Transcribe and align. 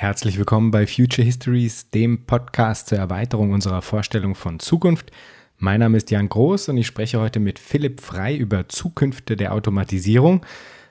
Herzlich 0.00 0.38
willkommen 0.38 0.70
bei 0.70 0.86
Future 0.86 1.26
Histories, 1.26 1.90
dem 1.90 2.24
Podcast 2.24 2.88
zur 2.88 2.96
Erweiterung 2.96 3.52
unserer 3.52 3.82
Vorstellung 3.82 4.34
von 4.34 4.58
Zukunft. 4.58 5.10
Mein 5.58 5.80
Name 5.80 5.98
ist 5.98 6.10
Jan 6.10 6.30
Groß 6.30 6.70
und 6.70 6.78
ich 6.78 6.86
spreche 6.86 7.20
heute 7.20 7.38
mit 7.38 7.58
Philipp 7.58 8.00
Frei 8.00 8.34
über 8.34 8.66
Zukünfte 8.66 9.36
der 9.36 9.52
Automatisierung. 9.52 10.46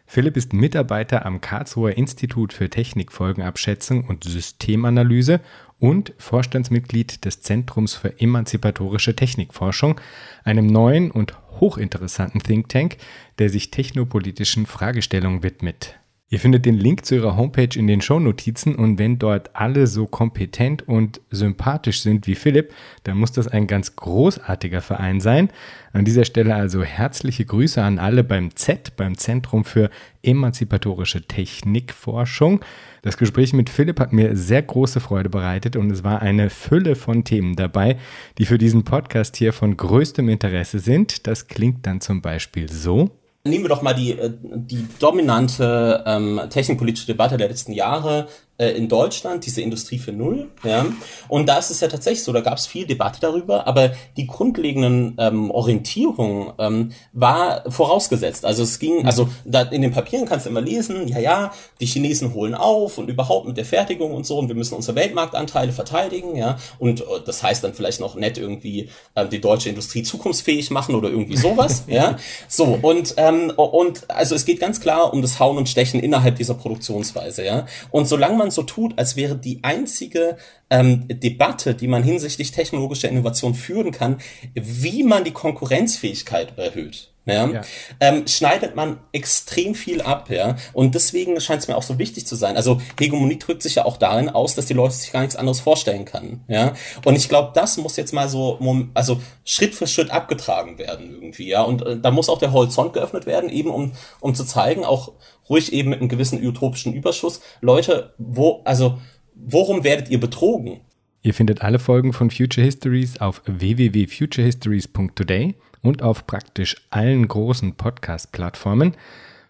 Philipp 0.05 0.37
ist 0.37 0.53
Mitarbeiter 0.53 1.25
am 1.25 1.41
Karlsruher 1.41 1.97
Institut 1.97 2.53
für 2.53 2.69
Technikfolgenabschätzung 2.69 4.03
und 4.03 4.25
Systemanalyse 4.25 5.39
und 5.79 6.13
Vorstandsmitglied 6.19 7.25
des 7.25 7.41
Zentrums 7.41 7.95
für 7.95 8.21
emanzipatorische 8.21 9.15
Technikforschung, 9.15 9.99
einem 10.43 10.67
neuen 10.67 11.09
und 11.09 11.33
hochinteressanten 11.59 12.43
Think 12.43 12.69
Tank, 12.69 12.97
der 13.39 13.49
sich 13.49 13.71
technopolitischen 13.71 14.67
Fragestellungen 14.67 15.41
widmet. 15.41 15.98
Ihr 16.31 16.39
findet 16.39 16.67
den 16.67 16.77
Link 16.77 17.05
zu 17.05 17.15
ihrer 17.15 17.35
Homepage 17.35 17.75
in 17.75 17.87
den 17.87 18.01
Shownotizen 18.01 18.75
und 18.75 18.99
wenn 18.99 19.17
dort 19.17 19.55
alle 19.55 19.87
so 19.87 20.05
kompetent 20.05 20.87
und 20.87 21.21
sympathisch 21.31 22.03
sind 22.03 22.27
wie 22.27 22.35
Philipp, 22.35 22.71
dann 23.03 23.17
muss 23.17 23.31
das 23.31 23.47
ein 23.47 23.65
ganz 23.65 23.95
großartiger 23.95 24.81
Verein 24.81 25.21
sein. 25.21 25.49
An 25.91 26.05
dieser 26.05 26.25
Stelle 26.25 26.53
also 26.53 26.83
herzliche 26.83 27.45
Grüße 27.45 27.81
an 27.81 27.97
alle 27.97 28.23
beim 28.23 28.55
Z, 28.55 28.95
beim 28.95 29.17
Zentrum 29.17 29.65
für 29.65 29.89
emanzipatorische 30.21 31.23
Technikforschung. 31.23 32.63
Das 33.01 33.17
Gespräch 33.17 33.53
mit 33.53 33.71
Philipp 33.71 33.99
hat 33.99 34.13
mir 34.13 34.35
sehr 34.37 34.61
große 34.61 34.99
Freude 34.99 35.29
bereitet 35.29 35.75
und 35.75 35.89
es 35.89 36.03
war 36.03 36.21
eine 36.21 36.51
Fülle 36.51 36.95
von 36.95 37.23
Themen 37.23 37.55
dabei, 37.55 37.97
die 38.37 38.45
für 38.45 38.59
diesen 38.59 38.83
Podcast 38.83 39.35
hier 39.35 39.51
von 39.51 39.75
größtem 39.75 40.29
Interesse 40.29 40.77
sind. 40.77 41.25
Das 41.25 41.47
klingt 41.47 41.87
dann 41.87 42.01
zum 42.01 42.21
Beispiel 42.21 42.69
so. 42.69 43.18
Nehmen 43.45 43.63
wir 43.63 43.69
doch 43.69 43.81
mal 43.81 43.93
die, 43.93 44.11
äh, 44.11 44.31
die 44.41 44.85
dominante 44.99 46.03
ähm, 46.05 46.41
technikpolitische 46.49 47.07
Debatte 47.07 47.37
der 47.37 47.47
letzten 47.47 47.71
Jahre, 47.71 48.27
äh, 48.59 48.71
in 48.71 48.87
Deutschland, 48.87 49.45
diese 49.45 49.61
Industrie 49.61 49.97
für 49.97 50.11
Null. 50.11 50.49
Ja? 50.63 50.85
Und 51.27 51.47
da 51.47 51.57
ist 51.57 51.71
es 51.71 51.79
ja 51.79 51.87
tatsächlich 51.87 52.23
so, 52.23 52.33
da 52.33 52.41
gab 52.41 52.57
es 52.57 52.67
viel 52.67 52.85
Debatte 52.85 53.19
darüber, 53.19 53.65
aber 53.65 53.93
die 54.17 54.27
grundlegenden 54.27 55.15
ähm, 55.17 55.49
Orientierung 55.49 56.53
ähm, 56.59 56.91
war 57.13 57.63
vorausgesetzt. 57.71 58.45
Also 58.45 58.63
es 58.63 58.77
ging, 58.77 59.05
also 59.05 59.29
da 59.45 59.61
in 59.61 59.81
den 59.81 59.91
Papieren 59.91 60.27
kannst 60.27 60.45
du 60.45 60.49
immer 60.49 60.61
lesen, 60.61 61.07
ja, 61.07 61.19
ja, 61.19 61.53
die 61.79 61.85
Chinesen 61.85 62.33
holen 62.33 62.53
auf 62.53 62.97
und 62.97 63.09
überhaupt 63.09 63.47
mit 63.47 63.55
der 63.55 63.65
Fertigung 63.65 64.13
und 64.13 64.25
so 64.25 64.37
und 64.37 64.49
wir 64.49 64.55
müssen 64.55 64.75
unsere 64.75 64.95
Weltmarktanteile 64.95 65.71
verteidigen, 65.71 66.35
ja. 66.35 66.57
Und 66.77 67.01
äh, 67.01 67.03
das 67.25 67.41
heißt 67.41 67.63
dann 67.63 67.73
vielleicht 67.73 68.01
noch 68.01 68.15
nett 68.15 68.37
irgendwie 68.37 68.89
äh, 69.15 69.25
die 69.27 69.39
deutsche 69.39 69.69
Industrie 69.69 70.03
zukunftsfähig 70.03 70.69
machen 70.69 70.95
oder 70.95 71.09
irgendwie 71.09 71.37
sowas, 71.37 71.85
ja. 71.87 72.17
So, 72.49 72.77
und, 72.81 73.13
ähm, 73.15 73.51
und 73.55 74.09
also 74.09 74.35
es 74.35 74.43
geht 74.43 74.59
ganz 74.59 74.81
klar 74.81 75.13
um 75.13 75.21
das 75.21 75.39
Hauen 75.39 75.57
und 75.57 75.69
Stechen 75.69 76.01
innerhalb 76.01 76.35
dieser 76.35 76.55
Produktionsweise, 76.55 77.45
ja. 77.45 77.65
Und 77.91 78.07
solange 78.09 78.37
man 78.37 78.48
man 78.49 78.51
so 78.51 78.63
tut, 78.63 78.97
als 78.97 79.15
wäre 79.15 79.35
die 79.35 79.63
einzige 79.63 80.37
ähm, 80.69 81.07
Debatte, 81.07 81.75
die 81.75 81.87
man 81.87 82.03
hinsichtlich 82.03 82.51
technologischer 82.51 83.09
Innovation 83.09 83.53
führen 83.53 83.91
kann, 83.91 84.17
wie 84.55 85.03
man 85.03 85.23
die 85.23 85.31
Konkurrenzfähigkeit 85.31 86.57
erhöht. 86.57 87.11
Ja, 87.25 87.47
ja. 87.47 87.61
Ähm, 87.99 88.25
schneidet 88.27 88.75
man 88.75 89.01
extrem 89.11 89.75
viel 89.75 90.01
ab, 90.01 90.31
ja. 90.31 90.55
Und 90.73 90.95
deswegen 90.95 91.39
scheint 91.39 91.61
es 91.61 91.67
mir 91.67 91.77
auch 91.77 91.83
so 91.83 91.99
wichtig 91.99 92.25
zu 92.25 92.35
sein. 92.35 92.55
Also 92.57 92.81
Hegemonie 92.99 93.37
drückt 93.37 93.61
sich 93.61 93.75
ja 93.75 93.85
auch 93.85 93.97
darin 93.97 94.29
aus, 94.29 94.55
dass 94.55 94.65
die 94.65 94.73
Leute 94.73 94.95
sich 94.95 95.11
gar 95.11 95.19
nichts 95.19 95.35
anderes 95.35 95.59
vorstellen 95.59 96.05
können, 96.05 96.43
ja. 96.47 96.73
Und 97.05 97.15
ich 97.15 97.29
glaube, 97.29 97.51
das 97.53 97.77
muss 97.77 97.97
jetzt 97.97 98.13
mal 98.13 98.29
so, 98.29 98.57
also 98.95 99.21
Schritt 99.45 99.75
für 99.75 99.85
Schritt 99.85 100.09
abgetragen 100.09 100.79
werden 100.79 101.11
irgendwie, 101.11 101.49
ja. 101.49 101.61
Und 101.61 101.83
äh, 101.83 101.99
da 101.99 102.09
muss 102.09 102.29
auch 102.29 102.39
der 102.39 102.51
Horizont 102.51 102.93
geöffnet 102.93 103.27
werden, 103.27 103.51
eben 103.51 103.69
um, 103.69 103.91
um 104.21 104.33
zu 104.33 104.43
zeigen, 104.43 104.83
auch 104.83 105.11
ruhig 105.49 105.73
eben 105.73 105.89
mit 105.89 105.99
einem 105.99 106.09
gewissen 106.09 106.45
utopischen 106.45 106.93
Überschuss. 106.93 107.41
Leute, 107.61 108.13
wo, 108.17 108.61
also, 108.65 108.99
worum 109.33 109.83
werdet 109.83 110.09
ihr 110.09 110.19
betrogen? 110.19 110.81
Ihr 111.21 111.33
findet 111.33 111.61
alle 111.61 111.79
Folgen 111.79 112.13
von 112.13 112.31
Future 112.31 112.63
Histories 112.63 113.19
auf 113.19 113.41
www.futurehistories.today 113.45 115.55
und 115.81 116.01
auf 116.01 116.25
praktisch 116.27 116.77
allen 116.89 117.27
großen 117.27 117.75
Podcast-Plattformen. 117.75 118.95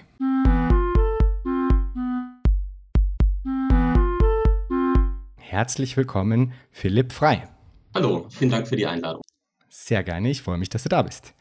Herzlich 5.54 5.96
willkommen, 5.96 6.52
Philipp 6.72 7.12
Frei. 7.12 7.46
Hallo, 7.94 8.26
vielen 8.28 8.50
Dank 8.50 8.66
für 8.66 8.74
die 8.74 8.88
Einladung. 8.88 9.22
Sehr 9.68 10.02
gerne, 10.02 10.28
ich 10.28 10.42
freue 10.42 10.58
mich, 10.58 10.68
dass 10.68 10.82
du 10.82 10.88
da 10.88 11.02
bist. 11.02 11.32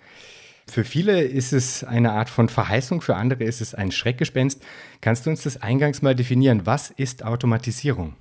Für 0.67 0.83
viele 0.83 1.23
ist 1.23 1.51
es 1.51 1.83
eine 1.83 2.11
Art 2.11 2.29
von 2.29 2.47
Verheißung, 2.47 3.01
für 3.01 3.15
andere 3.15 3.43
ist 3.43 3.59
es 3.59 3.73
ein 3.73 3.91
Schreckgespenst. 3.91 4.63
Kannst 5.01 5.25
du 5.25 5.31
uns 5.31 5.41
das 5.41 5.63
eingangs 5.63 6.03
mal 6.03 6.13
definieren? 6.13 6.67
Was 6.67 6.91
ist 6.91 7.25
Automatisierung? 7.25 8.13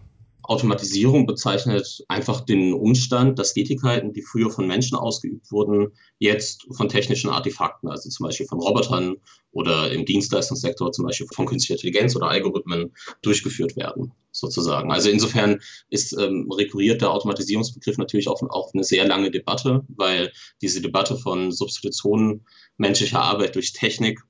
Automatisierung 0.52 1.26
bezeichnet 1.26 2.04
einfach 2.08 2.42
den 2.42 2.74
Umstand, 2.74 3.38
dass 3.38 3.54
Tätigkeiten, 3.54 4.12
die 4.12 4.22
früher 4.22 4.50
von 4.50 4.66
Menschen 4.66 4.96
ausgeübt 4.96 5.50
wurden, 5.50 5.92
jetzt 6.18 6.66
von 6.70 6.88
technischen 6.88 7.30
Artefakten, 7.30 7.88
also 7.88 8.10
zum 8.10 8.26
Beispiel 8.26 8.46
von 8.46 8.60
Robotern 8.60 9.16
oder 9.50 9.90
im 9.90 10.04
Dienstleistungssektor 10.04 10.92
zum 10.92 11.06
Beispiel 11.06 11.26
von 11.34 11.46
künstlicher 11.46 11.74
Intelligenz 11.74 12.14
oder 12.14 12.28
Algorithmen 12.28 12.92
durchgeführt 13.22 13.76
werden, 13.76 14.12
sozusagen. 14.30 14.92
Also 14.92 15.10
insofern 15.10 15.60
ist 15.88 16.12
ähm, 16.12 16.50
rekurriert 16.50 17.00
der 17.00 17.10
Automatisierungsbegriff 17.10 17.98
natürlich 17.98 18.28
auch 18.28 18.42
auf 18.42 18.70
eine 18.74 18.84
sehr 18.84 19.06
lange 19.06 19.30
Debatte, 19.30 19.84
weil 19.88 20.32
diese 20.60 20.80
Debatte 20.80 21.16
von 21.16 21.50
Substitution 21.50 22.44
menschlicher 22.76 23.22
Arbeit 23.22 23.54
durch 23.54 23.72
Technik 23.72 24.20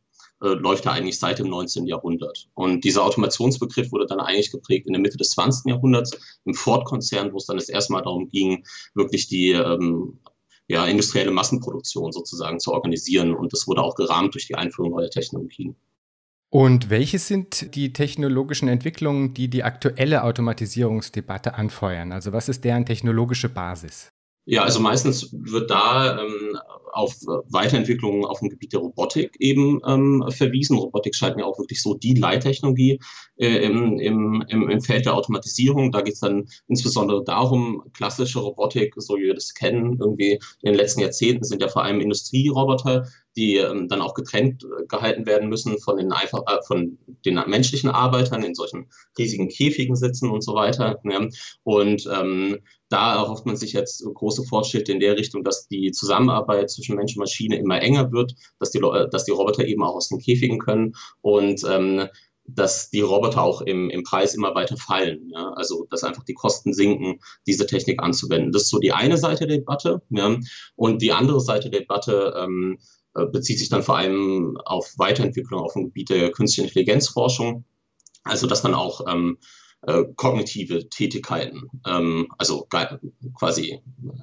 läuft 0.49 0.85
ja 0.85 0.93
eigentlich 0.93 1.19
seit 1.19 1.39
dem 1.39 1.49
19. 1.49 1.87
Jahrhundert. 1.87 2.49
Und 2.55 2.85
dieser 2.85 3.05
Automationsbegriff 3.05 3.93
wurde 3.93 4.07
dann 4.07 4.21
eigentlich 4.21 4.51
geprägt 4.51 4.87
in 4.87 4.93
der 4.93 5.03
Mitte 5.03 5.17
des 5.17 5.31
20. 5.31 5.71
Jahrhunderts 5.71 6.41
im 6.45 6.55
Ford-Konzern, 6.55 7.33
wo 7.33 7.37
es 7.37 7.47
dann 7.47 7.57
das 7.57 7.69
erste 7.69 7.93
Mal 7.93 8.03
darum 8.03 8.29
ging, 8.29 8.65
wirklich 8.95 9.29
die 9.29 9.51
ähm, 9.51 10.19
ja, 10.69 10.87
industrielle 10.87 11.31
Massenproduktion 11.31 12.13
sozusagen 12.13 12.61
zu 12.61 12.73
organisieren. 12.73 13.35
Und 13.35 13.53
das 13.53 13.67
wurde 13.67 13.83
auch 13.83 13.95
gerahmt 13.95 14.35
durch 14.35 14.47
die 14.47 14.55
Einführung 14.55 14.93
neuer 14.93 15.11
Technologien. 15.11 15.77
Und 16.51 16.91
welche 16.91 17.19
sind 17.19 17.75
die 17.75 17.95
technologischen 17.95 18.69
Entwicklungen, 18.69 19.33
die 19.33 19.49
die 19.49 19.63
aktuelle 19.63 20.23
Automatisierungsdebatte 20.23 21.55
anfeuern? 21.55 22.13
Also 22.13 22.33
was 22.35 22.51
ist 22.51 22.63
deren 22.65 22.85
technologische 22.85 23.49
Basis? 23.49 24.12
Ja, 24.45 24.65
also 24.65 24.81
meistens 24.81 25.33
wird 25.33 25.71
da 25.71 26.21
ähm, 26.21 26.59
auf 26.93 27.15
Weiterentwicklungen 27.49 28.25
auf 28.25 28.41
dem 28.41 28.49
Gebiet 28.49 28.73
der 28.73 28.81
Robotik 28.81 29.37
eben 29.39 29.81
ähm, 29.87 30.25
verwiesen. 30.31 30.77
Robotik 30.77 31.15
scheint 31.15 31.37
mir 31.37 31.47
auch 31.47 31.59
wirklich 31.59 31.81
so 31.81 31.95
die 31.95 32.15
Leittechnologie 32.15 32.99
äh, 33.37 33.65
im, 33.65 33.99
im, 34.01 34.45
im 34.49 34.81
Feld 34.81 35.07
der 35.07 35.15
Automatisierung. 35.15 35.93
Da 35.93 36.03
geht 36.03 36.15
es 36.15 36.21
dann 36.21 36.49
insbesondere 36.67 37.23
darum, 37.25 37.85
klassische 37.95 38.41
Robotik, 38.41 38.95
so 38.97 39.17
wie 39.17 39.27
wir 39.27 39.35
das 39.35 39.55
kennen, 39.55 39.99
irgendwie 40.01 40.33
in 40.63 40.73
den 40.73 40.75
letzten 40.75 41.01
Jahrzehnten 41.01 41.45
sind 41.45 41.63
ja 41.63 41.69
vor 41.69 41.85
allem 41.85 42.01
Industrieroboter, 42.01 43.07
die 43.37 43.57
ähm, 43.57 43.89
dann 43.89 44.03
auch 44.03 44.15
getrennt 44.15 44.65
äh, 44.65 44.87
gehalten 44.87 45.25
werden 45.25 45.49
müssen 45.49 45.79
von 45.79 45.97
den, 45.97 46.13
einfach, 46.13 46.43
äh, 46.47 46.59
von 46.67 46.99
den 47.25 47.41
menschlichen 47.47 47.91
Arbeitern 47.91 48.43
in 48.43 48.55
solchen 48.55 48.91
riesigen 49.17 49.49
Käfigen 49.49 49.97
sitzen 49.97 50.31
und 50.31 50.43
so 50.43 50.55
weiter. 50.55 51.01
Ja. 51.05 51.27
Und 51.63 52.09
ähm, 52.13 52.59
da 52.93 53.15
erhofft 53.15 53.47
man 53.47 53.57
sich 53.57 53.73
jetzt 53.73 54.05
große 54.05 54.45
Fortschritte 54.45 54.93
in 54.93 55.01
der 55.01 55.17
Richtung, 55.17 55.45
dass 55.45 55.67
die 55.69 55.93
Zusammenarbeit 55.93 56.71
zwischen 56.71 56.97
Mensch 56.97 57.17
und 57.17 57.21
Maschine 57.21 57.59
immer 57.59 57.81
enger 57.81 58.13
wird, 58.13 58.35
dass 58.59 58.71
die, 58.71 58.81
dass 59.11 59.25
die 59.25 59.31
Roboter 59.31 59.65
eben 59.65 59.83
auch 59.83 59.95
aus 59.95 60.09
den 60.09 60.19
Käfigen 60.19 60.59
können 60.59 60.95
und 61.23 61.63
ähm, 61.69 62.07
dass 62.45 62.91
die 62.91 63.01
Roboter 63.01 63.43
auch 63.43 63.63
im, 63.63 63.89
im 63.89 64.03
Preis 64.03 64.35
immer 64.35 64.55
weiter 64.55 64.77
fallen. 64.77 65.31
Ja? 65.33 65.53
Also 65.55 65.87
dass 65.91 66.05
einfach 66.05 66.25
die 66.25 66.35
Kosten 66.35 66.75
sinken, 66.75 67.21
diese 67.47 67.67
Technik 67.67 68.03
anzuwenden. 68.03 68.53
Das 68.53 68.63
ist 68.63 68.71
so 68.71 68.79
die 68.79 68.93
eine 68.93 69.17
Seite 69.17 69.47
der 69.47 69.59
Debatte. 69.59 70.03
Ja? 70.11 70.37
Und 70.77 71.01
die 71.01 71.13
andere 71.13 71.41
Seite 71.41 71.71
der 71.71 71.81
Debatte 71.81 72.35
ähm, 72.37 72.79
äh, 73.15 73.27
bezieht 73.27 73.59
sich 73.59 73.69
dann 73.69 73.83
vor 73.83 73.97
allem 73.97 74.59
auf 74.65 74.93
Weiterentwicklung 74.99 75.61
auf 75.61 75.73
dem 75.73 75.85
Gebiet 75.85 76.11
der 76.11 76.31
künstlichen 76.31 76.69
Intelligenzforschung. 76.69 77.65
Also 78.25 78.47
dass 78.47 78.63
man 78.63 78.75
auch 78.75 79.07
ähm, 79.09 79.39
äh, 79.87 80.05
kognitive 80.17 80.89
Tätigkeiten, 80.89 81.69
ähm, 81.87 82.29
also 82.39 82.67
ge 82.71 82.87
quasi 83.35 83.81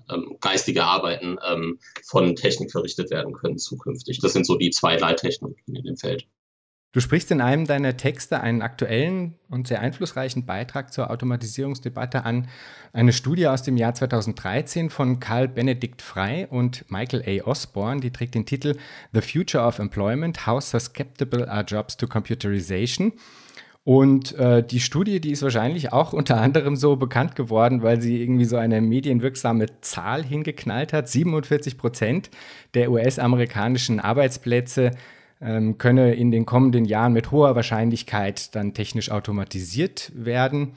ähm, 0.09 0.38
geistige 0.39 0.83
Arbeiten 0.83 1.38
ähm, 1.50 1.79
von 2.06 2.35
Technik 2.35 2.71
verrichtet 2.71 3.11
werden 3.11 3.33
können 3.33 3.57
zukünftig. 3.57 4.19
Das 4.19 4.33
sind 4.33 4.45
so 4.45 4.57
die 4.57 4.69
zwei 4.69 4.95
Leittechnologien 4.95 5.75
in 5.75 5.83
dem 5.83 5.97
Feld. 5.97 6.27
Du 6.91 7.01
sprichst 7.01 7.29
in 7.29 7.39
einem 7.39 7.67
deiner 7.67 7.97
Texte 7.97 8.41
einen 8.41 8.63
aktuellen 8.63 9.35
und 9.47 9.67
sehr 9.67 9.79
einflussreichen 9.79 10.47
Beitrag 10.47 10.91
zur 10.91 11.11
Automatisierungsdebatte 11.11 12.25
an, 12.25 12.47
eine 12.94 13.13
Studie 13.13 13.47
aus 13.47 13.62
dem 13.62 13.77
Jahr 13.77 13.94
2013 13.94 14.89
von 14.89 15.19
Karl 15.19 15.47
Benedikt 15.47 16.01
Frey 16.01 16.47
und 16.50 16.89
Michael 16.89 17.23
A. 17.27 17.45
Osborne, 17.45 18.01
die 18.01 18.09
trägt 18.09 18.33
den 18.33 18.47
Titel 18.47 18.75
The 19.13 19.21
Future 19.21 19.63
of 19.63 19.77
Employment, 19.77 20.47
How 20.47 20.63
Susceptible 20.63 21.47
Are 21.47 21.63
Jobs 21.63 21.95
to 21.95 22.07
Computerization? 22.07 23.13
Und 23.89 24.38
äh, 24.38 24.62
die 24.62 24.81
Studie, 24.81 25.19
die 25.19 25.31
ist 25.31 25.41
wahrscheinlich 25.41 25.91
auch 25.91 26.13
unter 26.13 26.39
anderem 26.39 26.75
so 26.75 26.95
bekannt 26.95 27.36
geworden, 27.36 27.81
weil 27.81 28.00
sie 28.00 28.21
irgendwie 28.21 28.45
so 28.45 28.56
eine 28.56 28.81
medienwirksame 28.81 29.65
Zahl 29.81 30.24
hingeknallt 30.24 30.94
hat. 30.94 31.09
47 31.09 31.75
Prozent 31.75 32.30
der 32.75 32.91
US-amerikanischen 32.91 34.00
Arbeitsplätze 34.00 34.91
ähm, 35.41 35.80
könne 35.80 36.13
in 36.13 36.30
den 36.30 36.45
kommenden 36.45 36.86
Jahren 36.86 37.13
mit 37.13 37.31
hoher 37.31 37.56
Wahrscheinlichkeit 37.56 38.53
dann 38.53 38.75
technisch 38.75 39.09
automatisiert 39.09 40.12
werden. 40.13 40.74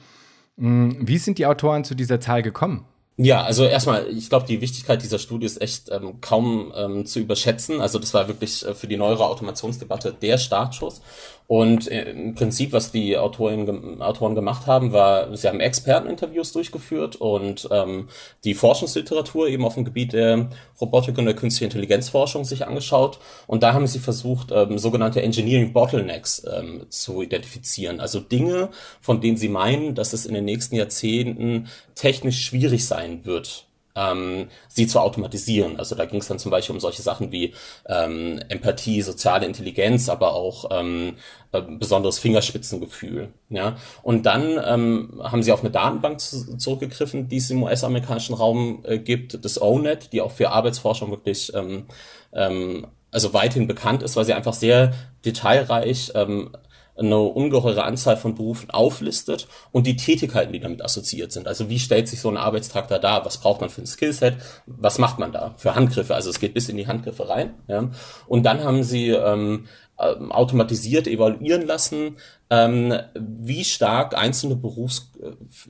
Hm, 0.57 0.97
wie 0.99 1.19
sind 1.19 1.37
die 1.37 1.45
Autoren 1.45 1.83
zu 1.83 1.93
dieser 1.93 2.19
Zahl 2.19 2.41
gekommen? 2.41 2.83
Ja, 3.15 3.43
also 3.43 3.65
erstmal, 3.65 4.07
ich 4.09 4.27
glaube, 4.27 4.47
die 4.47 4.59
Wichtigkeit 4.59 5.03
dieser 5.03 5.19
Studie 5.19 5.45
ist 5.45 5.61
echt 5.61 5.91
ähm, 5.91 6.19
kaum 6.19 6.73
ähm, 6.75 7.05
zu 7.05 7.19
überschätzen. 7.19 7.79
Also 7.79 7.99
das 7.99 8.11
war 8.15 8.27
wirklich 8.27 8.65
äh, 8.65 8.73
für 8.73 8.87
die 8.87 8.97
neuere 8.97 9.27
Automationsdebatte 9.27 10.15
der 10.19 10.39
Startschuss. 10.39 11.01
Und 11.47 11.91
äh, 11.91 12.11
im 12.11 12.35
Prinzip, 12.35 12.71
was 12.71 12.91
die 12.91 13.17
Autoren, 13.17 14.01
Autoren 14.01 14.35
gemacht 14.35 14.65
haben, 14.65 14.93
war, 14.93 15.35
sie 15.35 15.47
haben 15.47 15.59
Experteninterviews 15.59 16.53
durchgeführt 16.53 17.17
und 17.17 17.67
ähm, 17.71 18.07
die 18.43 18.53
Forschungsliteratur 18.53 19.47
eben 19.47 19.65
auf 19.65 19.75
dem 19.75 19.85
Gebiet 19.85 20.13
der 20.13 20.49
Robotik 20.79 21.17
und 21.17 21.25
der 21.25 21.35
künstlichen 21.35 21.71
Intelligenzforschung 21.71 22.45
sich 22.45 22.65
angeschaut. 22.65 23.19
Und 23.47 23.63
da 23.63 23.73
haben 23.73 23.87
sie 23.87 23.99
versucht, 23.99 24.51
ähm, 24.51 24.77
sogenannte 24.77 25.21
Engineering 25.21 25.73
Bottlenecks 25.73 26.45
ähm, 26.51 26.85
zu 26.89 27.21
identifizieren. 27.21 27.99
Also 27.99 28.19
Dinge, 28.19 28.69
von 29.01 29.21
denen 29.21 29.37
sie 29.37 29.49
meinen, 29.49 29.95
dass 29.95 30.13
es 30.13 30.25
in 30.25 30.33
den 30.33 30.45
nächsten 30.45 30.75
Jahrzehnten 30.75 31.67
technisch 31.95 32.43
schwierig 32.45 32.85
sein 32.85 33.25
wird, 33.25 33.67
ähm, 33.95 34.47
sie 34.67 34.87
zu 34.87 34.99
automatisieren. 34.99 35.77
Also 35.77 35.95
da 35.95 36.05
ging 36.05 36.19
es 36.19 36.27
dann 36.27 36.39
zum 36.39 36.51
Beispiel 36.51 36.75
um 36.75 36.79
solche 36.79 37.01
Sachen 37.01 37.31
wie 37.31 37.53
ähm, 37.87 38.39
Empathie, 38.49 39.01
soziale 39.01 39.45
Intelligenz, 39.45 40.09
aber 40.09 40.33
auch 40.33 40.65
ähm, 40.71 41.15
äh, 41.51 41.61
besonderes 41.61 42.19
Fingerspitzengefühl. 42.19 43.29
Ja? 43.49 43.77
Und 44.01 44.25
dann 44.25 44.59
ähm, 44.65 45.21
haben 45.23 45.43
sie 45.43 45.51
auf 45.51 45.61
eine 45.61 45.71
Datenbank 45.71 46.19
zu, 46.19 46.57
zurückgegriffen, 46.57 47.27
die 47.27 47.37
es 47.37 47.49
im 47.49 47.63
US-amerikanischen 47.63 48.35
Raum 48.35 48.83
äh, 48.83 48.97
gibt, 48.97 49.43
das 49.45 49.61
ONET, 49.61 50.13
die 50.13 50.21
auch 50.21 50.31
für 50.31 50.49
Arbeitsforschung 50.51 51.11
wirklich 51.11 51.53
ähm, 51.53 51.85
ähm, 52.33 52.87
also 53.11 53.33
weithin 53.33 53.67
bekannt 53.67 54.01
ist, 54.01 54.15
weil 54.15 54.25
sie 54.25 54.33
einfach 54.33 54.53
sehr 54.53 54.93
detailreich 55.23 56.11
ähm, 56.15 56.49
eine 56.97 57.17
ungeheure 57.17 57.83
Anzahl 57.83 58.17
von 58.17 58.35
Berufen 58.35 58.69
auflistet 58.69 59.47
und 59.71 59.87
die 59.87 59.95
Tätigkeiten, 59.95 60.53
die 60.53 60.59
damit 60.59 60.83
assoziiert 60.83 61.31
sind. 61.31 61.47
Also 61.47 61.69
wie 61.69 61.79
stellt 61.79 62.07
sich 62.07 62.21
so 62.21 62.29
ein 62.29 62.37
Arbeitstag 62.37 62.87
da 62.87 62.99
dar? 62.99 63.25
Was 63.25 63.39
braucht 63.39 63.61
man 63.61 63.69
für 63.69 63.81
ein 63.81 63.87
Skillset? 63.87 64.37
Was 64.67 64.99
macht 64.99 65.17
man 65.17 65.31
da 65.31 65.55
für 65.57 65.75
Handgriffe? 65.75 66.13
Also 66.13 66.29
es 66.29 66.39
geht 66.39 66.53
bis 66.53 66.69
in 66.69 66.77
die 66.77 66.87
Handgriffe 66.87 67.27
rein. 67.27 67.55
Ja? 67.67 67.89
Und 68.27 68.43
dann 68.43 68.63
haben 68.63 68.83
sie 68.83 69.09
ähm, 69.09 69.67
ähm 69.99 70.31
automatisiert 70.31 71.07
evaluieren 71.07 71.65
lassen, 71.65 72.17
ähm, 72.53 72.93
wie 73.15 73.63
stark 73.63 74.15
einzelne 74.15 74.55
Berufs, 74.55 75.11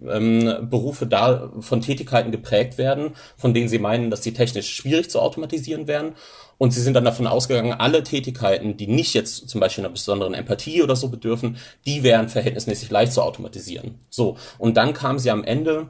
ähm, 0.06 0.68
Berufe 0.70 1.08
da 1.08 1.50
von 1.62 1.80
Tätigkeiten 1.80 2.32
geprägt 2.32 2.78
werden, 2.78 3.12
von 3.38 3.54
denen 3.54 3.70
sie 3.70 3.80
meinen, 3.80 4.10
dass 4.10 4.22
sie 4.22 4.34
technisch 4.34 4.76
schwierig 4.76 5.10
zu 5.10 5.22
automatisieren 5.22 5.88
werden 5.88 6.14
und 6.58 6.72
sie 6.72 6.82
sind 6.82 6.94
dann 6.96 7.06
davon 7.06 7.26
ausgegangen, 7.26 7.72
alle 7.72 8.04
Tätigkeiten, 8.04 8.76
die 8.76 8.88
nicht 8.88 9.14
jetzt 9.14 9.48
zum 9.48 9.62
Beispiel 9.62 9.86
einer 9.86 9.94
besonderen 9.94 10.34
Empathie 10.34 10.82
oder 10.82 10.98
so 10.98 11.08
bedürfen, 11.08 11.56
die 11.86 12.04
wären 12.04 12.28
verhältnismäßig 12.28 12.92
leicht 12.92 13.14
zu 13.14 13.22
automatisieren. 13.22 14.00
So. 14.10 14.36
Und 14.58 14.76
dann 14.76 14.94
kam 14.94 15.20
sie 15.20 15.32
am 15.32 15.46
Ende 15.46 15.88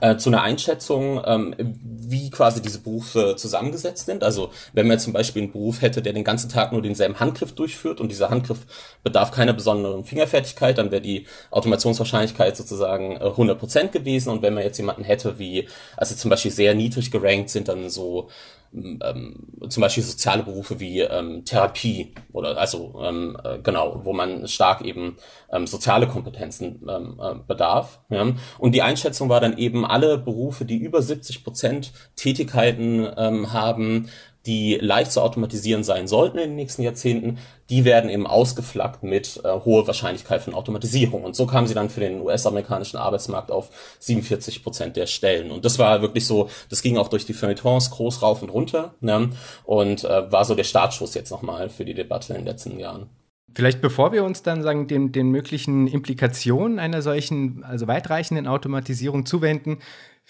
äh, 0.00 0.16
zu 0.16 0.30
einer 0.30 0.42
Einschätzung, 0.42 1.20
ähm, 1.26 1.54
wie 1.58 2.30
quasi 2.30 2.62
diese 2.62 2.78
Berufe 2.78 3.34
zusammengesetzt 3.36 4.06
sind. 4.06 4.22
Also 4.22 4.50
wenn 4.72 4.86
man 4.86 5.00
zum 5.00 5.12
Beispiel 5.12 5.42
einen 5.42 5.52
Beruf 5.52 5.82
hätte, 5.82 6.00
der 6.00 6.12
den 6.12 6.22
ganzen 6.22 6.48
Tag 6.48 6.72
nur 6.72 6.80
denselben 6.80 7.18
Handgriff 7.18 7.52
durchführt 7.52 8.00
und 8.00 8.08
dieser 8.08 8.30
Handgriff 8.30 8.60
bedarf 9.02 9.32
keiner 9.32 9.52
besonderen 9.52 10.04
Fingerfertigkeit, 10.04 10.78
dann 10.78 10.92
wäre 10.92 11.02
die 11.02 11.26
Automationswahrscheinlichkeit 11.50 12.56
sozusagen 12.56 13.16
äh, 13.16 13.24
100% 13.24 13.88
gewesen. 13.88 14.30
Und 14.30 14.42
wenn 14.42 14.54
man 14.54 14.62
jetzt 14.62 14.78
jemanden 14.78 15.02
hätte, 15.02 15.40
wie, 15.40 15.68
also 15.96 16.14
zum 16.14 16.30
Beispiel 16.30 16.52
sehr 16.52 16.74
niedrig 16.74 17.10
gerankt 17.10 17.50
sind, 17.50 17.66
dann 17.66 17.90
so 17.90 18.28
ähm, 18.72 19.48
zum 19.68 19.80
Beispiel 19.80 20.02
soziale 20.02 20.42
Berufe 20.42 20.78
wie 20.80 21.00
ähm, 21.00 21.44
Therapie 21.44 22.14
oder 22.32 22.56
also 22.56 23.00
ähm, 23.02 23.36
äh, 23.42 23.58
genau, 23.58 24.00
wo 24.04 24.12
man 24.12 24.46
stark 24.46 24.82
eben 24.82 25.16
ähm, 25.52 25.66
soziale 25.66 26.06
Kompetenzen 26.06 26.86
ähm, 26.88 27.20
äh, 27.20 27.34
bedarf. 27.46 28.00
Ja? 28.10 28.32
Und 28.58 28.74
die 28.74 28.82
Einschätzung 28.82 29.28
war 29.28 29.40
dann 29.40 29.58
eben 29.58 29.84
alle 29.84 30.18
Berufe, 30.18 30.64
die 30.64 30.76
über 30.76 31.02
70 31.02 31.44
Prozent 31.44 31.92
Tätigkeiten 32.16 33.08
ähm, 33.16 33.52
haben, 33.52 34.08
die 34.46 34.76
leicht 34.76 35.12
zu 35.12 35.20
automatisieren 35.20 35.84
sein 35.84 36.08
sollten 36.08 36.38
in 36.38 36.50
den 36.50 36.56
nächsten 36.56 36.82
Jahrzehnten, 36.82 37.38
die 37.68 37.84
werden 37.84 38.08
eben 38.08 38.26
ausgeflaggt 38.26 39.02
mit 39.02 39.40
äh, 39.44 39.48
hoher 39.64 39.86
Wahrscheinlichkeit 39.86 40.42
von 40.42 40.54
Automatisierung. 40.54 41.24
Und 41.24 41.36
so 41.36 41.46
kamen 41.46 41.66
sie 41.66 41.74
dann 41.74 41.90
für 41.90 42.00
den 42.00 42.20
US-amerikanischen 42.20 42.96
Arbeitsmarkt 42.96 43.50
auf 43.50 43.70
47 43.98 44.62
Prozent 44.62 44.96
der 44.96 45.06
Stellen. 45.06 45.50
Und 45.50 45.64
das 45.64 45.78
war 45.78 46.00
wirklich 46.02 46.26
so, 46.26 46.48
das 46.70 46.82
ging 46.82 46.96
auch 46.96 47.08
durch 47.08 47.26
die 47.26 47.34
Feuilletons 47.34 47.90
groß 47.90 48.22
rauf 48.22 48.42
und 48.42 48.48
runter 48.48 48.94
ne? 49.00 49.30
und 49.64 50.04
äh, 50.04 50.32
war 50.32 50.44
so 50.44 50.54
der 50.54 50.64
Startschuss 50.64 51.14
jetzt 51.14 51.30
nochmal 51.30 51.68
für 51.68 51.84
die 51.84 51.94
Debatte 51.94 52.32
in 52.32 52.40
den 52.40 52.46
letzten 52.46 52.78
Jahren. 52.78 53.10
Vielleicht 53.52 53.80
bevor 53.80 54.12
wir 54.12 54.22
uns 54.24 54.42
dann 54.42 54.62
sagen, 54.62 54.86
den, 54.86 55.10
den 55.10 55.30
möglichen 55.30 55.88
Implikationen 55.88 56.78
einer 56.78 57.02
solchen, 57.02 57.64
also 57.64 57.88
weitreichenden 57.88 58.46
Automatisierung 58.46 59.26
zuwenden, 59.26 59.78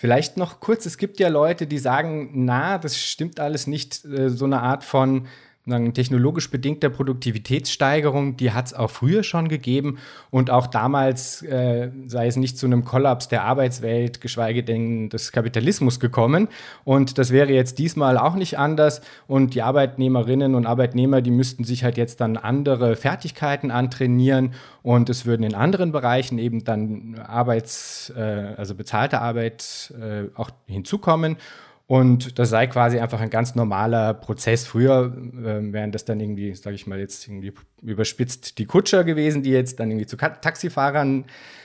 Vielleicht 0.01 0.39
noch 0.39 0.61
kurz, 0.61 0.87
es 0.87 0.97
gibt 0.97 1.21
ja 1.21 1.29
Leute, 1.29 1.67
die 1.67 1.77
sagen, 1.77 2.31
na, 2.33 2.79
das 2.79 2.97
stimmt 2.97 3.39
alles 3.39 3.67
nicht, 3.67 4.03
äh, 4.07 4.31
so 4.31 4.47
eine 4.47 4.63
Art 4.63 4.83
von 4.83 5.27
technologisch 5.67 6.51
bedingter 6.51 6.89
Produktivitätssteigerung, 6.89 8.37
die 8.37 8.53
hat 8.53 8.67
es 8.67 8.75
auch 8.75 8.91
früher 8.91 9.23
schon 9.23 9.49
gegeben 9.49 9.99
und 10.31 10.51
auch 10.51 10.67
damals 10.67 11.43
äh, 11.43 11.91
sei 12.07 12.27
es 12.27 12.37
nicht 12.37 12.57
zu 12.57 12.67
einem 12.67 12.85
Kollaps 12.85 13.29
der 13.29 13.45
Arbeitswelt, 13.45 14.21
geschweige 14.21 14.65
denn 14.65 15.11
des 15.11 15.33
Kapitalismus 15.33 16.01
gekommen. 16.01 16.49
Und 16.85 17.19
das 17.19 17.31
wäre 17.31 17.53
jetzt 17.53 17.79
diesmal 17.79 18.17
auch 18.17 18.35
nicht 18.35 18.59
anders. 18.59 19.03
Und 19.27 19.55
die 19.55 19.63
Arbeitnehmerinnen 19.63 20.55
und 20.55 20.67
Arbeitnehmer, 20.67 21.21
die 21.21 21.31
müssten 21.31 21.65
sich 21.65 21.85
halt 21.85 21.99
jetzt 21.99 22.21
dann 22.21 22.37
andere 22.37 22.97
Fertigkeiten 22.97 23.71
antrainieren 23.71 24.55
und 24.83 25.11
es 25.11 25.27
würden 25.27 25.43
in 25.43 25.55
anderen 25.55 25.93
Bereichen 25.93 26.39
eben 26.39 26.65
dann 26.65 27.21
Arbeits, 27.27 28.13
äh, 28.17 28.55
also 28.57 28.75
bezahlte 28.75 29.21
Arbeit 29.21 29.93
äh, 30.01 30.29
auch 30.35 30.51
hinzukommen. 30.67 31.37
Und 31.91 32.39
das 32.39 32.51
sei 32.51 32.69
quasi 32.69 33.01
einfach 33.01 33.21
ein 33.21 33.31
ganz 33.31 33.57
normaler 33.57 34.15
Prozess. 34.15 34.65
Früher 34.65 35.13
äh, 35.13 35.73
wären 35.73 35.91
das 35.91 36.05
dann 36.05 36.21
irgendwie, 36.21 36.55
sage 36.55 36.77
ich 36.77 36.87
mal 36.87 37.01
jetzt 37.01 37.27
irgendwie 37.27 37.53
überspitzt, 37.83 38.59
die 38.59 38.67
Kutscher 38.67 39.03
gewesen, 39.03 39.43
die 39.43 39.51
jetzt 39.51 39.81
dann 39.81 39.91
irgendwie 39.91 40.07
zu 40.07 40.17
Taxifahrern 40.17 41.25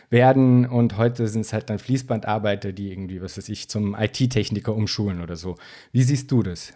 werden. 0.10 0.66
Und 0.66 0.98
heute 0.98 1.28
sind 1.28 1.42
es 1.42 1.54
halt 1.54 1.70
dann 1.70 1.78
Fließbandarbeiter, 1.78 2.74
die 2.74 2.92
irgendwie, 2.92 3.22
was 3.22 3.38
weiß 3.38 3.50
ich, 3.50 3.70
zum 3.70 3.96
IT-Techniker 3.96 4.74
umschulen 4.74 5.22
oder 5.22 5.36
so. 5.36 5.58
Wie 5.92 6.02
siehst 6.02 6.32
du 6.32 6.42
das? 6.42 6.74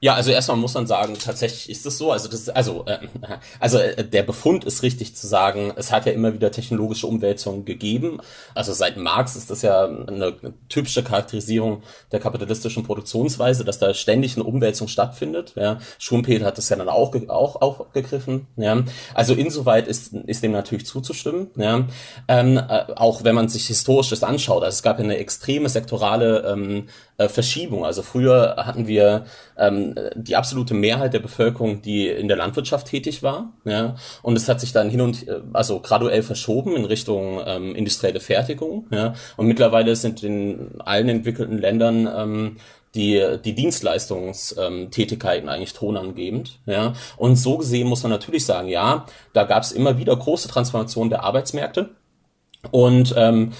Ja, 0.00 0.14
also 0.14 0.32
erstmal 0.32 0.58
muss 0.58 0.74
man 0.74 0.86
sagen, 0.86 1.14
tatsächlich 1.18 1.70
ist 1.70 1.86
es 1.86 1.96
so. 1.96 2.12
Also 2.12 2.28
das, 2.28 2.50
also, 2.50 2.84
äh, 2.86 2.98
also 3.60 3.78
äh, 3.78 4.04
der 4.04 4.22
Befund 4.22 4.64
ist 4.64 4.82
richtig 4.82 5.16
zu 5.16 5.26
sagen. 5.26 5.72
Es 5.76 5.92
hat 5.92 6.04
ja 6.04 6.12
immer 6.12 6.34
wieder 6.34 6.50
technologische 6.50 7.06
Umwälzungen 7.06 7.64
gegeben. 7.64 8.20
Also 8.54 8.74
seit 8.74 8.98
Marx 8.98 9.34
ist 9.34 9.50
das 9.50 9.62
ja 9.62 9.84
eine 9.84 10.36
typische 10.68 11.02
Charakterisierung 11.02 11.82
der 12.12 12.20
kapitalistischen 12.20 12.82
Produktionsweise, 12.82 13.64
dass 13.64 13.78
da 13.78 13.94
ständig 13.94 14.36
eine 14.36 14.44
Umwälzung 14.44 14.88
stattfindet. 14.88 15.54
Ja. 15.56 15.78
Schumpeter 15.98 16.44
hat 16.44 16.58
das 16.58 16.68
ja 16.68 16.76
dann 16.76 16.90
auch 16.90 17.14
auch 17.28 17.62
auch 17.62 17.92
gegriffen. 17.92 18.46
Ja. 18.56 18.82
Also 19.14 19.32
insoweit 19.32 19.88
ist 19.88 20.12
ist 20.12 20.42
dem 20.42 20.52
natürlich 20.52 20.84
zuzustimmen. 20.84 21.50
Ja. 21.56 21.86
Ähm, 22.28 22.58
äh, 22.58 22.92
auch 22.96 23.24
wenn 23.24 23.34
man 23.34 23.48
sich 23.48 23.68
historisch 23.68 24.10
das 24.10 24.22
anschaut. 24.22 24.64
Also 24.64 24.74
es 24.74 24.82
gab 24.82 24.98
ja 24.98 25.04
eine 25.04 25.16
extreme 25.16 25.68
sektorale 25.70 26.40
ähm, 26.46 26.88
äh, 27.16 27.28
Verschiebung. 27.28 27.84
Also 27.84 28.02
früher 28.02 28.56
hatten 28.58 28.86
wir 28.86 29.26
ähm, 29.56 29.83
die 30.14 30.36
absolute 30.36 30.74
Mehrheit 30.74 31.12
der 31.12 31.18
Bevölkerung, 31.18 31.82
die 31.82 32.08
in 32.08 32.28
der 32.28 32.36
Landwirtschaft 32.36 32.86
tätig 32.86 33.22
war, 33.22 33.52
ja, 33.64 33.96
und 34.22 34.36
es 34.36 34.48
hat 34.48 34.60
sich 34.60 34.72
dann 34.72 34.90
hin 34.90 35.00
und 35.00 35.28
äh, 35.28 35.40
also 35.52 35.80
graduell 35.80 36.22
verschoben 36.22 36.76
in 36.76 36.84
Richtung 36.84 37.40
ähm, 37.46 37.74
industrielle 37.74 38.20
Fertigung, 38.20 38.86
ja, 38.90 39.14
und 39.36 39.46
mittlerweile 39.46 39.96
sind 39.96 40.22
in 40.22 40.80
allen 40.80 41.08
entwickelten 41.08 41.58
Ländern 41.58 42.08
ähm, 42.14 42.56
die, 42.94 43.38
die 43.44 43.54
Dienstleistungstätigkeiten 43.54 45.48
eigentlich 45.48 45.72
tonangebend. 45.72 46.60
Ja? 46.66 46.92
Und 47.16 47.36
so 47.36 47.58
gesehen 47.58 47.88
muss 47.88 48.02
man 48.02 48.10
natürlich 48.10 48.44
sagen, 48.46 48.68
ja, 48.68 49.06
da 49.32 49.44
gab 49.44 49.62
es 49.64 49.72
immer 49.72 49.98
wieder 49.98 50.16
große 50.16 50.48
Transformationen 50.48 51.10
der 51.10 51.24
Arbeitsmärkte. 51.24 51.90
Und 52.70 53.14
ähm, 53.16 53.52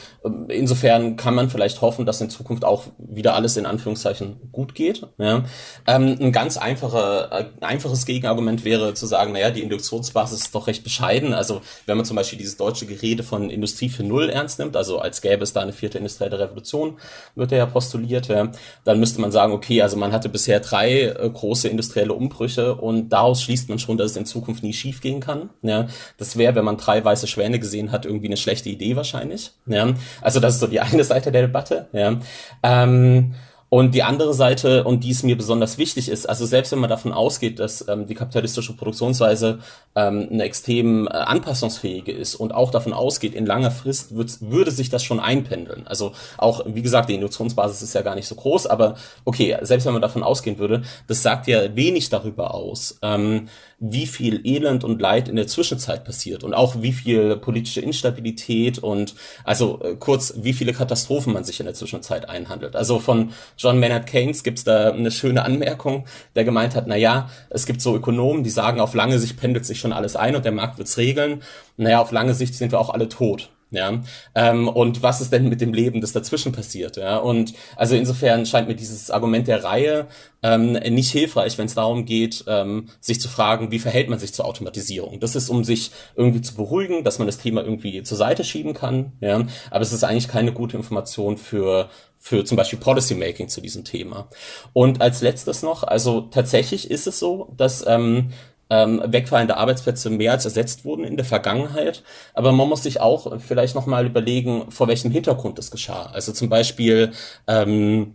insofern 0.48 1.16
kann 1.16 1.34
man 1.34 1.50
vielleicht 1.50 1.80
hoffen, 1.82 2.06
dass 2.06 2.20
in 2.20 2.30
Zukunft 2.30 2.64
auch 2.64 2.84
wieder 2.98 3.34
alles 3.34 3.56
in 3.56 3.66
Anführungszeichen 3.66 4.50
gut 4.52 4.74
geht. 4.74 5.06
Ja. 5.18 5.44
Ähm, 5.86 6.16
ein 6.20 6.32
ganz 6.32 6.56
einfache, 6.56 7.28
äh, 7.30 7.64
einfaches 7.64 8.06
Gegenargument 8.06 8.64
wäre 8.64 8.94
zu 8.94 9.06
sagen, 9.06 9.32
naja, 9.32 9.50
die 9.50 9.62
Induktionsbasis 9.62 10.40
ist 10.40 10.54
doch 10.54 10.66
recht 10.66 10.82
bescheiden. 10.82 11.34
Also 11.34 11.60
wenn 11.86 11.96
man 11.96 12.06
zum 12.06 12.16
Beispiel 12.16 12.38
dieses 12.38 12.56
deutsche 12.56 12.86
Gerede 12.86 13.22
von 13.22 13.50
Industrie 13.50 13.88
für 13.88 14.02
Null 14.02 14.30
ernst 14.30 14.58
nimmt, 14.58 14.76
also 14.76 14.98
als 14.98 15.20
gäbe 15.20 15.42
es 15.42 15.52
da 15.52 15.60
eine 15.60 15.72
vierte 15.72 15.98
industrielle 15.98 16.38
Revolution, 16.38 16.98
wird 17.34 17.52
ja 17.52 17.66
postuliert, 17.66 18.28
ja, 18.28 18.50
dann 18.84 19.00
müsste 19.00 19.20
man 19.20 19.30
sagen, 19.30 19.52
okay, 19.52 19.82
also 19.82 19.96
man 19.96 20.12
hatte 20.12 20.28
bisher 20.28 20.60
drei 20.60 21.02
äh, 21.02 21.30
große 21.30 21.68
industrielle 21.68 22.14
Umbrüche 22.14 22.74
und 22.74 23.10
daraus 23.10 23.42
schließt 23.42 23.68
man 23.68 23.78
schon, 23.78 23.98
dass 23.98 24.12
es 24.12 24.16
in 24.16 24.26
Zukunft 24.26 24.62
nie 24.62 24.72
schief 24.72 25.00
gehen 25.00 25.20
kann. 25.20 25.50
Ja. 25.62 25.86
Das 26.16 26.36
wäre, 26.36 26.54
wenn 26.54 26.64
man 26.64 26.78
drei 26.78 27.04
weiße 27.04 27.26
Schwäne 27.26 27.58
gesehen 27.58 27.92
hat, 27.92 28.06
irgendwie 28.06 28.26
eine 28.26 28.36
schlechte 28.36 28.70
Idee 28.70 28.93
wahrscheinlich. 28.96 29.52
Ja. 29.66 29.92
Also 30.20 30.40
das 30.40 30.54
ist 30.54 30.60
so 30.60 30.66
die 30.66 30.80
eine 30.80 31.04
Seite 31.04 31.32
der 31.32 31.42
Debatte. 31.42 31.88
Ja. 31.92 32.16
Ähm, 32.62 33.34
und 33.74 33.92
die 33.92 34.04
andere 34.04 34.34
Seite, 34.34 34.84
und 34.84 35.02
die 35.02 35.10
es 35.10 35.24
mir 35.24 35.36
besonders 35.36 35.78
wichtig 35.78 36.08
ist, 36.08 36.28
also 36.28 36.46
selbst 36.46 36.70
wenn 36.70 36.78
man 36.78 36.88
davon 36.88 37.12
ausgeht, 37.12 37.58
dass 37.58 37.84
ähm, 37.88 38.06
die 38.06 38.14
kapitalistische 38.14 38.76
Produktionsweise 38.76 39.58
ähm, 39.96 40.28
eine 40.30 40.44
extrem 40.44 41.08
äh, 41.08 41.10
anpassungsfähige 41.10 42.12
ist 42.12 42.36
und 42.36 42.54
auch 42.54 42.70
davon 42.70 42.92
ausgeht, 42.92 43.34
in 43.34 43.46
langer 43.46 43.72
Frist 43.72 44.14
wird, 44.14 44.40
würde 44.42 44.70
sich 44.70 44.90
das 44.90 45.02
schon 45.02 45.18
einpendeln. 45.18 45.88
Also 45.88 46.12
auch, 46.38 46.64
wie 46.66 46.82
gesagt, 46.82 47.08
die 47.08 47.14
Induktionsbasis 47.14 47.82
ist 47.82 47.94
ja 47.94 48.02
gar 48.02 48.14
nicht 48.14 48.28
so 48.28 48.36
groß, 48.36 48.68
aber 48.68 48.94
okay, 49.24 49.56
selbst 49.62 49.86
wenn 49.86 49.92
man 49.92 50.02
davon 50.02 50.22
ausgehen 50.22 50.58
würde, 50.58 50.82
das 51.08 51.24
sagt 51.24 51.48
ja 51.48 51.74
wenig 51.74 52.10
darüber 52.10 52.54
aus, 52.54 53.00
ähm, 53.02 53.48
wie 53.80 54.06
viel 54.06 54.40
Elend 54.46 54.84
und 54.84 55.00
Leid 55.00 55.28
in 55.28 55.36
der 55.36 55.46
Zwischenzeit 55.46 56.04
passiert 56.04 56.44
und 56.44 56.54
auch 56.54 56.80
wie 56.80 56.92
viel 56.92 57.36
politische 57.36 57.80
Instabilität 57.80 58.78
und 58.78 59.14
also 59.42 59.80
äh, 59.82 59.96
kurz, 59.96 60.34
wie 60.36 60.52
viele 60.52 60.72
Katastrophen 60.72 61.32
man 61.32 61.44
sich 61.44 61.60
in 61.60 61.66
der 61.66 61.74
Zwischenzeit 61.74 62.28
einhandelt. 62.28 62.76
Also 62.76 62.98
von 62.98 63.32
John 63.64 63.80
Maynard 63.80 64.06
Keynes 64.06 64.44
gibt 64.44 64.58
es 64.58 64.64
da 64.64 64.90
eine 64.90 65.10
schöne 65.10 65.42
Anmerkung, 65.42 66.04
der 66.36 66.44
gemeint 66.44 66.76
hat, 66.76 66.86
na 66.86 66.96
ja, 66.96 67.30
es 67.48 67.64
gibt 67.64 67.80
so 67.80 67.96
Ökonomen, 67.96 68.44
die 68.44 68.50
sagen, 68.50 68.78
auf 68.78 68.94
lange 68.94 69.18
Sicht 69.18 69.38
pendelt 69.40 69.64
sich 69.64 69.80
schon 69.80 69.94
alles 69.94 70.16
ein 70.16 70.36
und 70.36 70.44
der 70.44 70.52
Markt 70.52 70.76
wird's 70.76 70.98
regeln. 70.98 71.42
Naja, 71.78 72.00
auf 72.00 72.12
lange 72.12 72.34
Sicht 72.34 72.54
sind 72.54 72.72
wir 72.72 72.78
auch 72.78 72.90
alle 72.90 73.08
tot. 73.08 73.50
Ja, 73.70 74.00
ähm, 74.36 74.68
und 74.68 75.02
was 75.02 75.20
ist 75.20 75.32
denn 75.32 75.48
mit 75.48 75.60
dem 75.60 75.74
Leben, 75.74 76.00
das 76.00 76.12
dazwischen 76.12 76.52
passiert? 76.52 76.96
Ja, 76.96 77.16
und 77.16 77.54
also 77.74 77.96
insofern 77.96 78.46
scheint 78.46 78.68
mir 78.68 78.76
dieses 78.76 79.10
Argument 79.10 79.48
der 79.48 79.64
Reihe 79.64 80.06
ähm, 80.44 80.72
nicht 80.72 81.10
hilfreich, 81.10 81.58
wenn 81.58 81.66
es 81.66 81.74
darum 81.74 82.04
geht, 82.04 82.44
ähm, 82.46 82.88
sich 83.00 83.20
zu 83.20 83.28
fragen, 83.28 83.72
wie 83.72 83.80
verhält 83.80 84.08
man 84.08 84.20
sich 84.20 84.32
zur 84.32 84.44
Automatisierung? 84.44 85.18
Das 85.18 85.34
ist, 85.34 85.48
um 85.48 85.64
sich 85.64 85.90
irgendwie 86.14 86.42
zu 86.42 86.54
beruhigen, 86.54 87.02
dass 87.02 87.18
man 87.18 87.26
das 87.26 87.38
Thema 87.38 87.62
irgendwie 87.64 88.02
zur 88.04 88.16
Seite 88.16 88.44
schieben 88.44 88.74
kann. 88.74 89.12
Ja, 89.20 89.44
aber 89.70 89.80
es 89.80 89.92
ist 89.92 90.04
eigentlich 90.04 90.28
keine 90.28 90.52
gute 90.52 90.76
Information 90.76 91.36
für 91.36 91.88
für 92.24 92.42
zum 92.42 92.56
Beispiel 92.56 92.78
Policymaking 92.78 93.50
zu 93.50 93.60
diesem 93.60 93.84
Thema. 93.84 94.28
Und 94.72 95.02
als 95.02 95.20
letztes 95.20 95.62
noch, 95.62 95.82
also 95.82 96.22
tatsächlich 96.22 96.90
ist 96.90 97.06
es 97.06 97.18
so, 97.18 97.52
dass 97.54 97.86
ähm, 97.86 98.30
ähm, 98.70 99.02
wegfallende 99.04 99.58
Arbeitsplätze 99.58 100.08
mehr 100.08 100.32
als 100.32 100.46
ersetzt 100.46 100.86
wurden 100.86 101.04
in 101.04 101.18
der 101.18 101.26
Vergangenheit. 101.26 102.02
Aber 102.32 102.52
man 102.52 102.66
muss 102.66 102.82
sich 102.82 102.98
auch 102.98 103.38
vielleicht 103.40 103.74
nochmal 103.74 104.06
überlegen, 104.06 104.70
vor 104.70 104.88
welchem 104.88 105.10
Hintergrund 105.10 105.58
das 105.58 105.70
geschah. 105.70 106.06
Also 106.14 106.32
zum 106.32 106.48
Beispiel 106.48 107.12
ähm, 107.46 108.14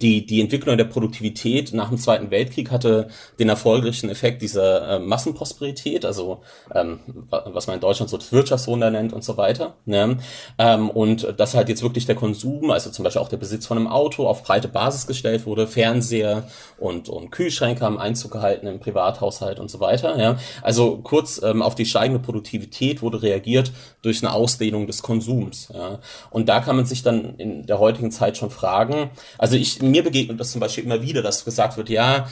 die, 0.00 0.26
die 0.26 0.40
Entwicklung 0.40 0.76
der 0.76 0.84
Produktivität 0.84 1.72
nach 1.72 1.88
dem 1.88 1.98
Zweiten 1.98 2.30
Weltkrieg 2.30 2.70
hatte 2.70 3.08
den 3.38 3.48
erfolgreichen 3.48 4.10
Effekt 4.10 4.42
dieser 4.42 4.96
äh, 4.96 4.98
Massenprosperität, 4.98 6.04
also 6.04 6.42
ähm, 6.74 7.00
was 7.30 7.66
man 7.66 7.74
in 7.74 7.80
Deutschland 7.80 8.10
so 8.10 8.16
das 8.16 8.30
Wirtschaftswunder 8.30 8.90
nennt 8.90 9.12
und 9.12 9.24
so 9.24 9.36
weiter. 9.36 9.74
Ne? 9.86 10.18
Ähm, 10.58 10.90
und 10.90 11.34
dass 11.38 11.54
halt 11.54 11.68
jetzt 11.68 11.82
wirklich 11.82 12.06
der 12.06 12.14
Konsum, 12.14 12.70
also 12.70 12.90
zum 12.90 13.02
Beispiel 13.02 13.22
auch 13.22 13.28
der 13.28 13.38
Besitz 13.38 13.66
von 13.66 13.78
einem 13.78 13.86
Auto 13.86 14.26
auf 14.26 14.42
breite 14.42 14.68
Basis 14.68 15.06
gestellt 15.06 15.46
wurde, 15.46 15.66
Fernseher 15.66 16.48
und, 16.78 17.08
und 17.08 17.30
Kühlschränke 17.30 17.84
haben 17.84 17.98
Einzug 17.98 18.32
gehalten 18.32 18.66
im 18.66 18.80
Privathaushalt 18.80 19.58
und 19.58 19.70
so 19.70 19.80
weiter. 19.80 20.18
Ja? 20.18 20.38
Also 20.62 20.98
kurz 20.98 21.40
ähm, 21.42 21.62
auf 21.62 21.74
die 21.74 21.86
steigende 21.86 22.20
Produktivität 22.20 23.02
wurde 23.02 23.22
reagiert 23.22 23.72
durch 24.02 24.22
eine 24.22 24.32
Ausdehnung 24.32 24.86
des 24.86 25.02
Konsums. 25.02 25.68
Ja? 25.72 25.98
Und 26.30 26.48
da 26.48 26.60
kann 26.60 26.76
man 26.76 26.86
sich 26.86 27.02
dann 27.02 27.36
in 27.36 27.66
der 27.66 27.78
heutigen 27.78 28.10
Zeit 28.10 28.36
schon 28.36 28.50
fragen, 28.50 29.10
also 29.38 29.56
ich 29.56 29.77
mir 29.82 30.02
begegnet 30.02 30.40
das 30.40 30.52
zum 30.52 30.60
Beispiel 30.60 30.84
immer 30.84 31.02
wieder, 31.02 31.22
dass 31.22 31.44
gesagt 31.44 31.76
wird, 31.76 31.88
ja, 31.90 32.26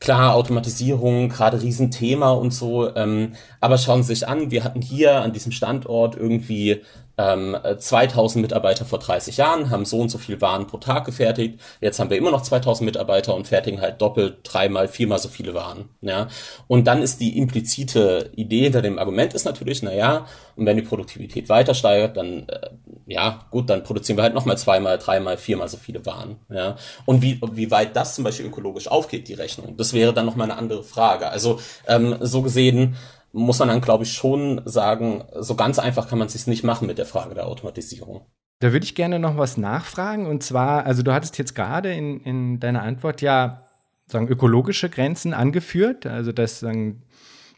klar, 0.00 0.34
Automatisierung, 0.34 1.28
gerade 1.28 1.60
Riesenthema 1.60 2.30
und 2.30 2.52
so, 2.52 2.94
ähm, 2.94 3.34
aber 3.60 3.78
schauen 3.78 4.02
Sie 4.02 4.14
sich 4.14 4.28
an, 4.28 4.50
wir 4.50 4.64
hatten 4.64 4.82
hier 4.82 5.20
an 5.22 5.32
diesem 5.32 5.52
Standort 5.52 6.16
irgendwie 6.16 6.82
ähm, 7.18 7.56
2000 7.78 8.40
Mitarbeiter 8.40 8.84
vor 8.84 9.00
30 9.00 9.36
Jahren, 9.36 9.70
haben 9.70 9.84
so 9.84 9.98
und 9.98 10.08
so 10.08 10.18
viel 10.18 10.40
Waren 10.40 10.68
pro 10.68 10.78
Tag 10.78 11.04
gefertigt. 11.04 11.60
Jetzt 11.80 11.98
haben 11.98 12.10
wir 12.10 12.16
immer 12.16 12.30
noch 12.30 12.42
2000 12.42 12.86
Mitarbeiter 12.86 13.34
und 13.34 13.48
fertigen 13.48 13.80
halt 13.80 14.00
doppelt, 14.00 14.38
dreimal, 14.44 14.86
viermal 14.86 15.18
so 15.18 15.28
viele 15.28 15.52
Waren. 15.52 15.88
Ja? 16.00 16.28
Und 16.68 16.86
dann 16.86 17.02
ist 17.02 17.20
die 17.20 17.36
implizite 17.36 18.30
Idee 18.36 18.62
hinter 18.62 18.82
dem 18.82 18.98
Argument 18.98 19.34
ist 19.34 19.44
natürlich, 19.44 19.82
na 19.82 19.92
ja, 19.92 20.26
und 20.54 20.66
wenn 20.66 20.76
die 20.76 20.82
Produktivität 20.82 21.48
weiter 21.48 21.74
steigert, 21.74 22.16
dann, 22.16 22.48
äh, 22.48 22.70
ja, 23.06 23.46
gut, 23.50 23.68
dann 23.68 23.82
produzieren 23.82 24.16
wir 24.16 24.22
halt 24.22 24.34
nochmal 24.34 24.58
zweimal, 24.58 24.98
dreimal, 24.98 25.36
viermal 25.36 25.68
so 25.68 25.76
viele 25.76 26.06
Waren. 26.06 26.36
Ja? 26.50 26.76
Und 27.04 27.22
wie, 27.22 27.40
wie 27.52 27.70
weit 27.70 27.96
das 27.96 28.14
zum 28.14 28.24
Beispiel 28.24 28.46
ökologisch 28.46 28.86
aufgeht, 28.88 29.28
die 29.28 29.34
Rechnung, 29.34 29.76
das 29.76 29.92
wäre 29.92 30.12
dann 30.12 30.26
nochmal 30.26 30.50
eine 30.50 30.58
andere 30.58 30.84
Frage. 30.84 31.28
Also 31.28 31.58
ähm, 31.88 32.16
so 32.20 32.42
gesehen, 32.42 32.96
muss 33.32 33.58
man 33.58 33.68
dann, 33.68 33.80
glaube 33.80 34.04
ich, 34.04 34.12
schon 34.12 34.62
sagen, 34.64 35.24
so 35.38 35.54
ganz 35.54 35.78
einfach 35.78 36.08
kann 36.08 36.18
man 36.18 36.26
es 36.26 36.32
sich 36.32 36.46
nicht 36.46 36.64
machen 36.64 36.86
mit 36.86 36.98
der 36.98 37.06
Frage 37.06 37.34
der 37.34 37.46
Automatisierung. 37.46 38.26
Da 38.60 38.72
würde 38.72 38.84
ich 38.84 38.94
gerne 38.94 39.18
noch 39.18 39.36
was 39.36 39.56
nachfragen. 39.56 40.26
Und 40.26 40.42
zwar, 40.42 40.84
also 40.86 41.02
du 41.02 41.12
hattest 41.12 41.38
jetzt 41.38 41.54
gerade 41.54 41.92
in, 41.92 42.20
in 42.20 42.60
deiner 42.60 42.82
Antwort 42.82 43.22
ja 43.22 43.62
sagen, 44.06 44.28
ökologische 44.28 44.88
Grenzen 44.88 45.34
angeführt. 45.34 46.06
Also 46.06 46.32
dass 46.32 46.60
sagen, 46.60 47.02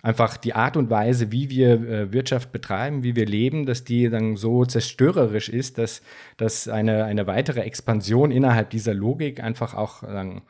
einfach 0.02 0.36
die 0.36 0.54
Art 0.54 0.76
und 0.76 0.90
Weise, 0.90 1.32
wie 1.32 1.50
wir 1.50 1.72
äh, 1.72 2.12
Wirtschaft 2.12 2.52
betreiben, 2.52 3.02
wie 3.02 3.16
wir 3.16 3.26
leben, 3.26 3.66
dass 3.66 3.84
die 3.84 4.08
dann 4.08 4.36
so 4.36 4.64
zerstörerisch 4.64 5.48
ist, 5.48 5.78
dass, 5.78 6.02
dass 6.36 6.68
eine, 6.68 7.04
eine 7.04 7.26
weitere 7.26 7.60
Expansion 7.60 8.30
innerhalb 8.30 8.70
dieser 8.70 8.94
Logik 8.94 9.42
einfach 9.42 9.74
auch 9.74 10.02
sagen, 10.02 10.42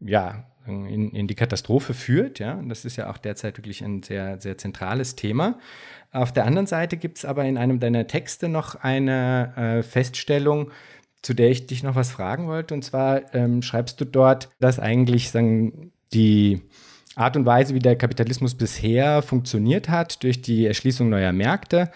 ja, 0.00 0.44
in, 0.68 1.10
in 1.10 1.26
die 1.26 1.34
Katastrophe 1.34 1.94
führt. 1.94 2.38
Ja? 2.38 2.54
Und 2.54 2.68
das 2.68 2.84
ist 2.84 2.96
ja 2.96 3.10
auch 3.10 3.18
derzeit 3.18 3.56
wirklich 3.58 3.82
ein 3.82 4.02
sehr, 4.02 4.40
sehr 4.40 4.58
zentrales 4.58 5.16
Thema. 5.16 5.58
Auf 6.12 6.32
der 6.32 6.46
anderen 6.46 6.66
Seite 6.66 6.96
gibt 6.96 7.18
es 7.18 7.24
aber 7.24 7.44
in 7.44 7.58
einem 7.58 7.80
deiner 7.80 8.06
Texte 8.06 8.48
noch 8.48 8.76
eine 8.76 9.52
äh, 9.56 9.82
Feststellung, 9.82 10.70
zu 11.22 11.34
der 11.34 11.50
ich 11.50 11.66
dich 11.66 11.82
noch 11.82 11.94
was 11.94 12.10
fragen 12.10 12.46
wollte. 12.46 12.74
Und 12.74 12.84
zwar 12.84 13.34
ähm, 13.34 13.62
schreibst 13.62 14.00
du 14.00 14.04
dort, 14.04 14.48
dass 14.60 14.78
eigentlich 14.78 15.30
sagen, 15.30 15.92
die 16.12 16.62
Art 17.16 17.36
und 17.36 17.46
Weise, 17.46 17.74
wie 17.74 17.80
der 17.80 17.96
Kapitalismus 17.96 18.54
bisher 18.54 19.22
funktioniert 19.22 19.88
hat, 19.88 20.22
durch 20.22 20.40
die 20.40 20.66
Erschließung 20.66 21.08
neuer 21.08 21.32
Märkte, 21.32 21.90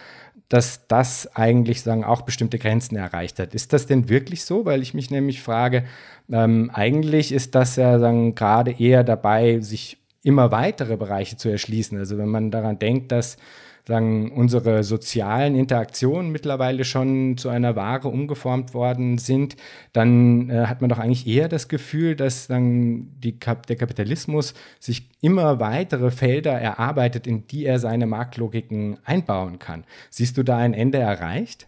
dass 0.53 0.87
das 0.87 1.35
eigentlich 1.35 1.81
sagen 1.81 2.05
auch 2.05 2.21
bestimmte 2.23 2.59
Grenzen 2.59 2.97
erreicht 2.97 3.39
hat. 3.39 3.55
Ist 3.55 3.73
das 3.73 3.87
denn 3.87 4.11
wirklich 4.11 4.45
so? 4.45 4.67
Weil 4.67 4.83
ich 4.83 4.93
mich 4.93 5.11
nämlich 5.11 5.41
frage, 5.41 5.85
ähm, 6.31 6.71
eigentlich 6.75 7.33
ist 7.33 7.55
das 7.55 7.77
ja 7.77 7.97
dann 7.97 8.35
gerade 8.35 8.73
eher 8.73 9.03
dabei, 9.03 9.61
sich 9.61 9.97
immer 10.23 10.51
weitere 10.51 10.99
Bereiche 10.99 11.39
zu 11.39 11.49
erschließen. 11.49 11.97
Also 11.97 12.19
wenn 12.19 12.29
man 12.29 12.51
daran 12.51 12.79
denkt, 12.79 13.13
dass 13.13 13.39
sagen, 13.85 14.31
unsere 14.33 14.85
sozialen 14.85 15.57
Interaktionen 15.57 16.31
mittlerweile 16.31 16.85
schon 16.85 17.37
zu 17.37 17.49
einer 17.49 17.75
Ware 17.75 18.09
umgeformt 18.09 18.75
worden 18.75 19.19
sind, 19.19 19.57
dann 19.93 20.51
äh, 20.51 20.67
hat 20.67 20.81
man 20.81 20.91
doch 20.91 20.99
eigentlich 20.99 21.27
eher 21.27 21.49
das 21.49 21.69
Gefühl, 21.69 22.15
dass 22.15 22.47
dann 22.47 23.09
die 23.21 23.39
Kap 23.39 23.67
der 23.67 23.77
Kapitalismus 23.77 24.55
sich 24.79 25.09
immer 25.21 25.59
weitere 25.59 26.11
Felder 26.11 26.53
erarbeitet, 26.53 27.27
in 27.27 27.47
die 27.47 27.65
er 27.65 27.79
seine 27.79 28.07
Marktlogiken 28.07 28.99
einbauen 29.05 29.59
kann. 29.59 29.85
Siehst 30.11 30.37
du 30.37 30.43
da 30.43 30.59
ein 30.59 30.75
Ende 30.75 30.99
erreicht? 30.99 31.67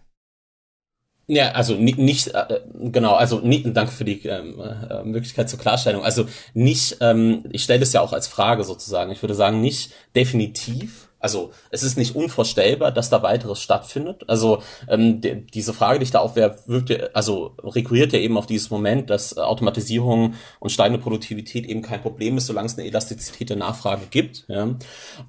Ja, 1.27 1.53
also 1.53 1.75
nicht, 1.75 1.97
nicht 1.97 2.29
äh, 2.35 2.61
genau, 2.75 3.15
also 3.15 3.41
nicht, 3.41 3.65
danke 3.75 3.93
für 3.93 4.05
die 4.05 4.27
ähm, 4.27 4.61
äh, 4.61 5.03
Möglichkeit 5.05 5.49
zur 5.49 5.59
Klarstellung. 5.59 6.05
Also 6.05 6.27
nicht, 6.53 6.99
ähm, 7.01 7.45
ich 7.51 7.65
stelle 7.65 7.81
das 7.81 7.95
ja 7.95 8.03
auch 8.03 8.13
als 8.13 8.29
Frage 8.29 8.63
sozusagen. 8.63 9.11
Ich 9.11 9.23
würde 9.23 9.35
sagen, 9.35 9.63
nicht 9.63 9.93
definitiv, 10.15 11.09
also 11.25 11.53
es 11.71 11.83
ist 11.83 11.97
nicht 11.97 12.15
unvorstellbar, 12.15 12.93
dass 12.93 13.09
da 13.09 13.23
weiteres 13.23 13.63
stattfindet. 13.63 14.25
Also 14.29 14.63
ähm, 14.91 15.23
die, 15.23 15.47
diese 15.47 15.73
Frage, 15.73 15.99
die 15.99 16.03
ich 16.03 16.11
da 16.11 16.19
aufwerfe, 16.19 16.59
wirkt 16.67 16.91
ja, 16.91 16.99
also 17.15 17.53
rekurriert 17.63 18.13
ja 18.13 18.19
eben 18.19 18.37
auf 18.37 18.45
dieses 18.45 18.69
Moment, 18.69 19.09
dass 19.09 19.39
Automatisierung 19.39 20.35
und 20.61 20.71
steigende 20.71 21.03
Produktivität 21.03 21.65
eben 21.65 21.81
kein 21.81 22.03
Problem 22.03 22.37
ist, 22.37 22.47
solange 22.47 22.67
es 22.67 22.77
eine 22.77 22.87
Elastizität 22.87 23.49
der 23.49 23.57
Nachfrage 23.57 24.03
gibt. 24.11 24.45
Ja. 24.49 24.69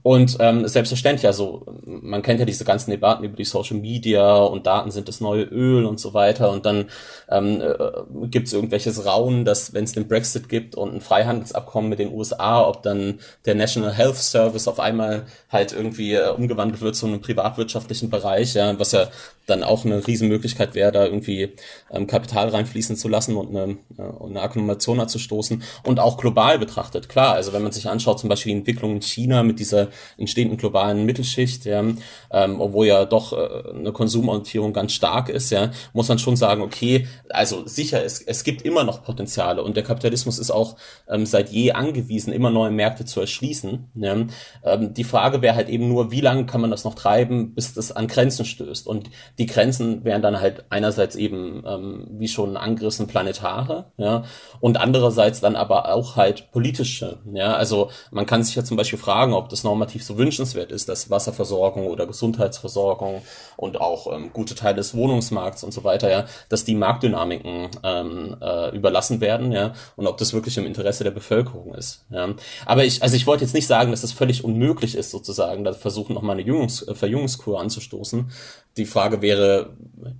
Und 0.03 0.35
ähm, 0.41 0.67
selbstverständlich, 0.67 1.27
also 1.27 1.65
man 1.85 2.21
kennt 2.21 2.41
ja 2.41 2.45
diese 2.45 2.65
ganzen 2.65 2.91
Debatten 2.91 3.23
über 3.23 3.37
die 3.37 3.45
Social 3.45 3.77
Media 3.77 4.35
und 4.35 4.67
Daten 4.67 4.91
sind 4.91 5.07
das 5.07 5.21
neue 5.21 5.43
Öl 5.43 5.85
und 5.85 6.01
so 6.01 6.13
weiter. 6.13 6.51
Und 6.51 6.65
dann 6.65 6.89
ähm, 7.29 7.61
äh, 7.61 8.27
gibt 8.27 8.47
es 8.47 8.53
irgendwelches 8.53 9.05
Raunen, 9.05 9.45
dass 9.45 9.73
wenn 9.73 9.85
es 9.85 9.93
den 9.93 10.09
Brexit 10.09 10.49
gibt 10.49 10.75
und 10.75 10.93
ein 10.93 10.99
Freihandelsabkommen 10.99 11.89
mit 11.89 11.99
den 11.99 12.11
USA, 12.11 12.67
ob 12.67 12.83
dann 12.83 13.21
der 13.45 13.55
National 13.55 13.93
Health 13.93 14.17
Service 14.17 14.67
auf 14.67 14.81
einmal 14.81 15.25
halt 15.49 15.71
irgendwie 15.71 15.84
irgendwie 15.85 16.13
äh, 16.13 16.29
umgewandelt 16.29 16.81
wird 16.81 16.95
zu 16.95 17.07
einem 17.07 17.21
privatwirtschaftlichen 17.21 18.09
Bereich, 18.09 18.53
ja, 18.53 18.77
was 18.77 18.91
ja 18.91 19.07
dann 19.45 19.63
auch 19.63 19.85
eine 19.85 20.05
Riesenmöglichkeit 20.05 20.75
wäre, 20.75 20.91
da 20.91 21.05
irgendwie 21.05 21.53
ähm, 21.91 22.07
Kapital 22.07 22.49
reinfließen 22.49 22.95
zu 22.95 23.07
lassen 23.07 23.35
und 23.35 23.49
eine, 23.55 23.77
äh, 23.97 24.25
eine 24.25 24.41
Akkumulation 24.41 24.99
anzustoßen. 24.99 25.63
Und 25.83 25.99
auch 25.99 26.17
global 26.17 26.57
betrachtet, 26.59 27.09
klar, 27.09 27.35
also 27.35 27.53
wenn 27.53 27.61
man 27.63 27.71
sich 27.71 27.87
anschaut, 27.87 28.19
zum 28.19 28.29
Beispiel 28.29 28.53
die 28.53 28.59
Entwicklung 28.59 28.95
in 28.95 29.01
China 29.01 29.43
mit 29.43 29.59
dieser 29.59 29.89
entstehenden 30.17 30.57
globalen 30.57 31.05
Mittelschicht, 31.05 31.65
ja, 31.65 31.83
ähm, 32.31 32.61
obwohl 32.61 32.87
ja 32.87 33.05
doch 33.05 33.33
äh, 33.33 33.69
eine 33.69 33.91
Konsumorientierung 33.91 34.73
ganz 34.73 34.93
stark 34.93 35.29
ist, 35.29 35.51
ja, 35.51 35.71
muss 35.93 36.09
man 36.09 36.19
schon 36.19 36.35
sagen, 36.35 36.61
okay, 36.61 37.07
also 37.29 37.67
sicher, 37.67 38.03
es, 38.03 38.21
es 38.21 38.43
gibt 38.43 38.63
immer 38.63 38.83
noch 38.83 39.03
Potenziale 39.03 39.63
und 39.63 39.75
der 39.75 39.83
Kapitalismus 39.83 40.39
ist 40.39 40.51
auch 40.51 40.75
ähm, 41.07 41.25
seit 41.25 41.49
je 41.49 41.71
angewiesen, 41.71 42.33
immer 42.33 42.49
neue 42.49 42.71
Märkte 42.71 43.05
zu 43.05 43.19
erschließen. 43.19 43.91
Ja. 43.95 44.15
Ähm, 44.63 44.93
die 44.93 45.03
Frage 45.03 45.41
wäre 45.41 45.55
halt 45.55 45.64
eben 45.69 45.87
nur, 45.87 46.11
wie 46.11 46.21
lange 46.21 46.45
kann 46.45 46.61
man 46.61 46.71
das 46.71 46.83
noch 46.83 46.95
treiben, 46.95 47.53
bis 47.53 47.73
das 47.73 47.91
an 47.91 48.07
Grenzen 48.07 48.45
stößt. 48.45 48.87
Und 48.87 49.09
die 49.37 49.45
Grenzen 49.45 50.03
wären 50.03 50.21
dann 50.21 50.39
halt 50.39 50.65
einerseits 50.69 51.15
eben, 51.15 51.63
ähm, 51.65 52.07
wie 52.11 52.27
schon 52.27 52.57
angerissen, 52.57 53.07
planetare, 53.07 53.91
ja, 53.97 54.23
und 54.59 54.77
andererseits 54.77 55.41
dann 55.41 55.55
aber 55.55 55.93
auch 55.93 56.15
halt 56.15 56.51
politische. 56.51 57.19
Ja, 57.33 57.53
also 57.53 57.89
man 58.11 58.25
kann 58.25 58.43
sich 58.43 58.55
ja 58.55 58.63
zum 58.63 58.77
Beispiel 58.77 58.99
fragen, 58.99 59.33
ob 59.33 59.49
das 59.49 59.63
normativ 59.63 60.03
so 60.03 60.17
wünschenswert 60.17 60.71
ist, 60.71 60.89
dass 60.89 61.09
Wasserversorgung 61.09 61.87
oder 61.87 62.05
Gesundheitsversorgung 62.05 63.21
und 63.57 63.79
auch 63.79 64.11
ähm, 64.13 64.31
gute 64.33 64.55
Teile 64.55 64.75
des 64.75 64.95
Wohnungsmarkts 64.95 65.63
und 65.63 65.73
so 65.73 65.83
weiter, 65.83 66.09
ja, 66.09 66.25
dass 66.49 66.65
die 66.65 66.75
Marktdynamiken 66.75 67.69
ähm, 67.83 68.37
äh, 68.41 68.75
überlassen 68.75 69.21
werden, 69.21 69.51
ja, 69.51 69.73
und 69.95 70.07
ob 70.07 70.17
das 70.17 70.33
wirklich 70.33 70.57
im 70.57 70.65
Interesse 70.65 71.03
der 71.03 71.11
Bevölkerung 71.11 71.73
ist. 71.73 72.05
Ja. 72.09 72.29
Aber 72.65 72.83
ich, 72.83 73.01
also 73.01 73.15
ich 73.15 73.27
wollte 73.27 73.43
jetzt 73.43 73.53
nicht 73.53 73.67
sagen, 73.67 73.91
dass 73.91 74.01
das 74.01 74.11
völlig 74.11 74.43
unmöglich 74.43 74.95
ist, 74.95 75.11
sozusagen, 75.11 75.54
da 75.63 75.73
versuchen 75.73 76.13
nochmal 76.13 76.37
eine 76.37 76.45
Jüngungs 76.45 76.87
äh, 76.87 76.95
Verjüngungskur 76.95 77.59
anzustoßen. 77.59 78.31
Die 78.77 78.85
Frage 78.85 79.21
wäre 79.21 79.77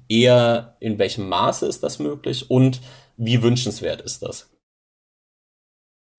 eher, 0.07 0.77
in 0.79 0.97
welchem 0.97 1.27
Maße 1.27 1.65
ist 1.67 1.83
das 1.83 1.99
möglich 1.99 2.49
und 2.49 2.81
wie 3.17 3.41
wünschenswert 3.41 4.01
ist 4.01 4.23
das? 4.23 4.54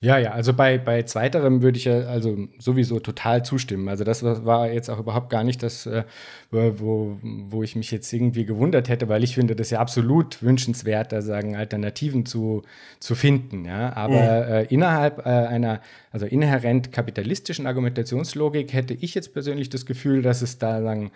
Ja, 0.00 0.18
ja, 0.18 0.32
also 0.32 0.52
bei, 0.52 0.76
bei 0.76 1.04
zweiterem 1.04 1.62
würde 1.62 1.78
ich 1.78 1.86
ja 1.86 2.00
also 2.00 2.48
sowieso 2.58 3.00
total 3.00 3.46
zustimmen. 3.46 3.88
Also 3.88 4.04
das 4.04 4.22
war 4.22 4.70
jetzt 4.70 4.90
auch 4.90 4.98
überhaupt 4.98 5.30
gar 5.30 5.42
nicht 5.42 5.62
das, 5.62 5.86
äh, 5.86 6.04
wo, 6.50 7.16
wo 7.22 7.62
ich 7.62 7.76
mich 7.76 7.90
jetzt 7.92 8.12
irgendwie 8.12 8.44
gewundert 8.44 8.90
hätte, 8.90 9.08
weil 9.08 9.24
ich 9.24 9.34
finde 9.34 9.56
das 9.56 9.70
ja 9.70 9.80
absolut 9.80 10.42
wünschenswert, 10.42 11.12
da 11.12 11.22
sagen 11.22 11.56
Alternativen 11.56 12.26
zu, 12.26 12.62
zu 13.00 13.14
finden. 13.14 13.64
Ja? 13.64 13.96
Aber 13.96 14.44
mhm. 14.46 14.52
äh, 14.52 14.62
innerhalb 14.64 15.20
äh, 15.20 15.30
einer, 15.30 15.80
also 16.12 16.26
inhärent 16.26 16.92
kapitalistischen 16.92 17.66
Argumentationslogik 17.66 18.74
hätte 18.74 18.92
ich 18.92 19.14
jetzt 19.14 19.32
persönlich 19.32 19.70
das 19.70 19.86
Gefühl, 19.86 20.20
dass 20.20 20.42
es 20.42 20.58
da 20.58 20.82
sagen, 20.82 21.10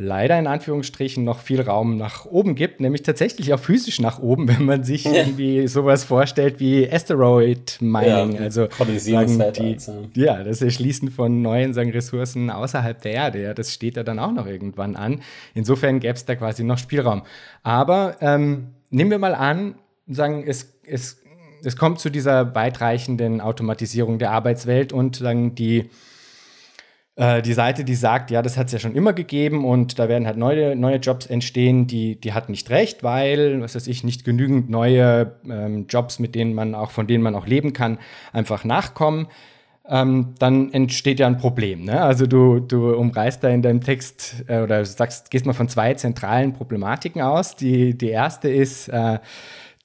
leider 0.00 0.38
in 0.38 0.46
Anführungsstrichen 0.46 1.22
noch 1.22 1.40
viel 1.40 1.60
Raum 1.60 1.96
nach 1.96 2.24
oben 2.24 2.54
gibt, 2.54 2.80
nämlich 2.80 3.02
tatsächlich 3.02 3.52
auch 3.52 3.60
physisch 3.60 4.00
nach 4.00 4.18
oben, 4.18 4.48
wenn 4.58 4.64
man 4.64 4.82
sich 4.82 5.04
ja. 5.04 5.12
irgendwie 5.12 5.68
sowas 5.68 6.04
vorstellt 6.04 6.58
wie 6.58 6.90
Asteroid 6.90 7.78
Mining, 7.80 8.32
ja, 8.32 8.40
also 8.40 8.68
sagen 8.98 9.42
die, 9.52 10.20
ja, 10.20 10.42
das 10.42 10.62
Erschließen 10.62 11.10
von 11.10 11.42
neuen 11.42 11.74
sagen, 11.74 11.90
Ressourcen 11.90 12.50
außerhalb 12.50 13.00
der 13.02 13.12
Erde, 13.12 13.42
ja, 13.42 13.54
das 13.54 13.72
steht 13.72 13.96
da 13.96 14.02
dann 14.02 14.18
auch 14.18 14.32
noch 14.32 14.46
irgendwann 14.46 14.96
an. 14.96 15.20
Insofern 15.54 16.00
gäbe 16.00 16.14
es 16.14 16.24
da 16.24 16.34
quasi 16.34 16.64
noch 16.64 16.78
Spielraum. 16.78 17.22
Aber 17.62 18.16
ähm, 18.20 18.68
nehmen 18.90 19.10
wir 19.10 19.18
mal 19.18 19.34
an, 19.34 19.74
sagen 20.08 20.44
es, 20.46 20.78
es, 20.86 21.18
es 21.62 21.76
kommt 21.76 22.00
zu 22.00 22.10
dieser 22.10 22.54
weitreichenden 22.54 23.40
Automatisierung 23.40 24.18
der 24.18 24.30
Arbeitswelt 24.30 24.92
und 24.92 25.16
sagen 25.16 25.54
die 25.54 25.90
äh, 27.20 27.42
die 27.42 27.52
Seite, 27.52 27.84
die 27.84 27.94
sagt, 27.94 28.30
ja, 28.30 28.40
das 28.40 28.56
hat 28.56 28.68
es 28.68 28.72
ja 28.72 28.78
schon 28.78 28.94
immer 28.94 29.12
gegeben 29.12 29.66
und 29.66 29.98
da 29.98 30.08
werden 30.08 30.26
halt 30.26 30.38
neue, 30.38 30.74
neue 30.74 30.96
Jobs 30.96 31.26
entstehen, 31.26 31.86
die, 31.86 32.18
die 32.18 32.32
hat 32.32 32.48
nicht 32.48 32.70
recht, 32.70 33.02
weil, 33.02 33.60
was 33.60 33.74
weiß 33.74 33.88
ich, 33.88 34.04
nicht 34.04 34.24
genügend 34.24 34.70
neue 34.70 35.36
ähm, 35.46 35.84
Jobs, 35.86 36.18
mit 36.18 36.34
denen 36.34 36.54
man 36.54 36.74
auch, 36.74 36.90
von 36.90 37.06
denen 37.06 37.22
man 37.22 37.34
auch 37.34 37.46
leben 37.46 37.74
kann, 37.74 37.98
einfach 38.32 38.64
nachkommen. 38.64 39.26
Ähm, 39.86 40.34
dann 40.38 40.72
entsteht 40.72 41.20
ja 41.20 41.26
ein 41.26 41.36
Problem. 41.36 41.84
Ne? 41.84 42.00
Also 42.00 42.26
du, 42.26 42.58
du 42.58 42.94
umreißt 42.94 43.44
da 43.44 43.48
in 43.50 43.60
deinem 43.60 43.82
Text 43.82 44.44
äh, 44.46 44.62
oder 44.62 44.82
sagst, 44.86 45.30
gehst 45.30 45.44
mal 45.44 45.52
von 45.52 45.68
zwei 45.68 45.92
zentralen 45.92 46.54
Problematiken 46.54 47.20
aus. 47.20 47.54
Die, 47.54 47.98
die 47.98 48.08
erste 48.08 48.48
ist, 48.48 48.88
äh, 48.88 49.18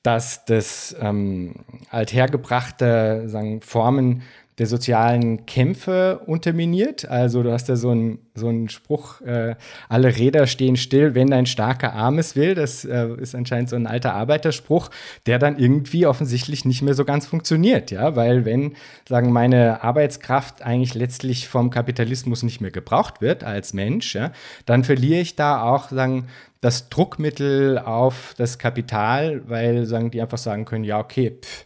dass 0.03 0.45
das 0.45 0.95
ähm, 1.01 1.55
althergebrachte 1.89 3.23
sagen, 3.27 3.59
Formen 3.59 4.21
der 4.57 4.67
sozialen 4.67 5.45
Kämpfe 5.45 6.19
unterminiert. 6.25 7.07
Also 7.09 7.43
du 7.43 7.51
hast 7.51 7.67
ja 7.67 7.75
so 7.75 7.89
einen 7.89 8.19
so 8.35 8.53
Spruch, 8.67 9.21
äh, 9.21 9.55
alle 9.89 10.15
Räder 10.15 10.47
stehen 10.47 10.77
still, 10.77 11.13
wenn 11.13 11.33
ein 11.33 11.45
starker 11.45 11.93
Arm 11.93 12.19
es 12.19 12.35
will. 12.35 12.55
Das 12.55 12.85
äh, 12.85 13.07
ist 13.19 13.35
anscheinend 13.35 13.69
so 13.69 13.75
ein 13.75 13.87
alter 13.87 14.13
Arbeiterspruch, 14.13 14.89
der 15.25 15.39
dann 15.39 15.57
irgendwie 15.57 16.05
offensichtlich 16.05 16.63
nicht 16.63 16.81
mehr 16.81 16.93
so 16.93 17.03
ganz 17.03 17.25
funktioniert, 17.25 17.91
ja, 17.91 18.15
weil 18.15 18.45
wenn, 18.45 18.73
sagen, 19.07 19.31
meine 19.31 19.83
Arbeitskraft 19.83 20.61
eigentlich 20.61 20.93
letztlich 20.93 21.47
vom 21.47 21.69
Kapitalismus 21.69 22.43
nicht 22.43 22.61
mehr 22.61 22.71
gebraucht 22.71 23.21
wird 23.21 23.43
als 23.43 23.73
Mensch, 23.73 24.15
ja, 24.15 24.31
dann 24.65 24.83
verliere 24.83 25.19
ich 25.19 25.35
da 25.35 25.63
auch, 25.63 25.89
sagen, 25.89 26.27
das 26.61 26.89
Druckmittel 26.89 27.77
auf 27.77 28.33
das 28.37 28.57
Kapital, 28.57 29.41
weil, 29.47 29.85
sagen, 29.85 30.11
die 30.11 30.21
einfach 30.21 30.37
sagen 30.37 30.65
können, 30.65 30.83
ja, 30.83 30.99
okay, 30.99 31.37
pff, 31.41 31.65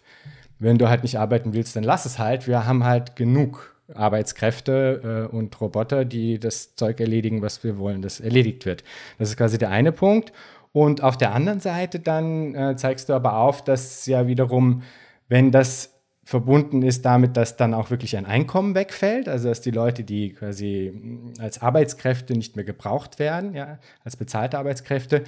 wenn 0.60 0.78
du 0.78 0.90
halt 0.90 1.04
nicht 1.04 1.18
arbeiten 1.18 1.54
willst, 1.54 1.76
dann 1.76 1.84
lass 1.84 2.06
es 2.06 2.20
halt. 2.20 2.48
Wir 2.48 2.66
haben 2.66 2.84
halt 2.84 3.16
genug 3.16 3.76
Arbeitskräfte 3.94 5.28
äh, 5.32 5.36
und 5.36 5.60
Roboter, 5.60 6.06
die 6.06 6.40
das 6.40 6.76
Zeug 6.76 7.00
erledigen, 7.00 7.42
was 7.42 7.64
wir 7.64 7.78
wollen, 7.78 8.02
das 8.02 8.20
erledigt 8.20 8.66
wird. 8.66 8.84
Das 9.18 9.30
ist 9.30 9.38
quasi 9.38 9.58
der 9.58 9.72
eine 9.72 9.92
Punkt. 9.92 10.32
Und 10.72 11.02
auf 11.02 11.18
der 11.18 11.34
anderen 11.34 11.60
Seite 11.60 12.00
dann 12.00 12.54
äh, 12.54 12.76
zeigst 12.76 13.10
du 13.10 13.14
aber 13.14 13.38
auf, 13.38 13.64
dass 13.64 14.06
ja 14.06 14.28
wiederum, 14.28 14.84
wenn 15.28 15.52
das 15.52 15.99
verbunden 16.30 16.84
ist 16.84 17.06
damit, 17.06 17.38
dass 17.38 17.58
dann 17.58 17.74
auch 17.74 17.90
wirklich 17.90 18.16
ein 18.16 18.28
Einkommen 18.28 18.76
wegfällt, 18.76 19.28
also 19.28 19.50
dass 19.50 19.62
die 19.62 19.72
Leute, 19.72 20.04
die 20.04 20.34
quasi 20.34 20.94
als 21.40 21.60
Arbeitskräfte 21.60 22.34
nicht 22.34 22.56
mehr 22.56 22.64
gebraucht 22.64 23.18
werden, 23.18 23.56
ja, 23.56 23.80
als 24.04 24.16
bezahlte 24.16 24.60
Arbeitskräfte, 24.60 25.24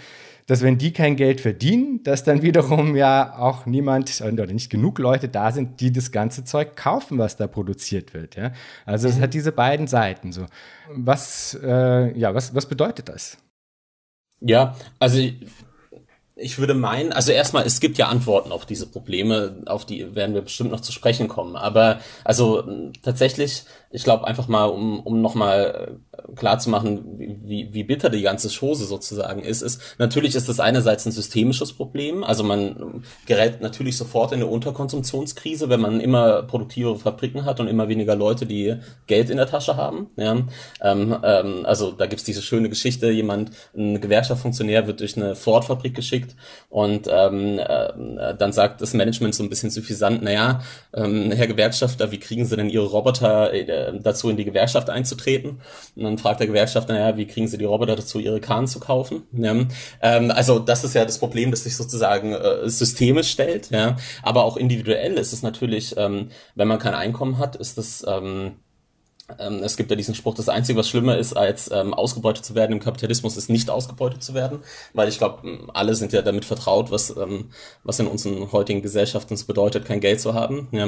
dass 0.46 0.62
wenn 0.62 0.78
die 0.78 0.94
kein 0.94 1.16
Geld 1.16 1.42
verdienen, 1.42 2.04
dass 2.04 2.24
dann 2.24 2.44
wiederum 2.44 2.96
ja 2.96 3.36
auch 3.40 3.66
niemand 3.66 4.22
oder 4.22 4.46
nicht 4.46 4.70
genug 4.70 5.00
Leute 5.00 5.28
da 5.28 5.52
sind, 5.52 5.82
die 5.82 5.92
das 5.92 6.12
ganze 6.12 6.44
Zeug 6.44 6.76
kaufen, 6.76 7.18
was 7.18 7.36
da 7.36 7.48
produziert 7.48 8.14
wird. 8.14 8.36
Ja? 8.36 8.52
Also 8.86 9.08
es 9.08 9.18
mhm. 9.18 9.22
hat 9.22 9.34
diese 9.34 9.52
beiden 9.52 9.88
Seiten. 9.88 10.32
So. 10.32 10.46
Was, 10.94 11.58
äh, 11.64 12.16
ja, 12.16 12.36
was, 12.36 12.54
was 12.54 12.68
bedeutet 12.68 13.10
das? 13.10 13.40
Ja, 14.40 14.76
also 15.00 15.20
ich 16.42 16.58
würde 16.58 16.74
meinen, 16.74 17.14
also 17.14 17.32
erstmal, 17.32 17.66
es 17.66 17.80
gibt 17.80 17.98
ja 17.98 18.08
Antworten 18.08 18.52
auf 18.52 18.66
diese 18.66 18.88
Probleme, 18.88 19.56
auf 19.66 19.86
die 19.86 20.16
werden 20.16 20.36
wir 20.36 20.42
bestimmt 20.42 20.72
noch 20.72 20.82
zu 20.82 20.92
sprechen 20.92 21.28
kommen. 21.28 21.56
Aber 21.56 22.00
also 22.24 22.64
tatsächlich, 23.04 23.64
ich 23.92 24.04
glaube 24.04 24.26
einfach 24.26 24.48
mal, 24.48 24.66
um, 24.66 25.00
um 25.02 25.22
nochmal 25.22 25.98
äh, 26.12 26.34
klar 26.36 26.60
zu 26.60 26.70
machen, 26.70 27.18
wie, 27.18 27.70
wie 27.74 27.84
bitter 27.84 28.10
die 28.10 28.22
ganze 28.22 28.50
Chose 28.50 28.86
sozusagen 28.86 29.42
ist, 29.42 29.62
ist, 29.62 29.82
natürlich 29.98 30.36
ist 30.36 30.48
das 30.48 30.60
einerseits 30.60 31.06
ein 31.06 31.12
systemisches 31.12 31.74
Problem. 31.74 32.24
Also 32.24 32.44
man 32.44 33.04
gerät 33.26 33.62
natürlich 33.62 33.98
sofort 33.98 34.32
in 34.32 34.42
eine 34.42 34.48
Unterkonsumptionskrise, 34.48 35.70
wenn 35.70 35.82
man 35.82 36.00
immer 36.00 36.44
produktivere 36.44 36.98
Fabriken 36.98 37.46
hat 37.46 37.60
und 37.60 37.68
immer 37.68 37.90
weniger 37.90 38.16
Leute, 38.16 38.46
die 38.46 38.78
Geld 39.08 39.30
in 39.30 39.38
der 39.38 39.48
Tasche 39.48 39.76
haben. 39.76 40.10
Ja? 40.16 40.38
Ähm, 40.82 41.18
ähm, 41.24 41.66
also 41.66 41.92
da 41.92 42.06
gibt's 42.06 42.24
diese 42.24 42.42
schöne 42.42 42.70
Geschichte, 42.70 43.12
jemand, 43.12 43.52
ein 43.76 44.00
Gewerkschaftsfunktionär 44.00 44.88
wird 44.88 45.02
durch 45.02 45.18
eine 45.18 45.36
Ford-Fabrik 45.36 45.96
geschickt 45.96 46.36
und 46.70 47.08
ähm, 47.12 47.60
äh, 47.60 48.36
dann 48.38 48.54
sagt 48.54 48.82
das 48.82 48.94
Management 48.94 49.36
so 49.36 49.44
ein 49.44 49.50
bisschen 49.50 49.70
suffisant, 49.70 50.22
naja, 50.24 50.62
ähm, 50.94 51.32
Herr 51.32 51.48
Gewerkschafter, 51.48 52.12
wie 52.12 52.20
kriegen 52.20 52.46
Sie 52.46 52.56
denn 52.56 52.70
Ihre 52.70 52.86
Roboter 52.86 53.54
äh, 53.54 53.81
dazu, 54.02 54.30
in 54.30 54.38
die 54.38 54.46
Gewerkschaft 54.46 54.90
einzutreten? 54.90 55.62
Und 55.96 56.04
dann 56.04 56.18
fragt 56.18 56.40
der 56.40 56.48
Gewerkschafter, 56.48 56.94
naja, 56.94 57.18
wie 57.18 57.28
kriegen 57.28 57.48
Sie 57.48 57.58
die 57.58 57.66
Roboter 57.66 57.96
dazu, 57.96 58.20
ihre 58.20 58.40
Kahn 58.40 58.68
zu 58.68 58.80
kaufen? 58.80 59.24
Ja? 59.32 59.56
Ähm, 60.02 60.32
also 60.32 60.60
das 60.60 60.84
ist 60.84 60.96
ja 60.96 61.06
das 61.06 61.20
Problem, 61.20 61.52
das 61.52 61.64
sich 61.64 61.76
sozusagen 61.76 62.34
äh, 62.34 62.70
systemisch 62.70 63.32
stellt, 63.32 63.72
ja. 63.72 63.98
Aber 64.24 64.46
auch 64.46 64.58
individuell 64.58 65.14
ist 65.14 65.34
es 65.34 65.44
natürlich, 65.44 65.96
ähm, 65.98 66.30
wenn 66.56 66.68
man 66.68 66.80
kein 66.80 66.94
Einkommen 66.94 67.38
hat, 67.38 67.56
ist 67.56 67.78
das 67.78 68.06
ähm, 68.08 68.54
ähm, 69.40 69.62
es 69.64 69.78
gibt 69.78 69.90
ja 69.90 69.96
diesen 69.96 70.16
Spruch, 70.16 70.36
das 70.36 70.50
Einzige, 70.50 70.80
was 70.80 70.90
schlimmer 70.90 71.18
ist, 71.18 71.34
als 71.34 71.70
ähm, 71.72 71.94
ausgebeutet 71.94 72.46
zu 72.46 72.56
werden 72.56 72.74
im 72.74 72.80
Kapitalismus, 72.80 73.38
ist 73.38 73.50
nicht 73.50 73.70
ausgebeutet 73.70 74.24
zu 74.24 74.34
werden, 74.34 74.60
weil 74.94 75.10
ich 75.10 75.18
glaube, 75.18 75.70
alle 75.74 75.96
sind 75.96 76.14
ja 76.14 76.22
damit 76.22 76.46
vertraut, 76.46 76.92
was, 76.92 77.16
ähm, 77.16 77.50
was 77.84 78.00
in 78.00 78.08
unseren 78.08 78.52
heutigen 78.52 78.82
Gesellschaften 78.82 79.34
es 79.34 79.44
bedeutet, 79.44 79.86
kein 79.86 80.00
Geld 80.00 80.22
zu 80.22 80.34
haben 80.34 80.68
ja, 80.72 80.88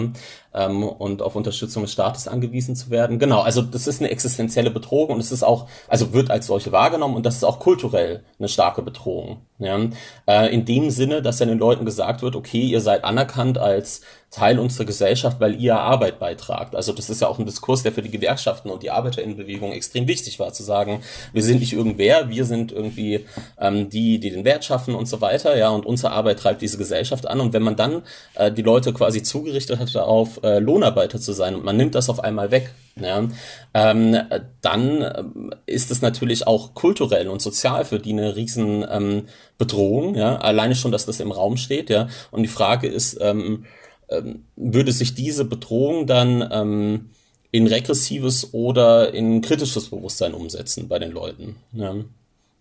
ähm, 0.53 0.83
und 0.83 1.21
auf 1.21 1.35
Unterstützung 1.35 1.83
des 1.83 1.91
Staates 1.91 2.27
angewiesen 2.27 2.75
zu 2.75 2.89
werden. 2.89 3.19
Genau, 3.19 3.41
also 3.41 3.61
das 3.61 3.87
ist 3.87 4.01
eine 4.01 4.11
existenzielle 4.11 4.71
Bedrohung 4.71 5.09
und 5.09 5.19
es 5.19 5.31
ist 5.31 5.43
auch, 5.43 5.67
also 5.87 6.13
wird 6.13 6.31
als 6.31 6.47
solche 6.47 6.71
wahrgenommen 6.71 7.15
und 7.15 7.25
das 7.25 7.35
ist 7.35 7.43
auch 7.43 7.59
kulturell 7.59 8.23
eine 8.39 8.49
starke 8.49 8.81
Bedrohung. 8.81 9.41
Ja, 9.59 9.79
äh, 10.27 10.53
in 10.53 10.65
dem 10.65 10.89
Sinne, 10.89 11.21
dass 11.21 11.39
ja 11.39 11.45
den 11.45 11.59
Leuten 11.59 11.85
gesagt 11.85 12.21
wird, 12.21 12.35
okay, 12.35 12.61
ihr 12.61 12.81
seid 12.81 13.05
anerkannt 13.05 13.57
als 13.57 14.01
Teil 14.33 14.57
unserer 14.57 14.85
Gesellschaft, 14.85 15.39
weil 15.39 15.61
ihr 15.61 15.77
Arbeit 15.77 16.17
beitragt. 16.17 16.75
Also 16.75 16.91
das 16.91 17.09
ist 17.09 17.21
ja 17.21 17.27
auch 17.27 17.37
ein 17.37 17.45
Diskurs, 17.45 17.83
der 17.83 17.91
für 17.91 18.01
die 18.01 18.09
Gewerkschaften 18.09 18.71
und 18.71 18.81
die 18.81 18.89
Arbeiterinnenbewegung 18.89 19.71
extrem 19.71 20.07
wichtig 20.07 20.39
war, 20.39 20.51
zu 20.51 20.63
sagen, 20.63 21.03
wir 21.33 21.43
sind 21.43 21.59
nicht 21.59 21.73
irgendwer, 21.73 22.29
wir 22.29 22.45
sind 22.45 22.71
irgendwie 22.71 23.25
ähm, 23.59 23.89
die, 23.89 24.19
die 24.19 24.31
den 24.31 24.43
Wert 24.43 24.65
schaffen 24.65 24.95
und 24.95 25.05
so 25.05 25.21
weiter, 25.21 25.55
ja, 25.55 25.69
und 25.69 25.85
unsere 25.85 26.13
Arbeit 26.13 26.39
treibt 26.39 26.63
diese 26.63 26.79
Gesellschaft 26.79 27.27
an. 27.27 27.39
Und 27.41 27.53
wenn 27.53 27.61
man 27.61 27.75
dann 27.75 28.01
äh, 28.33 28.51
die 28.51 28.63
Leute 28.63 28.91
quasi 28.91 29.21
zugerichtet 29.21 29.77
hat, 29.77 29.95
auf 29.95 30.41
äh, 30.41 30.57
Lohnarbeiter 30.57 31.19
zu 31.19 31.31
sein 31.31 31.53
und 31.53 31.63
man 31.63 31.77
nimmt 31.77 31.93
das 31.93 32.09
auf 32.09 32.23
einmal 32.23 32.49
weg, 32.49 32.71
ja, 32.99 33.27
ähm, 33.75 34.17
dann 34.61 35.01
äh, 35.01 35.23
ist 35.67 35.91
es 35.91 36.01
natürlich 36.01 36.47
auch 36.47 36.73
kulturell 36.73 37.27
und 37.27 37.39
sozial 37.39 37.85
für 37.85 37.99
die 37.99 38.13
eine 38.13 38.35
riesen 38.35 38.83
ähm, 38.89 39.27
Bedrohung, 39.59 40.15
ja, 40.15 40.37
alleine 40.37 40.73
schon, 40.73 40.91
dass 40.91 41.05
das 41.05 41.19
im 41.19 41.31
Raum 41.31 41.57
steht, 41.57 41.91
ja. 41.91 42.07
Und 42.31 42.41
die 42.41 42.49
Frage 42.49 42.87
ist, 42.87 43.19
ähm, 43.21 43.65
ähm, 44.13 44.45
würde 44.55 44.91
sich 44.91 45.15
diese 45.15 45.45
Bedrohung 45.45 46.07
dann 46.07 46.47
ähm, 46.51 47.09
in 47.51 47.67
regressives 47.67 48.53
oder 48.53 49.13
in 49.13 49.41
kritisches 49.41 49.89
Bewusstsein 49.89 50.33
umsetzen 50.33 50.87
bei 50.87 50.99
den 50.99 51.11
Leuten. 51.11 51.57
Ja. 51.71 51.95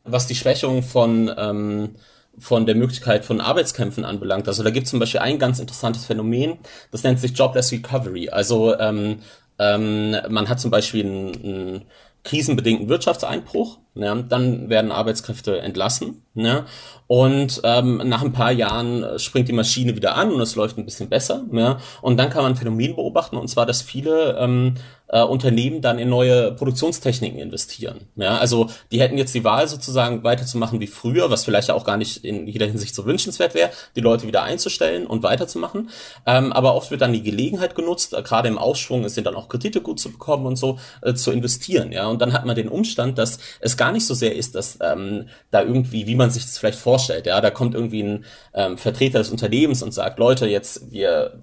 Was 0.05 0.27
die 0.27 0.35
Schwächung 0.35 0.83
von 0.83 1.31
ähm, 1.37 1.91
von 2.39 2.67
der 2.67 2.75
Möglichkeit 2.75 3.25
von 3.25 3.41
Arbeitskämpfen 3.41 4.05
anbelangt. 4.05 4.49
Also 4.49 4.63
da 4.63 4.71
gibt 4.71 4.85
es 4.85 4.91
zum 4.91 5.01
Beispiel 5.01 5.21
ein 5.21 5.39
ganz 5.39 5.59
interessantes 5.59 6.07
Phänomen, 6.07 6.59
das 6.91 7.03
nennt 7.03 7.21
sich 7.21 7.37
Jobless 7.37 7.73
Recovery. 7.73 8.31
Also 8.31 8.79
ähm, 8.79 9.19
ähm, 9.59 10.17
man 10.29 10.49
hat 10.49 10.61
zum 10.61 10.71
Beispiel 10.71 11.05
einen, 11.05 11.35
einen 11.35 11.83
krisenbedingten 12.25 12.89
Wirtschaftseinbruch, 12.89 13.79
ja, 13.95 14.15
dann 14.15 14.69
werden 14.69 14.93
Arbeitskräfte 14.93 15.59
entlassen 15.59 16.23
ja, 16.35 16.65
und 17.09 17.61
ähm, 17.65 18.01
nach 18.05 18.23
ein 18.23 18.33
paar 18.33 18.53
Jahren 18.53 19.19
springt 19.19 19.49
die 19.49 19.53
Maschine 19.53 19.97
wieder 19.97 20.15
an 20.15 20.33
und 20.33 20.41
es 20.41 20.55
läuft 20.55 20.79
ein 20.79 20.85
bisschen 20.85 21.09
besser. 21.09 21.45
Ja, 21.53 21.79
und 22.01 22.17
dann 22.17 22.31
kann 22.31 22.43
man 22.43 22.53
ein 22.53 22.57
Phänomen 22.57 22.95
beobachten 22.95 23.37
und 23.37 23.49
zwar, 23.49 23.67
dass 23.67 23.83
viele 23.83 24.39
ähm, 24.39 24.75
äh, 25.13 25.23
Unternehmen 25.23 25.81
dann 25.81 25.99
in 25.99 26.09
neue 26.09 26.53
Produktionstechniken 26.53 27.39
investieren. 27.39 28.01
Ja, 28.17 28.39
also 28.39 28.69
die 28.91 29.01
hätten 29.01 29.19
jetzt 29.19 29.35
die 29.35 29.45
Wahl 29.45 29.69
sozusagen 29.69 30.25
weiterzumachen 30.25 30.81
wie 30.81 30.87
früher, 30.87 31.31
was 31.31 31.45
vielleicht 31.45 31.71
auch 31.71 31.85
gar 31.85 31.97
nicht 31.97 32.25
in 32.25 32.49
jeder 32.49 32.67
Hinsicht 32.67 32.95
so 32.95 33.05
wünschenswert 33.05 33.55
wäre, 33.55 33.71
die 33.95 34.01
Leute 34.01 34.27
wieder 34.27 34.43
einzustellen 34.43 35.07
und 35.07 35.23
weiterzumachen. 35.23 35.91
Ähm, 36.27 36.53
aber 36.53 36.75
oft 36.75 36.91
wird 36.91 37.03
dann 37.03 37.13
die 37.13 37.23
Gelegenheit 37.23 37.75
genutzt, 37.75 38.15
äh, 38.15 38.23
gerade 38.23 38.49
im 38.49 38.59
Aufschwung 38.59 39.09
sind 39.09 39.27
dann 39.27 39.37
auch 39.37 39.49
Kredite 39.49 39.83
gut 39.83 40.01
zu 40.01 40.11
bekommen 40.11 40.47
und 40.47 40.57
so 40.57 40.79
äh, 41.03 41.15
zu 41.15 41.31
investieren. 41.31 41.93
Ja, 41.93 42.07
und 42.07 42.21
dann 42.21 42.33
hat 42.33 42.47
man 42.47 42.57
den 42.57 42.69
Umstand, 42.69 43.19
dass 43.19 43.39
es 43.61 43.77
gar 43.77 43.93
nicht 43.93 44.07
so 44.07 44.15
sehr 44.15 44.35
ist, 44.35 44.55
dass 44.55 44.79
ähm, 44.81 45.29
da 45.51 45.63
irgendwie, 45.63 46.07
wie 46.07 46.15
man 46.15 46.31
sich 46.31 46.45
das 46.45 46.57
vielleicht 46.57 46.79
vorstellt, 46.79 47.27
ja, 47.27 47.41
da 47.41 47.51
kommt 47.51 47.75
irgendwie 47.75 48.03
ein 48.03 48.25
ähm, 48.55 48.79
Vertreter 48.79 49.19
des 49.19 49.31
Unternehmens 49.31 49.83
und 49.83 49.93
sagt, 49.93 50.19
Leute, 50.19 50.47
jetzt 50.47 50.91
wir 50.91 51.35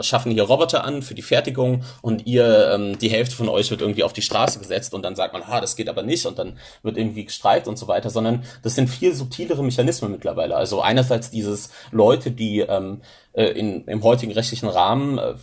schaffen 0.00 0.32
hier 0.32 0.44
Roboter 0.44 0.84
an 0.84 1.02
für 1.02 1.14
die 1.14 1.22
Fertigung 1.22 1.82
und 2.02 2.26
ihr 2.26 2.70
ähm, 2.72 2.98
die 2.98 3.08
Hälfte 3.18 3.36
von 3.36 3.48
euch 3.48 3.70
wird 3.70 3.80
irgendwie 3.80 4.04
auf 4.04 4.12
die 4.12 4.22
Straße 4.22 4.58
gesetzt 4.58 4.94
und 4.94 5.02
dann 5.02 5.16
sagt 5.16 5.32
man, 5.32 5.46
ha, 5.46 5.60
das 5.60 5.76
geht 5.76 5.88
aber 5.88 6.02
nicht 6.02 6.26
und 6.26 6.38
dann 6.38 6.58
wird 6.82 6.96
irgendwie 6.96 7.24
gestreikt 7.24 7.68
und 7.68 7.78
so 7.78 7.88
weiter, 7.88 8.10
sondern 8.10 8.44
das 8.62 8.74
sind 8.74 8.88
viel 8.88 9.14
subtilere 9.14 9.62
Mechanismen 9.62 10.10
mittlerweile. 10.10 10.56
Also 10.56 10.80
einerseits 10.80 11.30
dieses 11.30 11.70
Leute, 11.90 12.30
die 12.30 12.60
ähm, 12.60 13.02
äh, 13.32 13.46
in, 13.46 13.84
im 13.84 14.02
heutigen 14.02 14.32
rechtlichen 14.32 14.68
Rahmen 14.68 15.18
äh, 15.18 15.34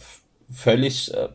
völlig 0.52 1.14
äh, 1.14 1.30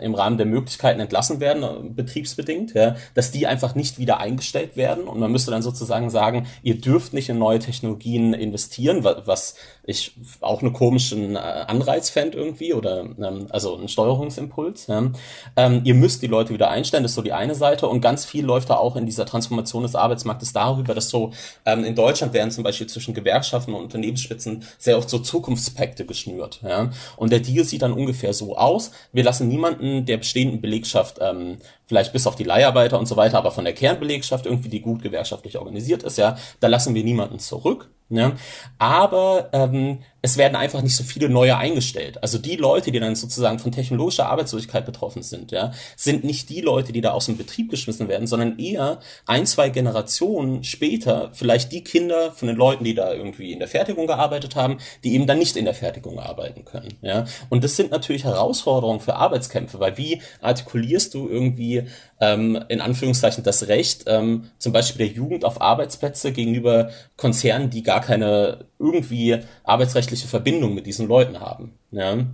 im 0.00 0.14
Rahmen 0.14 0.36
der 0.36 0.46
Möglichkeiten 0.46 1.00
entlassen 1.00 1.40
werden, 1.40 1.94
betriebsbedingt, 1.94 2.74
ja, 2.74 2.96
dass 3.14 3.30
die 3.30 3.46
einfach 3.46 3.74
nicht 3.74 3.98
wieder 3.98 4.20
eingestellt 4.20 4.76
werden 4.76 5.04
und 5.04 5.18
man 5.18 5.32
müsste 5.32 5.50
dann 5.50 5.62
sozusagen 5.62 6.10
sagen, 6.10 6.46
ihr 6.62 6.80
dürft 6.80 7.12
nicht 7.12 7.28
in 7.28 7.38
neue 7.38 7.58
Technologien 7.58 8.34
investieren, 8.34 9.02
was 9.02 9.56
ich 9.86 10.12
auch 10.40 10.62
eine 10.62 10.72
komischen 10.72 11.36
äh, 11.36 11.38
Anreiz 11.38 12.10
fände 12.10 12.38
irgendwie 12.38 12.72
oder 12.72 13.00
ähm, 13.00 13.46
also 13.50 13.76
ein 13.76 13.88
Steuerungsimpuls. 13.88 14.86
Ja. 14.86 15.10
Ähm, 15.56 15.82
ihr 15.84 15.94
müsst 15.94 16.22
die 16.22 16.26
Leute 16.26 16.54
wieder 16.54 16.70
einstellen, 16.70 17.02
das 17.02 17.12
ist 17.12 17.16
so 17.16 17.22
die 17.22 17.32
eine 17.32 17.54
Seite 17.54 17.86
und 17.86 18.00
ganz 18.00 18.24
viel 18.24 18.44
läuft 18.44 18.70
da 18.70 18.76
auch 18.76 18.96
in 18.96 19.06
dieser 19.06 19.26
Transformation 19.26 19.82
des 19.82 19.94
Arbeitsmarktes 19.94 20.52
darüber, 20.52 20.94
dass 20.94 21.10
so 21.10 21.32
ähm, 21.66 21.84
in 21.84 21.94
Deutschland 21.94 22.32
werden 22.32 22.50
zum 22.50 22.64
Beispiel 22.64 22.86
zwischen 22.86 23.14
Gewerkschaften 23.14 23.74
und 23.74 23.82
Unternehmensspitzen 23.82 24.64
sehr 24.78 24.96
oft 24.96 25.10
so 25.10 25.18
Zukunftspakte 25.18 26.06
geschnürt. 26.06 26.60
Ja. 26.62 26.90
Und 27.16 27.32
der 27.32 27.40
Deal 27.40 27.64
sieht 27.64 27.82
dann 27.82 27.92
ungefähr 27.92 28.32
so 28.32 28.56
aus, 28.56 28.90
wir 29.12 29.24
lassen 29.24 29.48
niemanden 29.48 30.06
der 30.06 30.16
bestehenden 30.16 30.60
Belegschaft 30.60 31.18
ähm, 31.20 31.58
vielleicht 31.86 32.12
bis 32.12 32.26
auf 32.26 32.36
die 32.36 32.44
Leiharbeiter 32.44 32.98
und 32.98 33.06
so 33.06 33.16
weiter, 33.16 33.38
aber 33.38 33.50
von 33.50 33.64
der 33.64 33.74
Kernbelegschaft 33.74 34.46
irgendwie, 34.46 34.68
die 34.68 34.80
gut 34.80 35.02
gewerkschaftlich 35.02 35.58
organisiert 35.58 36.02
ist, 36.02 36.18
ja, 36.18 36.36
da 36.60 36.68
lassen 36.68 36.94
wir 36.94 37.04
niemanden 37.04 37.38
zurück. 37.38 37.90
Ja? 38.08 38.32
Aber 38.78 39.50
ähm, 39.52 39.98
es 40.24 40.38
werden 40.38 40.56
einfach 40.56 40.80
nicht 40.80 40.96
so 40.96 41.04
viele 41.04 41.28
neue 41.28 41.58
eingestellt. 41.58 42.22
Also 42.22 42.38
die 42.38 42.56
Leute, 42.56 42.90
die 42.90 42.98
dann 42.98 43.14
sozusagen 43.14 43.58
von 43.58 43.72
technologischer 43.72 44.24
Arbeitslosigkeit 44.24 44.86
betroffen 44.86 45.22
sind, 45.22 45.52
ja, 45.52 45.72
sind 45.96 46.24
nicht 46.24 46.48
die 46.48 46.62
Leute, 46.62 46.94
die 46.94 47.02
da 47.02 47.10
aus 47.10 47.26
dem 47.26 47.36
Betrieb 47.36 47.70
geschmissen 47.70 48.08
werden, 48.08 48.26
sondern 48.26 48.58
eher 48.58 49.00
ein, 49.26 49.44
zwei 49.44 49.68
Generationen 49.68 50.64
später 50.64 51.28
vielleicht 51.34 51.72
die 51.72 51.84
Kinder 51.84 52.32
von 52.32 52.48
den 52.48 52.56
Leuten, 52.56 52.84
die 52.84 52.94
da 52.94 53.12
irgendwie 53.12 53.52
in 53.52 53.58
der 53.58 53.68
Fertigung 53.68 54.06
gearbeitet 54.06 54.56
haben, 54.56 54.78
die 55.04 55.12
eben 55.12 55.26
dann 55.26 55.38
nicht 55.38 55.58
in 55.58 55.66
der 55.66 55.74
Fertigung 55.74 56.18
arbeiten 56.18 56.64
können. 56.64 56.94
Ja? 57.02 57.26
Und 57.50 57.62
das 57.62 57.76
sind 57.76 57.90
natürlich 57.90 58.24
Herausforderungen 58.24 59.00
für 59.00 59.16
Arbeitskämpfe, 59.16 59.78
weil 59.78 59.98
wie 59.98 60.22
artikulierst 60.40 61.12
du 61.12 61.28
irgendwie 61.28 61.86
ähm, 62.18 62.64
in 62.68 62.80
Anführungszeichen 62.80 63.44
das 63.44 63.68
Recht, 63.68 64.04
ähm, 64.06 64.50
zum 64.56 64.72
Beispiel 64.72 65.06
der 65.06 65.14
Jugend 65.14 65.44
auf 65.44 65.60
Arbeitsplätze 65.60 66.32
gegenüber 66.32 66.88
Konzernen, 67.18 67.68
die 67.68 67.82
gar 67.82 68.00
keine 68.00 68.64
irgendwie 68.84 69.40
arbeitsrechtliche 69.64 70.28
Verbindung 70.28 70.74
mit 70.74 70.86
diesen 70.86 71.08
Leuten 71.08 71.40
haben. 71.40 71.78
Ja? 71.90 72.26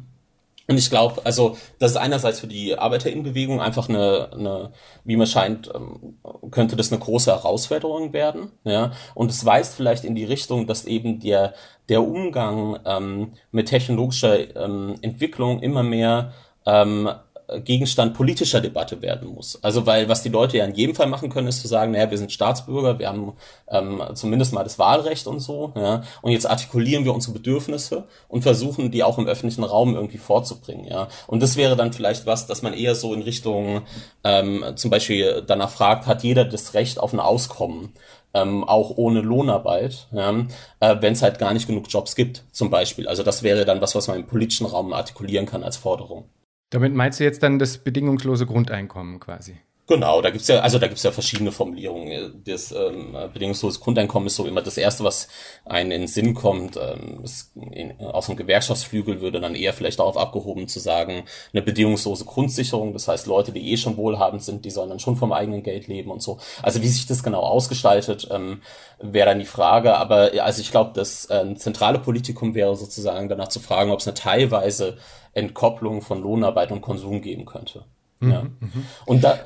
Und 0.70 0.78
ich 0.78 0.88
glaube, 0.88 1.22
also 1.24 1.56
das 1.80 1.92
ist 1.92 1.96
einerseits 1.96 2.38
für 2.38 2.46
die 2.46 2.78
Arbeiterinnenbewegung 2.78 3.60
einfach 3.60 3.88
eine, 3.88 4.30
eine 4.32 4.72
wie 5.04 5.16
mir 5.16 5.26
scheint, 5.26 5.68
ähm, 5.74 6.18
könnte 6.52 6.76
das 6.76 6.92
eine 6.92 7.00
große 7.00 7.32
Herausforderung 7.32 8.12
werden. 8.12 8.52
Ja? 8.62 8.92
Und 9.14 9.32
es 9.32 9.44
weist 9.44 9.74
vielleicht 9.74 10.04
in 10.04 10.14
die 10.14 10.24
Richtung, 10.24 10.68
dass 10.68 10.84
eben 10.84 11.18
der, 11.18 11.54
der 11.88 12.04
Umgang 12.04 12.78
ähm, 12.84 13.32
mit 13.50 13.66
technologischer 13.68 14.54
ähm, 14.56 14.94
Entwicklung 15.02 15.60
immer 15.60 15.82
mehr 15.82 16.34
ähm, 16.66 17.10
Gegenstand 17.58 18.14
politischer 18.14 18.60
Debatte 18.60 19.02
werden 19.02 19.28
muss. 19.28 19.62
Also 19.62 19.86
weil 19.86 20.08
was 20.08 20.22
die 20.22 20.28
Leute 20.28 20.58
ja 20.58 20.64
in 20.64 20.74
jedem 20.74 20.94
Fall 20.94 21.08
machen 21.08 21.30
können, 21.30 21.48
ist 21.48 21.60
zu 21.60 21.68
sagen, 21.68 21.92
naja, 21.92 22.10
wir 22.10 22.18
sind 22.18 22.32
Staatsbürger, 22.32 22.98
wir 22.98 23.08
haben 23.08 23.32
ähm, 23.68 24.02
zumindest 24.14 24.52
mal 24.52 24.62
das 24.62 24.78
Wahlrecht 24.78 25.26
und 25.26 25.40
so, 25.40 25.72
ja, 25.76 26.02
und 26.22 26.32
jetzt 26.32 26.48
artikulieren 26.48 27.04
wir 27.04 27.14
unsere 27.14 27.32
Bedürfnisse 27.32 28.04
und 28.28 28.42
versuchen, 28.42 28.90
die 28.90 29.02
auch 29.02 29.18
im 29.18 29.26
öffentlichen 29.26 29.64
Raum 29.64 29.94
irgendwie 29.94 30.18
vorzubringen, 30.18 30.86
ja. 30.86 31.08
Und 31.26 31.42
das 31.42 31.56
wäre 31.56 31.76
dann 31.76 31.92
vielleicht 31.92 32.26
was, 32.26 32.46
dass 32.46 32.62
man 32.62 32.74
eher 32.74 32.94
so 32.94 33.14
in 33.14 33.22
Richtung 33.22 33.82
ähm, 34.24 34.64
zum 34.76 34.90
Beispiel 34.90 35.42
danach 35.46 35.70
fragt, 35.70 36.06
hat 36.06 36.22
jeder 36.22 36.44
das 36.44 36.74
Recht 36.74 37.00
auf 37.00 37.12
ein 37.12 37.20
Auskommen? 37.20 37.92
Ähm, 38.32 38.62
auch 38.62 38.92
ohne 38.96 39.22
Lohnarbeit, 39.22 40.06
ja, 40.12 40.30
äh, 40.78 40.96
wenn 41.00 41.14
es 41.14 41.22
halt 41.22 41.40
gar 41.40 41.52
nicht 41.52 41.66
genug 41.66 41.86
Jobs 41.88 42.14
gibt, 42.14 42.44
zum 42.52 42.70
Beispiel. 42.70 43.08
Also 43.08 43.24
das 43.24 43.42
wäre 43.42 43.64
dann 43.64 43.80
was, 43.80 43.96
was 43.96 44.06
man 44.06 44.18
im 44.18 44.26
politischen 44.28 44.66
Raum 44.66 44.92
artikulieren 44.92 45.46
kann 45.46 45.64
als 45.64 45.76
Forderung. 45.76 46.26
Damit 46.70 46.94
meinst 46.94 47.20
du 47.20 47.24
jetzt 47.24 47.42
dann 47.42 47.58
das 47.58 47.78
bedingungslose 47.78 48.46
Grundeinkommen 48.46 49.18
quasi? 49.20 49.58
Genau, 49.90 50.22
da 50.22 50.30
gibt's 50.30 50.46
ja, 50.46 50.60
also 50.60 50.78
da 50.78 50.86
gibt's 50.86 51.02
ja 51.02 51.10
verschiedene 51.10 51.50
Formulierungen. 51.50 52.44
Das 52.46 52.70
ähm, 52.70 53.16
bedingungslose 53.32 53.80
Grundeinkommen 53.80 54.28
ist 54.28 54.36
so 54.36 54.46
immer 54.46 54.62
das 54.62 54.78
Erste, 54.78 55.02
was 55.02 55.26
einen 55.64 55.90
in 55.90 56.02
den 56.02 56.06
Sinn 56.06 56.32
kommt. 56.32 56.76
Ähm, 56.76 57.24
in, 57.72 58.00
aus 58.00 58.26
dem 58.26 58.36
Gewerkschaftsflügel 58.36 59.20
würde 59.20 59.40
dann 59.40 59.56
eher 59.56 59.72
vielleicht 59.72 59.98
darauf 59.98 60.16
abgehoben 60.16 60.68
zu 60.68 60.78
sagen, 60.78 61.24
eine 61.52 61.62
bedingungslose 61.62 62.24
Grundsicherung. 62.24 62.92
Das 62.92 63.08
heißt, 63.08 63.26
Leute, 63.26 63.50
die 63.50 63.72
eh 63.72 63.76
schon 63.76 63.96
wohlhabend 63.96 64.44
sind, 64.44 64.64
die 64.64 64.70
sollen 64.70 64.90
dann 64.90 65.00
schon 65.00 65.16
vom 65.16 65.32
eigenen 65.32 65.64
Geld 65.64 65.88
leben 65.88 66.12
und 66.12 66.22
so. 66.22 66.38
Also 66.62 66.82
wie 66.82 66.88
sich 66.88 67.06
das 67.06 67.24
genau 67.24 67.40
ausgestaltet, 67.40 68.28
ähm, 68.30 68.62
wäre 69.00 69.30
dann 69.30 69.40
die 69.40 69.44
Frage. 69.44 69.96
Aber 69.96 70.30
also 70.40 70.60
ich 70.60 70.70
glaube, 70.70 70.92
das 70.94 71.28
äh, 71.30 71.52
zentrale 71.56 71.98
Politikum 71.98 72.54
wäre 72.54 72.76
sozusagen 72.76 73.28
danach 73.28 73.48
zu 73.48 73.58
fragen, 73.58 73.90
ob 73.90 73.98
es 73.98 74.06
eine 74.06 74.14
teilweise 74.14 74.98
Entkopplung 75.32 76.02
von 76.02 76.22
Lohnarbeit 76.22 76.72
und 76.72 76.80
Konsum 76.80 77.20
geben 77.22 77.44
könnte. 77.44 77.84
Mhm, 78.20 78.30
ja. 78.30 78.42
Mhm. 78.42 78.86
Und 79.06 79.24
da, 79.24 79.38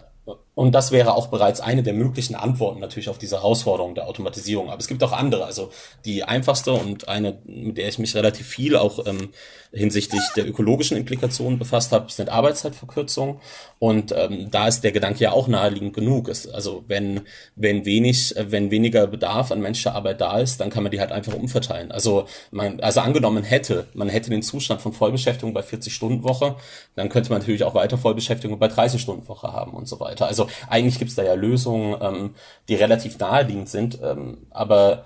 und 0.55 0.73
das 0.73 0.93
wäre 0.93 1.15
auch 1.15 1.27
bereits 1.29 1.61
eine 1.61 1.83
der 1.83 1.95
möglichen 1.95 2.37
Antworten 2.37 2.79
natürlich 2.79 3.09
auf 3.09 3.19
diese 3.19 3.37
Herausforderung 3.37 3.97
der 3.97 4.07
Automatisierung. 4.07 4.71
Aber 4.71 4.79
es 4.79 4.87
gibt 4.87 5.03
auch 5.03 5.13
andere. 5.13 5.45
Also 5.45 5.71
die 6.05 6.23
einfachste 6.23 6.73
und 6.73 7.09
eine, 7.09 7.39
mit 7.45 7.77
der 7.77 7.89
ich 7.89 7.99
mich 7.99 8.15
relativ 8.15 8.47
viel 8.47 8.77
auch 8.77 9.05
ähm, 9.05 9.31
hinsichtlich 9.73 10.23
der 10.37 10.47
ökologischen 10.47 10.97
Implikationen 10.97 11.59
befasst 11.59 11.91
habe, 11.91 12.11
sind 12.11 12.29
Arbeitszeitverkürzung. 12.29 13.41
Und 13.81 14.15
ähm, 14.17 14.49
da 14.53 14.69
ist 14.69 14.83
der 14.85 14.93
Gedanke 14.93 15.25
ja 15.25 15.33
auch 15.33 15.49
naheliegend 15.49 15.93
genug. 15.93 16.29
Es, 16.29 16.47
also 16.47 16.85
wenn, 16.87 17.23
wenn 17.57 17.85
wenig, 17.85 18.35
wenn 18.39 18.71
weniger 18.71 19.09
Bedarf 19.09 19.51
an 19.51 19.61
menschlicher 19.61 19.97
Arbeit 19.97 20.21
da 20.21 20.39
ist, 20.39 20.61
dann 20.61 20.71
kann 20.71 20.85
man 20.85 20.93
die 20.93 21.01
halt 21.01 21.11
einfach 21.11 21.35
umverteilen. 21.35 21.91
Also 21.91 22.27
man, 22.53 22.79
also 22.79 23.01
angenommen 23.01 23.43
hätte, 23.43 23.89
man 23.95 24.09
hätte 24.09 24.31
den 24.31 24.43
Zustand 24.43 24.81
von 24.81 24.93
Vollbeschäftigung 24.93 25.53
bei 25.53 25.63
40-Stunden-Woche, 25.63 26.55
dann 26.95 27.09
könnte 27.09 27.31
man 27.31 27.41
natürlich 27.41 27.65
auch 27.65 27.75
weiter 27.75 27.99
Vollbeschäftigung 27.99 28.61
bei 28.61 28.69
30-Stunden-Woche 28.69 29.53
haben 29.53 29.73
und 29.73 29.89
so 29.89 29.99
weiter. 29.99 30.29
Also 30.29 30.44
eigentlich 30.69 30.99
gibt 30.99 31.11
es 31.11 31.17
da 31.17 31.23
ja 31.23 31.35
Lösungen, 31.35 31.97
ähm, 32.01 32.35
die 32.69 32.75
relativ 32.75 33.19
naheliegend 33.19 33.69
sind, 33.69 33.99
ähm, 34.03 34.47
aber 34.51 35.05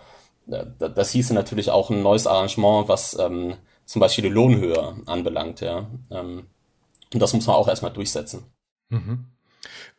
äh, 0.51 0.64
das 0.79 1.11
hieße 1.11 1.35
natürlich 1.35 1.70
auch 1.70 1.90
ein 1.90 2.03
neues 2.03 2.27
Arrangement, 2.27 2.88
was 2.88 3.18
ähm, 3.18 3.55
zum 3.85 4.01
Beispiel 4.01 4.22
die 4.22 4.31
Lohnhöhe 4.31 4.96
anbelangt, 5.07 5.61
ja. 5.61 5.87
Ähm, 6.11 6.46
und 7.12 7.20
das 7.20 7.33
muss 7.33 7.46
man 7.46 7.57
auch 7.57 7.68
erstmal 7.68 7.92
durchsetzen. 7.92 8.44
Mhm. 8.90 9.27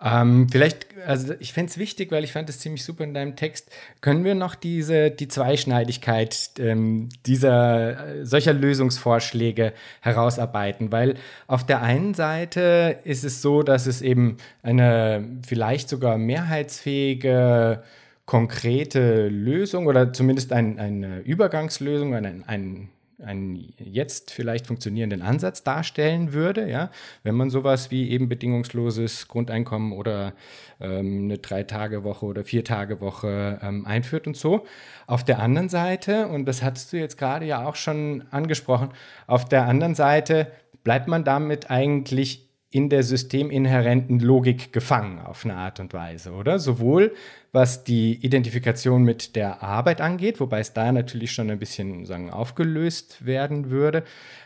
Ähm, 0.01 0.47
vielleicht, 0.49 0.87
also 1.05 1.33
ich 1.39 1.53
fände 1.53 1.69
es 1.71 1.77
wichtig, 1.77 2.11
weil 2.11 2.23
ich 2.23 2.31
fand 2.31 2.49
es 2.49 2.59
ziemlich 2.59 2.83
super 2.83 3.03
in 3.03 3.13
deinem 3.13 3.35
Text. 3.35 3.69
Können 4.01 4.23
wir 4.23 4.35
noch 4.35 4.55
diese, 4.55 5.11
die 5.11 5.27
Zweischneidigkeit 5.27 6.51
ähm, 6.57 7.09
dieser, 7.25 8.19
äh, 8.19 8.25
solcher 8.25 8.53
Lösungsvorschläge 8.53 9.73
herausarbeiten? 10.01 10.91
Weil 10.91 11.15
auf 11.47 11.65
der 11.65 11.81
einen 11.81 12.13
Seite 12.13 12.99
ist 13.03 13.23
es 13.23 13.41
so, 13.41 13.63
dass 13.63 13.87
es 13.87 14.01
eben 14.01 14.37
eine 14.63 15.27
vielleicht 15.45 15.89
sogar 15.89 16.17
mehrheitsfähige 16.17 17.83
konkrete 18.25 19.27
Lösung 19.27 19.87
oder 19.87 20.13
zumindest 20.13 20.53
ein, 20.53 20.79
eine 20.79 21.19
Übergangslösung, 21.21 22.13
ein, 22.13 22.43
ein 22.45 22.89
einen 23.21 23.73
jetzt 23.77 24.31
vielleicht 24.31 24.67
funktionierenden 24.67 25.21
Ansatz 25.21 25.63
darstellen 25.63 26.33
würde, 26.33 26.69
ja, 26.69 26.89
wenn 27.23 27.35
man 27.35 27.49
sowas 27.49 27.91
wie 27.91 28.09
eben 28.09 28.29
bedingungsloses 28.29 29.27
Grundeinkommen 29.27 29.93
oder 29.93 30.33
ähm, 30.79 31.25
eine 31.25 31.37
Drei-Tage-Woche 31.37 32.25
oder 32.25 32.43
Vier-Tage-Woche 32.43 33.59
ähm, 33.61 33.85
einführt 33.85 34.27
und 34.27 34.37
so. 34.37 34.65
Auf 35.07 35.23
der 35.23 35.39
anderen 35.39 35.69
Seite, 35.69 36.27
und 36.27 36.45
das 36.45 36.63
hast 36.63 36.93
du 36.93 36.97
jetzt 36.97 37.17
gerade 37.17 37.45
ja 37.45 37.65
auch 37.65 37.75
schon 37.75 38.23
angesprochen, 38.31 38.89
auf 39.27 39.45
der 39.45 39.65
anderen 39.65 39.95
Seite 39.95 40.51
bleibt 40.83 41.07
man 41.07 41.23
damit 41.23 41.69
eigentlich 41.69 42.48
in 42.71 42.89
der 42.89 43.03
systeminhärenten 43.03 44.19
Logik 44.19 44.71
gefangen 44.71 45.19
auf 45.19 45.43
eine 45.43 45.55
Art 45.55 45.79
und 45.79 45.93
Weise, 45.93 46.31
oder? 46.31 46.59
Sowohl 46.59 47.13
was 47.51 47.83
die 47.83 48.13
Identifikation 48.23 49.03
mit 49.03 49.35
der 49.35 49.63
Arbeit 49.63 50.01
angeht, 50.01 50.39
wobei 50.39 50.59
es 50.59 50.73
da 50.73 50.91
natürlich 50.91 51.31
schon 51.31 51.49
ein 51.49 51.57
bisschen 51.57 52.05
sagen, 52.05 52.29
aufgelöst 52.29 53.25
werden 53.25 53.71
würde, 53.71 54.03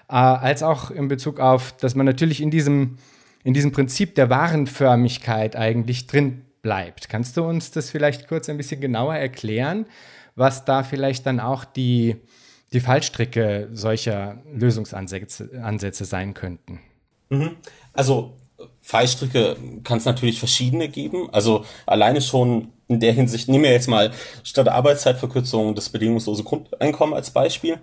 äh, 0.08 0.14
als 0.14 0.64
auch 0.64 0.90
in 0.90 1.10
Bezug 1.10 1.40
auf, 1.40 1.76
dass 1.78 1.96
man 1.96 2.06
natürlich 2.06 2.42
in 2.42 2.50
diesem, 2.50 2.98
in 3.44 3.54
diesem 3.54 3.74
Prinzip 3.74 4.16
der 4.16 4.30
Warenförmigkeit 4.30 5.58
eigentlich 5.58 6.08
drin 6.08 6.46
bleibt. 6.62 7.10
Kannst 7.10 7.36
du 7.36 7.44
uns 7.44 7.72
das 7.72 7.90
vielleicht 7.90 8.30
kurz 8.30 8.48
ein 8.48 8.56
bisschen 8.56 8.80
genauer 8.80 9.16
erklären, 9.16 9.86
was 10.36 10.64
da 10.64 10.84
vielleicht 10.84 11.26
dann 11.26 11.42
auch 11.42 11.66
die, 11.66 12.16
die 12.72 12.80
Fallstricke 12.80 13.68
solcher 13.74 14.42
Lösungsansätze 14.54 15.62
Ansätze 15.62 16.06
sein 16.06 16.34
könnten? 16.34 16.80
Mhm. 17.30 17.58
Also 17.94 18.34
Fallstricke 18.82 19.56
kann 19.84 19.98
es 19.98 20.06
natürlich 20.06 20.40
verschiedene 20.40 20.90
geben. 20.90 21.30
Also 21.32 21.66
alleine 21.86 22.22
schon 22.22 22.74
in 22.88 23.00
der 23.00 23.14
Hinsicht, 23.14 23.48
nehmen 23.48 23.64
wir 23.64 23.72
jetzt 23.72 23.88
mal 23.88 24.12
statt 24.44 24.68
Arbeitszeitverkürzung 24.68 25.74
das 25.74 25.90
bedingungslose 25.90 26.44
Grundeinkommen 26.44 27.16
als 27.16 27.32
Beispiel. 27.32 27.80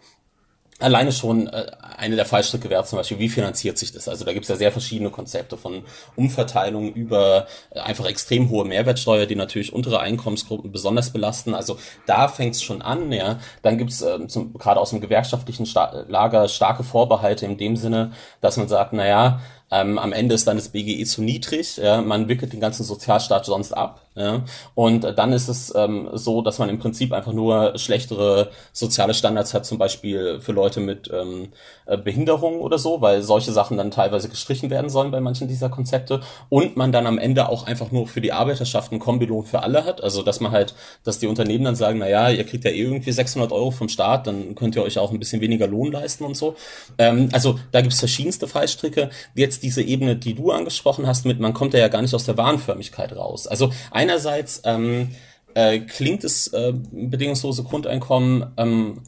Alleine 0.78 1.12
schon 1.12 1.46
äh, 1.46 1.66
eine 1.98 2.16
der 2.16 2.24
Fallstricke 2.24 2.70
wäre 2.70 2.84
zum 2.84 2.98
Beispiel, 2.98 3.18
wie 3.18 3.28
finanziert 3.28 3.76
sich 3.76 3.92
das? 3.92 4.08
Also 4.08 4.24
da 4.24 4.32
gibt 4.32 4.44
es 4.44 4.48
ja 4.48 4.56
sehr 4.56 4.72
verschiedene 4.72 5.10
Konzepte 5.10 5.58
von 5.58 5.82
Umverteilung 6.16 6.94
über 6.94 7.46
äh, 7.70 7.80
einfach 7.80 8.06
extrem 8.06 8.48
hohe 8.48 8.64
Mehrwertsteuer, 8.64 9.26
die 9.26 9.36
natürlich 9.36 9.74
untere 9.74 10.00
Einkommensgruppen 10.00 10.72
besonders 10.72 11.12
belasten. 11.12 11.54
Also 11.54 11.78
da 12.06 12.28
fängt 12.28 12.54
es 12.54 12.62
schon 12.62 12.80
an, 12.80 13.12
ja. 13.12 13.40
Dann 13.60 13.76
gibt 13.76 13.90
es 13.90 14.00
äh, 14.00 14.18
gerade 14.58 14.80
aus 14.80 14.90
dem 14.90 15.02
gewerkschaftlichen 15.02 15.66
Sta 15.66 16.04
Lager 16.08 16.48
starke 16.48 16.82
Vorbehalte 16.82 17.44
in 17.44 17.58
dem 17.58 17.76
Sinne, 17.76 18.12
dass 18.40 18.56
man 18.56 18.68
sagt, 18.68 18.94
naja, 18.94 19.40
ähm, 19.70 19.98
am 19.98 20.12
Ende 20.12 20.34
ist 20.34 20.46
dann 20.46 20.56
das 20.56 20.70
BGE 20.70 21.04
zu 21.04 21.22
niedrig, 21.22 21.76
ja, 21.76 22.00
man 22.02 22.28
wickelt 22.28 22.52
den 22.52 22.60
ganzen 22.60 22.84
Sozialstaat 22.84 23.46
sonst 23.46 23.72
ab. 23.72 24.02
Ja, 24.16 24.44
und 24.74 25.04
dann 25.04 25.32
ist 25.32 25.48
es 25.48 25.72
ähm, 25.74 26.10
so, 26.12 26.42
dass 26.42 26.58
man 26.58 26.68
im 26.68 26.80
Prinzip 26.80 27.12
einfach 27.12 27.32
nur 27.32 27.78
schlechtere 27.78 28.50
soziale 28.72 29.14
Standards 29.14 29.54
hat, 29.54 29.64
zum 29.64 29.78
Beispiel 29.78 30.40
für 30.40 30.50
Leute 30.50 30.80
mit 30.80 31.08
ähm, 31.12 31.52
äh, 31.86 31.96
Behinderung 31.96 32.60
oder 32.60 32.76
so, 32.76 33.00
weil 33.00 33.22
solche 33.22 33.52
Sachen 33.52 33.76
dann 33.76 33.92
teilweise 33.92 34.28
gestrichen 34.28 34.68
werden 34.68 34.90
sollen 34.90 35.12
bei 35.12 35.20
manchen 35.20 35.46
dieser 35.46 35.68
Konzepte. 35.68 36.20
Und 36.48 36.76
man 36.76 36.90
dann 36.90 37.06
am 37.06 37.18
Ende 37.18 37.48
auch 37.48 37.66
einfach 37.66 37.92
nur 37.92 38.08
für 38.08 38.20
die 38.20 38.32
Arbeiterschaft 38.32 38.90
einen 38.90 39.00
Kombilohn 39.00 39.44
für 39.44 39.62
alle 39.62 39.84
hat. 39.84 40.02
Also 40.02 40.22
dass 40.22 40.40
man 40.40 40.50
halt, 40.50 40.74
dass 41.04 41.20
die 41.20 41.28
Unternehmen 41.28 41.64
dann 41.64 41.76
sagen, 41.76 42.00
na 42.00 42.08
ja, 42.08 42.30
ihr 42.30 42.44
kriegt 42.44 42.64
ja 42.64 42.72
eh 42.72 42.82
irgendwie 42.82 43.12
600 43.12 43.52
Euro 43.52 43.70
vom 43.70 43.88
Staat, 43.88 44.26
dann 44.26 44.56
könnt 44.56 44.74
ihr 44.74 44.82
euch 44.82 44.98
auch 44.98 45.12
ein 45.12 45.20
bisschen 45.20 45.40
weniger 45.40 45.68
Lohn 45.68 45.92
leisten 45.92 46.24
und 46.24 46.36
so. 46.36 46.56
Ähm, 46.98 47.28
also 47.32 47.60
da 47.70 47.80
gibt's 47.80 48.00
verschiedenste 48.00 48.48
Fallstricke. 48.48 49.10
Jetzt 49.34 49.59
diese 49.62 49.82
Ebene, 49.82 50.16
die 50.16 50.34
du 50.34 50.50
angesprochen 50.50 51.06
hast, 51.06 51.26
mit 51.26 51.40
man 51.40 51.54
kommt 51.54 51.74
ja 51.74 51.88
gar 51.88 52.02
nicht 52.02 52.14
aus 52.14 52.24
der 52.24 52.36
Warenförmigkeit 52.36 53.14
raus. 53.14 53.46
Also 53.46 53.72
einerseits 53.90 54.62
ähm, 54.64 55.10
äh, 55.54 55.80
klingt 55.80 56.24
es 56.24 56.48
äh, 56.48 56.72
bedingungslose 56.92 57.64
Grundeinkommen 57.64 58.52
ähm, 58.56 59.02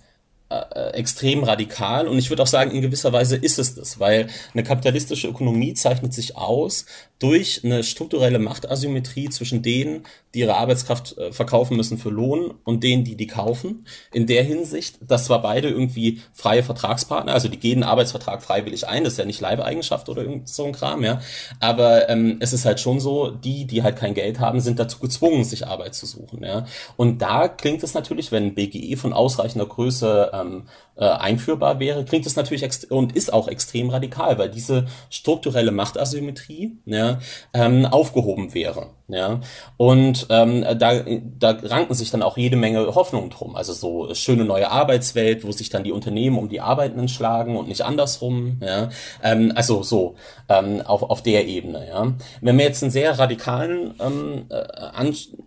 äh, 0.53 0.91
extrem 0.91 1.45
radikal 1.45 2.07
und 2.07 2.19
ich 2.19 2.29
würde 2.29 2.43
auch 2.43 2.47
sagen, 2.47 2.73
in 2.73 2.83
gewisser 2.83 3.13
Weise 3.13 3.37
ist 3.37 3.59
es 3.59 3.75
das, 3.75 3.99
weil 4.01 4.29
eine 4.53 4.63
kapitalistische 4.63 5.29
Ökonomie 5.29 5.75
zeichnet 5.75 6.13
sich 6.13 6.37
aus 6.37 6.85
durch 7.23 7.61
eine 7.63 7.85
strukturelle 7.85 8.41
Machtasymmetrie 8.41 9.29
zwischen 9.29 9.63
denen, 9.63 10.05
die 10.35 10.41
ihre 10.41 10.57
Arbeitskraft 10.57 11.17
äh, 11.19 11.33
verkaufen 11.33 11.77
müssen 11.77 11.99
für 11.99 12.11
Lohn 12.11 12.55
und 12.65 12.83
denen, 12.83 13.05
die 13.05 13.17
die 13.17 13.29
kaufen. 13.29 13.87
In 14.13 14.27
der 14.27 14.43
Hinsicht, 14.43 14.99
dass 15.01 15.27
zwar 15.27 15.41
beide 15.41 15.69
irgendwie 15.69 16.21
freie 16.33 16.65
Vertragspartner, 16.65 17.33
also 17.33 17.49
die 17.49 17.59
gehen 17.59 17.83
einen 17.83 17.91
Arbeitsvertrag 17.91 18.43
freiwillig 18.43 18.89
ein, 18.89 19.05
das 19.05 19.15
ist 19.15 19.19
ja 19.21 19.25
nicht 19.25 19.41
Leibeigenschaft 19.41 20.09
oder 20.09 20.23
irgend 20.23 20.49
so 20.49 20.65
ein 20.65 20.73
Kram, 20.73 21.05
ja, 21.05 21.21
aber 21.61 22.09
ähm, 22.09 22.39
es 22.41 22.53
ist 22.53 22.65
halt 22.65 22.81
schon 22.81 22.99
so, 22.99 23.31
die, 23.31 23.67
die 23.67 23.85
halt 23.85 23.97
kein 23.97 24.15
Geld 24.15 24.41
haben, 24.41 24.61
sind 24.61 24.81
dazu 24.81 24.99
gezwungen, 24.99 25.45
sich 25.45 25.67
Arbeit 25.67 25.95
zu 25.95 26.07
suchen, 26.07 26.43
ja. 26.43 26.67
Und 26.97 27.23
da 27.23 27.47
klingt 27.47 27.85
es 27.85 27.95
natürlich, 27.95 28.33
wenn 28.33 28.55
BGE 28.55 28.97
von 28.97 29.13
ausreichender 29.13 29.67
Größe 29.67 30.33
ähm, 30.35 30.65
äh, 30.97 31.05
einführbar 31.05 31.81
wäre, 31.81 32.05
klingt 32.05 32.27
es 32.27 32.37
natürlich 32.37 32.69
und 32.91 33.17
ist 33.17 33.33
auch 33.33 33.49
extrem 33.49 33.91
radikal, 33.91 34.39
weil 34.39 34.51
diese 34.51 34.87
strukturelle 35.11 35.71
Machtasymmetrie 35.71 36.79
ja, 36.85 37.21
ähm, 37.55 37.87
aufgehoben 37.87 38.55
wäre. 38.55 38.91
Ja, 39.09 39.41
und 39.77 40.27
ähm, 40.31 40.65
da, 40.79 41.03
da 41.03 41.51
ranken 41.51 41.93
sich 41.93 42.11
dann 42.11 42.23
auch 42.23 42.37
jede 42.37 42.57
Menge 42.57 42.95
Hoffnungen 42.95 43.31
drum. 43.31 43.57
Also 43.57 43.73
so 43.73 44.15
schöne 44.15 44.45
neue 44.45 44.71
Arbeitswelt, 44.71 45.45
wo 45.45 45.51
sich 45.51 45.71
dann 45.71 45.85
die 45.85 45.93
Unternehmen 45.93 46.39
um 46.39 46.49
die 46.49 46.61
Arbeitenden 46.61 47.09
schlagen 47.09 47.57
und 47.57 47.69
nicht 47.69 47.83
andersrum. 47.83 48.59
Ja, 48.63 48.91
ähm, 49.23 49.53
also 49.55 49.83
so 49.83 50.15
ähm, 50.49 50.83
auf, 50.83 51.03
auf 51.03 51.23
der 51.23 51.47
Ebene. 51.47 51.87
Ja, 51.89 52.13
wenn 52.41 52.57
man 52.57 52.65
jetzt 52.65 52.83
einen 52.83 52.93
sehr 52.93 53.19
radikalen 53.19 53.95
ähm, 54.01 54.47
äh, 54.51 54.63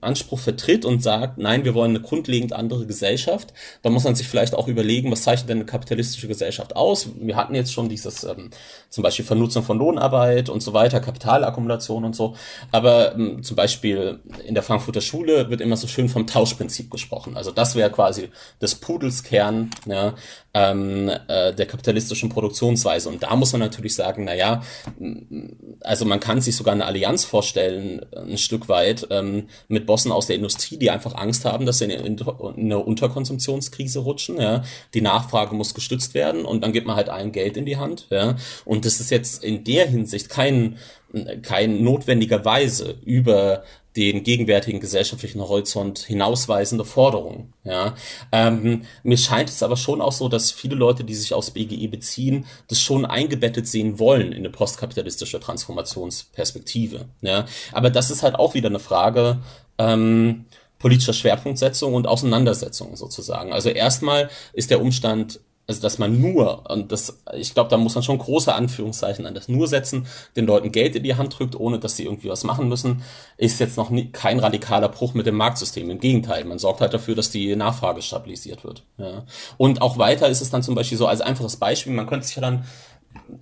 Anspruch 0.02 0.39
vertritt 0.39 0.84
und 0.84 1.02
sagt, 1.02 1.38
nein, 1.38 1.63
wir 1.63 1.74
wollen 1.74 1.91
eine 1.91 2.02
grundlegend 2.02 2.54
andere 2.54 2.86
Gesellschaft, 2.86 3.54
dann 3.82 3.94
muss 3.94 4.04
man 4.04 4.15
sich 4.15 4.28
vielleicht 4.28 4.54
auch 4.54 4.68
überlegen, 4.68 5.12
was 5.12 5.24
zeichnet 5.24 5.50
denn 5.50 5.58
eine 5.60 5.65
kapitalistische 5.65 6.28
Gesellschaft 6.28 6.76
aus? 6.76 7.10
Wir 7.20 7.38
hatten 7.38 7.56
jetzt 7.56 7.74
schon 7.74 7.88
dieses 7.88 8.26
ähm, 8.26 8.50
zum 8.89 9.04
Beispiel 9.04 9.26
Vernutzung 9.26 9.63
von 9.63 9.78
Lohnarbeit 9.78 10.50
und 10.50 10.62
so 10.62 10.74
weiter, 10.74 11.00
Kapitalakkumulation 11.00 12.04
und 12.04 12.15
so, 12.15 12.36
aber 12.72 13.15
ähm, 13.15 13.44
zum 13.45 13.55
Beispiel 13.55 14.19
in 14.45 14.53
der 14.53 14.63
Frankfurter 14.63 15.01
Schule 15.01 15.49
wird 15.49 15.62
immer 15.62 15.77
so 15.77 15.88
schön 15.88 16.10
vom 16.10 16.27
Tauschprinzip 16.27 16.89
gesprochen. 16.89 17.38
Also 17.38 17.51
das 17.51 17.75
wäre 17.75 17.91
quasi 17.91 18.29
des 18.62 18.75
Pudels 18.75 19.23
Kern 19.23 19.69
ja, 19.86 20.15
ähm, 20.53 21.10
äh, 21.27 21.53
der 21.53 21.65
kapitalistischen 21.65 22.29
Produktionsweise. 22.29 23.10
Und 23.10 23.23
da 23.23 23.36
muss 23.36 23.51
man 23.51 23.62
natürlich 23.62 23.95
sagen, 23.95 24.23
na 24.25 24.34
ja, 24.34 24.63
also 25.81 26.05
man 26.05 26.19
kann 26.19 26.41
sich 26.41 26.55
sogar 26.55 26.73
eine 26.73 26.86
Allianz 26.86 27.25
vorstellen, 27.25 28.05
ein 28.15 28.38
Stück 28.38 28.67
weit, 28.69 29.08
ähm, 29.12 29.47
mit 29.67 29.86
Bossen 29.86 30.12
aus 30.12 30.27
der 30.27 30.36
Industrie, 30.36 30.77
die 30.77 30.89
einfach 30.89 31.15
Angst 31.15 31.45
haben, 31.45 31.65
dass 31.65 31.79
sie 31.79 31.86
in 31.86 32.19
eine 32.21 32.79
Unterkonsumptionskrise 32.79 33.99
rutschen. 33.99 34.39
Ja. 34.39 34.63
Die 34.93 35.01
Nachfrage 35.01 35.55
muss 35.55 35.73
gestützt 35.73 36.13
werden 36.13 36.45
und 36.45 36.63
dann 36.63 36.73
gibt 36.73 36.88
man 36.88 36.95
halt 36.95 37.10
allen 37.10 37.31
Geld 37.31 37.58
in 37.58 37.65
die 37.65 37.77
Hand. 37.77 38.08
Ja. 38.10 38.36
Und 38.63 38.86
das 38.86 38.99
ist 38.99 39.12
jetzt 39.12 39.43
in 39.43 39.63
der 39.63 39.88
Hinsicht 39.88 40.29
kein 40.29 40.77
kein 41.41 41.84
notwendigerweise 41.84 42.97
über 43.06 43.63
den 43.95 44.23
gegenwärtigen 44.23 44.82
gesellschaftlichen 44.82 45.41
Horizont 45.41 45.99
hinausweisende 45.99 46.84
Forderung. 46.84 47.54
Ja, 47.63 47.95
ähm, 48.32 48.82
mir 49.04 49.17
scheint 49.17 49.49
es 49.49 49.63
aber 49.63 49.78
schon 49.78 50.01
auch 50.01 50.12
so, 50.12 50.28
dass 50.28 50.51
viele 50.51 50.75
Leute, 50.75 51.06
die 51.06 51.15
sich 51.15 51.34
aufs 51.34 51.51
BGE 51.51 51.88
beziehen, 51.88 52.45
das 52.67 52.82
schon 52.82 53.06
eingebettet 53.06 53.67
sehen 53.67 53.97
wollen 53.97 54.34
in 54.34 54.39
eine 54.39 54.49
postkapitalistische 54.49 55.39
Transformationsperspektive. 55.39 57.06
Ja, 57.21 57.45
aber 57.71 57.89
das 57.89 58.12
ist 58.12 58.23
halt 58.23 58.36
auch 58.36 58.54
wieder 58.54 58.69
eine 58.69 58.80
Frage 58.80 59.39
ähm, 59.78 60.45
politischer 60.78 61.13
Schwerpunktsetzung 61.13 61.93
und 61.93 62.06
Auseinandersetzung 62.06 62.95
sozusagen. 62.97 63.54
Also 63.54 63.69
erstmal 63.69 64.30
ist 64.54 64.71
der 64.71 64.82
Umstand 64.82 65.39
also 65.67 65.82
dass 65.82 65.97
man 65.97 66.21
nur, 66.21 66.69
und 66.69 66.91
das, 66.91 67.21
ich 67.34 67.54
glaube, 67.54 67.69
da 67.69 67.78
muss 67.78 67.95
man 67.95 68.04
schon 68.04 68.17
große 68.17 68.54
Anführungszeichen 68.54 69.25
an 69.25 69.34
das 69.34 69.47
nur 69.47 69.67
setzen, 69.67 70.08
den 70.36 70.45
Leuten 70.45 70.71
Geld 70.71 70.95
in 70.95 71.04
die 71.04 71.15
Hand 71.15 71.38
drückt, 71.38 71.60
ohne 71.60 71.80
dass 71.80 71.95
sie 71.95 72.06
irgendwie 72.06 72.30
was 72.30 72.43
machen 72.43 72.69
müssen, 72.69 73.01
ist 73.38 73.60
jetzt 73.60 73.78
noch 73.78 73.89
nie, 73.89 74.12
kein 74.12 74.39
radikaler 74.39 74.89
Bruch 74.89 75.13
mit 75.13 75.25
dem 75.25 75.36
Marktsystem. 75.36 75.89
Im 75.89 75.99
Gegenteil, 75.99 76.45
man 76.45 76.60
sorgt 76.60 76.82
halt 76.82 76.93
dafür, 76.93 77.15
dass 77.15 77.32
die 77.32 77.56
Nachfrage 77.56 78.01
stabilisiert 78.01 78.63
wird. 78.63 78.84
Ja. 78.97 79.23
Und 79.58 79.82
auch 79.82 79.97
weiter 79.97 80.30
ist 80.30 80.41
es 80.41 80.51
dann 80.51 80.63
zum 80.63 80.75
Beispiel 80.75 80.97
so, 80.97 81.08
als 81.08 81.21
einfaches 81.21 81.58
Beispiel, 81.58 81.93
man 81.93 82.08
könnte 82.08 82.28
sich 82.28 82.36
ja 82.36 82.41
dann 82.41 82.65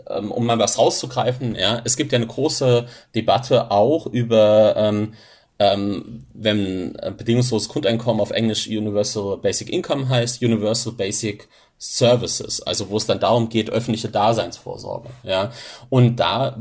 ähm, 0.09 0.31
um 0.31 0.45
mal 0.45 0.59
was 0.59 0.77
rauszugreifen, 0.77 1.55
ja, 1.55 1.81
es 1.83 1.97
gibt 1.97 2.11
ja 2.11 2.17
eine 2.17 2.27
große 2.27 2.85
Debatte 3.15 3.71
auch 3.71 4.05
über 4.05 4.75
ähm, 4.77 5.13
ähm, 5.59 6.23
wenn 6.33 6.97
bedingungsloses 7.17 7.69
Grundeinkommen 7.69 8.21
auf 8.21 8.31
Englisch 8.31 8.67
Universal 8.67 9.37
Basic 9.37 9.71
Income 9.71 10.09
heißt, 10.09 10.41
Universal 10.41 10.93
Basic 10.93 11.47
Services, 11.83 12.61
also 12.61 12.89
wo 12.89 12.95
es 12.95 13.05
dann 13.07 13.19
darum 13.19 13.49
geht, 13.49 13.69
öffentliche 13.69 14.07
Daseinsvorsorge. 14.07 15.09
Ja, 15.23 15.51
und 15.89 16.15
da 16.15 16.57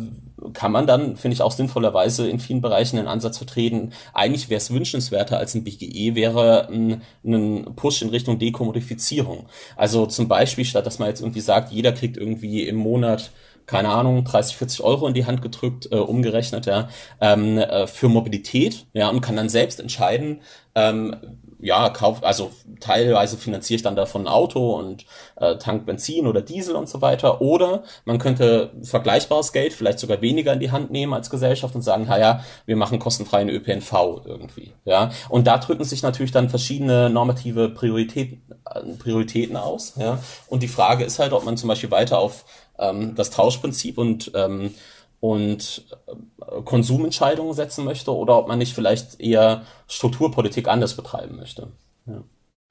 kann 0.52 0.72
man 0.72 0.88
dann, 0.88 1.16
finde 1.16 1.34
ich 1.36 1.42
auch 1.42 1.52
sinnvollerweise 1.52 2.28
in 2.28 2.40
vielen 2.40 2.60
Bereichen 2.60 2.96
den 2.96 3.06
Ansatz 3.06 3.38
vertreten. 3.38 3.92
Eigentlich 4.14 4.48
wäre 4.48 4.58
es 4.58 4.72
wünschenswerter 4.72 5.38
als 5.38 5.54
ein 5.54 5.62
BGE 5.62 6.16
wäre 6.16 6.68
ein, 6.68 7.02
ein 7.24 7.76
Push 7.76 8.02
in 8.02 8.08
Richtung 8.08 8.40
Dekommodifizierung. 8.40 9.46
Also 9.76 10.06
zum 10.06 10.26
Beispiel 10.26 10.64
statt 10.64 10.86
dass 10.86 10.98
man 10.98 11.06
jetzt 11.06 11.20
irgendwie 11.20 11.40
sagt, 11.40 11.70
jeder 11.70 11.92
kriegt 11.92 12.16
irgendwie 12.16 12.66
im 12.66 12.76
Monat 12.76 13.30
keine 13.66 13.90
Ahnung, 13.90 14.24
30, 14.24 14.56
40 14.56 14.80
Euro 14.82 15.06
in 15.06 15.14
die 15.14 15.24
Hand 15.24 15.40
gedrückt, 15.40 15.88
äh, 15.92 15.96
umgerechnet, 15.96 16.66
ja, 16.66 16.88
ähm, 17.20 17.58
äh, 17.58 17.86
für 17.86 18.08
Mobilität, 18.08 18.86
ja, 18.92 19.08
und 19.08 19.20
kann 19.20 19.36
dann 19.36 19.48
selbst 19.48 19.78
entscheiden, 19.78 20.40
ähm, 20.74 21.14
ja, 21.62 21.90
kauf, 21.90 22.24
also 22.24 22.50
teilweise 22.80 23.36
finanziere 23.36 23.76
ich 23.76 23.82
dann 23.82 23.94
davon 23.94 24.22
ein 24.22 24.28
Auto 24.28 24.74
und 24.74 25.06
äh, 25.36 25.56
Tank 25.58 25.86
Benzin 25.86 26.26
oder 26.26 26.42
Diesel 26.42 26.74
und 26.74 26.88
so 26.88 27.00
weiter. 27.00 27.40
Oder 27.40 27.84
man 28.04 28.18
könnte 28.18 28.72
vergleichbares 28.82 29.52
Geld, 29.52 29.72
vielleicht 29.72 30.00
sogar 30.00 30.20
weniger 30.20 30.52
in 30.52 30.60
die 30.60 30.72
Hand 30.72 30.90
nehmen 30.90 31.14
als 31.14 31.30
Gesellschaft 31.30 31.74
und 31.76 31.82
sagen, 31.82 32.06
ja, 32.08 32.44
wir 32.66 32.76
machen 32.76 32.98
kostenfreien 32.98 33.48
ÖPNV 33.48 34.22
irgendwie. 34.24 34.72
Ja. 34.84 35.10
Und 35.28 35.46
da 35.46 35.58
drücken 35.58 35.84
sich 35.84 36.02
natürlich 36.02 36.32
dann 36.32 36.50
verschiedene 36.50 37.08
normative 37.08 37.68
Prioritäten, 37.68 38.42
äh, 38.66 38.80
Prioritäten 38.98 39.56
aus. 39.56 39.94
Ja. 39.96 40.18
Und 40.48 40.64
die 40.64 40.68
Frage 40.68 41.04
ist 41.04 41.20
halt, 41.20 41.32
ob 41.32 41.44
man 41.44 41.56
zum 41.56 41.68
Beispiel 41.68 41.92
weiter 41.92 42.18
auf 42.18 42.44
ähm, 42.78 43.14
das 43.14 43.30
Tauschprinzip 43.30 43.98
und 43.98 44.32
ähm, 44.34 44.74
und 45.22 45.84
äh, 46.08 46.62
Konsumentscheidungen 46.64 47.54
setzen 47.54 47.84
möchte 47.84 48.12
oder 48.12 48.36
ob 48.36 48.48
man 48.48 48.58
nicht 48.58 48.74
vielleicht 48.74 49.20
eher 49.20 49.62
Strukturpolitik 49.86 50.66
anders 50.66 50.96
betreiben 50.96 51.36
möchte. 51.36 51.68
Ja. 52.06 52.24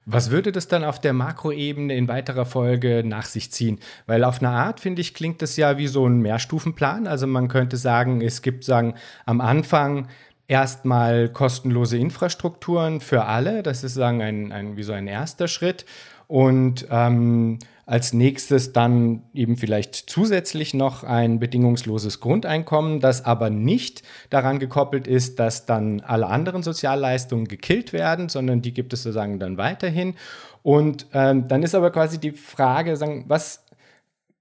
Was 0.04 0.30
würde 0.30 0.52
das 0.52 0.68
dann 0.68 0.84
auf 0.84 1.00
der 1.00 1.14
Makroebene 1.14 1.94
in 1.96 2.08
weiterer 2.08 2.44
Folge 2.44 3.04
nach 3.06 3.24
sich 3.24 3.50
ziehen? 3.52 3.78
Weil 4.06 4.22
auf 4.22 4.40
eine 4.40 4.50
Art, 4.50 4.80
finde 4.80 5.00
ich, 5.00 5.14
klingt 5.14 5.40
das 5.40 5.56
ja 5.56 5.78
wie 5.78 5.86
so 5.86 6.06
ein 6.06 6.20
Mehrstufenplan. 6.20 7.06
Also 7.06 7.26
man 7.26 7.48
könnte 7.48 7.78
sagen, 7.78 8.20
es 8.20 8.42
gibt 8.42 8.64
sagen 8.64 8.96
am 9.24 9.40
Anfang 9.40 10.08
erstmal 10.46 11.30
kostenlose 11.30 11.96
Infrastrukturen 11.96 13.00
für 13.00 13.24
alle. 13.24 13.62
Das 13.62 13.82
ist 13.82 13.94
sagen 13.94 14.20
ein, 14.20 14.52
ein 14.52 14.76
wie 14.76 14.82
so 14.82 14.92
ein 14.92 15.06
erster 15.06 15.48
Schritt. 15.48 15.86
Und 16.26 16.86
ähm, 16.90 17.60
als 17.84 18.12
nächstes 18.12 18.72
dann 18.72 19.24
eben 19.34 19.56
vielleicht 19.56 19.94
zusätzlich 20.08 20.72
noch 20.72 21.02
ein 21.02 21.40
bedingungsloses 21.40 22.20
Grundeinkommen, 22.20 23.00
das 23.00 23.24
aber 23.24 23.50
nicht 23.50 24.02
daran 24.30 24.60
gekoppelt 24.60 25.08
ist, 25.08 25.40
dass 25.40 25.66
dann 25.66 26.00
alle 26.00 26.28
anderen 26.28 26.62
Sozialleistungen 26.62 27.48
gekillt 27.48 27.92
werden, 27.92 28.28
sondern 28.28 28.62
die 28.62 28.72
gibt 28.72 28.92
es 28.92 29.02
sozusagen 29.02 29.40
dann 29.40 29.58
weiterhin. 29.58 30.14
Und 30.62 31.06
ähm, 31.12 31.48
dann 31.48 31.64
ist 31.64 31.74
aber 31.74 31.90
quasi 31.90 32.18
die 32.18 32.30
Frage, 32.30 32.96
sagen, 32.96 33.24
was, 33.26 33.64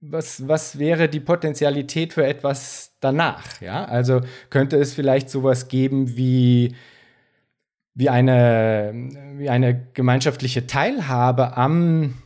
was, 0.01 0.47
was 0.47 0.77
wäre 0.77 1.09
die 1.09 1.19
Potenzialität 1.19 2.13
für 2.13 2.25
etwas 2.25 2.91
danach? 2.99 3.59
Ja? 3.59 3.85
Also 3.85 4.21
könnte 4.51 4.77
es 4.77 4.93
vielleicht 4.93 5.31
sowas 5.31 5.67
geben 5.67 6.15
wie 6.15 6.75
wie 7.93 8.09
eine, 8.09 8.93
wie 9.35 9.49
eine 9.49 9.87
gemeinschaftliche 9.93 10.65
Teilhabe 10.65 11.57
am 11.57 12.20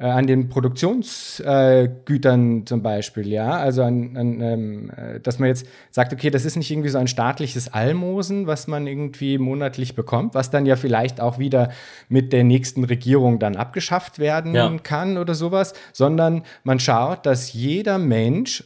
äh, 0.00 0.06
an 0.06 0.28
den 0.28 0.48
Produktionsgütern 0.48 2.60
äh, 2.60 2.64
zum 2.64 2.82
Beispiel, 2.82 3.26
ja, 3.26 3.50
also 3.50 3.82
an, 3.82 4.16
an 4.16 4.40
ähm, 4.40 4.90
äh, 4.90 5.18
dass 5.18 5.40
man 5.40 5.48
jetzt 5.48 5.66
sagt, 5.90 6.12
okay, 6.12 6.30
das 6.30 6.44
ist 6.44 6.54
nicht 6.56 6.70
irgendwie 6.70 6.88
so 6.88 6.98
ein 6.98 7.08
staatliches 7.08 7.72
Almosen, 7.72 8.46
was 8.46 8.68
man 8.68 8.86
irgendwie 8.86 9.38
monatlich 9.38 9.96
bekommt, 9.96 10.34
was 10.34 10.52
dann 10.52 10.66
ja 10.66 10.76
vielleicht 10.76 11.20
auch 11.20 11.40
wieder 11.40 11.70
mit 12.08 12.32
der 12.32 12.44
nächsten 12.44 12.84
Regierung 12.84 13.40
dann 13.40 13.56
abgeschafft 13.56 14.20
werden 14.20 14.54
ja. 14.54 14.72
kann 14.84 15.18
oder 15.18 15.34
sowas, 15.34 15.74
sondern 15.92 16.44
man 16.62 16.78
schaut, 16.78 17.26
dass 17.26 17.52
jeder 17.52 17.98
Mensch 17.98 18.62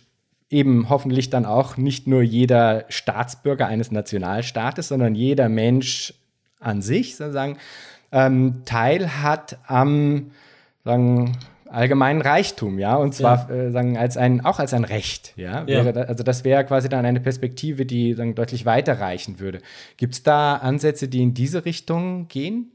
eben 0.50 0.90
hoffentlich 0.90 1.30
dann 1.30 1.46
auch 1.46 1.78
nicht 1.78 2.06
nur 2.06 2.20
jeder 2.20 2.84
Staatsbürger 2.90 3.66
eines 3.66 3.90
Nationalstaates, 3.90 4.88
sondern 4.88 5.14
jeder 5.14 5.48
Mensch 5.48 6.12
an 6.60 6.82
sich 6.82 7.16
sozusagen 7.16 7.56
ähm, 8.12 8.66
Teil 8.66 9.22
hat 9.22 9.56
am 9.66 10.32
sagen, 10.84 11.36
allgemeinen 11.68 12.20
Reichtum, 12.20 12.78
ja, 12.78 12.96
und 12.96 13.14
zwar 13.14 13.48
ja. 13.48 13.54
äh, 13.54 13.70
sagen 13.70 13.96
als 13.96 14.16
ein 14.16 14.44
auch 14.44 14.58
als 14.58 14.74
ein 14.74 14.84
Recht, 14.84 15.32
ja, 15.36 15.64
ja. 15.66 15.90
Da, 15.90 16.02
also 16.02 16.22
das 16.22 16.44
wäre 16.44 16.64
quasi 16.64 16.88
dann 16.88 17.06
eine 17.06 17.20
Perspektive, 17.20 17.86
die 17.86 18.12
sagen, 18.14 18.34
deutlich 18.34 18.66
weiter 18.66 19.00
reichen 19.00 19.40
würde. 19.40 19.60
Gibt 19.96 20.14
es 20.14 20.22
da 20.22 20.56
Ansätze, 20.56 21.08
die 21.08 21.22
in 21.22 21.34
diese 21.34 21.64
Richtung 21.64 22.28
gehen? 22.28 22.72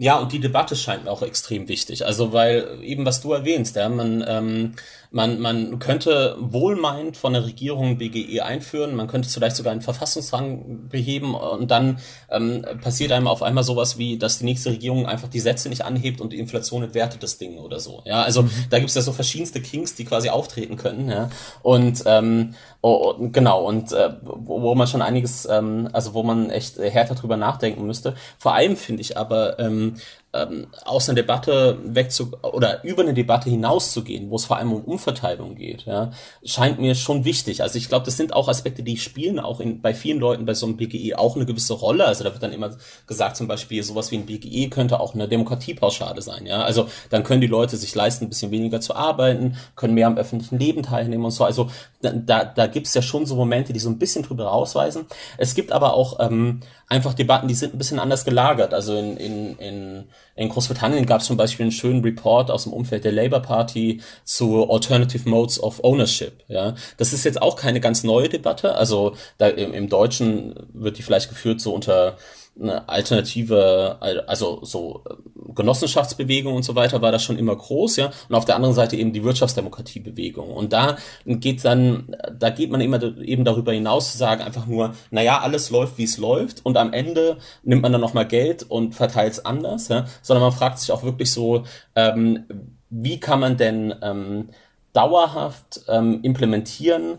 Ja, 0.00 0.16
und 0.20 0.32
die 0.32 0.38
Debatte 0.38 0.76
scheint 0.76 1.04
mir 1.04 1.10
auch 1.10 1.22
extrem 1.22 1.66
wichtig. 1.66 2.06
Also, 2.06 2.32
weil 2.32 2.78
eben 2.82 3.04
was 3.04 3.20
du 3.20 3.32
erwähnst, 3.32 3.74
ja, 3.74 3.88
man, 3.88 4.24
ähm, 4.28 4.74
man, 5.10 5.40
man 5.40 5.80
könnte 5.80 6.36
wohlmeint 6.38 7.16
von 7.16 7.32
der 7.32 7.44
Regierung 7.44 7.98
BGE 7.98 8.42
einführen, 8.42 8.94
man 8.94 9.08
könnte 9.08 9.28
vielleicht 9.28 9.56
sogar 9.56 9.72
einen 9.72 9.80
Verfassungsrang 9.80 10.88
beheben 10.88 11.34
und 11.34 11.72
dann 11.72 11.98
ähm, 12.30 12.64
passiert 12.80 13.10
einem 13.10 13.26
auf 13.26 13.42
einmal 13.42 13.64
sowas 13.64 13.98
wie, 13.98 14.18
dass 14.18 14.38
die 14.38 14.44
nächste 14.44 14.70
Regierung 14.70 15.06
einfach 15.06 15.28
die 15.28 15.40
Sätze 15.40 15.68
nicht 15.68 15.84
anhebt 15.84 16.20
und 16.20 16.32
die 16.32 16.38
Inflation 16.38 16.84
entwertet 16.84 17.24
das 17.24 17.38
Ding 17.38 17.58
oder 17.58 17.80
so. 17.80 18.02
Ja, 18.04 18.22
also 18.22 18.44
mhm. 18.44 18.50
da 18.70 18.78
gibt's 18.78 18.94
ja 18.94 19.02
so 19.02 19.12
verschiedenste 19.12 19.60
Kings, 19.60 19.96
die 19.96 20.04
quasi 20.04 20.28
auftreten 20.28 20.76
können, 20.76 21.08
ja. 21.08 21.28
Und 21.62 22.04
ähm, 22.06 22.54
oh, 22.80 23.14
oh, 23.18 23.28
genau, 23.30 23.64
und 23.64 23.92
äh, 23.92 24.10
wo, 24.22 24.62
wo 24.62 24.74
man 24.74 24.86
schon 24.86 25.02
einiges, 25.02 25.46
ähm, 25.46 25.88
also 25.92 26.14
wo 26.14 26.22
man 26.22 26.50
echt 26.50 26.78
härter 26.78 27.14
drüber 27.14 27.36
nachdenken 27.36 27.86
müsste. 27.86 28.14
Vor 28.38 28.54
allem 28.54 28.76
finde 28.76 29.02
ich 29.02 29.16
aber, 29.16 29.58
ähm, 29.58 29.96
ähm, 30.34 30.66
aus 30.84 31.08
einer 31.08 31.16
Debatte 31.16 31.78
wegzu 31.84 32.32
oder 32.42 32.84
über 32.84 33.02
eine 33.02 33.14
Debatte 33.14 33.48
hinauszugehen, 33.48 34.30
wo 34.30 34.36
es 34.36 34.44
vor 34.44 34.58
allem 34.58 34.72
um 34.72 34.84
Umverteilung 34.84 35.54
geht, 35.54 35.86
ja, 35.86 36.10
scheint 36.44 36.78
mir 36.78 36.94
schon 36.94 37.24
wichtig. 37.24 37.62
Also 37.62 37.78
ich 37.78 37.88
glaube, 37.88 38.04
das 38.04 38.18
sind 38.18 38.34
auch 38.34 38.48
Aspekte, 38.48 38.82
die 38.82 38.98
spielen 38.98 39.38
auch 39.38 39.60
in, 39.60 39.80
bei 39.80 39.94
vielen 39.94 40.18
Leuten 40.18 40.44
bei 40.44 40.52
so 40.52 40.66
einem 40.66 40.76
BGE 40.76 41.14
auch 41.16 41.36
eine 41.36 41.46
gewisse 41.46 41.72
Rolle. 41.72 42.04
Also 42.04 42.24
da 42.24 42.32
wird 42.32 42.42
dann 42.42 42.52
immer 42.52 42.76
gesagt, 43.06 43.36
zum 43.36 43.48
Beispiel 43.48 43.82
sowas 43.82 44.10
wie 44.10 44.16
ein 44.18 44.26
BGE 44.26 44.68
könnte 44.68 45.00
auch 45.00 45.14
eine 45.14 45.28
Demokratiepauschale 45.28 46.20
sein, 46.20 46.44
ja. 46.44 46.62
Also 46.62 46.88
dann 47.08 47.24
können 47.24 47.40
die 47.40 47.46
Leute 47.46 47.78
sich 47.78 47.94
leisten, 47.94 48.26
ein 48.26 48.28
bisschen 48.28 48.50
weniger 48.50 48.80
zu 48.82 48.94
arbeiten, 48.94 49.56
können 49.76 49.94
mehr 49.94 50.06
am 50.06 50.18
öffentlichen 50.18 50.58
Leben 50.58 50.82
teilnehmen 50.82 51.24
und 51.24 51.30
so. 51.30 51.44
Also 51.44 51.70
da, 52.02 52.44
da 52.44 52.66
gibt's 52.66 52.94
ja 52.94 53.02
schon 53.02 53.24
so 53.26 53.34
Momente, 53.34 53.72
die 53.72 53.80
so 53.80 53.88
ein 53.88 53.98
bisschen 53.98 54.22
drüber 54.22 54.44
rausweisen. 54.44 55.06
Es 55.38 55.54
gibt 55.54 55.72
aber 55.72 55.94
auch 55.94 56.20
ähm, 56.20 56.60
einfach 56.88 57.14
Debatten, 57.14 57.48
die 57.48 57.54
sind 57.54 57.74
ein 57.74 57.78
bisschen 57.78 57.98
anders 57.98 58.24
gelagert. 58.24 58.74
Also 58.74 58.96
in, 58.96 59.16
in, 59.16 59.56
in, 59.58 60.04
in 60.38 60.48
Großbritannien 60.48 61.04
gab 61.04 61.20
es 61.20 61.26
zum 61.26 61.36
Beispiel 61.36 61.64
einen 61.64 61.72
schönen 61.72 62.02
Report 62.02 62.50
aus 62.50 62.62
dem 62.62 62.72
Umfeld 62.72 63.04
der 63.04 63.10
Labour 63.10 63.40
Party 63.40 64.00
zu 64.22 64.70
Alternative 64.70 65.28
Modes 65.28 65.60
of 65.60 65.82
Ownership. 65.82 66.44
Ja, 66.46 66.76
das 66.96 67.12
ist 67.12 67.24
jetzt 67.24 67.42
auch 67.42 67.56
keine 67.56 67.80
ganz 67.80 68.04
neue 68.04 68.28
Debatte. 68.28 68.76
Also 68.76 69.16
da 69.38 69.48
im, 69.48 69.74
im 69.74 69.88
Deutschen 69.88 70.54
wird 70.72 70.96
die 70.96 71.02
vielleicht 71.02 71.28
geführt 71.28 71.60
so 71.60 71.74
unter 71.74 72.16
eine 72.60 72.88
alternative, 72.88 73.98
also 74.26 74.60
so 74.62 75.02
äh, 75.08 75.52
Genossenschaftsbewegung 75.54 76.54
und 76.54 76.62
so 76.62 76.74
weiter 76.74 77.02
war 77.02 77.12
das 77.12 77.22
schon 77.22 77.38
immer 77.38 77.56
groß, 77.56 77.96
ja. 77.96 78.10
Und 78.28 78.34
auf 78.34 78.44
der 78.44 78.56
anderen 78.56 78.74
Seite 78.74 78.96
eben 78.96 79.12
die 79.12 79.24
Wirtschaftsdemokratiebewegung. 79.24 80.50
Und 80.50 80.72
da 80.72 80.96
geht 81.26 81.64
dann, 81.64 82.14
da 82.36 82.50
geht 82.50 82.70
man 82.70 82.80
immer 82.80 83.02
eben 83.20 83.44
darüber 83.44 83.72
hinaus 83.72 84.12
zu 84.12 84.18
sagen, 84.18 84.42
einfach 84.42 84.66
nur, 84.66 84.94
naja, 85.10 85.40
alles 85.40 85.70
läuft, 85.70 85.98
wie 85.98 86.04
es 86.04 86.18
läuft, 86.18 86.64
und 86.64 86.76
am 86.76 86.92
Ende 86.92 87.38
nimmt 87.62 87.82
man 87.82 87.92
dann 87.92 88.00
nochmal 88.00 88.26
Geld 88.26 88.64
und 88.68 88.94
verteilt 88.94 89.32
es 89.32 89.44
anders, 89.44 89.88
ja. 89.88 90.06
Sondern 90.22 90.42
man 90.42 90.52
fragt 90.52 90.78
sich 90.78 90.92
auch 90.92 91.02
wirklich 91.02 91.32
so, 91.32 91.64
ähm, 91.94 92.44
wie 92.90 93.20
kann 93.20 93.40
man 93.40 93.56
denn 93.56 93.94
ähm, 94.02 94.50
dauerhaft 94.92 95.82
ähm, 95.88 96.20
implementieren, 96.22 97.18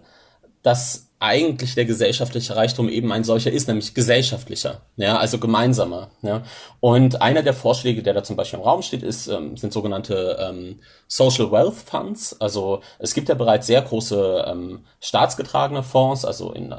dass 0.64 1.09
eigentlich 1.20 1.76
der 1.76 1.84
gesellschaftliche 1.84 2.56
Reichtum 2.56 2.88
eben 2.88 3.12
ein 3.12 3.26
solcher 3.26 3.52
ist, 3.52 3.68
nämlich 3.68 3.94
gesellschaftlicher, 3.94 4.82
ja, 4.96 5.18
also 5.18 5.38
gemeinsamer. 5.38 6.12
Ja. 6.22 6.44
Und 6.80 7.22
einer 7.22 7.44
der 7.44 7.54
Vorschläge, 7.54 8.02
der 8.02 8.14
da 8.14 8.24
zum 8.24 8.38
Beispiel 8.38 8.60
im 8.60 8.66
Raum 8.66 8.82
steht, 8.82 9.04
ist, 9.04 9.28
ähm, 9.28 9.58
sind 9.58 9.74
sogenannte 9.74 10.38
ähm, 10.40 10.80
Social 11.08 11.52
Wealth 11.52 11.76
Funds. 11.76 12.40
Also 12.40 12.82
es 13.00 13.14
gibt 13.14 13.28
ja 13.28 13.36
bereits 13.36 13.68
sehr 13.68 13.82
große 13.82 14.46
ähm, 14.48 14.86
staatsgetragene 15.02 15.84
Fonds, 15.84 16.24
also 16.24 16.54
in 16.54 16.72
äh, 16.72 16.78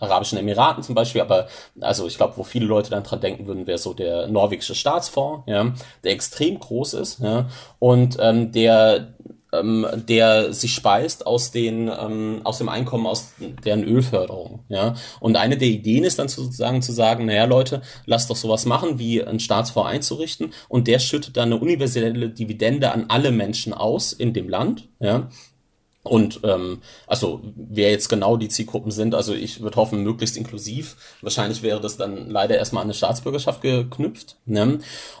Arabischen 0.00 0.36
Emiraten 0.36 0.82
zum 0.82 0.94
Beispiel, 0.94 1.22
aber 1.22 1.48
also 1.80 2.06
ich 2.06 2.18
glaube, 2.18 2.34
wo 2.36 2.42
viele 2.42 2.66
Leute 2.66 2.90
dann 2.90 3.04
dran 3.04 3.20
denken 3.22 3.46
würden, 3.46 3.66
wäre 3.66 3.78
so 3.78 3.94
der 3.94 4.26
norwegische 4.26 4.74
Staatsfonds, 4.74 5.44
ja, 5.46 5.72
der 6.04 6.12
extrem 6.12 6.60
groß 6.60 6.94
ist, 6.94 7.20
ja, 7.20 7.48
und 7.78 8.18
ähm, 8.20 8.52
der 8.52 9.14
ähm, 9.52 9.86
der 10.08 10.52
sich 10.52 10.74
speist 10.74 11.26
aus 11.26 11.50
den 11.50 11.88
ähm, 11.88 12.40
aus 12.44 12.58
dem 12.58 12.68
Einkommen 12.68 13.06
aus 13.06 13.34
deren 13.64 13.84
Ölförderung. 13.84 14.64
Ja, 14.68 14.94
und 15.20 15.36
eine 15.36 15.56
der 15.56 15.68
Ideen 15.68 16.04
ist 16.04 16.18
dann 16.18 16.28
sozusagen 16.28 16.82
zu 16.82 16.92
sagen, 16.92 17.26
naja 17.26 17.44
Leute, 17.44 17.82
lasst 18.06 18.28
doch 18.30 18.36
sowas 18.36 18.66
machen, 18.66 18.98
wie 18.98 19.22
einen 19.22 19.40
Staatsfonds 19.40 19.90
einzurichten, 19.90 20.52
und 20.68 20.88
der 20.88 20.98
schüttet 20.98 21.36
dann 21.36 21.52
eine 21.52 21.60
universelle 21.60 22.28
Dividende 22.30 22.92
an 22.92 23.06
alle 23.08 23.30
Menschen 23.30 23.72
aus 23.72 24.12
in 24.12 24.32
dem 24.32 24.48
Land. 24.48 24.88
Ja, 25.00 25.28
Und 26.06 26.40
ähm, 26.44 26.78
also 27.06 27.40
wer 27.56 27.90
jetzt 27.90 28.08
genau 28.08 28.36
die 28.36 28.48
Zielgruppen 28.48 28.92
sind, 28.92 29.14
also 29.14 29.34
ich 29.34 29.60
würde 29.60 29.76
hoffen, 29.76 30.02
möglichst 30.04 30.36
inklusiv. 30.36 30.96
Wahrscheinlich 31.20 31.62
wäre 31.62 31.80
das 31.80 31.96
dann 31.96 32.30
leider 32.30 32.56
erstmal 32.56 32.82
an 32.82 32.86
eine 32.86 32.94
Staatsbürgerschaft 32.94 33.60
geknüpft. 33.60 34.36
Ne? 34.46 34.78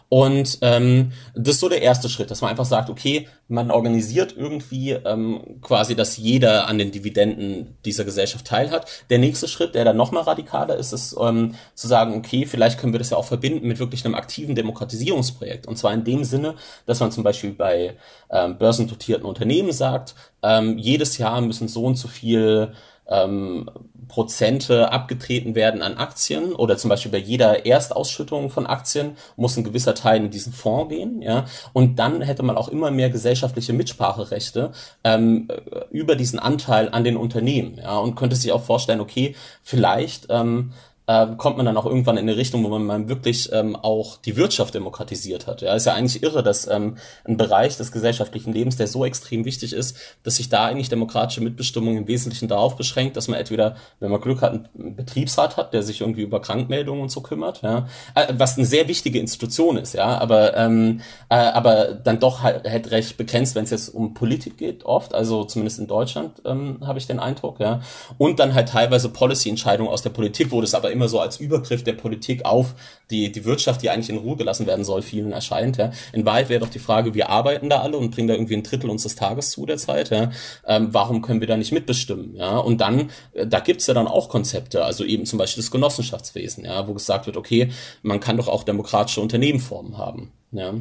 Und 0.08 0.58
ähm, 0.60 1.12
das 1.34 1.54
ist 1.54 1.60
so 1.60 1.68
der 1.68 1.82
erste 1.82 2.08
Schritt, 2.08 2.30
dass 2.30 2.40
man 2.40 2.50
einfach 2.50 2.64
sagt, 2.64 2.88
okay, 2.88 3.28
man 3.48 3.70
organisiert 3.70 4.34
irgendwie 4.36 4.92
ähm, 4.92 5.60
quasi, 5.60 5.94
dass 5.94 6.16
jeder 6.16 6.68
an 6.68 6.78
den 6.78 6.90
Dividenden 6.90 7.76
dieser 7.84 8.04
Gesellschaft 8.04 8.46
teilhat. 8.46 8.86
Der 9.08 9.18
nächste 9.18 9.46
Schritt, 9.46 9.74
der 9.74 9.84
dann 9.84 9.96
nochmal 9.96 10.24
radikaler 10.24 10.76
ist, 10.76 10.92
ist 10.92 11.16
ähm, 11.20 11.54
zu 11.74 11.86
sagen, 11.86 12.16
okay, 12.16 12.46
vielleicht 12.46 12.80
können 12.80 12.92
wir 12.92 12.98
das 12.98 13.10
ja 13.10 13.16
auch 13.16 13.24
verbinden 13.24 13.68
mit 13.68 13.78
wirklich 13.78 14.04
einem 14.04 14.16
aktiven 14.16 14.54
Demokratisierungsprojekt. 14.54 15.66
Und 15.66 15.76
zwar 15.76 15.92
in 15.94 16.04
dem 16.04 16.24
Sinne, 16.24 16.56
dass 16.86 17.00
man 17.00 17.12
zum 17.12 17.22
Beispiel 17.22 17.52
bei 17.52 17.96
ähm, 18.30 18.58
börsendotierten 18.58 19.26
Unternehmen 19.26 19.72
sagt, 19.72 20.16
ähm, 20.42 20.76
jedes 20.78 21.18
Jahr 21.18 21.40
müssen 21.40 21.68
so 21.68 21.84
und 21.84 21.96
so 21.96 22.08
viel 22.08 22.72
ähm, 23.08 23.70
Prozente 24.08 24.92
abgetreten 24.92 25.54
werden 25.54 25.82
an 25.82 25.96
Aktien 25.96 26.54
oder 26.54 26.76
zum 26.76 26.90
Beispiel 26.90 27.12
bei 27.12 27.18
jeder 27.18 27.66
Erstausschüttung 27.66 28.50
von 28.50 28.66
Aktien 28.66 29.16
muss 29.36 29.56
ein 29.56 29.64
gewisser 29.64 29.94
Teil 29.94 30.24
in 30.24 30.30
diesen 30.30 30.52
Fonds 30.52 30.88
gehen, 30.88 31.22
ja, 31.22 31.46
und 31.72 31.98
dann 31.98 32.22
hätte 32.22 32.42
man 32.42 32.56
auch 32.56 32.68
immer 32.68 32.90
mehr 32.90 33.10
gesellschaftliche 33.10 33.72
Mitspracherechte 33.72 34.72
ähm, 35.04 35.48
über 35.90 36.16
diesen 36.16 36.38
Anteil 36.38 36.88
an 36.90 37.04
den 37.04 37.16
Unternehmen, 37.16 37.78
ja, 37.82 37.98
und 37.98 38.14
könnte 38.14 38.36
sich 38.36 38.52
auch 38.52 38.62
vorstellen, 38.62 39.00
okay, 39.00 39.34
vielleicht 39.62 40.26
ähm, 40.30 40.72
äh, 41.06 41.26
kommt 41.36 41.56
man 41.56 41.66
dann 41.66 41.76
auch 41.76 41.86
irgendwann 41.86 42.16
in 42.16 42.28
eine 42.28 42.36
Richtung, 42.36 42.64
wo 42.64 42.68
man 42.68 42.84
mal 42.84 43.08
wirklich 43.08 43.50
ähm, 43.52 43.76
auch 43.76 44.16
die 44.18 44.36
Wirtschaft 44.36 44.74
demokratisiert 44.74 45.46
hat. 45.46 45.62
Ja, 45.62 45.74
ist 45.74 45.86
ja 45.86 45.94
eigentlich 45.94 46.22
irre, 46.22 46.42
dass 46.42 46.66
ähm, 46.66 46.96
ein 47.24 47.36
Bereich 47.36 47.76
des 47.76 47.92
gesellschaftlichen 47.92 48.52
Lebens, 48.52 48.76
der 48.76 48.88
so 48.88 49.04
extrem 49.04 49.44
wichtig 49.44 49.72
ist, 49.72 49.96
dass 50.24 50.36
sich 50.36 50.48
da 50.48 50.66
eigentlich 50.66 50.88
demokratische 50.88 51.40
Mitbestimmung 51.40 51.96
im 51.96 52.08
Wesentlichen 52.08 52.48
darauf 52.48 52.76
beschränkt, 52.76 53.16
dass 53.16 53.28
man 53.28 53.38
entweder, 53.38 53.76
wenn 54.00 54.10
man 54.10 54.20
Glück 54.20 54.42
hat, 54.42 54.52
einen 54.52 54.96
Betriebsrat 54.96 55.56
hat, 55.56 55.72
der 55.72 55.82
sich 55.82 56.00
irgendwie 56.00 56.22
über 56.22 56.40
Krankmeldungen 56.40 57.02
und 57.02 57.10
so 57.10 57.20
kümmert, 57.20 57.62
ja, 57.62 57.86
äh, 58.14 58.32
was 58.36 58.56
eine 58.56 58.66
sehr 58.66 58.88
wichtige 58.88 59.20
Institution 59.20 59.76
ist, 59.76 59.94
ja, 59.94 60.18
aber 60.18 60.56
ähm, 60.56 61.00
äh, 61.28 61.36
aber 61.36 61.94
dann 61.94 62.18
doch 62.18 62.42
halt, 62.42 62.68
halt 62.68 62.90
recht 62.90 63.16
begrenzt, 63.16 63.54
wenn 63.54 63.64
es 63.64 63.70
jetzt 63.70 63.88
um 63.90 64.14
Politik 64.14 64.58
geht, 64.58 64.84
oft, 64.84 65.14
also 65.14 65.44
zumindest 65.44 65.78
in 65.78 65.86
Deutschland 65.86 66.42
ähm, 66.44 66.78
habe 66.84 66.98
ich 66.98 67.06
den 67.06 67.20
Eindruck, 67.20 67.60
ja, 67.60 67.80
und 68.18 68.40
dann 68.40 68.54
halt 68.54 68.70
teilweise 68.70 69.08
Policy-Entscheidungen 69.08 69.90
aus 69.90 70.02
der 70.02 70.10
Politik, 70.10 70.50
wo 70.50 70.60
das 70.60 70.74
aber 70.74 70.95
immer 70.96 71.08
so 71.08 71.20
als 71.20 71.38
Übergriff 71.38 71.84
der 71.84 71.92
Politik 71.92 72.44
auf 72.44 72.74
die, 73.10 73.30
die 73.30 73.44
Wirtschaft, 73.44 73.82
die 73.82 73.90
eigentlich 73.90 74.10
in 74.10 74.16
Ruhe 74.16 74.36
gelassen 74.36 74.66
werden 74.66 74.84
soll, 74.84 75.02
vielen 75.02 75.32
erscheint. 75.32 75.76
Ja. 75.76 75.92
In 76.12 76.24
Wahrheit 76.24 76.48
wäre 76.48 76.60
doch 76.60 76.70
die 76.70 76.78
Frage, 76.78 77.14
wir 77.14 77.28
arbeiten 77.28 77.70
da 77.70 77.80
alle 77.80 77.96
und 77.96 78.10
bringen 78.10 78.28
da 78.28 78.34
irgendwie 78.34 78.56
ein 78.56 78.62
Drittel 78.62 78.90
unseres 78.90 79.14
Tages 79.14 79.50
zu 79.50 79.66
der 79.66 79.76
Zeit. 79.76 80.10
Ja. 80.10 80.30
Ähm, 80.66 80.88
warum 80.92 81.22
können 81.22 81.40
wir 81.40 81.46
da 81.46 81.56
nicht 81.56 81.72
mitbestimmen? 81.72 82.34
Ja. 82.34 82.58
Und 82.58 82.80
dann, 82.80 83.10
äh, 83.32 83.46
da 83.46 83.60
gibt's 83.60 83.86
ja 83.86 83.94
dann 83.94 84.08
auch 84.08 84.28
Konzepte, 84.28 84.84
also 84.84 85.04
eben 85.04 85.26
zum 85.26 85.38
Beispiel 85.38 85.62
das 85.62 85.70
Genossenschaftswesen, 85.70 86.64
ja, 86.64 86.88
wo 86.88 86.94
gesagt 86.94 87.26
wird, 87.26 87.36
okay, 87.36 87.70
man 88.02 88.18
kann 88.20 88.36
doch 88.36 88.48
auch 88.48 88.64
demokratische 88.64 89.20
Unternehmenformen 89.20 89.98
haben. 89.98 90.32
Ja. 90.50 90.74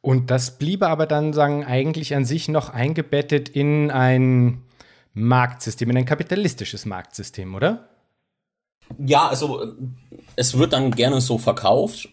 Und 0.00 0.30
das 0.30 0.58
bliebe 0.58 0.88
aber 0.88 1.06
dann, 1.06 1.32
sagen, 1.32 1.64
eigentlich 1.64 2.14
an 2.14 2.24
sich 2.24 2.48
noch 2.48 2.68
eingebettet 2.68 3.48
in 3.48 3.90
ein 3.90 4.62
Marktsystem, 5.14 5.88
in 5.90 5.96
ein 5.96 6.04
kapitalistisches 6.04 6.84
Marktsystem, 6.84 7.54
oder? 7.54 7.88
Ja, 8.98 9.28
also 9.28 9.74
es 10.36 10.58
wird 10.58 10.72
dann 10.72 10.90
gerne 10.90 11.20
so 11.20 11.38
verkauft, 11.38 12.08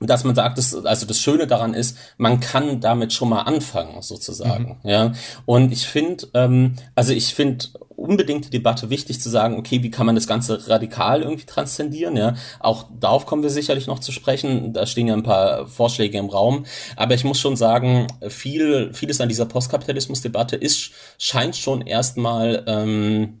dass 0.00 0.24
man 0.24 0.34
sagt, 0.34 0.56
dass, 0.56 0.74
also 0.74 1.04
das 1.04 1.20
Schöne 1.20 1.46
daran 1.46 1.74
ist, 1.74 1.96
man 2.16 2.40
kann 2.40 2.80
damit 2.80 3.12
schon 3.12 3.28
mal 3.28 3.42
anfangen, 3.42 4.00
sozusagen. 4.00 4.78
Mhm. 4.82 4.90
Ja. 4.90 5.12
Und 5.44 5.72
ich 5.72 5.86
finde, 5.86 6.26
ähm, 6.32 6.76
also 6.94 7.12
ich 7.12 7.34
finde 7.34 7.66
unbedingt 7.96 8.46
die 8.46 8.50
Debatte 8.50 8.88
wichtig 8.88 9.20
zu 9.20 9.28
sagen, 9.28 9.58
okay, 9.58 9.82
wie 9.82 9.90
kann 9.90 10.06
man 10.06 10.14
das 10.14 10.26
Ganze 10.26 10.68
radikal 10.68 11.20
irgendwie 11.20 11.44
transzendieren, 11.44 12.16
ja. 12.16 12.34
Auch 12.58 12.86
darauf 12.98 13.26
kommen 13.26 13.42
wir 13.42 13.50
sicherlich 13.50 13.86
noch 13.86 13.98
zu 13.98 14.10
sprechen. 14.10 14.72
Da 14.72 14.86
stehen 14.86 15.06
ja 15.06 15.12
ein 15.12 15.22
paar 15.22 15.66
Vorschläge 15.66 16.16
im 16.16 16.30
Raum. 16.30 16.64
Aber 16.96 17.12
ich 17.12 17.24
muss 17.24 17.38
schon 17.38 17.56
sagen, 17.56 18.06
viel, 18.26 18.94
vieles 18.94 19.20
an 19.20 19.28
dieser 19.28 19.44
Postkapitalismus-Debatte 19.44 20.56
ist, 20.56 20.92
scheint 21.18 21.56
schon 21.56 21.82
erstmal, 21.82 22.64
ähm, 22.66 23.39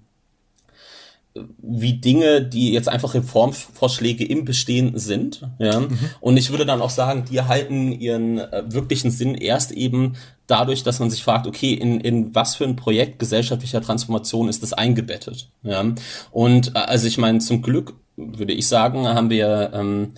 wie 1.34 1.94
Dinge, 1.94 2.42
die 2.42 2.72
jetzt 2.72 2.88
einfach 2.88 3.14
Reformvorschläge 3.14 4.24
im 4.24 4.44
Bestehenden 4.44 4.98
sind. 4.98 5.46
Ja? 5.58 5.80
Mhm. 5.80 5.98
Und 6.20 6.36
ich 6.36 6.50
würde 6.50 6.66
dann 6.66 6.82
auch 6.82 6.90
sagen, 6.90 7.24
die 7.30 7.36
erhalten 7.36 7.92
ihren 7.92 8.38
äh, 8.38 8.64
wirklichen 8.66 9.10
Sinn 9.10 9.34
erst 9.34 9.70
eben 9.70 10.14
dadurch, 10.48 10.82
dass 10.82 10.98
man 10.98 11.08
sich 11.08 11.22
fragt, 11.22 11.46
okay, 11.46 11.72
in, 11.72 12.00
in 12.00 12.34
was 12.34 12.56
für 12.56 12.64
ein 12.64 12.74
Projekt 12.74 13.20
gesellschaftlicher 13.20 13.80
Transformation 13.80 14.48
ist 14.48 14.62
das 14.62 14.72
eingebettet? 14.72 15.50
Ja? 15.62 15.84
Und 16.32 16.74
äh, 16.74 16.78
also 16.78 17.06
ich 17.06 17.18
meine, 17.18 17.38
zum 17.38 17.62
Glück 17.62 17.94
würde 18.16 18.52
ich 18.52 18.66
sagen, 18.66 19.06
haben 19.06 19.30
wir 19.30 19.70
ähm, 19.72 20.14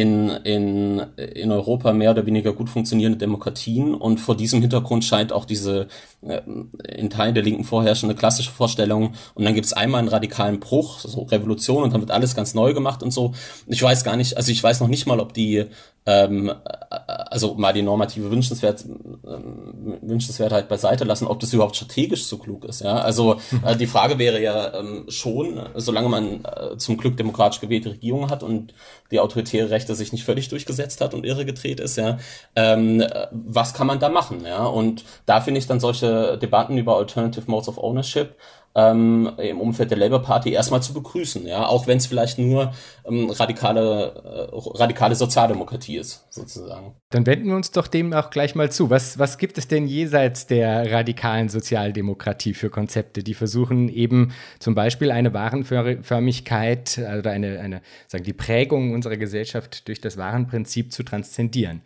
in, 0.00 0.30
in, 0.44 0.98
in 1.16 1.52
Europa 1.52 1.92
mehr 1.92 2.12
oder 2.12 2.24
weniger 2.24 2.54
gut 2.54 2.70
funktionierende 2.70 3.18
Demokratien 3.18 3.94
und 3.94 4.18
vor 4.18 4.34
diesem 4.34 4.62
Hintergrund 4.62 5.04
scheint 5.04 5.30
auch 5.30 5.44
diese 5.44 5.88
äh, 6.22 6.40
in 6.88 7.10
Teilen 7.10 7.34
der 7.34 7.44
Linken 7.44 7.64
vorherrschende 7.64 8.14
klassische 8.14 8.50
Vorstellung 8.50 9.12
und 9.34 9.44
dann 9.44 9.54
gibt 9.54 9.66
es 9.66 9.74
einmal 9.74 9.98
einen 9.98 10.08
radikalen 10.08 10.58
Bruch, 10.58 11.00
so 11.00 11.22
Revolution 11.22 11.82
und 11.82 11.92
dann 11.92 12.00
wird 12.00 12.10
alles 12.10 12.34
ganz 12.34 12.54
neu 12.54 12.72
gemacht 12.72 13.02
und 13.02 13.10
so. 13.10 13.34
Ich 13.66 13.82
weiß 13.82 14.02
gar 14.02 14.16
nicht, 14.16 14.38
also 14.38 14.50
ich 14.50 14.62
weiß 14.62 14.80
noch 14.80 14.88
nicht 14.88 15.06
mal, 15.06 15.20
ob 15.20 15.34
die 15.34 15.66
ähm, 16.06 16.52
also 16.88 17.54
mal 17.54 17.72
die 17.72 17.82
normative 17.82 18.30
Wünschenswert, 18.30 18.84
ähm, 18.84 19.98
Wünschenswertheit 20.02 20.68
beiseite 20.68 21.04
lassen, 21.04 21.26
ob 21.26 21.40
das 21.40 21.52
überhaupt 21.52 21.76
strategisch 21.76 22.24
so 22.24 22.38
klug 22.38 22.64
ist. 22.64 22.80
Ja, 22.80 22.96
also 22.96 23.40
äh, 23.64 23.76
die 23.76 23.86
Frage 23.86 24.18
wäre 24.18 24.40
ja 24.40 24.74
ähm, 24.74 25.04
schon, 25.08 25.60
solange 25.74 26.08
man 26.08 26.44
äh, 26.44 26.76
zum 26.78 26.96
Glück 26.96 27.16
demokratisch 27.16 27.60
gewählte 27.60 27.90
Regierung 27.90 28.30
hat 28.30 28.42
und 28.42 28.74
die 29.10 29.20
autoritäre 29.20 29.70
Rechte 29.70 29.94
sich 29.94 30.12
nicht 30.12 30.24
völlig 30.24 30.48
durchgesetzt 30.48 31.00
hat 31.00 31.14
und 31.14 31.24
irregedreht 31.26 31.80
ist, 31.80 31.96
ja, 31.96 32.18
ähm, 32.56 33.04
was 33.30 33.74
kann 33.74 33.86
man 33.86 34.00
da 34.00 34.08
machen? 34.08 34.44
Ja, 34.44 34.64
und 34.64 35.04
da 35.26 35.40
finde 35.40 35.58
ich 35.58 35.66
dann 35.66 35.80
solche 35.80 36.38
Debatten 36.38 36.78
über 36.78 36.96
Alternative 36.96 37.50
Modes 37.50 37.68
of 37.68 37.78
Ownership 37.78 38.36
ähm, 38.74 39.32
im 39.38 39.60
Umfeld 39.60 39.90
der 39.90 39.98
Labour 39.98 40.22
Party 40.22 40.52
erstmal 40.52 40.80
zu 40.80 40.94
begrüßen, 40.94 41.46
ja, 41.46 41.66
auch 41.66 41.88
wenn 41.88 41.98
es 41.98 42.06
vielleicht 42.06 42.38
nur 42.38 42.72
ähm, 43.04 43.28
radikale, 43.30 44.48
äh, 44.52 44.78
radikale 44.78 45.16
Sozialdemokratie 45.16 45.96
ist, 45.96 46.24
sozusagen. 46.30 46.94
Dann 47.10 47.26
wenden 47.26 47.48
wir 47.48 47.56
uns 47.56 47.72
doch 47.72 47.88
dem 47.88 48.12
auch 48.12 48.30
gleich 48.30 48.54
mal 48.54 48.70
zu. 48.70 48.88
Was, 48.88 49.18
was 49.18 49.38
gibt 49.38 49.58
es 49.58 49.66
denn 49.66 49.88
jenseits 49.88 50.46
der 50.46 50.92
radikalen 50.92 51.48
Sozialdemokratie 51.48 52.54
für 52.54 52.70
Konzepte, 52.70 53.24
die 53.24 53.34
versuchen 53.34 53.88
eben 53.88 54.32
zum 54.60 54.76
Beispiel 54.76 55.10
eine 55.10 55.34
Warenförmigkeit 55.34 56.98
oder 57.18 57.32
eine, 57.32 57.58
eine 57.58 57.82
sagen 58.06 58.22
die 58.22 58.32
Prägung 58.32 58.94
unserer 58.94 59.16
Gesellschaft 59.16 59.88
durch 59.88 60.00
das 60.00 60.16
Warenprinzip 60.16 60.92
zu 60.92 61.02
transzendieren? 61.02 61.82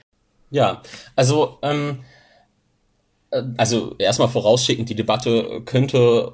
Ja, 0.51 0.83
also 1.17 1.59
ähm, 1.63 2.01
also 3.57 3.95
erstmal 3.99 4.29
vorausschickend, 4.29 4.89
die 4.89 4.95
Debatte 4.95 5.63
könnte 5.65 6.33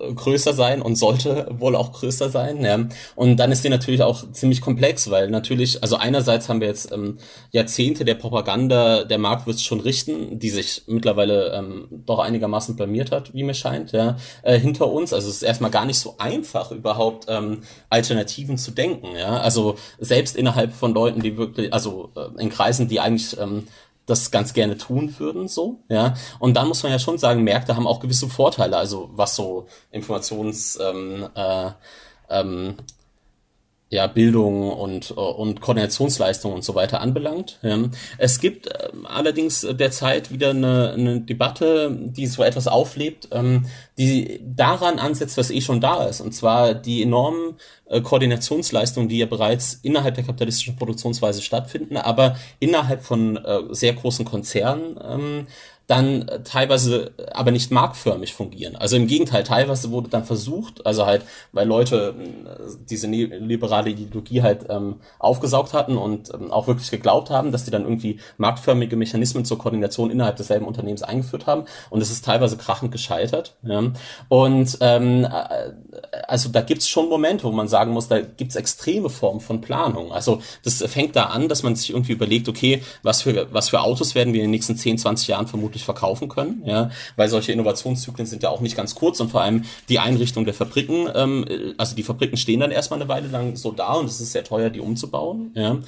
äh, 0.00 0.12
größer 0.12 0.52
sein 0.52 0.82
und 0.82 0.96
sollte 0.96 1.46
wohl 1.58 1.76
auch 1.76 1.92
größer 1.92 2.30
sein. 2.30 2.64
Ja. 2.64 2.78
Und 3.14 3.36
dann 3.36 3.52
ist 3.52 3.64
die 3.64 3.68
natürlich 3.68 4.02
auch 4.02 4.32
ziemlich 4.32 4.60
komplex, 4.60 5.10
weil 5.10 5.30
natürlich, 5.30 5.82
also 5.82 5.96
einerseits 5.96 6.48
haben 6.48 6.60
wir 6.60 6.68
jetzt 6.68 6.92
ähm, 6.92 7.18
Jahrzehnte 7.50 8.04
der 8.04 8.14
Propaganda, 8.14 9.04
der 9.04 9.18
Markt 9.18 9.46
wird 9.46 9.60
schon 9.60 9.80
richten, 9.80 10.38
die 10.38 10.50
sich 10.50 10.82
mittlerweile 10.86 11.52
ähm, 11.52 11.88
doch 11.90 12.18
einigermaßen 12.18 12.76
blamiert 12.76 13.12
hat, 13.12 13.32
wie 13.34 13.42
mir 13.42 13.54
scheint, 13.54 13.92
ja, 13.92 14.16
äh, 14.42 14.58
hinter 14.58 14.90
uns. 14.90 15.12
Also 15.12 15.28
es 15.28 15.36
ist 15.36 15.42
erstmal 15.42 15.70
gar 15.70 15.84
nicht 15.84 15.98
so 15.98 16.16
einfach, 16.18 16.72
überhaupt 16.72 17.26
ähm, 17.28 17.62
Alternativen 17.88 18.58
zu 18.58 18.72
denken. 18.72 19.08
Ja. 19.16 19.40
Also 19.40 19.76
selbst 19.98 20.36
innerhalb 20.36 20.72
von 20.72 20.94
Leuten, 20.94 21.20
die 21.20 21.36
wirklich, 21.36 21.72
also 21.72 22.10
äh, 22.16 22.42
in 22.42 22.50
Kreisen, 22.50 22.88
die 22.88 23.00
eigentlich 23.00 23.38
ähm, 23.38 23.64
das 24.10 24.30
ganz 24.30 24.52
gerne 24.52 24.76
tun 24.76 25.14
würden, 25.18 25.48
so, 25.48 25.80
ja. 25.88 26.14
Und 26.38 26.54
dann 26.54 26.68
muss 26.68 26.82
man 26.82 26.92
ja 26.92 26.98
schon 26.98 27.18
sagen, 27.18 27.42
Märkte 27.42 27.76
haben 27.76 27.86
auch 27.86 28.00
gewisse 28.00 28.28
Vorteile, 28.28 28.76
also 28.76 29.10
was 29.12 29.36
so 29.36 29.66
Informations, 29.90 30.78
ähm, 30.80 31.28
äh, 31.34 31.70
ähm, 32.28 32.76
ja, 33.90 34.06
Bildung 34.06 34.70
und, 34.70 35.10
und 35.10 35.60
Koordinationsleistung 35.60 36.52
und 36.52 36.62
so 36.62 36.76
weiter 36.76 37.00
anbelangt. 37.00 37.58
Es 38.18 38.38
gibt 38.38 38.68
äh, 38.68 38.88
allerdings 39.04 39.66
derzeit 39.68 40.30
wieder 40.30 40.50
eine, 40.50 40.92
eine 40.92 41.20
Debatte, 41.20 41.90
die 41.90 42.28
so 42.28 42.44
etwas 42.44 42.68
auflebt, 42.68 43.28
ähm, 43.32 43.66
die 43.98 44.40
daran 44.44 45.00
ansetzt, 45.00 45.36
was 45.36 45.50
eh 45.50 45.60
schon 45.60 45.80
da 45.80 46.04
ist. 46.04 46.20
Und 46.20 46.32
zwar 46.32 46.74
die 46.74 47.02
enormen 47.02 47.56
äh, 47.86 48.00
Koordinationsleistungen, 48.00 49.08
die 49.08 49.18
ja 49.18 49.26
bereits 49.26 49.74
innerhalb 49.82 50.14
der 50.14 50.24
kapitalistischen 50.24 50.76
Produktionsweise 50.76 51.42
stattfinden, 51.42 51.96
aber 51.96 52.36
innerhalb 52.60 53.02
von 53.02 53.36
äh, 53.38 53.62
sehr 53.70 53.94
großen 53.94 54.24
Konzernen 54.24 55.00
ähm, 55.02 55.46
dann 55.90 56.28
äh, 56.28 56.42
teilweise 56.44 57.12
aber 57.32 57.50
nicht 57.50 57.72
marktförmig 57.72 58.32
fungieren. 58.32 58.76
Also 58.76 58.94
im 58.94 59.08
Gegenteil, 59.08 59.42
teilweise 59.42 59.90
wurde 59.90 60.08
dann 60.08 60.24
versucht, 60.24 60.86
also 60.86 61.04
halt, 61.04 61.24
weil 61.50 61.66
Leute 61.66 62.14
äh, 62.16 62.60
diese 62.88 63.08
liberale 63.08 63.90
Ideologie 63.90 64.42
halt 64.42 64.66
ähm, 64.68 65.00
aufgesaugt 65.18 65.72
hatten 65.72 65.96
und 65.96 66.32
ähm, 66.32 66.52
auch 66.52 66.68
wirklich 66.68 66.92
geglaubt 66.92 67.30
haben, 67.30 67.50
dass 67.50 67.64
die 67.64 67.72
dann 67.72 67.82
irgendwie 67.82 68.20
marktförmige 68.38 68.94
Mechanismen 68.94 69.44
zur 69.44 69.58
Koordination 69.58 70.12
innerhalb 70.12 70.36
desselben 70.36 70.64
Unternehmens 70.64 71.02
eingeführt 71.02 71.48
haben. 71.48 71.64
Und 71.90 72.00
es 72.00 72.12
ist 72.12 72.24
teilweise 72.24 72.56
krachend 72.56 72.92
gescheitert. 72.92 73.56
Ja. 73.64 73.82
Und 74.28 74.78
ähm, 74.80 75.24
äh, 75.24 76.20
also 76.28 76.50
da 76.50 76.60
gibt's 76.60 76.88
schon 76.88 77.08
Momente, 77.08 77.42
wo 77.42 77.50
man 77.50 77.66
sagen 77.66 77.92
muss, 77.92 78.06
da 78.06 78.20
gibt's 78.20 78.54
extreme 78.54 79.10
Formen 79.10 79.40
von 79.40 79.60
Planung. 79.60 80.12
Also 80.12 80.40
das 80.62 80.84
fängt 80.84 81.16
da 81.16 81.24
an, 81.24 81.48
dass 81.48 81.64
man 81.64 81.74
sich 81.74 81.90
irgendwie 81.90 82.12
überlegt, 82.12 82.48
okay, 82.48 82.82
was 83.02 83.22
für, 83.22 83.48
was 83.52 83.70
für 83.70 83.80
Autos 83.80 84.14
werden 84.14 84.32
wir 84.32 84.40
in 84.40 84.46
den 84.46 84.52
nächsten 84.52 84.76
10, 84.76 84.98
20 84.98 85.26
Jahren 85.26 85.48
vermutlich 85.48 85.79
verkaufen 85.84 86.28
können, 86.28 86.62
ja, 86.64 86.90
weil 87.16 87.28
solche 87.28 87.52
Innovationszyklen 87.52 88.26
sind 88.26 88.42
ja 88.42 88.50
auch 88.50 88.60
nicht 88.60 88.76
ganz 88.76 88.94
kurz 88.94 89.20
und 89.20 89.30
vor 89.30 89.42
allem 89.42 89.64
die 89.88 89.98
Einrichtung 89.98 90.44
der 90.44 90.54
Fabriken, 90.54 91.08
ähm, 91.14 91.44
also 91.78 91.96
die 91.96 92.02
Fabriken 92.02 92.36
stehen 92.36 92.60
dann 92.60 92.70
erstmal 92.70 93.00
eine 93.00 93.08
Weile 93.08 93.28
lang 93.28 93.56
so 93.56 93.72
da 93.72 93.94
und 93.94 94.06
es 94.06 94.20
ist 94.20 94.32
sehr 94.32 94.44
teuer, 94.44 94.70
die 94.70 94.80
umzubauen, 94.80 95.52
ja. 95.54 95.78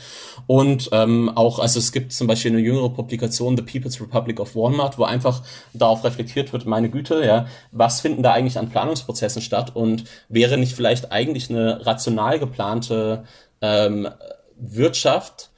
Und 0.46 0.88
ähm, 0.92 1.30
auch, 1.34 1.58
also 1.58 1.78
es 1.78 1.92
gibt 1.92 2.12
zum 2.12 2.26
Beispiel 2.26 2.52
eine 2.52 2.60
jüngere 2.60 2.90
Publikation, 2.90 3.56
The 3.56 3.62
People's 3.62 4.00
Republic 4.00 4.40
of 4.40 4.54
Walmart, 4.54 4.98
wo 4.98 5.04
einfach 5.04 5.42
darauf 5.72 6.04
reflektiert 6.04 6.52
wird, 6.52 6.66
meine 6.66 6.90
Güte, 6.90 7.24
ja, 7.24 7.46
was 7.70 8.00
finden 8.00 8.22
da 8.22 8.32
eigentlich 8.32 8.58
an 8.58 8.68
Planungsprozessen 8.68 9.42
statt 9.42 9.74
und 9.74 10.04
wäre 10.28 10.58
nicht 10.58 10.74
vielleicht 10.74 11.12
eigentlich 11.12 11.50
eine 11.50 11.84
rational 11.86 12.38
geplante 12.38 13.24
ähm, 13.60 14.08
Wirtschaft 14.56 15.50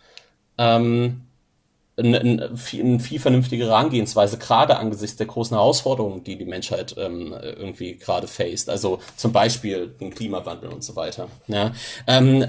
ähm, 0.58 1.23
eine, 1.96 2.20
eine, 2.20 2.56
viel, 2.56 3.18
vernünftige 3.18 3.66
Herangehensweise, 3.66 4.38
gerade 4.38 4.76
angesichts 4.76 5.16
der 5.16 5.26
großen 5.26 5.56
Herausforderungen, 5.56 6.24
die 6.24 6.36
die 6.36 6.44
Menschheit 6.44 6.94
ähm, 6.98 7.32
irgendwie 7.40 7.96
gerade 7.96 8.26
faced. 8.26 8.68
Also 8.68 8.98
zum 9.16 9.32
Beispiel 9.32 9.88
den 10.00 10.10
Klimawandel 10.14 10.70
und 10.70 10.82
so 10.82 10.96
weiter. 10.96 11.28
Ja. 11.48 11.72
Ähm, 12.06 12.46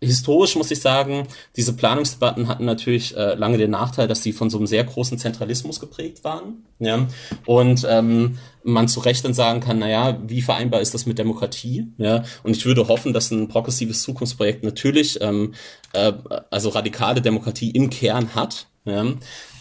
historisch 0.00 0.56
muss 0.56 0.70
ich 0.70 0.80
sagen, 0.80 1.26
diese 1.56 1.74
Planungsdebatten 1.74 2.48
hatten 2.48 2.64
natürlich 2.64 3.16
äh, 3.16 3.34
lange 3.34 3.58
den 3.58 3.70
Nachteil, 3.70 4.08
dass 4.08 4.22
sie 4.22 4.32
von 4.32 4.48
so 4.48 4.56
einem 4.56 4.66
sehr 4.66 4.82
großen 4.82 5.18
Zentralismus 5.18 5.78
geprägt 5.78 6.24
waren. 6.24 6.64
Ja? 6.78 7.06
Und 7.44 7.86
ähm, 7.88 8.38
man 8.62 8.88
zu 8.88 9.00
Recht 9.00 9.24
dann 9.24 9.34
sagen 9.34 9.60
kann, 9.60 9.78
naja, 9.78 10.18
wie 10.26 10.42
vereinbar 10.42 10.80
ist 10.80 10.94
das 10.94 11.06
mit 11.06 11.18
Demokratie? 11.18 11.88
Ja? 11.98 12.24
Und 12.42 12.56
ich 12.56 12.64
würde 12.64 12.88
hoffen, 12.88 13.12
dass 13.12 13.30
ein 13.30 13.48
progressives 13.48 14.02
Zukunftsprojekt 14.02 14.64
natürlich 14.64 15.20
ähm, 15.20 15.54
äh, 15.92 16.12
also 16.50 16.70
radikale 16.70 17.20
Demokratie 17.20 17.70
im 17.70 17.90
Kern 17.90 18.34
hat. 18.34 18.66
Ja? 18.84 19.04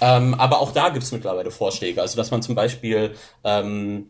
Ähm, 0.01 0.33
aber 0.35 0.59
auch 0.59 0.71
da 0.71 0.89
gibt 0.89 1.03
es 1.03 1.11
mittlerweile 1.11 1.51
Vorschläge. 1.51 2.01
Also 2.01 2.17
dass 2.17 2.31
man 2.31 2.41
zum 2.41 2.55
Beispiel 2.55 3.15
ähm, 3.43 4.09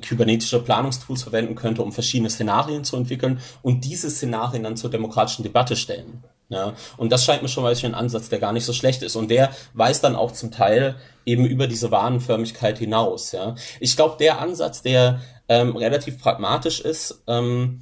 kybernetische 0.00 0.62
Planungstools 0.62 1.22
verwenden 1.22 1.54
könnte, 1.54 1.82
um 1.82 1.92
verschiedene 1.92 2.30
Szenarien 2.30 2.84
zu 2.84 2.96
entwickeln 2.96 3.40
und 3.62 3.84
diese 3.84 4.10
Szenarien 4.10 4.62
dann 4.62 4.76
zur 4.76 4.90
demokratischen 4.90 5.42
Debatte 5.42 5.76
stellen. 5.76 6.24
Ja, 6.48 6.74
und 6.96 7.10
das 7.10 7.24
scheint 7.24 7.42
mir 7.42 7.48
schon 7.48 7.64
mal 7.64 7.74
ein 7.74 7.94
Ansatz, 7.94 8.28
der 8.28 8.38
gar 8.38 8.52
nicht 8.52 8.64
so 8.64 8.72
schlecht 8.72 9.02
ist. 9.02 9.16
Und 9.16 9.30
der 9.30 9.50
weist 9.74 10.04
dann 10.04 10.14
auch 10.14 10.30
zum 10.30 10.52
Teil 10.52 10.94
eben 11.24 11.44
über 11.44 11.66
diese 11.66 11.90
Warenförmigkeit 11.90 12.78
hinaus. 12.78 13.32
Ja, 13.32 13.56
ich 13.80 13.96
glaube, 13.96 14.16
der 14.18 14.40
Ansatz, 14.40 14.82
der 14.82 15.20
ähm, 15.48 15.76
relativ 15.76 16.20
pragmatisch 16.20 16.80
ist, 16.80 17.22
ähm, 17.26 17.80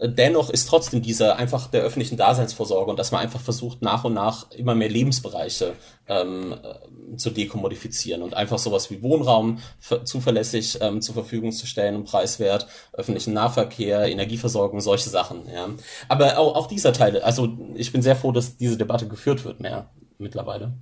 dennoch 0.00 0.50
ist 0.50 0.68
trotzdem 0.68 1.02
diese 1.02 1.36
einfach 1.36 1.68
der 1.68 1.82
öffentlichen 1.82 2.16
Daseinsvorsorge 2.16 2.90
und 2.90 2.98
dass 2.98 3.12
man 3.12 3.20
einfach 3.20 3.40
versucht, 3.40 3.82
nach 3.82 4.04
und 4.04 4.14
nach 4.14 4.50
immer 4.50 4.74
mehr 4.74 4.88
Lebensbereiche 4.88 5.74
ähm, 6.08 6.52
äh, 6.52 7.16
zu 7.16 7.30
dekommodifizieren 7.30 8.22
und 8.22 8.34
einfach 8.34 8.58
sowas 8.58 8.90
wie 8.90 9.02
Wohnraum 9.02 9.58
zuverlässig 10.04 10.78
ähm, 10.80 11.00
zur 11.00 11.14
Verfügung 11.14 11.52
zu 11.52 11.66
stellen 11.66 11.94
und 11.94 12.04
preiswert, 12.04 12.66
öffentlichen 12.92 13.34
Nahverkehr, 13.34 14.06
Energieversorgung, 14.06 14.80
solche 14.80 15.10
Sachen. 15.10 15.42
Ja. 15.52 15.68
Aber 16.08 16.38
auch, 16.38 16.56
auch 16.56 16.66
dieser 16.66 16.92
Teil, 16.92 17.20
also 17.20 17.56
ich 17.74 17.92
bin 17.92 18.02
sehr 18.02 18.16
froh, 18.16 18.32
dass 18.32 18.56
diese 18.56 18.76
Debatte 18.76 19.06
geführt 19.06 19.44
wird 19.44 19.60
mehr 19.60 19.90
mittlerweile. 20.18 20.74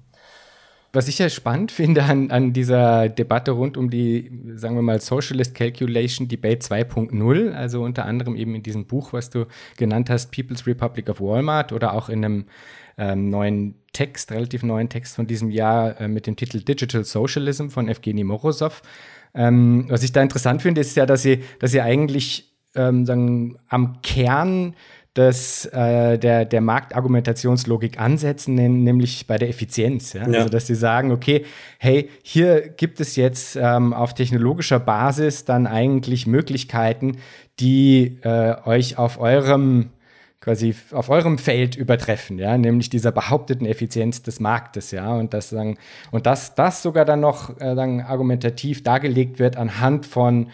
Was 0.94 1.08
ich 1.08 1.18
ja 1.18 1.30
spannend 1.30 1.72
finde 1.72 2.02
an, 2.04 2.30
an 2.30 2.52
dieser 2.52 3.08
Debatte 3.08 3.52
rund 3.52 3.78
um 3.78 3.88
die, 3.88 4.30
sagen 4.56 4.74
wir 4.74 4.82
mal, 4.82 5.00
Socialist 5.00 5.54
Calculation 5.54 6.28
Debate 6.28 6.60
2.0, 6.66 7.52
also 7.52 7.82
unter 7.82 8.04
anderem 8.04 8.36
eben 8.36 8.54
in 8.54 8.62
diesem 8.62 8.86
Buch, 8.86 9.14
was 9.14 9.30
du 9.30 9.46
genannt 9.78 10.10
hast, 10.10 10.30
People's 10.32 10.66
Republic 10.66 11.08
of 11.08 11.20
Walmart 11.20 11.72
oder 11.72 11.94
auch 11.94 12.10
in 12.10 12.22
einem 12.22 12.44
ähm, 12.98 13.30
neuen 13.30 13.76
Text, 13.94 14.32
relativ 14.32 14.62
neuen 14.62 14.90
Text 14.90 15.16
von 15.16 15.26
diesem 15.26 15.50
Jahr 15.50 15.98
äh, 15.98 16.08
mit 16.08 16.26
dem 16.26 16.36
Titel 16.36 16.60
Digital 16.60 17.04
Socialism 17.04 17.68
von 17.68 17.88
Evgeny 17.88 18.24
Morozov. 18.24 18.82
Ähm, 19.34 19.86
was 19.88 20.02
ich 20.02 20.12
da 20.12 20.20
interessant 20.20 20.60
finde, 20.60 20.82
ist 20.82 20.94
ja, 20.94 21.06
dass 21.06 21.22
sie, 21.22 21.42
dass 21.58 21.70
sie 21.70 21.80
eigentlich 21.80 22.52
ähm, 22.74 23.06
sagen, 23.06 23.58
am 23.68 24.02
Kern 24.02 24.74
des, 25.16 25.66
äh, 25.66 26.18
der, 26.18 26.46
der 26.46 26.60
Marktargumentationslogik 26.62 28.00
ansetzen, 28.00 28.54
nämlich 28.54 29.26
bei 29.26 29.36
der 29.36 29.50
Effizienz. 29.50 30.14
Ja? 30.14 30.26
ja? 30.26 30.38
Also, 30.38 30.48
dass 30.48 30.66
sie 30.66 30.74
sagen, 30.74 31.12
okay, 31.12 31.44
hey, 31.78 32.08
hier 32.22 32.68
gibt 32.68 32.98
es 33.00 33.16
jetzt 33.16 33.56
ähm, 33.56 33.92
auf 33.92 34.14
technologischer 34.14 34.80
Basis 34.80 35.44
dann 35.44 35.66
eigentlich 35.66 36.26
Möglichkeiten, 36.26 37.18
die 37.60 38.20
äh, 38.22 38.54
euch 38.64 38.96
auf 38.96 39.20
eurem 39.20 39.90
quasi 40.40 40.74
auf 40.90 41.08
eurem 41.08 41.38
Feld 41.38 41.76
übertreffen, 41.76 42.36
ja, 42.36 42.58
nämlich 42.58 42.90
dieser 42.90 43.12
behaupteten 43.12 43.64
Effizienz 43.64 44.22
des 44.22 44.40
Marktes, 44.40 44.90
ja, 44.90 45.14
und 45.14 45.32
das 45.32 45.50
sagen, 45.50 45.78
und 46.10 46.26
dass 46.26 46.56
das 46.56 46.82
sogar 46.82 47.04
dann 47.04 47.20
noch 47.20 47.60
äh, 47.60 47.76
sagen, 47.76 48.02
argumentativ 48.02 48.82
dargelegt 48.82 49.38
wird 49.38 49.56
anhand 49.56 50.04
von 50.04 50.48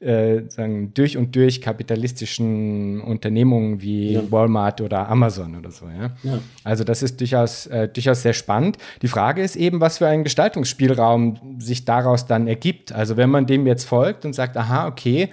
äh, 0.00 0.42
sagen, 0.48 0.92
durch 0.94 1.16
und 1.16 1.34
durch 1.34 1.60
kapitalistischen 1.60 3.00
Unternehmungen 3.00 3.80
wie 3.80 4.14
ja. 4.14 4.22
Walmart 4.30 4.80
oder 4.80 5.08
Amazon 5.08 5.56
oder 5.56 5.70
so. 5.70 5.86
Ja? 5.86 6.10
ja. 6.22 6.38
Also 6.62 6.84
das 6.84 7.02
ist 7.02 7.20
durchaus, 7.20 7.66
äh, 7.66 7.88
durchaus 7.88 8.22
sehr 8.22 8.32
spannend. 8.32 8.78
Die 9.02 9.08
Frage 9.08 9.42
ist 9.42 9.56
eben, 9.56 9.80
was 9.80 9.98
für 9.98 10.06
ein 10.06 10.24
Gestaltungsspielraum 10.24 11.56
sich 11.58 11.84
daraus 11.84 12.26
dann 12.26 12.46
ergibt. 12.46 12.92
Also 12.92 13.16
wenn 13.16 13.30
man 13.30 13.46
dem 13.46 13.66
jetzt 13.66 13.84
folgt 13.84 14.24
und 14.24 14.34
sagt, 14.34 14.56
aha, 14.56 14.88
okay, 14.88 15.30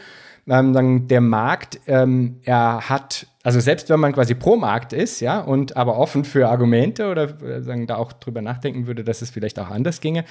ähm, 0.48 0.74
dann 0.74 1.08
der 1.08 1.22
Markt, 1.22 1.80
ähm, 1.88 2.38
er 2.44 2.90
hat, 2.90 3.28
also 3.44 3.60
selbst 3.60 3.90
wenn 3.90 4.00
man 4.00 4.14
quasi 4.14 4.36
pro 4.36 4.56
Markt 4.56 4.94
ist, 4.94 5.20
ja, 5.20 5.40
und 5.40 5.76
aber 5.76 5.98
offen 5.98 6.26
für 6.26 6.50
Argumente 6.50 7.10
oder 7.10 7.24
äh, 7.42 7.62
sagen, 7.62 7.88
da 7.88 7.96
auch 7.96 8.14
drüber 8.14 8.42
nachdenken 8.42 8.86
würde, 8.86 9.04
dass 9.04 9.22
es 9.22 9.32
vielleicht 9.32 9.58
auch 9.60 9.70
anders 9.70 10.00
ginge, 10.00 10.26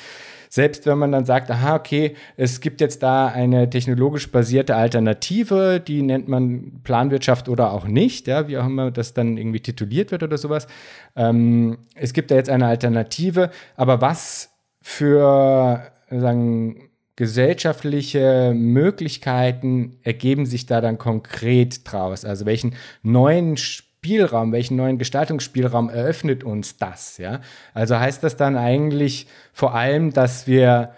selbst 0.48 0.86
wenn 0.86 0.98
man 0.98 1.10
dann 1.12 1.24
sagt, 1.24 1.50
aha, 1.50 1.74
okay, 1.76 2.14
es 2.36 2.60
gibt 2.60 2.80
jetzt 2.80 3.02
da 3.02 3.26
eine 3.26 3.68
technologisch 3.68 4.30
basierte 4.30 4.76
Alternative, 4.76 5.80
die 5.80 6.02
nennt 6.02 6.28
man 6.28 6.80
Planwirtschaft 6.84 7.48
oder 7.48 7.72
auch 7.72 7.86
nicht, 7.86 8.28
ja, 8.28 8.46
wie 8.46 8.58
auch 8.58 8.66
immer 8.66 8.90
das 8.90 9.12
dann 9.12 9.36
irgendwie 9.36 9.60
tituliert 9.60 10.12
wird 10.12 10.22
oder 10.22 10.38
sowas. 10.38 10.68
Ähm, 11.16 11.78
es 11.94 12.12
gibt 12.12 12.30
da 12.30 12.36
jetzt 12.36 12.50
eine 12.50 12.66
Alternative, 12.66 13.50
aber 13.76 14.00
was 14.00 14.50
für 14.82 15.90
sagen, 16.10 16.89
gesellschaftliche 17.20 18.54
Möglichkeiten 18.56 19.98
ergeben 20.04 20.46
sich 20.46 20.64
da 20.64 20.80
dann 20.80 20.96
konkret 20.96 21.82
draus? 21.84 22.24
Also 22.24 22.46
welchen 22.46 22.74
neuen 23.02 23.58
Spielraum, 23.58 24.52
welchen 24.52 24.76
neuen 24.76 24.96
Gestaltungsspielraum 24.96 25.90
eröffnet 25.90 26.44
uns 26.44 26.78
das? 26.78 27.18
Ja? 27.18 27.42
Also 27.74 27.98
heißt 27.98 28.24
das 28.24 28.38
dann 28.38 28.56
eigentlich 28.56 29.26
vor 29.52 29.74
allem, 29.74 30.14
dass 30.14 30.46
wir 30.46 30.94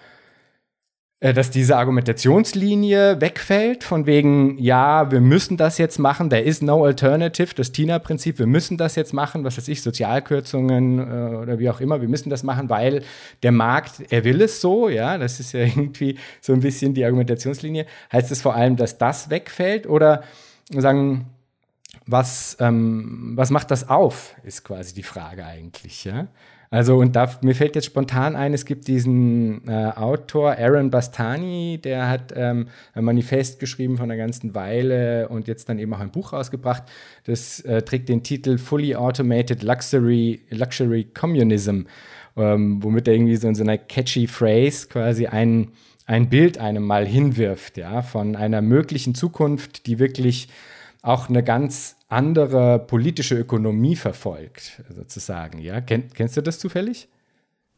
dass 1.23 1.51
diese 1.51 1.77
Argumentationslinie 1.77 3.21
wegfällt, 3.21 3.85
von 3.85 4.07
wegen, 4.07 4.59
ja, 4.59 5.13
wir 5.13 5.21
müssen 5.21 5.57
das 5.57 5.79
jetzt 5.79 5.99
machen, 5.99 6.31
there 6.31 6.43
is 6.43 6.63
no 6.63 6.85
alternative, 6.85 7.55
das 7.55 7.71
TINA-Prinzip, 7.71 8.41
wir 8.41 8.49
müssen 8.49 8.77
das 8.77 8.97
jetzt 8.97 9.13
machen, 9.13 9.45
was 9.45 9.57
weiß 9.57 9.69
ich, 9.69 9.83
Sozialkürzungen 9.83 10.99
äh, 10.99 11.37
oder 11.37 11.61
wie 11.61 11.71
auch 11.71 11.81
immer, 11.81 12.01
wir 12.01 12.09
müssen 12.09 12.29
das 12.29 12.43
machen, 12.43 12.69
weil 12.71 13.05
der 13.45 13.53
Markt, 13.53 14.03
er 14.11 14.25
will 14.25 14.43
es 14.43 14.61
so, 14.61 14.89
ja, 14.89 15.17
das 15.17 15.39
ist 15.39 15.53
ja 15.53 15.61
irgendwie 15.61 16.19
so 16.41 16.55
ein 16.55 16.61
bisschen 16.61 16.93
die 16.93 17.05
Argumentationslinie. 17.05 17.87
Heißt 18.13 18.33
es 18.33 18.43
vor 18.43 18.57
allem, 18.57 18.75
dass 18.75 18.99
das 18.99 19.31
wegfällt 19.31 19.87
oder 19.87 20.25
sagen, 20.71 21.27
was, 22.05 22.57
ähm, 22.59 23.35
was 23.37 23.51
macht 23.51 23.71
das 23.71 23.89
auf, 23.89 24.35
ist 24.43 24.65
quasi 24.65 24.93
die 24.93 25.05
Frage 25.05 25.47
eigentlich, 25.47 26.05
ja. 26.05 26.27
Also, 26.73 26.97
und 26.97 27.15
da, 27.17 27.31
mir 27.43 27.55
fällt 27.55 27.75
jetzt 27.75 27.85
spontan 27.85 28.35
ein, 28.35 28.55
es 28.55 28.65
gibt 28.65 28.89
diesen 28.89 29.69
äh, 29.69 29.93
Autor 29.95 30.57
Aaron 30.57 30.89
Bastani, 30.89 31.79
der 31.85 32.09
hat 32.09 32.33
ähm, 32.35 32.69
ein 32.95 33.05
Manifest 33.05 33.61
geschrieben 33.61 33.99
von 33.99 34.11
einer 34.11 34.17
ganzen 34.17 34.55
Weile 34.55 35.29
und 35.29 35.49
jetzt 35.49 35.69
dann 35.69 35.79
eben 35.79 35.93
auch 35.93 36.01
ein 36.01 36.11
Buch 36.11 36.33
rausgebracht. 36.33 36.85
Das 37.25 37.61
äh, 37.61 37.83
trägt 37.83 38.09
den 38.09 38.23
Titel 38.23 38.57
Fully 38.57 38.97
Automated 38.97 39.63
Luxury, 39.63 40.41
Luxury 40.49 41.09
Communism, 41.13 41.83
ähm, 42.39 42.83
womit 42.83 43.07
er 43.07 43.13
irgendwie 43.17 43.37
so 43.37 43.49
in 43.49 43.55
so 43.55 43.65
einer 43.65 43.77
catchy 43.77 44.27
Phrase 44.27 44.89
quasi 44.89 45.27
ein, 45.27 45.73
ein 46.07 46.31
Bild 46.31 46.57
einem 46.57 46.85
mal 46.85 47.05
hinwirft, 47.05 47.77
ja, 47.77 48.01
von 48.01 48.35
einer 48.35 48.63
möglichen 48.63 49.15
Zukunft, 49.15 49.85
die 49.87 49.99
wirklich 49.99 50.49
auch 51.03 51.29
eine 51.29 51.43
ganz 51.43 51.97
andere 52.09 52.79
politische 52.79 53.35
Ökonomie 53.35 53.97
verfolgt, 53.97 54.83
sozusagen. 54.89 55.59
Ja? 55.59 55.81
Kenn, 55.81 56.09
kennst 56.15 56.37
du 56.37 56.41
das 56.41 56.59
zufällig? 56.59 57.09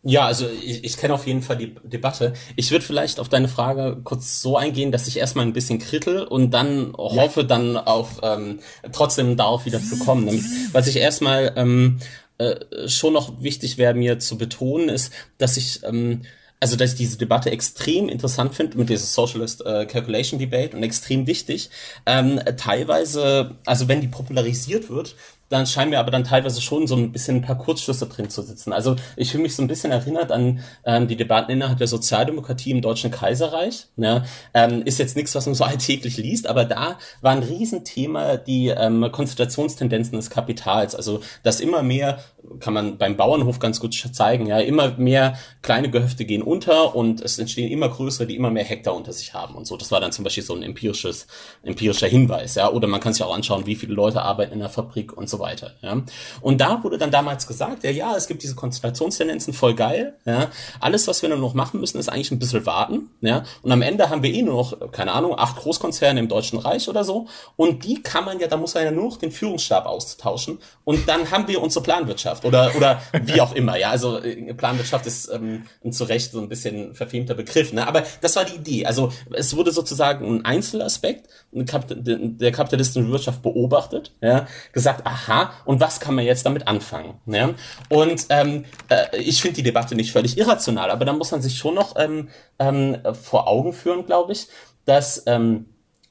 Ja, 0.06 0.26
also 0.26 0.46
ich, 0.62 0.84
ich 0.84 0.98
kenne 0.98 1.14
auf 1.14 1.26
jeden 1.26 1.40
Fall 1.40 1.56
die 1.56 1.74
Debatte. 1.82 2.34
Ich 2.56 2.70
würde 2.70 2.84
vielleicht 2.84 3.18
auf 3.18 3.30
deine 3.30 3.48
Frage 3.48 4.00
kurz 4.04 4.42
so 4.42 4.58
eingehen, 4.58 4.92
dass 4.92 5.08
ich 5.08 5.16
erstmal 5.16 5.46
ein 5.46 5.54
bisschen 5.54 5.78
krittel 5.78 6.24
und 6.24 6.50
dann 6.50 6.92
hoffe, 6.94 7.40
ja. 7.40 7.46
dann 7.46 7.78
auf 7.78 8.20
ähm, 8.22 8.58
trotzdem 8.92 9.38
darauf 9.38 9.64
wieder 9.64 9.80
zu 9.80 9.98
kommen. 9.98 10.26
Nämlich, 10.26 10.44
was 10.72 10.88
ich 10.88 10.96
erstmal 10.96 11.54
ähm, 11.56 12.00
äh, 12.36 12.86
schon 12.86 13.14
noch 13.14 13.40
wichtig 13.40 13.78
wäre, 13.78 13.94
mir 13.94 14.18
zu 14.18 14.36
betonen, 14.36 14.90
ist, 14.90 15.10
dass 15.38 15.56
ich 15.56 15.82
ähm, 15.84 16.20
also 16.64 16.76
dass 16.76 16.92
ich 16.92 16.96
diese 16.96 17.18
Debatte 17.18 17.50
extrem 17.50 18.08
interessant 18.08 18.54
finde 18.54 18.78
mit 18.78 18.88
dieser 18.88 19.04
Socialist 19.04 19.66
äh, 19.66 19.84
Calculation 19.84 20.40
Debate 20.40 20.74
und 20.74 20.82
extrem 20.82 21.26
wichtig. 21.26 21.68
Ähm, 22.06 22.40
teilweise, 22.56 23.56
also 23.66 23.86
wenn 23.86 24.00
die 24.00 24.08
popularisiert 24.08 24.88
wird, 24.88 25.14
dann 25.54 25.66
scheinen 25.66 25.90
mir 25.90 26.00
aber 26.00 26.10
dann 26.10 26.24
teilweise 26.24 26.60
schon 26.60 26.88
so 26.88 26.96
ein 26.96 27.12
bisschen 27.12 27.36
ein 27.36 27.42
paar 27.42 27.56
Kurzschlüsse 27.56 28.08
drin 28.08 28.28
zu 28.28 28.42
sitzen. 28.42 28.72
Also 28.72 28.96
ich 29.16 29.30
fühle 29.30 29.44
mich 29.44 29.54
so 29.54 29.62
ein 29.62 29.68
bisschen 29.68 29.92
erinnert 29.92 30.32
an 30.32 30.58
ähm, 30.84 31.06
die 31.06 31.14
Debatten 31.14 31.52
innerhalb 31.52 31.78
der 31.78 31.86
Sozialdemokratie 31.86 32.72
im 32.72 32.82
Deutschen 32.82 33.12
Kaiserreich. 33.12 33.86
Ne? 33.94 34.24
Ähm, 34.52 34.82
ist 34.82 34.98
jetzt 34.98 35.14
nichts, 35.14 35.32
was 35.36 35.46
man 35.46 35.54
so 35.54 35.62
alltäglich 35.74 36.16
liest, 36.16 36.48
aber 36.48 36.64
da 36.64 36.98
war 37.20 37.32
ein 37.32 37.44
Riesenthema 37.44 38.36
die 38.36 38.68
ähm, 38.68 39.08
Konzentrationstendenzen 39.12 40.16
des 40.16 40.28
Kapitals. 40.28 40.96
Also 40.96 41.20
dass 41.44 41.60
immer 41.60 41.84
mehr, 41.84 42.18
kann 42.58 42.74
man 42.74 42.98
beim 42.98 43.16
Bauernhof 43.16 43.60
ganz 43.60 43.78
gut 43.78 43.94
zeigen, 43.94 44.46
ja, 44.46 44.58
immer 44.58 44.96
mehr 44.96 45.38
kleine 45.62 45.88
Gehöfte 45.88 46.24
gehen 46.24 46.42
unter 46.42 46.96
und 46.96 47.20
es 47.20 47.38
entstehen 47.38 47.70
immer 47.70 47.88
größere, 47.88 48.26
die 48.26 48.34
immer 48.34 48.50
mehr 48.50 48.64
Hektar 48.64 48.94
unter 48.94 49.12
sich 49.12 49.34
haben 49.34 49.54
und 49.54 49.68
so. 49.68 49.76
Das 49.76 49.92
war 49.92 50.00
dann 50.00 50.10
zum 50.10 50.24
Beispiel 50.24 50.42
so 50.42 50.54
ein 50.54 50.64
empirisches, 50.64 51.28
empirischer 51.62 52.08
Hinweis, 52.08 52.56
ja. 52.56 52.70
Oder 52.72 52.88
man 52.88 53.00
kann 53.00 53.12
sich 53.12 53.22
auch 53.22 53.34
anschauen, 53.34 53.66
wie 53.66 53.76
viele 53.76 53.94
Leute 53.94 54.22
arbeiten 54.22 54.54
in 54.54 54.58
der 54.58 54.68
Fabrik 54.68 55.16
und 55.16 55.28
so 55.28 55.38
weiter. 55.44 55.72
Ja? 55.82 56.02
Und 56.40 56.60
da 56.60 56.82
wurde 56.82 56.98
dann 56.98 57.10
damals 57.10 57.46
gesagt, 57.46 57.84
ja, 57.84 57.90
ja, 57.90 58.16
es 58.16 58.26
gibt 58.26 58.42
diese 58.42 58.54
Konzentrationstendenzen, 58.54 59.52
voll 59.52 59.74
geil. 59.74 60.14
Ja? 60.24 60.48
Alles, 60.80 61.06
was 61.06 61.22
wir 61.22 61.28
nur 61.28 61.38
noch 61.38 61.54
machen 61.54 61.80
müssen, 61.80 61.98
ist 61.98 62.08
eigentlich 62.08 62.32
ein 62.32 62.38
bisschen 62.38 62.66
warten. 62.66 63.10
Ja? 63.20 63.44
Und 63.62 63.70
am 63.70 63.82
Ende 63.82 64.10
haben 64.10 64.22
wir 64.22 64.32
eh 64.32 64.42
nur 64.42 64.54
noch, 64.54 64.90
keine 64.90 65.12
Ahnung, 65.12 65.38
acht 65.38 65.56
Großkonzerne 65.56 66.18
im 66.18 66.28
Deutschen 66.28 66.58
Reich 66.58 66.88
oder 66.88 67.04
so. 67.04 67.28
Und 67.56 67.84
die 67.84 68.02
kann 68.02 68.24
man 68.24 68.40
ja, 68.40 68.48
da 68.48 68.56
muss 68.56 68.74
man 68.74 68.84
ja 68.84 68.90
nur 68.90 69.04
noch 69.04 69.18
den 69.18 69.30
Führungsstab 69.30 69.86
austauschen. 69.86 70.58
Und 70.84 71.08
dann 71.08 71.30
haben 71.30 71.46
wir 71.46 71.62
unsere 71.62 71.82
Planwirtschaft 71.82 72.44
oder, 72.44 72.72
oder 72.76 73.02
wie 73.22 73.40
auch 73.40 73.54
immer. 73.54 73.76
Ja, 73.76 73.90
also 73.90 74.18
äh, 74.18 74.54
Planwirtschaft 74.54 75.06
ist 75.06 75.30
ähm, 75.32 75.64
zu 75.90 76.04
Recht 76.04 76.32
so 76.32 76.40
ein 76.40 76.48
bisschen 76.48 76.94
verfemter 76.94 77.34
Begriff. 77.34 77.72
Ne? 77.72 77.86
Aber 77.86 78.04
das 78.20 78.36
war 78.36 78.44
die 78.44 78.56
Idee. 78.56 78.86
Also 78.86 79.12
es 79.32 79.56
wurde 79.56 79.72
sozusagen 79.72 80.26
ein 80.26 80.44
Einzelaspekt 80.44 81.28
der 81.54 82.52
kapitalistischen 82.52 83.10
Wirtschaft 83.10 83.42
beobachtet, 83.42 84.12
ja, 84.20 84.46
gesagt, 84.72 85.06
aha, 85.06 85.52
und 85.64 85.80
was 85.80 86.00
kann 86.00 86.14
man 86.14 86.24
jetzt 86.24 86.44
damit 86.44 86.66
anfangen? 86.66 87.14
Ja? 87.26 87.50
Und 87.88 88.26
ähm, 88.28 88.64
äh, 88.88 89.16
ich 89.18 89.40
finde 89.40 89.56
die 89.56 89.62
Debatte 89.62 89.94
nicht 89.94 90.12
völlig 90.12 90.36
irrational, 90.36 90.90
aber 90.90 91.04
da 91.04 91.12
muss 91.12 91.30
man 91.30 91.42
sich 91.42 91.56
schon 91.56 91.74
noch 91.74 91.94
ähm, 91.96 92.28
ähm, 92.58 92.98
vor 93.20 93.46
Augen 93.46 93.72
führen, 93.72 94.04
glaube 94.04 94.32
ich, 94.32 94.48
dass 94.84 95.22
ähm, 95.26 95.66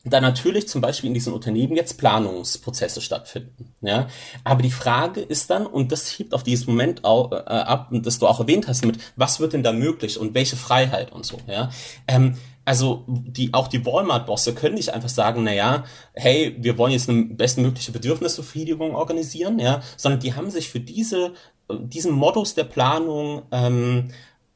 da 0.05 0.19
natürlich 0.19 0.67
zum 0.67 0.81
Beispiel 0.81 1.07
in 1.07 1.13
diesen 1.13 1.33
Unternehmen 1.33 1.75
jetzt 1.75 1.97
Planungsprozesse 1.97 2.99
stattfinden. 3.01 3.73
Ja? 3.81 4.07
Aber 4.43 4.61
die 4.61 4.71
Frage 4.71 5.21
ist 5.21 5.49
dann, 5.49 5.65
und 5.65 5.91
das 5.91 6.07
hebt 6.19 6.33
auf 6.33 6.43
dieses 6.43 6.67
Moment 6.67 7.05
auch, 7.05 7.31
äh, 7.31 7.35
ab, 7.35 7.89
das 7.91 8.19
du 8.19 8.27
auch 8.27 8.39
erwähnt 8.39 8.67
hast, 8.67 8.85
mit 8.85 8.97
was 9.15 9.39
wird 9.39 9.53
denn 9.53 9.63
da 9.63 9.71
möglich 9.71 10.19
und 10.19 10.33
welche 10.33 10.57
Freiheit 10.57 11.11
und 11.11 11.25
so. 11.25 11.37
Ja? 11.47 11.71
Ähm, 12.07 12.37
also 12.65 13.03
die, 13.07 13.53
auch 13.53 13.67
die 13.67 13.85
Walmart-Bosse 13.85 14.53
können 14.55 14.75
nicht 14.75 14.93
einfach 14.93 15.09
sagen, 15.09 15.43
na 15.43 15.53
ja, 15.53 15.83
hey, 16.13 16.55
wir 16.59 16.77
wollen 16.77 16.93
jetzt 16.93 17.09
eine 17.09 17.25
bestmögliche 17.25 17.91
Bedürfnisbefriedigung 17.91 18.95
organisieren, 18.95 19.59
ja, 19.59 19.81
sondern 19.97 20.21
die 20.21 20.33
haben 20.33 20.49
sich 20.49 20.69
für 20.69 20.79
diese, 20.79 21.33
diesen 21.69 22.13
Modus 22.13 22.55
der 22.55 22.63
Planung 22.63 23.43
ähm, 23.51 24.11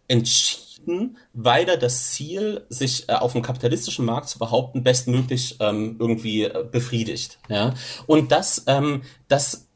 entschieden, 0.08 1.18
weil 1.34 1.66
da 1.66 1.76
das 1.76 2.12
Ziel, 2.12 2.66
sich 2.70 3.10
äh, 3.10 3.14
auf 3.14 3.34
dem 3.34 3.42
kapitalistischen 3.42 4.06
Markt 4.06 4.30
zu 4.30 4.40
behaupten, 4.40 4.84
bestmöglich 4.84 5.58
ähm, 5.60 5.98
irgendwie 6.00 6.44
äh, 6.44 6.66
befriedigt. 6.72 7.40
Ja? 7.50 7.74
Und 8.06 8.32
das, 8.32 8.64
ähm, 8.68 9.02
das 9.28 9.68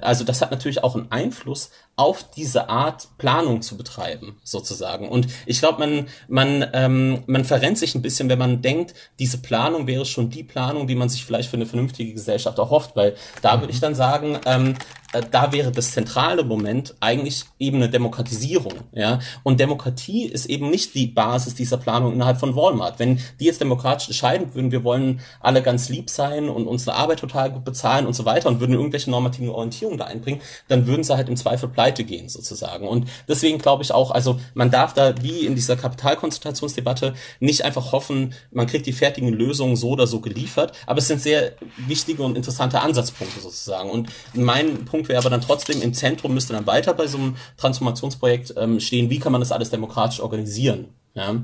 also 0.00 0.24
das 0.24 0.42
hat 0.42 0.50
natürlich 0.50 0.82
auch 0.82 0.96
einen 0.96 1.12
Einfluss 1.12 1.70
auf 2.00 2.24
diese 2.34 2.70
Art 2.70 3.08
Planung 3.18 3.60
zu 3.60 3.76
betreiben, 3.76 4.40
sozusagen. 4.42 5.06
Und 5.06 5.28
ich 5.44 5.58
glaube, 5.58 5.80
man, 5.80 6.08
man, 6.28 6.70
ähm, 6.72 7.22
man 7.26 7.44
verrennt 7.44 7.76
sich 7.76 7.94
ein 7.94 8.00
bisschen, 8.00 8.30
wenn 8.30 8.38
man 8.38 8.62
denkt, 8.62 8.94
diese 9.18 9.36
Planung 9.36 9.86
wäre 9.86 10.06
schon 10.06 10.30
die 10.30 10.42
Planung, 10.42 10.86
die 10.86 10.94
man 10.94 11.10
sich 11.10 11.26
vielleicht 11.26 11.50
für 11.50 11.58
eine 11.58 11.66
vernünftige 11.66 12.14
Gesellschaft 12.14 12.56
erhofft, 12.56 12.96
weil 12.96 13.16
da 13.42 13.54
mhm. 13.54 13.60
würde 13.60 13.74
ich 13.74 13.80
dann 13.80 13.94
sagen, 13.94 14.38
ähm, 14.46 14.76
äh, 15.12 15.22
da 15.30 15.52
wäre 15.52 15.72
das 15.72 15.92
zentrale 15.92 16.44
Moment 16.44 16.94
eigentlich 17.00 17.44
eben 17.58 17.78
eine 17.78 17.90
Demokratisierung, 17.90 18.74
ja. 18.92 19.18
Und 19.42 19.60
Demokratie 19.60 20.24
ist 20.26 20.46
eben 20.46 20.70
nicht 20.70 20.94
die 20.94 21.06
Basis 21.06 21.54
dieser 21.54 21.76
Planung 21.76 22.12
innerhalb 22.12 22.38
von 22.38 22.54
Walmart. 22.54 22.98
Wenn 22.98 23.20
die 23.40 23.44
jetzt 23.44 23.60
demokratisch 23.60 24.08
entscheiden 24.08 24.54
würden, 24.54 24.72
wir 24.72 24.84
wollen 24.84 25.20
alle 25.40 25.62
ganz 25.62 25.88
lieb 25.88 26.10
sein 26.10 26.48
und 26.48 26.66
unsere 26.66 26.96
Arbeit 26.96 27.20
total 27.20 27.50
gut 27.50 27.64
bezahlen 27.64 28.06
und 28.06 28.14
so 28.14 28.24
weiter 28.24 28.48
und 28.48 28.60
würden 28.60 28.74
irgendwelche 28.74 29.10
normativen 29.10 29.50
Orientierungen 29.50 29.98
da 29.98 30.06
einbringen, 30.06 30.40
dann 30.68 30.86
würden 30.86 31.04
sie 31.04 31.16
halt 31.16 31.28
im 31.28 31.36
Zweifel 31.36 31.68
pleite 31.68 31.89
gehen 32.04 32.28
sozusagen. 32.28 32.86
Und 32.86 33.08
deswegen 33.26 33.58
glaube 33.58 33.82
ich 33.82 33.92
auch, 33.92 34.12
also 34.12 34.38
man 34.54 34.70
darf 34.70 34.94
da 34.94 35.14
wie 35.22 35.44
in 35.44 35.56
dieser 35.56 35.76
Kapitalkonzentrationsdebatte 35.76 37.14
nicht 37.40 37.64
einfach 37.64 37.90
hoffen, 37.90 38.34
man 38.52 38.68
kriegt 38.68 38.86
die 38.86 38.92
fertigen 38.92 39.30
Lösungen 39.30 39.74
so 39.74 39.90
oder 39.90 40.06
so 40.06 40.20
geliefert, 40.20 40.72
aber 40.86 40.98
es 40.98 41.08
sind 41.08 41.20
sehr 41.20 41.52
wichtige 41.76 42.22
und 42.22 42.36
interessante 42.36 42.80
Ansatzpunkte 42.80 43.40
sozusagen. 43.40 43.90
Und 43.90 44.08
mein 44.34 44.84
Punkt 44.84 45.00
Punkt 45.00 45.08
wäre 45.08 45.18
aber 45.20 45.30
dann 45.30 45.40
trotzdem 45.40 45.80
im 45.80 45.94
Zentrum 45.94 46.34
müsste 46.34 46.52
dann 46.52 46.66
weiter 46.66 46.92
bei 46.92 47.06
so 47.06 47.16
einem 47.16 47.36
Transformationsprojekt 47.56 48.54
ähm, 48.58 48.80
stehen, 48.80 49.08
wie 49.08 49.18
kann 49.18 49.32
man 49.32 49.40
das 49.40 49.50
alles 49.50 49.70
demokratisch 49.70 50.20
organisieren. 50.20 50.88
Ja? 51.14 51.36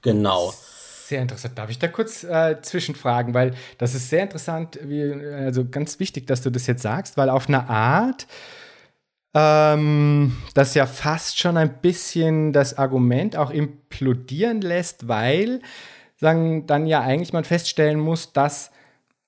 Genau. 0.00 0.54
Sehr 1.06 1.20
interessant. 1.20 1.58
Darf 1.58 1.68
ich 1.68 1.78
da 1.78 1.88
kurz 1.88 2.24
äh, 2.24 2.56
zwischenfragen, 2.62 3.34
weil 3.34 3.54
das 3.76 3.94
ist 3.94 4.08
sehr 4.08 4.22
interessant, 4.22 4.78
wie, 4.82 5.12
also 5.12 5.66
ganz 5.68 6.00
wichtig, 6.00 6.26
dass 6.26 6.40
du 6.40 6.48
das 6.48 6.66
jetzt 6.66 6.82
sagst, 6.82 7.18
weil 7.18 7.28
auf 7.28 7.48
eine 7.48 7.68
Art 7.68 8.26
ähm, 9.34 10.36
das 10.54 10.74
ja 10.74 10.86
fast 10.86 11.38
schon 11.38 11.56
ein 11.56 11.80
bisschen 11.80 12.52
das 12.52 12.76
Argument 12.78 13.36
auch 13.36 13.50
implodieren 13.50 14.60
lässt, 14.60 15.08
weil 15.08 15.60
sagen, 16.16 16.66
dann 16.66 16.86
ja 16.86 17.00
eigentlich 17.00 17.32
man 17.32 17.44
feststellen 17.44 18.00
muss, 18.00 18.32
dass 18.32 18.70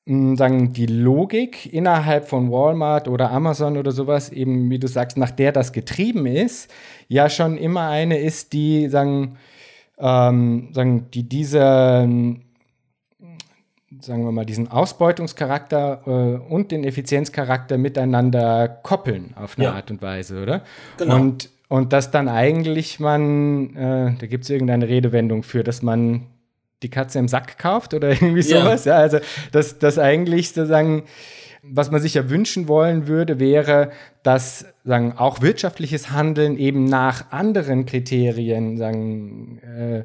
sagen, 0.04 0.72
die 0.72 0.86
Logik 0.86 1.72
innerhalb 1.72 2.28
von 2.28 2.50
Walmart 2.50 3.06
oder 3.06 3.30
Amazon 3.30 3.76
oder 3.76 3.92
sowas, 3.92 4.30
eben 4.30 4.68
wie 4.68 4.80
du 4.80 4.88
sagst, 4.88 5.16
nach 5.16 5.30
der 5.30 5.52
das 5.52 5.72
getrieben 5.72 6.26
ist, 6.26 6.72
ja 7.06 7.30
schon 7.30 7.56
immer 7.56 7.88
eine 7.88 8.18
ist, 8.18 8.52
die 8.52 8.88
sagen, 8.88 9.36
ähm, 9.98 10.70
sagen 10.72 11.08
die 11.12 11.28
diese, 11.28 12.08
sagen 14.04 14.24
wir 14.24 14.32
mal, 14.32 14.44
diesen 14.44 14.68
Ausbeutungscharakter 14.68 16.02
äh, 16.06 16.52
und 16.52 16.72
den 16.72 16.84
Effizienzcharakter 16.84 17.78
miteinander 17.78 18.68
koppeln 18.68 19.34
auf 19.36 19.56
eine 19.56 19.66
ja. 19.66 19.72
Art 19.74 19.90
und 19.90 20.02
Weise, 20.02 20.42
oder? 20.42 20.62
Genau. 20.98 21.16
Und, 21.16 21.50
und 21.68 21.92
dass 21.92 22.10
dann 22.10 22.28
eigentlich 22.28 23.00
man, 23.00 23.76
äh, 23.76 24.14
da 24.18 24.26
gibt 24.26 24.44
es 24.44 24.50
irgendeine 24.50 24.88
Redewendung 24.88 25.42
für, 25.42 25.62
dass 25.62 25.82
man 25.82 26.26
die 26.82 26.90
Katze 26.90 27.18
im 27.18 27.28
Sack 27.28 27.58
kauft 27.58 27.94
oder 27.94 28.10
irgendwie 28.10 28.42
sowas. 28.42 28.84
Ja, 28.84 28.96
ja 28.96 29.00
also 29.00 29.18
das, 29.52 29.78
das 29.78 29.98
eigentlich 29.98 30.48
sozusagen, 30.48 31.04
was 31.62 31.90
man 31.90 32.00
sich 32.00 32.14
ja 32.14 32.28
wünschen 32.28 32.66
wollen 32.66 33.06
würde, 33.06 33.38
wäre, 33.38 33.90
dass 34.24 34.66
sagen, 34.84 35.14
auch 35.16 35.42
wirtschaftliches 35.42 36.10
Handeln 36.10 36.58
eben 36.58 36.84
nach 36.84 37.30
anderen 37.30 37.86
Kriterien 37.86 38.76
sagen, 38.76 39.58
äh, 39.58 40.04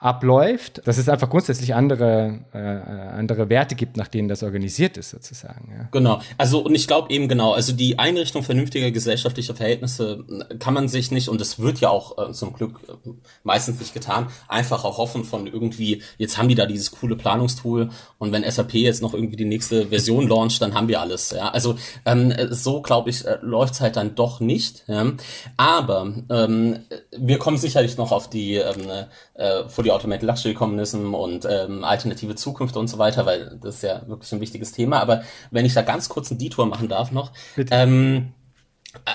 abläuft, 0.00 0.80
dass 0.86 0.96
es 0.96 1.10
einfach 1.10 1.28
grundsätzlich 1.28 1.74
andere, 1.74 2.40
äh, 2.54 2.58
andere 2.58 3.50
Werte 3.50 3.74
gibt, 3.74 3.98
nach 3.98 4.08
denen 4.08 4.28
das 4.28 4.42
organisiert 4.42 4.96
ist, 4.96 5.10
sozusagen. 5.10 5.70
Ja. 5.76 5.88
Genau. 5.92 6.22
Also, 6.38 6.60
und 6.60 6.74
ich 6.74 6.86
glaube 6.86 7.10
eben 7.10 7.28
genau, 7.28 7.52
also 7.52 7.74
die 7.74 7.98
Einrichtung 7.98 8.42
vernünftiger 8.42 8.90
gesellschaftlicher 8.90 9.54
Verhältnisse 9.54 10.24
kann 10.58 10.72
man 10.72 10.88
sich 10.88 11.10
nicht, 11.10 11.28
und 11.28 11.38
es 11.42 11.58
wird 11.58 11.80
ja 11.80 11.90
auch 11.90 12.30
äh, 12.30 12.32
zum 12.32 12.54
Glück 12.54 12.80
äh, 12.88 13.10
meistens 13.42 13.78
nicht 13.78 13.92
getan, 13.92 14.28
einfach 14.48 14.84
erhoffen 14.84 15.24
von 15.24 15.46
irgendwie, 15.46 16.02
jetzt 16.16 16.38
haben 16.38 16.48
die 16.48 16.54
da 16.54 16.64
dieses 16.64 16.92
coole 16.92 17.14
Planungstool 17.14 17.90
und 18.16 18.32
wenn 18.32 18.50
SAP 18.50 18.72
jetzt 18.74 19.02
noch 19.02 19.12
irgendwie 19.12 19.36
die 19.36 19.44
nächste 19.44 19.88
Version 19.88 20.26
launcht, 20.26 20.62
dann 20.62 20.74
haben 20.74 20.88
wir 20.88 21.02
alles. 21.02 21.30
Ja. 21.30 21.50
Also 21.50 21.76
ähm, 22.06 22.32
so, 22.48 22.80
glaube 22.80 23.10
ich, 23.10 23.26
äh, 23.26 23.36
läuft's 23.42 23.82
halt 23.82 23.96
dann 23.96 24.14
doch 24.14 24.40
nicht. 24.40 24.84
Ja. 24.86 25.12
Aber 25.58 26.10
ähm, 26.30 26.78
wir 27.18 27.38
kommen 27.38 27.58
sicherlich 27.58 27.98
noch 27.98 28.12
auf 28.12 28.30
die 28.30 28.54
ähm, 28.54 28.88
äh, 29.34 29.68
vor 29.68 29.84
die 29.84 29.89
die 29.90 29.94
Automated 29.94 30.22
Luxury 30.22 30.54
Communism 30.54 31.14
und 31.14 31.46
ähm, 31.48 31.84
alternative 31.84 32.34
Zukunft 32.34 32.76
und 32.76 32.88
so 32.88 32.98
weiter, 32.98 33.26
weil 33.26 33.58
das 33.60 33.76
ist 33.76 33.82
ja 33.82 34.02
wirklich 34.06 34.32
ein 34.32 34.40
wichtiges 34.40 34.72
Thema. 34.72 35.00
Aber 35.00 35.22
wenn 35.50 35.66
ich 35.66 35.74
da 35.74 35.82
ganz 35.82 36.08
kurz 36.08 36.30
einen 36.30 36.38
Detour 36.38 36.66
machen 36.66 36.88
darf 36.88 37.10
noch, 37.10 37.32
ähm, 37.70 38.32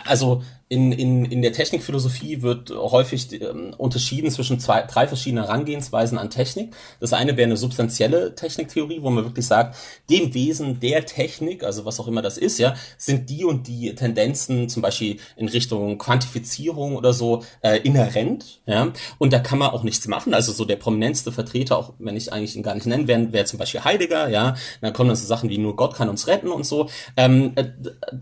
also 0.05 0.43
in, 0.67 0.91
in, 0.91 1.25
in 1.25 1.43
der 1.43 1.53
Technikphilosophie 1.53 2.41
wird 2.41 2.71
häufig 2.71 3.39
ähm, 3.39 3.75
unterschieden 3.77 4.31
zwischen 4.31 4.59
zwei, 4.59 4.81
drei 4.81 5.07
verschiedenen 5.07 5.43
Herangehensweisen 5.43 6.17
an 6.17 6.31
Technik. 6.31 6.75
Das 6.99 7.13
eine 7.13 7.37
wäre 7.37 7.45
eine 7.45 7.57
substanzielle 7.57 8.33
Techniktheorie, 8.33 9.03
wo 9.03 9.11
man 9.11 9.25
wirklich 9.25 9.45
sagt, 9.45 9.75
dem 10.09 10.33
Wesen 10.33 10.79
der 10.79 11.05
Technik, 11.05 11.63
also 11.63 11.85
was 11.85 11.99
auch 11.99 12.07
immer 12.07 12.23
das 12.23 12.39
ist, 12.39 12.57
ja, 12.57 12.73
sind 12.97 13.29
die 13.29 13.45
und 13.45 13.67
die 13.67 13.93
Tendenzen, 13.93 14.67
zum 14.67 14.81
Beispiel 14.81 15.19
in 15.35 15.49
Richtung 15.49 15.99
Quantifizierung 15.99 16.95
oder 16.95 17.13
so, 17.13 17.43
äh, 17.61 17.77
inhärent, 17.81 18.61
ja. 18.65 18.91
Und 19.19 19.33
da 19.33 19.39
kann 19.39 19.59
man 19.59 19.69
auch 19.69 19.83
nichts 19.83 20.07
machen. 20.07 20.33
Also 20.33 20.51
so 20.51 20.65
der 20.65 20.77
prominenteste 20.77 21.31
Vertreter, 21.31 21.77
auch 21.77 21.93
wenn 21.99 22.17
ich 22.17 22.33
eigentlich 22.33 22.55
ihn 22.55 22.63
gar 22.63 22.73
nicht 22.73 22.87
nennen 22.87 23.07
werde, 23.07 23.31
wäre 23.33 23.45
zum 23.45 23.59
Beispiel 23.59 23.83
Heidegger, 23.83 24.29
ja. 24.29 24.55
Dann 24.81 24.93
kommen 24.93 25.09
dann 25.09 25.17
so 25.17 25.27
Sachen 25.27 25.51
wie 25.51 25.59
nur 25.59 25.75
Gott 25.75 25.93
kann 25.93 26.09
uns 26.09 26.25
retten 26.25 26.47
und 26.47 26.65
so. 26.65 26.89
Ähm, 27.17 27.51
äh, 27.53 27.65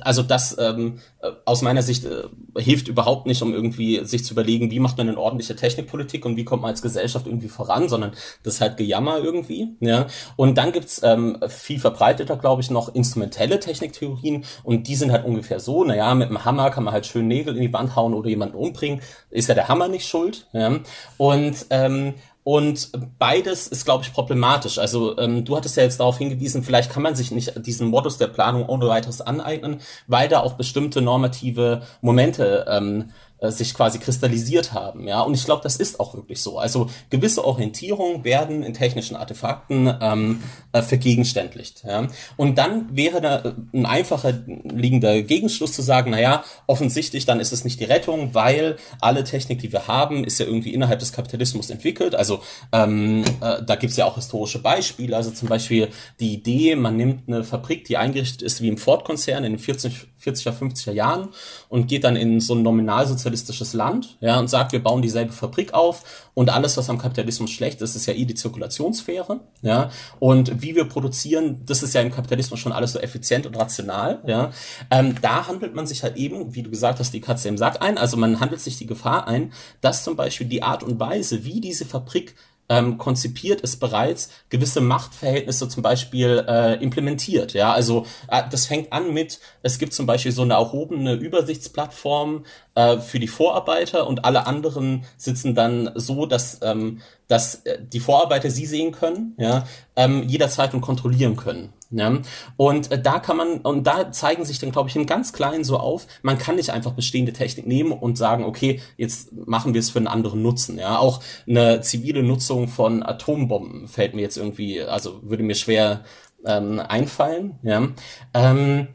also 0.02 0.24
das 0.24 0.58
ähm, 0.60 1.00
äh, 1.22 1.32
aus 1.46 1.62
meiner 1.62 1.82
Sicht 1.82 2.04
äh, 2.04 2.24
hilft 2.58 2.88
überhaupt 2.88 3.26
nicht, 3.26 3.42
um 3.42 3.54
irgendwie 3.54 4.04
sich 4.06 4.26
zu 4.26 4.34
überlegen, 4.34 4.72
wie 4.72 4.80
macht 4.80 4.98
man 4.98 5.10
eine 5.10 5.18
ordentliche 5.18 5.56
Technikpolitik 5.56 6.26
und 6.26 6.36
wie 6.36 6.46
kommt 6.46 6.62
man 6.62 6.72
als 6.72 6.82
Gesellschaft 6.82 7.26
irgendwie 7.26 7.48
voran, 7.48 7.90
sondern 7.90 8.12
das 8.44 8.56
ist 8.56 8.62
halt 8.62 8.78
Gejammer 8.78 9.20
irgendwie. 9.20 9.70
Ja. 9.80 10.08
Und 10.36 10.58
dann 10.58 10.72
gibt's 10.72 11.02
ähm, 11.04 11.38
viel 11.48 11.80
verbreiteter, 11.80 12.38
glaube 12.38 12.62
ich, 12.62 12.70
noch 12.70 12.94
instrumentelle 12.94 13.60
Techniktheorien 13.60 14.46
und 14.64 14.88
die 14.88 14.96
sind 14.96 15.12
halt 15.12 15.26
ungefähr 15.26 15.60
so, 15.60 15.84
naja, 15.84 16.14
mit 16.16 16.30
dem 16.30 16.46
Hammer 16.46 16.70
kann 16.70 16.84
man 16.84 16.94
halt 16.94 17.06
schön 17.06 17.28
Nägel 17.28 17.56
in 17.56 17.62
die 17.62 17.74
Wand 17.74 17.96
hauen 17.96 18.14
oder 18.14 18.30
jemanden 18.30 18.56
umbringen, 18.56 19.02
ist 19.30 19.50
ja 19.50 19.56
der 19.56 19.68
Hammer 19.68 19.88
nicht 19.88 20.08
schuld. 20.08 20.48
Ja. 20.54 20.80
Und 21.18 21.66
ähm, 21.70 22.14
und 22.44 22.92
beides 23.20 23.68
ist, 23.68 23.86
glaube 23.86 24.04
ich, 24.04 24.14
problematisch. 24.14 24.78
Also 24.78 25.18
ähm, 25.18 25.46
du 25.46 25.56
hattest 25.56 25.78
ja 25.78 25.84
jetzt 25.84 26.00
darauf 26.00 26.18
hingewiesen, 26.18 26.64
vielleicht 26.64 26.92
kann 26.92 27.04
man 27.04 27.16
sich 27.16 27.32
nicht 27.32 27.66
diesen 27.66 27.88
Modus 27.88 28.18
der 28.18 28.28
Planung 28.28 28.68
ohne 28.68 28.88
weiteres 28.88 29.22
aneignen, 29.22 29.80
weil 30.08 30.28
da 30.28 30.42
auch 30.42 30.54
bestimmte 30.54 31.02
normative 31.02 31.84
Momente 32.02 32.66
ähm, 32.68 33.12
äh, 33.44 33.52
sich 33.52 33.74
quasi 33.74 34.00
kristallisiert 34.00 34.72
haben. 34.72 35.06
Ja, 35.06 35.20
und 35.20 35.34
ich 35.34 35.44
glaube, 35.44 35.64
das 35.64 35.76
ist 35.76 36.00
auch 36.00 36.16
wirklich 36.16 36.42
so. 36.42 36.60
Also 36.60 36.90
gewisse 37.10 37.44
Orientierungen 37.44 38.24
werden 38.24 38.64
in 38.64 38.74
technischen 38.74 39.18
Artefakten 39.18 39.94
ähm, 40.02 40.42
äh, 40.72 40.82
vergegenständlicht. 40.82 41.84
Ja? 41.86 42.08
Und 42.38 42.58
dann 42.58 42.96
wäre 42.96 43.20
da 43.20 43.40
äh, 43.40 43.54
ein 43.74 43.86
einfacher 43.86 44.32
liegender 44.32 45.22
Gegenschluss 45.24 45.74
zu 45.74 45.82
sagen, 45.82 46.12
naja, 46.12 46.46
offensichtlich 46.68 47.26
dann 47.26 47.42
ist 47.42 47.52
es 47.52 47.66
nicht 47.66 47.82
die 47.82 47.84
Rettung, 47.84 48.34
weil 48.34 48.78
alle 49.02 49.26
Technik, 49.26 49.60
die 49.60 49.74
wir 49.74 49.88
haben, 49.88 50.24
ist 50.24 50.40
ja 50.40 50.46
irgendwie 50.46 50.74
innerhalb 50.74 51.00
des 51.00 51.12
Kapitalismus 51.12 51.70
entwickelt. 51.70 52.16
Also 52.16 52.40
ähm, 52.72 53.26
äh, 53.42 53.62
da 53.62 53.76
gibt's 53.76 53.98
ja 53.98 54.06
auch 54.06 54.16
historische 54.16 54.60
Beispiele. 54.60 55.18
Also 55.18 55.32
zum 55.32 55.50
Beispiel 55.50 55.90
die 56.22 56.34
Idee, 56.34 56.78
man 56.78 56.96
nimmt 56.96 57.28
eine 57.28 57.44
Fabrik, 57.44 57.84
die 57.84 57.98
eingerichtet 57.98 58.42
ist 58.42 58.62
wie 58.62 58.70
im 58.70 58.78
Ford-Konzern 58.78 59.44
in 59.44 59.52
den 59.52 59.60
40, 59.60 60.08
40er, 60.24 60.52
50er 60.52 60.92
Jahren 60.92 61.30
und 61.70 61.88
geht 61.88 62.04
dann 62.04 62.16
in 62.16 62.40
so 62.40 62.56
ein 62.56 62.64
nominalsozialistisches 62.64 63.74
Land 63.74 64.18
ja, 64.22 64.40
und 64.40 64.50
sagt, 64.50 64.72
wir 64.72 64.82
bauen 64.82 65.02
dieselbe 65.02 65.34
Fabrik 65.34 65.74
auf 65.74 66.30
und 66.34 66.50
alles, 66.50 66.78
was 66.78 66.90
am 66.90 66.98
Kapitalismus 66.98 67.52
schlecht 67.52 67.82
ist, 67.82 67.96
ist 67.96 68.06
ja 68.06 68.14
eh 68.14 68.26
die 68.26 68.36
Zirkulationssphäre. 68.36 69.42
Ja, 69.62 69.92
und 70.20 70.62
wie 70.62 70.76
wir 70.76 70.86
produzieren, 70.86 71.62
das 71.66 71.84
ist 71.84 71.94
ja 71.94 72.02
im 72.02 72.12
Kapitalismus 72.12 72.60
schon 72.60 72.72
alles 72.72 72.94
so 72.94 73.00
effizient 73.00 73.46
und 73.46 73.58
rational. 73.58 74.22
Ja, 74.26 74.52
ähm, 74.90 75.16
da 75.22 75.48
handelt 75.48 75.76
man 75.76 75.86
sich 75.86 76.04
halt 76.04 76.18
eben, 76.18 76.56
wie 76.56 76.64
du 76.64 76.70
gesagt 76.70 77.00
hast, 77.00 77.14
die 77.14 77.22
Katze 77.22 77.50
im 77.50 77.58
Sack 77.58 77.82
ein. 77.82 77.98
Also 77.98 78.18
man 78.18 78.40
handelt 78.40 78.62
sich 78.62 78.78
die 78.78 78.88
Gefahr 78.88 79.28
ein, 79.28 79.54
dass 79.82 80.04
zum 80.04 80.16
Beispiel 80.16 80.48
die 80.48 80.64
Art 80.64 80.84
und 80.84 81.00
Weise, 81.00 81.46
wie 81.46 81.62
diese 81.62 81.86
Fabrik 81.86 82.36
ähm, 82.70 82.98
konzipiert 82.98 83.62
ist 83.62 83.80
bereits, 83.80 84.30
gewisse 84.50 84.82
Machtverhältnisse 84.82 85.68
zum 85.68 85.84
Beispiel 85.84 86.46
äh, 86.48 86.82
implementiert. 86.82 87.54
Ja, 87.54 87.74
also 87.74 88.06
äh, 88.30 88.44
das 88.50 88.66
fängt 88.66 88.94
an 88.94 89.14
mit, 89.14 89.40
es 89.62 89.78
gibt 89.80 89.94
zum 89.94 90.06
Beispiel 90.06 90.32
so 90.32 90.44
eine 90.44 90.54
erhobene 90.54 91.14
Übersichtsplattform 91.14 92.46
äh, 92.76 92.98
für 92.98 93.20
die 93.20 93.28
Vorarbeiter 93.28 94.08
und 94.08 94.26
alle 94.26 94.48
anderen 94.48 95.06
sitzen 95.18 95.56
dann 95.56 95.92
so, 95.96 96.26
dass 96.26 96.60
ähm, 96.62 97.02
dass 97.28 97.56
äh, 97.66 97.80
die 97.82 98.00
Vorarbeiter 98.00 98.50
sie 98.50 98.66
sehen 98.66 98.92
können, 98.92 99.36
ja, 99.38 99.66
ähm, 99.96 100.24
jederzeit 100.28 100.74
und 100.74 100.82
kontrollieren 100.82 101.36
können. 101.36 101.74
Ja? 101.94 102.20
Und 102.58 102.92
äh, 102.92 103.02
da 103.02 103.20
kann 103.20 103.38
man, 103.38 103.60
und 103.62 103.86
da 103.86 104.12
zeigen 104.12 104.46
sich 104.46 104.60
dann, 104.60 104.72
glaube 104.72 104.90
ich, 104.90 104.96
im 104.96 105.06
ganz 105.06 105.34
Kleinen 105.34 105.64
so 105.64 105.78
auf, 105.78 106.08
man 106.22 106.38
kann 106.38 106.56
nicht 106.56 106.72
einfach 106.72 106.94
bestehende 106.94 107.34
Technik 107.34 107.68
nehmen 107.68 107.92
und 107.92 108.18
sagen, 108.18 108.44
okay, 108.44 108.82
jetzt 108.98 109.32
machen 109.34 109.74
wir 109.74 109.80
es 109.80 109.90
für 109.90 110.00
einen 110.00 110.08
anderen 110.08 110.42
Nutzen. 110.42 110.78
Ja? 110.78 110.98
Auch 110.98 111.22
eine 111.48 111.82
zivile 111.82 112.24
Nutzung 112.24 112.68
von 112.68 113.04
Atombomben 113.04 113.88
fällt 113.88 114.14
mir 114.14 114.22
jetzt 114.22 114.38
irgendwie, 114.38 114.82
also 114.82 115.20
würde 115.24 115.44
mir 115.44 115.56
schwer 115.56 116.04
ähm, 116.46 116.80
einfallen. 116.80 117.60
Ja? 117.64 117.88
Ähm, 118.34 118.88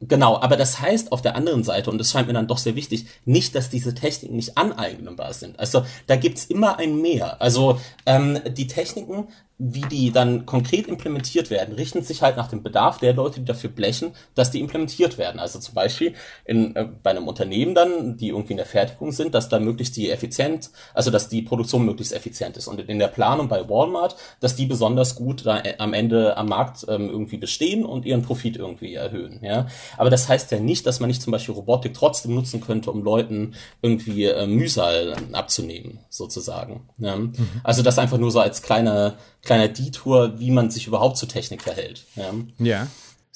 Genau, 0.00 0.38
aber 0.38 0.56
das 0.56 0.80
heißt 0.80 1.10
auf 1.10 1.22
der 1.22 1.36
anderen 1.36 1.64
Seite, 1.64 1.90
und 1.90 1.96
das 1.96 2.10
scheint 2.10 2.26
mir 2.28 2.34
dann 2.34 2.46
doch 2.46 2.58
sehr 2.58 2.76
wichtig, 2.76 3.06
nicht, 3.24 3.54
dass 3.54 3.70
diese 3.70 3.94
Techniken 3.94 4.36
nicht 4.36 4.58
aneignbar 4.58 5.32
sind. 5.32 5.58
Also 5.58 5.86
da 6.06 6.16
gibt's 6.16 6.44
immer 6.44 6.78
ein 6.78 7.00
Mehr. 7.00 7.40
Also 7.40 7.80
ähm, 8.04 8.38
die 8.46 8.66
Techniken 8.66 9.28
wie 9.58 9.82
die 9.82 10.10
dann 10.10 10.44
konkret 10.44 10.86
implementiert 10.86 11.50
werden, 11.50 11.74
richten 11.74 12.02
sich 12.02 12.20
halt 12.20 12.36
nach 12.36 12.48
dem 12.48 12.62
Bedarf 12.62 12.98
der 12.98 13.14
Leute, 13.14 13.40
die 13.40 13.46
dafür 13.46 13.70
blechen, 13.70 14.12
dass 14.34 14.50
die 14.50 14.60
implementiert 14.60 15.16
werden. 15.16 15.40
Also 15.40 15.58
zum 15.58 15.74
Beispiel 15.74 16.14
in, 16.44 16.76
äh, 16.76 16.86
bei 17.02 17.10
einem 17.10 17.26
Unternehmen 17.26 17.74
dann, 17.74 18.18
die 18.18 18.28
irgendwie 18.28 18.52
in 18.52 18.58
der 18.58 18.66
Fertigung 18.66 19.12
sind, 19.12 19.34
dass 19.34 19.48
da 19.48 19.58
möglichst 19.58 19.96
die 19.96 20.10
effizient, 20.10 20.70
also 20.92 21.10
dass 21.10 21.30
die 21.30 21.40
Produktion 21.40 21.86
möglichst 21.86 22.12
effizient 22.12 22.58
ist. 22.58 22.68
Und 22.68 22.80
in 22.80 22.98
der 22.98 23.08
Planung 23.08 23.48
bei 23.48 23.66
Walmart, 23.66 24.16
dass 24.40 24.56
die 24.56 24.66
besonders 24.66 25.14
gut 25.14 25.46
da 25.46 25.60
äh, 25.60 25.76
am 25.78 25.94
Ende 25.94 26.36
am 26.36 26.48
Markt 26.48 26.84
ähm, 26.88 27.08
irgendwie 27.08 27.38
bestehen 27.38 27.86
und 27.86 28.04
ihren 28.04 28.22
Profit 28.22 28.58
irgendwie 28.58 28.94
erhöhen. 28.94 29.40
Ja? 29.42 29.68
Aber 29.96 30.10
das 30.10 30.28
heißt 30.28 30.50
ja 30.52 30.60
nicht, 30.60 30.86
dass 30.86 31.00
man 31.00 31.08
nicht 31.08 31.22
zum 31.22 31.30
Beispiel 31.30 31.54
Robotik 31.54 31.94
trotzdem 31.94 32.34
nutzen 32.34 32.60
könnte, 32.60 32.90
um 32.90 33.02
Leuten 33.02 33.54
irgendwie 33.80 34.24
äh, 34.24 34.46
Mühsal 34.46 35.16
abzunehmen, 35.32 36.00
sozusagen. 36.10 36.90
Ja? 36.98 37.16
Mhm. 37.16 37.32
Also 37.64 37.82
das 37.82 37.98
einfach 37.98 38.18
nur 38.18 38.30
so 38.30 38.40
als 38.40 38.60
kleine 38.60 39.14
kleiner 39.46 39.68
Detour, 39.68 40.38
wie 40.38 40.50
man 40.50 40.70
sich 40.70 40.86
überhaupt 40.86 41.16
zur 41.16 41.28
Technik 41.28 41.62
verhält. 41.62 42.04
Ja, 42.16 42.34
ja 42.58 42.86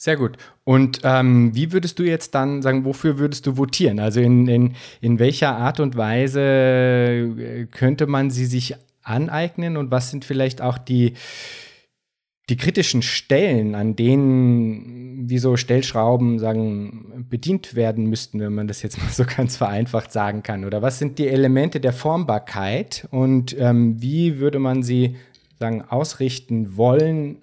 sehr 0.01 0.17
gut. 0.17 0.39
Und 0.65 1.01
ähm, 1.05 1.55
wie 1.55 1.73
würdest 1.73 1.99
du 1.99 2.05
jetzt 2.05 2.35
dann 2.35 2.63
sagen, 2.63 2.87
wofür 2.87 3.19
würdest 3.19 3.47
du 3.47 3.59
votieren? 3.59 4.01
Also 4.01 4.21
in, 4.21 4.49
in, 4.49 4.75
in 5.03 5.19
welcher 5.19 5.57
Art 5.57 5.79
und 5.79 5.95
Weise 5.95 6.41
äh, 6.41 7.67
könnte 7.67 8.07
man 8.07 8.31
sie 8.31 8.47
sich 8.47 8.77
aneignen 9.03 9.77
und 9.77 9.91
was 9.91 10.11
sind 10.11 10.25
vielleicht 10.25 10.63
auch 10.63 10.79
die, 10.79 11.15
die 12.49 12.57
kritischen 12.57 13.03
Stellen, 13.03 13.75
an 13.75 13.95
denen 13.95 15.29
wie 15.29 15.39
so 15.39 15.59
Stellschrauben 15.59 16.39
sagen, 16.39 17.27
bedient 17.29 17.75
werden 17.75 18.07
müssten, 18.07 18.41
wenn 18.41 18.55
man 18.55 18.69
das 18.69 18.81
jetzt 18.81 18.97
mal 18.97 19.11
so 19.11 19.25
ganz 19.37 19.59
vereinfacht 19.59 20.13
sagen 20.13 20.43
kann? 20.43 20.65
Oder 20.65 20.81
was 20.81 20.99
sind 20.99 21.19
die 21.19 21.29
Elemente 21.29 21.79
der 21.79 21.93
Formbarkeit 21.93 23.07
und 23.11 23.55
ähm, 23.59 24.01
wie 24.01 24.39
würde 24.39 24.61
man 24.61 24.83
sie 24.83 25.17
sagen, 25.61 25.83
ausrichten 25.83 26.77
wollen, 26.77 27.37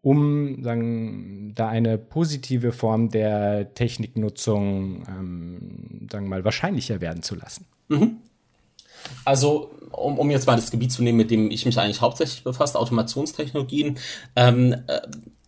um 0.00 0.62
sagen, 0.62 1.52
da 1.54 1.68
eine 1.68 1.98
positive 1.98 2.72
Form 2.72 3.10
der 3.10 3.74
Techniknutzung 3.74 5.02
ähm, 5.08 6.08
sagen 6.10 6.28
mal 6.28 6.44
wahrscheinlicher 6.44 7.00
werden 7.00 7.22
zu 7.22 7.34
lassen. 7.34 7.66
Mhm. 7.88 8.16
Also, 9.24 9.70
um, 9.90 10.18
um 10.18 10.30
jetzt 10.30 10.46
mal 10.46 10.56
das 10.56 10.70
Gebiet 10.70 10.92
zu 10.92 11.02
nehmen, 11.02 11.18
mit 11.18 11.30
dem 11.30 11.50
ich 11.50 11.66
mich 11.66 11.78
eigentlich 11.78 12.00
hauptsächlich 12.00 12.44
befasse, 12.44 12.78
Automationstechnologien, 12.78 13.98
ähm, 14.36 14.74
äh, 14.86 15.00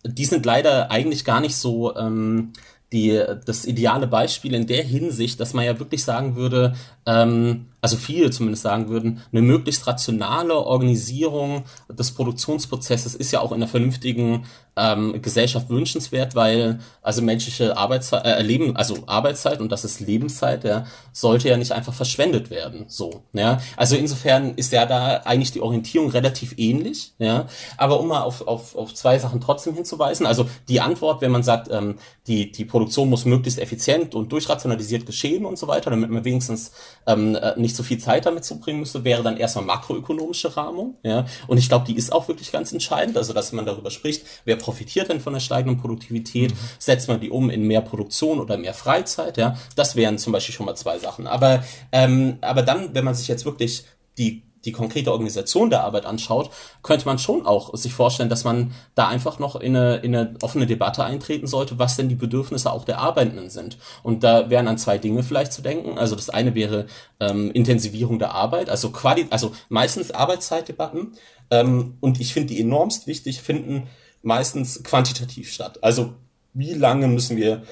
die 0.03 0.25
sind 0.25 0.45
leider 0.45 0.91
eigentlich 0.91 1.25
gar 1.25 1.39
nicht 1.39 1.55
so 1.55 1.95
ähm, 1.95 2.53
die, 2.91 3.21
das 3.45 3.65
ideale 3.65 4.07
Beispiel 4.07 4.53
in 4.53 4.67
der 4.67 4.83
Hinsicht, 4.83 5.39
dass 5.39 5.53
man 5.53 5.65
ja 5.65 5.79
wirklich 5.79 6.03
sagen 6.03 6.35
würde, 6.35 6.75
ähm, 7.05 7.65
also 7.81 7.95
viele 7.95 8.31
zumindest 8.31 8.63
sagen 8.63 8.89
würden, 8.89 9.21
eine 9.31 9.41
möglichst 9.41 9.85
rationale 9.87 10.55
Organisierung 10.55 11.63
des 11.89 12.11
Produktionsprozesses 12.11 13.15
ist 13.15 13.31
ja 13.31 13.39
auch 13.39 13.51
in 13.51 13.57
einer 13.57 13.67
vernünftigen 13.67 14.45
ähm, 14.77 15.21
Gesellschaft 15.21 15.69
wünschenswert, 15.69 16.35
weil 16.35 16.79
also 17.01 17.21
menschliche 17.21 17.75
Arbeitszeit, 17.75 18.25
äh, 18.25 18.41
Leben, 18.41 18.75
also 18.75 18.99
Arbeitszeit 19.07 19.59
und 19.59 19.71
das 19.71 19.83
ist 19.83 19.99
Lebenszeit, 19.99 20.63
ja, 20.63 20.85
sollte 21.11 21.49
ja 21.49 21.57
nicht 21.57 21.71
einfach 21.71 21.93
verschwendet 21.93 22.49
werden. 22.49 22.85
So, 22.87 23.23
ja. 23.33 23.59
Also 23.75 23.95
insofern 23.95 24.55
ist 24.55 24.71
ja 24.71 24.85
da 24.85 25.21
eigentlich 25.25 25.51
die 25.51 25.61
Orientierung 25.61 26.09
relativ 26.11 26.53
ähnlich, 26.57 27.13
ja. 27.17 27.47
Aber 27.77 27.99
um 27.99 28.07
mal 28.07 28.21
auf, 28.21 28.47
auf, 28.47 28.75
auf 28.75 28.93
zwei 28.93 29.17
Sachen 29.19 29.41
trotzdem 29.41 29.73
hinzuweisen, 29.73 30.25
also 30.25 30.47
die 30.69 30.79
Antwort, 30.79 31.21
wenn 31.21 31.31
man 31.31 31.43
sagt, 31.43 31.69
ähm, 31.71 31.95
die, 32.27 32.51
die 32.51 32.65
Produktion 32.65 33.09
muss 33.09 33.25
möglichst 33.25 33.59
effizient 33.59 34.13
und 34.13 34.31
durchrationalisiert 34.31 35.05
geschehen 35.05 35.45
und 35.45 35.57
so 35.57 35.67
weiter, 35.67 35.89
damit 35.89 36.09
man 36.09 36.25
wenigstens 36.25 36.71
ähm, 37.07 37.35
äh, 37.35 37.57
nicht 37.57 37.75
so 37.75 37.83
viel 37.83 37.97
Zeit 37.97 38.25
damit 38.25 38.45
zubringen 38.45 38.81
müsste, 38.81 39.03
wäre 39.03 39.23
dann 39.23 39.37
erstmal 39.37 39.65
makroökonomische 39.65 40.55
Rahmung. 40.55 40.97
Ja? 41.03 41.25
Und 41.47 41.57
ich 41.57 41.69
glaube, 41.69 41.85
die 41.85 41.95
ist 41.95 42.11
auch 42.11 42.27
wirklich 42.27 42.51
ganz 42.51 42.71
entscheidend, 42.73 43.17
also 43.17 43.33
dass 43.33 43.53
man 43.53 43.65
darüber 43.65 43.91
spricht, 43.91 44.25
wer 44.45 44.57
profitiert 44.67 45.07
denn 45.07 45.21
von 45.21 45.31
der 45.31 45.39
steigenden 45.39 45.79
Produktivität, 45.79 46.51
mhm. 46.51 46.57
setzt 46.77 47.07
man 47.07 47.21
die 47.21 47.29
um 47.29 47.49
in 47.49 47.63
mehr 47.63 47.79
Produktion 47.79 48.41
oder 48.41 48.57
mehr 48.57 48.73
Freizeit, 48.73 49.37
ja, 49.37 49.55
das 49.77 49.95
wären 49.95 50.17
zum 50.17 50.33
Beispiel 50.33 50.53
schon 50.53 50.65
mal 50.65 50.75
zwei 50.75 50.99
Sachen. 50.99 51.25
Aber, 51.25 51.63
ähm, 51.93 52.37
aber 52.41 52.63
dann, 52.63 52.93
wenn 52.93 53.05
man 53.05 53.15
sich 53.15 53.29
jetzt 53.29 53.45
wirklich 53.45 53.85
die 54.17 54.43
die 54.65 54.73
konkrete 54.73 55.13
Organisation 55.13 55.69
der 55.69 55.83
Arbeit 55.83 56.05
anschaut, 56.05 56.49
könnte 56.83 57.05
man 57.05 57.19
schon 57.19 57.45
auch 57.45 57.73
sich 57.75 57.93
vorstellen, 57.93 58.27
dass 58.27 58.43
man 58.43 58.73
da 58.95 59.07
einfach 59.07 59.39
noch 59.39 59.55
in 59.55 59.75
eine, 59.75 59.97
in 59.97 60.13
eine 60.13 60.33
offene 60.41 60.65
Debatte 60.65 61.05
eintreten 61.05 61.47
sollte, 61.47 61.79
was 61.79 61.95
denn 61.95 62.09
die 62.09 62.15
Bedürfnisse 62.15 62.71
auch 62.71 62.83
der 62.83 62.99
Arbeitenden 62.99 63.49
sind. 63.49 63.77
Und 64.03 64.25
da 64.25 64.49
wären 64.49 64.67
an 64.67 64.77
zwei 64.77 64.97
Dinge 64.97 65.23
vielleicht 65.23 65.53
zu 65.53 65.61
denken. 65.61 65.97
Also 65.97 66.15
das 66.17 66.29
eine 66.29 66.53
wäre 66.53 66.87
ähm, 67.21 67.49
Intensivierung 67.51 68.19
der 68.19 68.33
Arbeit, 68.33 68.69
also 68.69 68.89
Quali 68.89 69.27
also 69.29 69.53
meistens 69.69 70.11
Arbeitszeitdebatten. 70.11 71.13
Ähm, 71.49 71.95
und 72.01 72.19
ich 72.19 72.33
finde 72.33 72.53
die 72.53 72.59
enormst 72.59 73.07
wichtig, 73.07 73.41
finden 73.41 73.87
meistens 74.21 74.83
quantitativ 74.83 75.51
statt. 75.51 75.83
Also 75.83 76.13
wie 76.53 76.73
lange 76.73 77.07
müssen 77.07 77.37
wir 77.37 77.63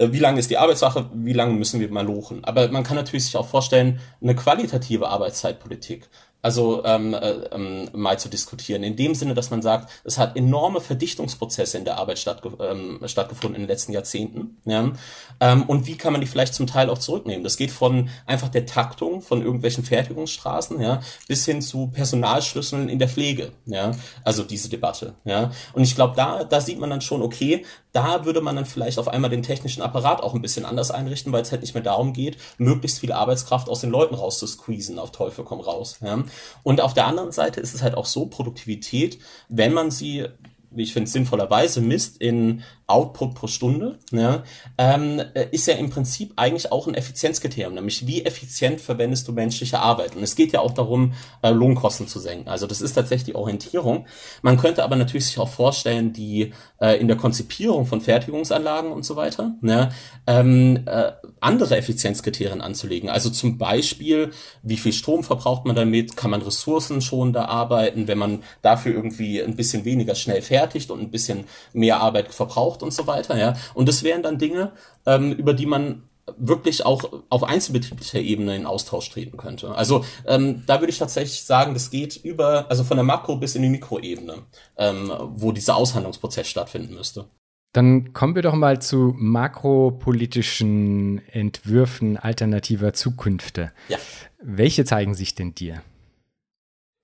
äh, 0.00 0.12
wie 0.12 0.18
lange 0.18 0.40
ist 0.40 0.50
die 0.50 0.56
Arbeitssache, 0.56 1.10
wie 1.14 1.34
lange 1.34 1.52
müssen 1.52 1.78
wir 1.78 1.90
mal 1.90 2.06
lochen. 2.06 2.44
Aber 2.44 2.68
man 2.68 2.82
kann 2.82 2.96
natürlich 2.96 3.26
sich 3.26 3.36
auch 3.36 3.46
vorstellen, 3.46 4.00
eine 4.22 4.34
qualitative 4.34 5.08
Arbeitszeitpolitik 5.08 6.08
also 6.42 6.84
ähm, 6.84 7.14
äh, 7.14 7.30
ähm, 7.52 7.88
mal 7.92 8.18
zu 8.18 8.28
diskutieren. 8.28 8.82
In 8.82 8.96
dem 8.96 9.14
Sinne, 9.14 9.34
dass 9.34 9.50
man 9.50 9.62
sagt, 9.62 9.90
es 10.04 10.18
hat 10.18 10.36
enorme 10.36 10.80
Verdichtungsprozesse 10.80 11.78
in 11.78 11.84
der 11.84 11.98
Arbeit 11.98 12.18
stattge 12.18 12.50
ähm, 12.60 13.00
stattgefunden 13.04 13.56
in 13.56 13.62
den 13.62 13.68
letzten 13.68 13.92
Jahrzehnten. 13.92 14.58
Ja? 14.64 14.92
Ähm, 15.40 15.62
und 15.64 15.86
wie 15.86 15.96
kann 15.96 16.12
man 16.12 16.20
die 16.20 16.26
vielleicht 16.26 16.54
zum 16.54 16.66
Teil 16.66 16.88
auch 16.88 16.98
zurücknehmen? 16.98 17.44
Das 17.44 17.56
geht 17.56 17.70
von 17.70 18.08
einfach 18.26 18.48
der 18.48 18.66
Taktung 18.66 19.20
von 19.22 19.42
irgendwelchen 19.42 19.84
Fertigungsstraßen 19.84 20.80
ja, 20.80 21.00
bis 21.28 21.44
hin 21.44 21.60
zu 21.62 21.88
Personalschlüsseln 21.88 22.88
in 22.88 22.98
der 22.98 23.08
Pflege. 23.08 23.52
Ja? 23.66 23.92
Also 24.24 24.42
diese 24.42 24.68
Debatte. 24.68 25.14
Ja? 25.24 25.50
Und 25.74 25.82
ich 25.82 25.94
glaube, 25.94 26.16
da, 26.16 26.44
da 26.44 26.60
sieht 26.60 26.78
man 26.78 26.90
dann 26.90 27.00
schon, 27.00 27.22
okay, 27.22 27.64
da 27.92 28.24
würde 28.24 28.40
man 28.40 28.56
dann 28.56 28.66
vielleicht 28.66 28.98
auf 28.98 29.08
einmal 29.08 29.30
den 29.30 29.42
technischen 29.42 29.82
Apparat 29.82 30.22
auch 30.22 30.34
ein 30.34 30.42
bisschen 30.42 30.64
anders 30.64 30.90
einrichten, 30.90 31.32
weil 31.32 31.42
es 31.42 31.50
halt 31.50 31.62
nicht 31.62 31.74
mehr 31.74 31.82
darum 31.82 32.12
geht, 32.12 32.36
möglichst 32.58 33.00
viel 33.00 33.12
Arbeitskraft 33.12 33.68
aus 33.68 33.80
den 33.80 33.90
Leuten 33.90 34.14
rauszusqueezen, 34.14 34.98
auf 34.98 35.12
Teufel 35.12 35.44
komm 35.44 35.60
raus. 35.60 35.98
Ja? 36.00 36.22
Und 36.62 36.80
auf 36.80 36.94
der 36.94 37.06
anderen 37.06 37.32
Seite 37.32 37.60
ist 37.60 37.74
es 37.74 37.82
halt 37.82 37.94
auch 37.94 38.06
so, 38.06 38.26
Produktivität, 38.26 39.18
wenn 39.48 39.72
man 39.72 39.90
sie 39.90 40.26
wie 40.70 40.82
ich 40.82 40.92
finde, 40.92 41.10
sinnvollerweise 41.10 41.80
misst 41.80 42.18
in 42.18 42.62
Output 42.90 43.34
pro 43.34 43.46
Stunde, 43.46 43.98
ja, 44.10 44.42
ähm, 44.78 45.22
ist 45.52 45.66
ja 45.66 45.74
im 45.74 45.90
Prinzip 45.90 46.32
eigentlich 46.36 46.72
auch 46.72 46.86
ein 46.86 46.94
Effizienzkriterium, 46.94 47.74
nämlich 47.74 48.06
wie 48.06 48.24
effizient 48.24 48.80
verwendest 48.80 49.28
du 49.28 49.32
menschliche 49.32 49.78
Arbeit. 49.78 50.16
Und 50.16 50.22
es 50.22 50.34
geht 50.34 50.52
ja 50.52 50.60
auch 50.60 50.72
darum, 50.72 51.12
äh, 51.42 51.50
Lohnkosten 51.50 52.08
zu 52.08 52.18
senken. 52.18 52.48
Also 52.48 52.66
das 52.66 52.80
ist 52.80 52.94
tatsächlich 52.94 53.24
die 53.24 53.34
Orientierung. 53.34 54.06
Man 54.42 54.56
könnte 54.56 54.84
aber 54.84 54.96
natürlich 54.96 55.26
sich 55.26 55.38
auch 55.38 55.48
vorstellen, 55.48 56.12
die 56.12 56.52
äh, 56.80 57.00
in 57.00 57.08
der 57.08 57.16
Konzipierung 57.16 57.86
von 57.86 58.00
Fertigungsanlagen 58.00 58.92
und 58.92 59.04
so 59.04 59.16
weiter, 59.16 59.54
ja, 59.62 59.90
ähm, 60.26 60.82
äh, 60.86 61.12
andere 61.40 61.76
Effizienzkriterien 61.76 62.60
anzulegen. 62.60 63.08
Also 63.08 63.30
zum 63.30 63.58
Beispiel, 63.58 64.32
wie 64.62 64.76
viel 64.76 64.92
Strom 64.92 65.24
verbraucht 65.24 65.64
man 65.64 65.76
damit? 65.76 66.16
Kann 66.16 66.30
man 66.30 66.42
Ressourcen 66.42 67.00
schon 67.00 67.32
da 67.32 67.46
arbeiten, 67.46 68.08
wenn 68.08 68.18
man 68.18 68.42
dafür 68.62 68.92
irgendwie 68.92 69.42
ein 69.42 69.56
bisschen 69.56 69.84
weniger 69.84 70.14
schnell 70.14 70.42
fertigt 70.42 70.90
und 70.90 71.00
ein 71.00 71.10
bisschen 71.10 71.44
mehr 71.72 72.00
Arbeit 72.00 72.34
verbraucht 72.34 72.79
und 72.82 72.92
so 72.92 73.06
weiter, 73.06 73.38
ja. 73.38 73.54
Und 73.74 73.88
das 73.88 74.02
wären 74.02 74.22
dann 74.22 74.38
Dinge, 74.38 74.72
ähm, 75.06 75.32
über 75.32 75.54
die 75.54 75.66
man 75.66 76.02
wirklich 76.36 76.84
auch 76.86 77.22
auf 77.28 77.44
einzelbetrieblicher 77.44 78.20
Ebene 78.20 78.56
in 78.56 78.66
Austausch 78.66 79.10
treten 79.10 79.36
könnte. 79.36 79.74
Also 79.74 80.04
ähm, 80.26 80.62
da 80.66 80.80
würde 80.80 80.90
ich 80.90 80.98
tatsächlich 80.98 81.42
sagen, 81.42 81.74
das 81.74 81.90
geht 81.90 82.16
über, 82.16 82.70
also 82.70 82.84
von 82.84 82.96
der 82.96 83.04
Makro- 83.04 83.36
bis 83.36 83.56
in 83.56 83.62
die 83.62 83.68
Mikroebene, 83.68 84.34
ähm, 84.76 85.12
wo 85.30 85.52
dieser 85.52 85.76
Aushandlungsprozess 85.76 86.48
stattfinden 86.48 86.94
müsste. 86.94 87.26
Dann 87.72 88.12
kommen 88.12 88.34
wir 88.34 88.42
doch 88.42 88.54
mal 88.54 88.82
zu 88.82 89.14
makropolitischen 89.16 91.24
Entwürfen 91.28 92.16
alternativer 92.16 92.92
Zukünfte. 92.92 93.70
Ja. 93.88 93.98
Welche 94.42 94.84
zeigen 94.84 95.14
sich 95.14 95.36
denn 95.36 95.54
dir? 95.54 95.80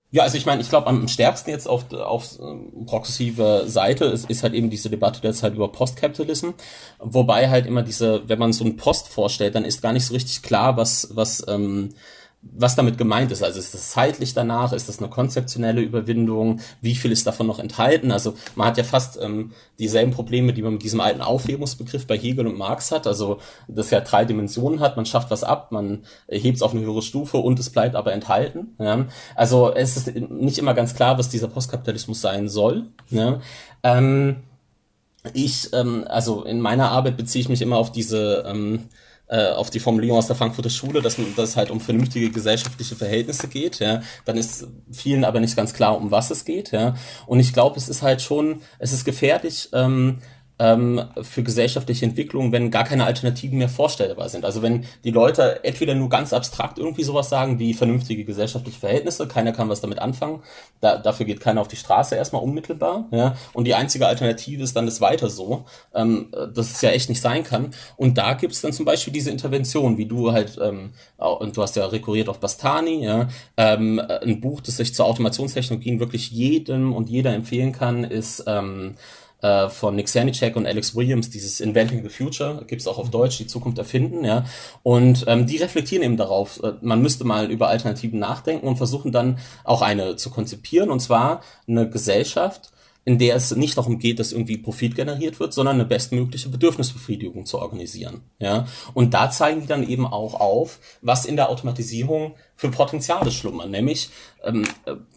Ja, 0.09 0.23
also 0.23 0.37
ich 0.37 0.45
meine, 0.45 0.61
ich 0.61 0.69
glaube, 0.69 0.87
am 0.87 1.07
stärksten 1.09 1.49
jetzt 1.49 1.67
auf, 1.67 1.91
auf 1.91 2.39
ähm, 2.39 2.85
progressive 2.85 3.63
Seite 3.67 4.05
ist, 4.05 4.29
ist 4.29 4.41
halt 4.41 4.53
eben 4.53 4.69
diese 4.69 4.89
Debatte 4.89 5.19
derzeit 5.19 5.53
über 5.53 5.69
Postkapitalism, 5.69 6.51
wobei 6.99 7.49
halt 7.49 7.65
immer 7.65 7.83
diese, 7.83 8.27
wenn 8.29 8.39
man 8.39 8.53
so 8.53 8.63
einen 8.63 8.77
Post 8.77 9.09
vorstellt, 9.09 9.55
dann 9.55 9.65
ist 9.65 9.81
gar 9.81 9.91
nicht 9.91 10.05
so 10.05 10.13
richtig 10.13 10.43
klar, 10.43 10.77
was, 10.77 11.09
was 11.11 11.45
ähm, 11.49 11.89
was 12.55 12.75
damit 12.75 12.97
gemeint 12.97 13.31
ist. 13.31 13.43
Also 13.43 13.59
ist 13.59 13.73
das 13.73 13.91
zeitlich 13.91 14.33
danach, 14.33 14.73
ist 14.73 14.89
das 14.89 14.99
eine 14.99 15.09
konzeptionelle 15.09 15.81
Überwindung, 15.81 16.59
wie 16.81 16.95
viel 16.95 17.11
ist 17.11 17.27
davon 17.27 17.47
noch 17.47 17.59
enthalten? 17.59 18.11
Also 18.11 18.33
man 18.55 18.67
hat 18.67 18.77
ja 18.77 18.83
fast 18.83 19.19
ähm, 19.21 19.51
dieselben 19.79 20.11
Probleme, 20.11 20.53
die 20.53 20.61
man 20.61 20.73
mit 20.73 20.83
diesem 20.83 21.01
alten 21.01 21.21
Aufhebungsbegriff 21.21 22.07
bei 22.07 22.17
Hegel 22.17 22.47
und 22.47 22.57
Marx 22.57 22.91
hat, 22.91 23.07
also 23.07 23.39
das 23.67 23.89
ja 23.89 24.01
drei 24.01 24.25
Dimensionen 24.25 24.79
hat, 24.79 24.95
man 24.95 25.05
schafft 25.05 25.31
was 25.31 25.43
ab, 25.43 25.71
man 25.71 26.03
hebt 26.27 26.57
es 26.57 26.61
auf 26.61 26.73
eine 26.73 26.81
höhere 26.81 27.01
Stufe 27.01 27.37
und 27.37 27.59
es 27.59 27.69
bleibt 27.69 27.95
aber 27.95 28.13
enthalten. 28.13 28.75
Ja? 28.79 29.05
Also 29.35 29.73
es 29.73 29.97
ist 29.97 30.15
nicht 30.15 30.57
immer 30.57 30.73
ganz 30.73 30.95
klar, 30.95 31.17
was 31.17 31.29
dieser 31.29 31.47
Postkapitalismus 31.47 32.21
sein 32.21 32.49
soll. 32.49 32.85
Ja? 33.09 33.39
Ähm, 33.83 34.37
ich, 35.33 35.73
ähm, 35.73 36.05
also 36.07 36.43
in 36.43 36.61
meiner 36.61 36.91
Arbeit 36.91 37.17
beziehe 37.17 37.41
ich 37.41 37.49
mich 37.49 37.61
immer 37.61 37.77
auf 37.77 37.91
diese 37.91 38.43
ähm, 38.47 38.85
äh, 39.27 39.49
auf 39.49 39.69
die 39.69 39.79
Formulierung 39.79 40.17
aus 40.17 40.27
der 40.27 40.35
Frankfurter 40.35 40.69
Schule, 40.69 41.01
dass, 41.01 41.17
es 41.17 41.55
halt 41.57 41.69
um 41.69 41.79
vernünftige 41.79 42.29
gesellschaftliche 42.29 42.95
Verhältnisse 42.95 43.47
geht, 43.47 43.79
ja, 43.79 44.01
dann 44.25 44.37
ist 44.37 44.67
vielen 44.91 45.25
aber 45.25 45.39
nicht 45.39 45.55
ganz 45.55 45.73
klar, 45.73 45.97
um 45.97 46.11
was 46.11 46.31
es 46.31 46.45
geht, 46.45 46.71
ja. 46.71 46.95
Und 47.25 47.39
ich 47.39 47.53
glaube, 47.53 47.77
es 47.77 47.89
ist 47.89 48.01
halt 48.01 48.21
schon, 48.21 48.61
es 48.79 48.93
ist 48.93 49.05
gefährlich, 49.05 49.69
ähm, 49.73 50.19
für 50.59 51.43
gesellschaftliche 51.43 52.05
Entwicklung, 52.05 52.51
wenn 52.51 52.71
gar 52.71 52.83
keine 52.83 53.05
Alternativen 53.05 53.59
mehr 53.59 53.69
vorstellbar 53.69 54.27
sind. 54.27 54.43
Also 54.43 54.63
wenn 54.63 54.85
die 55.03 55.11
Leute 55.11 55.63
entweder 55.63 55.93
nur 55.93 56.09
ganz 56.09 56.33
abstrakt 56.33 56.79
irgendwie 56.79 57.03
sowas 57.03 57.29
sagen 57.29 57.59
wie 57.59 57.75
vernünftige 57.75 58.25
gesellschaftliche 58.25 58.79
Verhältnisse, 58.79 59.27
keiner 59.27 59.51
kann 59.51 59.69
was 59.69 59.81
damit 59.81 59.99
anfangen, 59.99 60.41
da, 60.81 60.97
dafür 60.97 61.27
geht 61.27 61.41
keiner 61.41 61.61
auf 61.61 61.67
die 61.67 61.75
Straße 61.75 62.15
erstmal 62.15 62.41
unmittelbar, 62.41 63.07
ja, 63.11 63.35
und 63.53 63.65
die 63.65 63.75
einzige 63.75 64.07
Alternative 64.07 64.63
ist 64.63 64.75
dann 64.75 64.87
das 64.87 64.99
weiter 64.99 65.29
so, 65.29 65.65
ähm, 65.93 66.31
dass 66.31 66.71
es 66.71 66.81
ja 66.81 66.89
echt 66.89 67.09
nicht 67.09 67.21
sein 67.21 67.43
kann. 67.43 67.71
Und 67.95 68.17
da 68.17 68.33
gibt's 68.33 68.61
dann 68.61 68.73
zum 68.73 68.85
Beispiel 68.85 69.13
diese 69.13 69.29
Intervention, 69.29 69.97
wie 69.97 70.05
du 70.05 70.31
halt, 70.31 70.57
ähm, 70.59 70.91
und 71.17 71.55
du 71.55 71.61
hast 71.61 71.75
ja 71.75 71.85
rekurriert 71.85 72.29
auf 72.29 72.39
Bastani, 72.39 73.03
ja, 73.03 73.27
ähm, 73.57 73.99
ein 73.99 74.41
Buch, 74.41 74.61
das 74.61 74.77
sich 74.77 74.95
zu 74.95 75.03
Automationstechnologien 75.03 75.99
wirklich 75.99 76.31
jedem 76.31 76.93
und 76.93 77.09
jeder 77.09 77.33
empfehlen 77.33 77.73
kann, 77.73 78.03
ist 78.03 78.43
ähm, 78.47 78.95
äh, 79.41 79.69
von 79.69 79.95
Nick 79.95 80.09
Sanicek 80.09 80.55
und 80.55 80.65
Alex 80.65 80.95
Williams, 80.95 81.29
dieses 81.29 81.59
Inventing 81.59 82.03
the 82.03 82.09
Future, 82.09 82.63
gibt's 82.67 82.87
auch 82.87 82.97
auf 82.97 83.09
Deutsch, 83.09 83.37
die 83.37 83.47
Zukunft 83.47 83.77
erfinden, 83.77 84.25
ja. 84.25 84.45
Und 84.83 85.25
ähm, 85.27 85.45
die 85.45 85.57
reflektieren 85.57 86.03
eben 86.03 86.17
darauf, 86.17 86.61
äh, 86.63 86.73
man 86.81 87.01
müsste 87.01 87.23
mal 87.23 87.51
über 87.51 87.67
Alternativen 87.67 88.19
nachdenken 88.19 88.67
und 88.67 88.77
versuchen 88.77 89.11
dann 89.11 89.39
auch 89.63 89.81
eine 89.81 90.15
zu 90.15 90.29
konzipieren, 90.29 90.89
und 90.89 91.01
zwar 91.01 91.41
eine 91.67 91.89
Gesellschaft, 91.89 92.71
in 93.07 93.17
der 93.17 93.37
es 93.37 93.55
nicht 93.55 93.77
darum 93.77 93.99
geht, 93.99 94.19
dass 94.19 94.33
irgendwie 94.33 94.57
Profit 94.57 94.93
generiert 94.93 95.39
wird, 95.39 95.53
sondern 95.53 95.75
eine 95.75 95.85
bestmögliche 95.85 96.49
Bedürfnisbefriedigung 96.49 97.45
zu 97.45 97.59
organisieren. 97.59 98.23
Ja? 98.37 98.67
Und 98.93 99.13
da 99.13 99.31
zeigen 99.31 99.61
die 99.61 99.67
dann 99.67 99.87
eben 99.87 100.05
auch 100.05 100.33
auf, 100.33 100.81
was 101.01 101.23
in 101.23 101.37
der 101.37 101.49
Automatisierung 101.49 102.35
für 102.57 102.69
Potenziale 102.69 103.31
schlummern, 103.31 103.71
nämlich 103.71 104.09
ähm, 104.43 104.65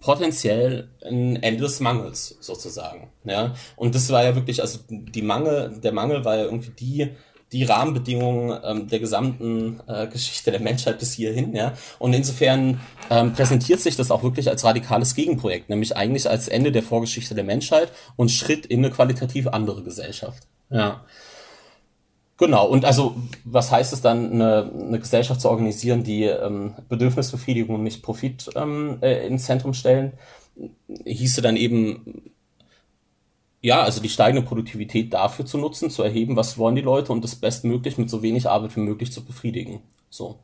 potenziell 0.00 0.88
ein 1.04 1.42
Ende 1.42 1.64
des 1.64 1.80
Mangels 1.80 2.36
sozusagen. 2.38 3.10
Ja? 3.24 3.54
Und 3.74 3.96
das 3.96 4.08
war 4.10 4.22
ja 4.22 4.36
wirklich, 4.36 4.60
also 4.60 4.78
die 4.88 5.22
Mangel, 5.22 5.80
der 5.82 5.90
Mangel 5.90 6.24
war 6.24 6.36
ja 6.36 6.44
irgendwie 6.44 6.70
die 6.70 7.10
die 7.52 7.64
Rahmenbedingungen 7.64 8.58
ähm, 8.64 8.88
der 8.88 9.00
gesamten 9.00 9.80
äh, 9.86 10.06
Geschichte 10.06 10.50
der 10.50 10.60
Menschheit 10.60 10.98
bis 10.98 11.14
hierhin. 11.14 11.54
Ja? 11.54 11.74
Und 11.98 12.12
insofern 12.12 12.80
ähm, 13.10 13.32
präsentiert 13.32 13.80
sich 13.80 13.96
das 13.96 14.10
auch 14.10 14.22
wirklich 14.22 14.48
als 14.48 14.64
radikales 14.64 15.14
Gegenprojekt, 15.14 15.68
nämlich 15.68 15.96
eigentlich 15.96 16.30
als 16.30 16.48
Ende 16.48 16.70
der 16.70 16.82
Vorgeschichte 16.82 17.34
der 17.34 17.44
Menschheit 17.44 17.90
und 18.16 18.30
Schritt 18.30 18.66
in 18.66 18.84
eine 18.84 18.92
qualitativ 18.92 19.48
andere 19.48 19.82
Gesellschaft. 19.82 20.44
Ja. 20.70 21.04
Genau, 22.36 22.66
und 22.66 22.86
also 22.86 23.16
was 23.44 23.70
heißt 23.70 23.92
es 23.92 24.00
dann, 24.00 24.32
eine, 24.32 24.70
eine 24.72 24.98
Gesellschaft 24.98 25.42
zu 25.42 25.50
organisieren, 25.50 26.04
die 26.04 26.24
ähm, 26.24 26.74
Bedürfnisbefriedigung 26.88 27.74
und 27.74 27.82
nicht 27.82 28.02
Profit 28.02 28.48
ähm, 28.56 28.96
äh, 29.02 29.26
ins 29.26 29.44
Zentrum 29.44 29.74
stellen? 29.74 30.12
Hieße 31.04 31.42
dann 31.42 31.56
eben 31.56 32.30
ja, 33.60 33.82
also 33.82 34.00
die 34.00 34.08
steigende 34.08 34.46
Produktivität 34.46 35.12
dafür 35.12 35.44
zu 35.44 35.58
nutzen, 35.58 35.90
zu 35.90 36.02
erheben, 36.02 36.36
was 36.36 36.56
wollen 36.56 36.76
die 36.76 36.82
Leute 36.82 37.12
und 37.12 37.22
das 37.22 37.36
bestmöglich 37.36 37.98
mit 37.98 38.08
so 38.08 38.22
wenig 38.22 38.48
Arbeit 38.48 38.74
wie 38.76 38.80
möglich 38.80 39.12
zu 39.12 39.24
befriedigen. 39.24 39.82
So. 40.08 40.38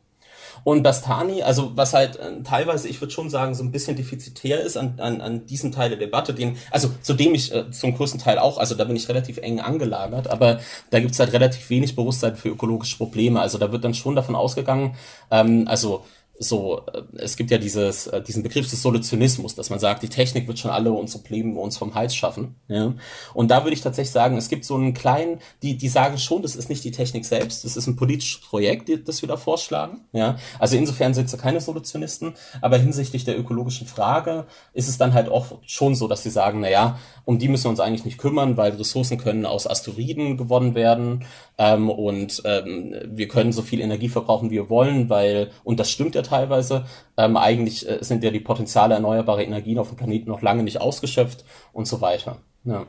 Und 0.65 0.83
Bastani, 0.83 1.43
also 1.43 1.73
was 1.77 1.93
halt 1.93 2.17
äh, 2.17 2.43
teilweise, 2.43 2.89
ich 2.89 3.01
würde 3.01 3.13
schon 3.13 3.31
sagen, 3.31 3.55
so 3.55 3.63
ein 3.63 3.73
bisschen 3.73 3.97
defizitär 3.97 4.61
ist 4.61 4.77
an, 4.77 4.95
an, 4.99 5.21
an 5.21 5.47
diesem 5.47 5.73
Teil 5.73 5.91
der 5.91 5.99
Debatte, 5.99 6.35
den, 6.35 6.57
also 6.71 6.91
zu 7.03 7.15
dem 7.15 7.35
ich 7.35 7.55
äh, 7.55 7.71
zum 7.71 7.95
größten 7.95 8.21
Teil 8.21 8.39
auch, 8.39 8.59
also 8.59 8.75
da 8.75 8.85
bin 8.85 8.97
ich 8.97 9.09
relativ 9.09 9.39
eng 9.39 9.61
angelagert, 9.61 10.29
aber 10.29 10.61
da 10.91 11.01
gibt's 11.01 11.19
halt 11.19 11.33
relativ 11.33 11.69
wenig 11.71 11.95
Bewusstsein 11.95 12.37
für 12.37 12.49
ökologische 12.49 12.97
Probleme. 12.97 13.41
Also 13.41 13.59
da 13.59 13.71
wird 13.73 13.85
dann 13.85 13.95
schon 13.95 14.17
davon 14.17 14.35
ausgegangen, 14.35 14.97
ähm, 15.31 15.65
also 15.69 16.05
so, 16.39 16.83
äh, 16.93 17.03
es 17.17 17.37
gibt 17.37 17.51
ja 17.51 17.59
dieses, 17.59 18.07
äh, 18.09 18.23
diesen 18.23 18.43
Begriff 18.43 18.69
des 18.69 18.83
Solutionismus, 18.83 19.55
dass 19.55 19.71
man 19.71 19.79
sagt, 19.79 20.03
die 20.03 20.09
Technik 20.09 20.47
wird 20.47 20.59
schon 20.59 20.71
alle 20.71 20.93
unsere 20.93 21.23
Probleme 21.23 21.59
uns 21.59 21.77
vom 21.77 21.95
Hals 21.95 22.15
schaffen. 22.15 22.57
Ja? 22.69 22.95
Und 23.35 23.51
da 23.51 23.65
würde 23.65 23.75
ich 23.75 23.81
tatsächlich 23.81 24.13
sagen, 24.13 24.37
es 24.37 24.49
gibt 24.49 24.65
so 24.65 24.75
einen 24.75 24.95
kleinen, 24.95 25.41
die, 25.63 25.77
die 25.77 25.89
sagen 25.89 26.19
schon, 26.19 26.43
das 26.43 26.57
ist 26.57 26.69
nicht 26.69 26.85
die 26.85 26.91
Technik 26.91 27.25
selbst, 27.25 27.65
das 27.65 27.77
ist 27.77 27.87
ein 27.87 27.97
politisches 27.97 28.41
Projekt, 28.41 28.91
das 29.07 29.23
wir 29.23 29.29
da 29.29 29.37
vorschlagen. 29.37 30.03
Ja? 30.13 30.37
Also 30.59 30.77
insofern 30.77 31.15
sind 31.15 31.31
sie 31.31 31.37
keine 31.37 31.61
Solutionisten, 31.61 32.35
aber 32.61 32.79
hinsichtlich 32.79 33.25
der 33.25 33.39
ökologischen 33.39 33.87
Frage 33.87 34.47
ist 34.73 34.89
es 34.89 34.99
dann 34.99 35.15
halt 35.15 35.29
auch 35.29 35.59
schon 35.67 35.95
so, 35.95 36.09
dass 36.09 36.23
sie 36.23 36.31
sagen, 36.31 36.61
na 36.61 36.71
ja, 36.71 36.99
um 37.25 37.39
die 37.39 37.49
müssen 37.49 37.65
wir 37.65 37.71
uns 37.71 37.81
eigentlich 37.81 38.05
nicht 38.05 38.19
kümmern, 38.19 38.57
weil 38.57 38.73
Ressourcen 38.73 39.19
können 39.19 39.47
aus 39.47 39.67
Asteroiden 39.67 40.37
gewonnen 40.37 40.75
werden 40.75 41.25
ähm, 41.59 41.91
und 41.91 42.43
ähm, 42.45 42.95
wir 43.07 43.29
können 43.29 43.53
so 43.53 43.63
viel 43.63 43.81
Energie 43.81 44.09
verbrauchen, 44.09 44.51
wie 44.51 44.57
wir 44.57 44.71
wollen, 44.71 45.09
weil, 45.09 45.51
und 45.65 45.81
das 45.81 45.91
stimmt 45.91 46.15
ja 46.15 46.23
teilweise. 46.29 46.87
Ähm, 47.17 47.37
eigentlich 47.37 47.89
äh, 47.89 47.99
sind 48.03 48.23
ja 48.23 48.31
die 48.31 48.41
Potenziale 48.41 48.95
erneuerbarer 48.95 49.43
Energien 49.43 49.79
auf 49.79 49.89
dem 49.89 49.97
Planeten 49.97 50.29
noch 50.29 50.43
lange 50.43 50.63
nicht 50.63 50.81
ausgeschöpft 50.81 51.45
und 51.73 51.87
so 51.87 52.01
weiter. 52.01 52.39
Ja. 52.65 52.87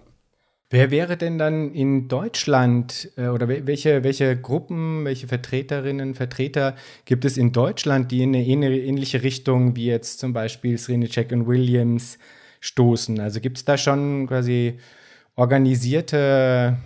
Wer 0.70 0.92
wäre 0.92 1.16
denn 1.16 1.38
dann 1.38 1.74
in 1.74 2.10
Deutschland 2.10 3.10
äh, 3.16 3.28
oder 3.28 3.48
welche, 3.48 4.04
welche 4.04 4.36
Gruppen, 4.36 5.06
welche 5.06 5.28
Vertreterinnen, 5.28 6.14
Vertreter 6.14 6.76
gibt 7.06 7.24
es 7.24 7.38
in 7.38 7.54
Deutschland, 7.54 8.12
die 8.12 8.24
in 8.24 8.36
eine 8.36 8.44
ähnliche 8.46 9.24
Richtung 9.24 9.78
wie 9.78 9.86
jetzt 9.86 10.20
zum 10.20 10.34
Beispiel 10.34 10.78
Srinicek 10.78 11.32
und 11.32 11.48
Williams 11.48 12.18
stoßen? 12.60 13.20
Also 13.22 13.40
gibt 13.40 13.58
es 13.58 13.66
da 13.66 13.78
schon 13.78 14.28
quasi 14.28 14.78
organisierte 15.38 16.78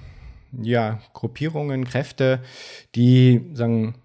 ja, 0.62 1.00
Gruppierungen, 1.14 1.86
Kräfte, 1.86 2.40
die 2.94 3.50
sagen, 3.54 3.96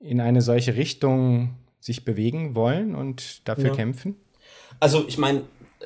in 0.00 0.20
eine 0.20 0.42
solche 0.42 0.74
Richtung 0.74 1.50
sich 1.80 2.04
bewegen 2.04 2.54
wollen 2.54 2.94
und 2.94 3.46
dafür 3.48 3.68
ja. 3.68 3.74
kämpfen? 3.74 4.16
Also 4.78 5.04
ich 5.08 5.18
meine, 5.18 5.42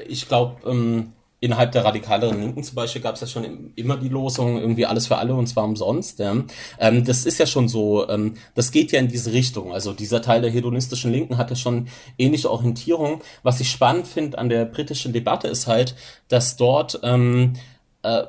ich 0.07 0.28
glaube, 0.28 0.68
ähm, 0.68 1.12
innerhalb 1.45 1.72
der 1.72 1.84
radikaleren 1.84 2.40
Linken 2.40 2.64
zum 2.64 2.74
Beispiel 2.74 3.03
gab 3.03 3.16
es 3.16 3.20
ja 3.20 3.26
schon 3.26 3.72
immer 3.76 3.99
die 3.99 4.09
Losung, 4.09 4.59
irgendwie 4.59 4.86
alles 4.86 5.07
für 5.07 5.18
alle 5.18 5.34
und 5.34 5.47
zwar 5.47 5.64
umsonst. 5.64 6.18
Ja. 6.18 6.34
Ähm, 6.78 7.05
das 7.05 7.26
ist 7.26 7.38
ja 7.38 7.47
schon 7.47 7.68
so, 7.68 8.09
ähm, 8.09 8.36
das 8.55 8.70
geht 8.70 8.92
ja 8.92 8.99
in 8.99 9.09
diese 9.09 9.32
Richtung. 9.32 9.72
Also 9.72 9.92
dieser 9.92 10.22
Teil 10.22 10.40
der 10.40 10.51
hedonistischen 10.51 11.12
Linken 11.12 11.36
hat 11.36 11.51
ja 11.51 11.57
schon 11.57 11.88
ähnliche 12.16 12.51
Orientierung. 12.51 13.20
Was 13.42 13.61
ich 13.61 13.70
spannend 13.70 14.07
finde 14.07 14.38
an 14.38 14.49
der 14.49 14.64
britischen 14.64 15.12
Debatte 15.12 15.49
ist 15.49 15.66
halt, 15.66 15.95
dass 16.28 16.57
dort 16.57 17.01
ähm, 17.03 17.55
äh, 18.03 18.24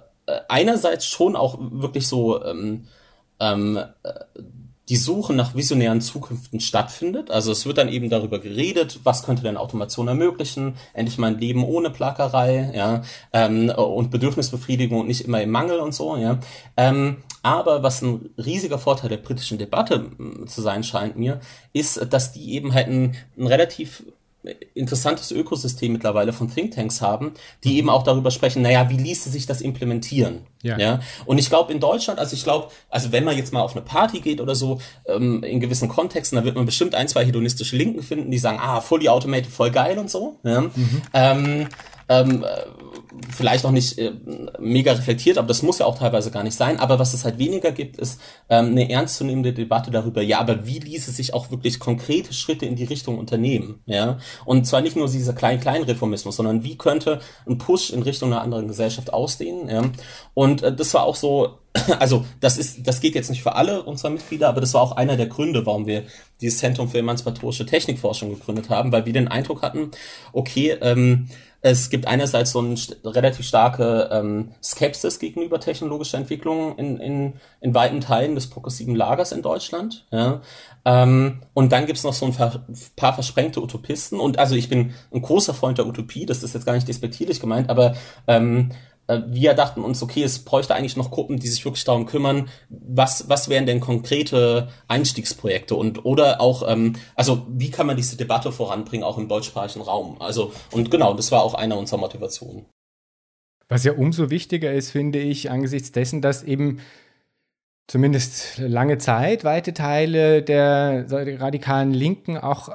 einerseits 0.50 1.06
schon 1.06 1.38
auch 1.38 1.58
wirklich 1.60 2.08
so 2.08 2.44
ähm, 2.44 2.88
ähm, 3.40 3.78
äh, 4.04 4.12
die 4.90 4.98
Suche 4.98 5.34
nach 5.34 5.56
visionären 5.56 6.02
Zukünften 6.02 6.60
stattfindet. 6.60 7.32
Also 7.32 7.52
es 7.52 7.66
wird 7.66 7.78
dann 7.78 7.90
eben 7.90 8.10
darüber 8.10 8.40
geredet, 8.40 9.00
was 9.04 9.24
könnte 9.24 9.44
denn 9.44 9.58
Automation 9.58 10.08
ermöglichen, 10.08 10.76
endlich 10.94 11.18
mein 11.18 11.40
Leben 11.40 11.64
ohne 11.64 11.90
Plackerei, 11.90 12.72
ja, 12.76 13.02
ähm, 13.34 13.70
und 13.70 14.12
Bedürfnisbefriedigung 14.12 15.00
und 15.02 15.08
nicht 15.08 15.22
immer 15.22 15.42
im 15.42 15.50
Mangel 15.50 15.80
und 15.80 15.94
so, 15.94 16.18
ja. 16.18 16.40
Ähm, 16.78 17.18
aber 17.42 17.84
was 17.84 18.02
ein 18.02 18.30
riesiger 18.38 18.80
Vorteil 18.80 19.10
der 19.10 19.18
britischen 19.18 19.58
Debatte 19.58 20.12
zu 20.48 20.62
sein 20.62 20.84
scheint 20.84 21.16
mir, 21.16 21.40
ist, 21.74 22.12
dass 22.12 22.32
die 22.32 22.54
eben 22.54 22.74
halt 22.74 22.88
ein, 22.88 23.16
ein 23.38 23.48
relativ 23.48 24.04
interessantes 24.74 25.32
Ökosystem 25.32 25.94
mittlerweile 25.94 26.34
von 26.34 26.54
Thinktanks 26.54 27.02
haben, 27.02 27.34
die 27.64 27.70
mhm. 27.70 27.78
eben 27.78 27.90
auch 27.90 28.04
darüber 28.04 28.32
sprechen, 28.32 28.62
naja, 28.62 28.90
wie 28.90 28.98
ließe 28.98 29.30
sich 29.30 29.46
das 29.46 29.62
implementieren? 29.62 30.42
Ja. 30.62 30.78
ja? 30.78 31.00
Und 31.26 31.38
ich 31.38 31.50
glaube 31.50 31.72
in 31.72 31.80
Deutschland, 31.80 32.20
also 32.20 32.36
ich 32.36 32.44
glaube, 32.44 32.70
also 32.90 33.12
wenn 33.12 33.24
man 33.24 33.38
jetzt 33.38 33.54
mal 33.54 33.62
auf 33.62 33.76
eine 33.76 33.86
Party 33.86 34.20
geht 34.20 34.42
oder 34.42 34.56
so, 34.56 34.80
ähm, 35.08 35.44
in 35.44 35.60
gewissen 35.60 35.90
Kontexten, 35.90 36.38
da 36.38 36.44
wird 36.44 36.56
man 36.56 36.66
bestimmt 36.66 36.96
ein, 36.96 37.08
zwei 37.08 37.26
hedonistische 37.26 37.76
Linken 37.76 38.02
finden, 38.02 38.32
die 38.32 38.38
sagen, 38.38 38.60
ah, 38.60 38.82
fully 38.82 39.10
automated, 39.10 39.48
voll 39.48 39.72
geil 39.72 39.98
und 39.98 40.10
so. 40.10 40.40
Ja? 40.44 40.62
Mhm. 40.62 41.02
Ähm, 41.14 41.68
ähm, 42.08 42.44
äh, 42.44 42.66
vielleicht 43.30 43.66
auch 43.66 43.72
nicht 43.72 43.98
äh, 43.98 44.12
mega 44.60 44.94
reflektiert, 44.94 45.38
aber 45.38 45.48
das 45.48 45.62
muss 45.62 45.80
ja 45.80 45.86
auch 45.86 45.98
teilweise 45.98 46.32
gar 46.32 46.44
nicht 46.44 46.56
sein. 46.56 46.80
Aber 46.80 47.00
was 47.00 47.14
es 47.14 47.26
halt 47.26 47.38
weniger 47.38 47.72
gibt, 47.72 47.98
ist 47.98 48.20
ähm, 48.50 48.68
eine 48.68 48.90
ernstzunehmende 48.90 49.54
Debatte 49.54 49.92
darüber, 49.92 50.22
ja, 50.22 50.40
aber 50.40 50.66
wie 50.66 50.80
ließe 50.80 51.12
sich 51.12 51.34
auch 51.34 51.52
wirklich 51.52 51.80
konkrete 51.80 52.34
Schritte 52.34 52.66
in 52.66 52.76
die 52.76 52.84
Richtung 52.84 53.18
unternehmen, 53.18 53.82
ja? 53.86 54.18
Und 54.46 54.66
zwar 54.68 54.82
nicht 54.82 54.96
nur 54.96 55.08
dieser 55.08 55.34
klein-klein 55.34 55.84
Reformismus, 55.84 56.36
sondern 56.36 56.64
wie 56.64 56.78
könnte 56.78 57.20
ein 57.48 57.58
Push 57.58 57.92
in 57.92 58.02
Richtung 58.02 58.32
einer 58.32 58.42
anderen 58.42 58.68
Gesellschaft 58.68 59.14
ausdehnen, 59.14 59.70
ja? 59.70 59.84
Und 60.34 60.64
äh, 60.64 60.76
das 60.76 60.94
war 60.94 61.04
auch 61.04 61.16
so, 61.16 61.60
also 62.00 62.26
das 62.40 62.58
ist, 62.58 62.88
das 62.88 63.02
geht 63.02 63.16
jetzt 63.16 63.30
nicht 63.30 63.44
für 63.44 63.56
alle 63.56 63.84
unserer 63.84 64.12
Mitglieder, 64.12 64.50
aber 64.50 64.62
das 64.62 64.74
war 64.74 64.82
auch 64.82 64.94
einer 64.94 65.18
der 65.18 65.28
Gründe, 65.28 65.66
warum 65.66 65.86
wir 65.86 66.04
dieses 66.42 66.60
Zentrum 66.60 66.90
für 66.90 67.00
emanzipatorische 67.00 67.66
Technikforschung 67.66 68.30
gegründet 68.30 68.70
haben, 68.70 68.92
weil 68.92 69.06
wir 69.06 69.14
den 69.14 69.28
Eindruck 69.28 69.62
hatten, 69.62 69.92
okay, 70.34 70.78
ähm, 70.82 71.28
es 71.68 71.90
gibt 71.90 72.06
einerseits 72.06 72.52
so 72.52 72.60
eine 72.60 72.76
relativ 73.10 73.46
starke 73.46 74.10
ähm, 74.12 74.52
Skepsis 74.64 75.20
gegenüber 75.20 75.60
technologischer 75.60 76.18
Entwicklung 76.18 76.78
in, 76.78 77.00
in, 77.00 77.34
in 77.62 77.74
weiten 77.74 78.02
Teilen 78.02 78.36
des 78.36 78.50
progressiven 78.50 78.96
Lagers 78.96 79.32
in 79.32 79.42
Deutschland. 79.42 80.06
Ja. 80.12 80.42
Ähm, 80.86 81.42
und 81.54 81.72
dann 81.72 81.86
gibt's 81.86 82.04
noch 82.04 82.14
so 82.14 82.26
ein 82.26 82.34
paar 82.96 83.14
versprengte 83.14 83.62
Utopisten. 83.62 84.20
Und 84.20 84.40
also 84.40 84.56
ich 84.56 84.70
bin 84.70 84.94
ein 85.14 85.22
großer 85.22 85.54
Freund 85.54 85.78
der 85.78 85.88
Utopie, 85.88 86.26
das 86.26 86.44
ist 86.44 86.54
jetzt 86.54 86.66
gar 86.66 86.74
nicht 86.74 86.88
despektierlich 86.88 87.40
gemeint, 87.40 87.70
aber 87.70 87.96
ähm, 88.28 88.72
äh, 89.08 89.22
wir 89.28 89.54
dachten 89.54 89.84
uns, 89.84 90.02
okay, 90.02 90.24
es 90.24 90.44
bräuchte 90.44 90.76
eigentlich 90.76 90.98
noch 90.98 91.12
Gruppen, 91.12 91.40
die 91.40 91.48
sich 91.48 91.64
wirklich 91.66 91.84
darum 91.84 92.06
kümmern, 92.06 92.50
was, 92.70 93.30
was 93.30 93.50
wären 93.50 93.66
denn 93.66 93.80
konkrete 93.80 94.70
Einstiegsprojekte 94.88 95.76
und 95.76 96.06
oder 96.06 96.42
auch, 96.42 96.64
ähm, 96.68 96.96
also 97.16 97.46
wie 97.50 97.72
kann 97.72 97.88
man 97.88 97.98
diese 97.98 98.18
Debatte 98.18 98.52
voranbringen, 98.52 99.04
auch 99.04 99.18
im 99.18 99.28
deutschsprachigen 99.28 99.84
Raum. 99.84 100.22
Also, 100.22 100.52
und 100.72 100.92
genau, 100.92 101.14
das 101.14 101.32
war 101.32 101.44
auch 101.44 101.54
einer 101.54 101.78
unserer 101.78 102.00
Motivationen. 102.00 102.66
Was 103.68 103.84
ja 103.84 103.94
umso 103.94 104.30
wichtiger 104.30 104.74
ist, 104.74 104.92
finde 104.92 105.20
ich, 105.20 105.50
angesichts 105.50 105.92
dessen, 105.92 106.22
dass 106.22 106.44
eben 106.44 106.80
zumindest 107.88 108.58
lange 108.58 108.98
Zeit 108.98 109.44
weite 109.44 109.74
Teile 109.74 110.42
der 110.44 111.06
radikalen 111.40 111.94
Linken 111.94 112.38
auch 112.38 112.70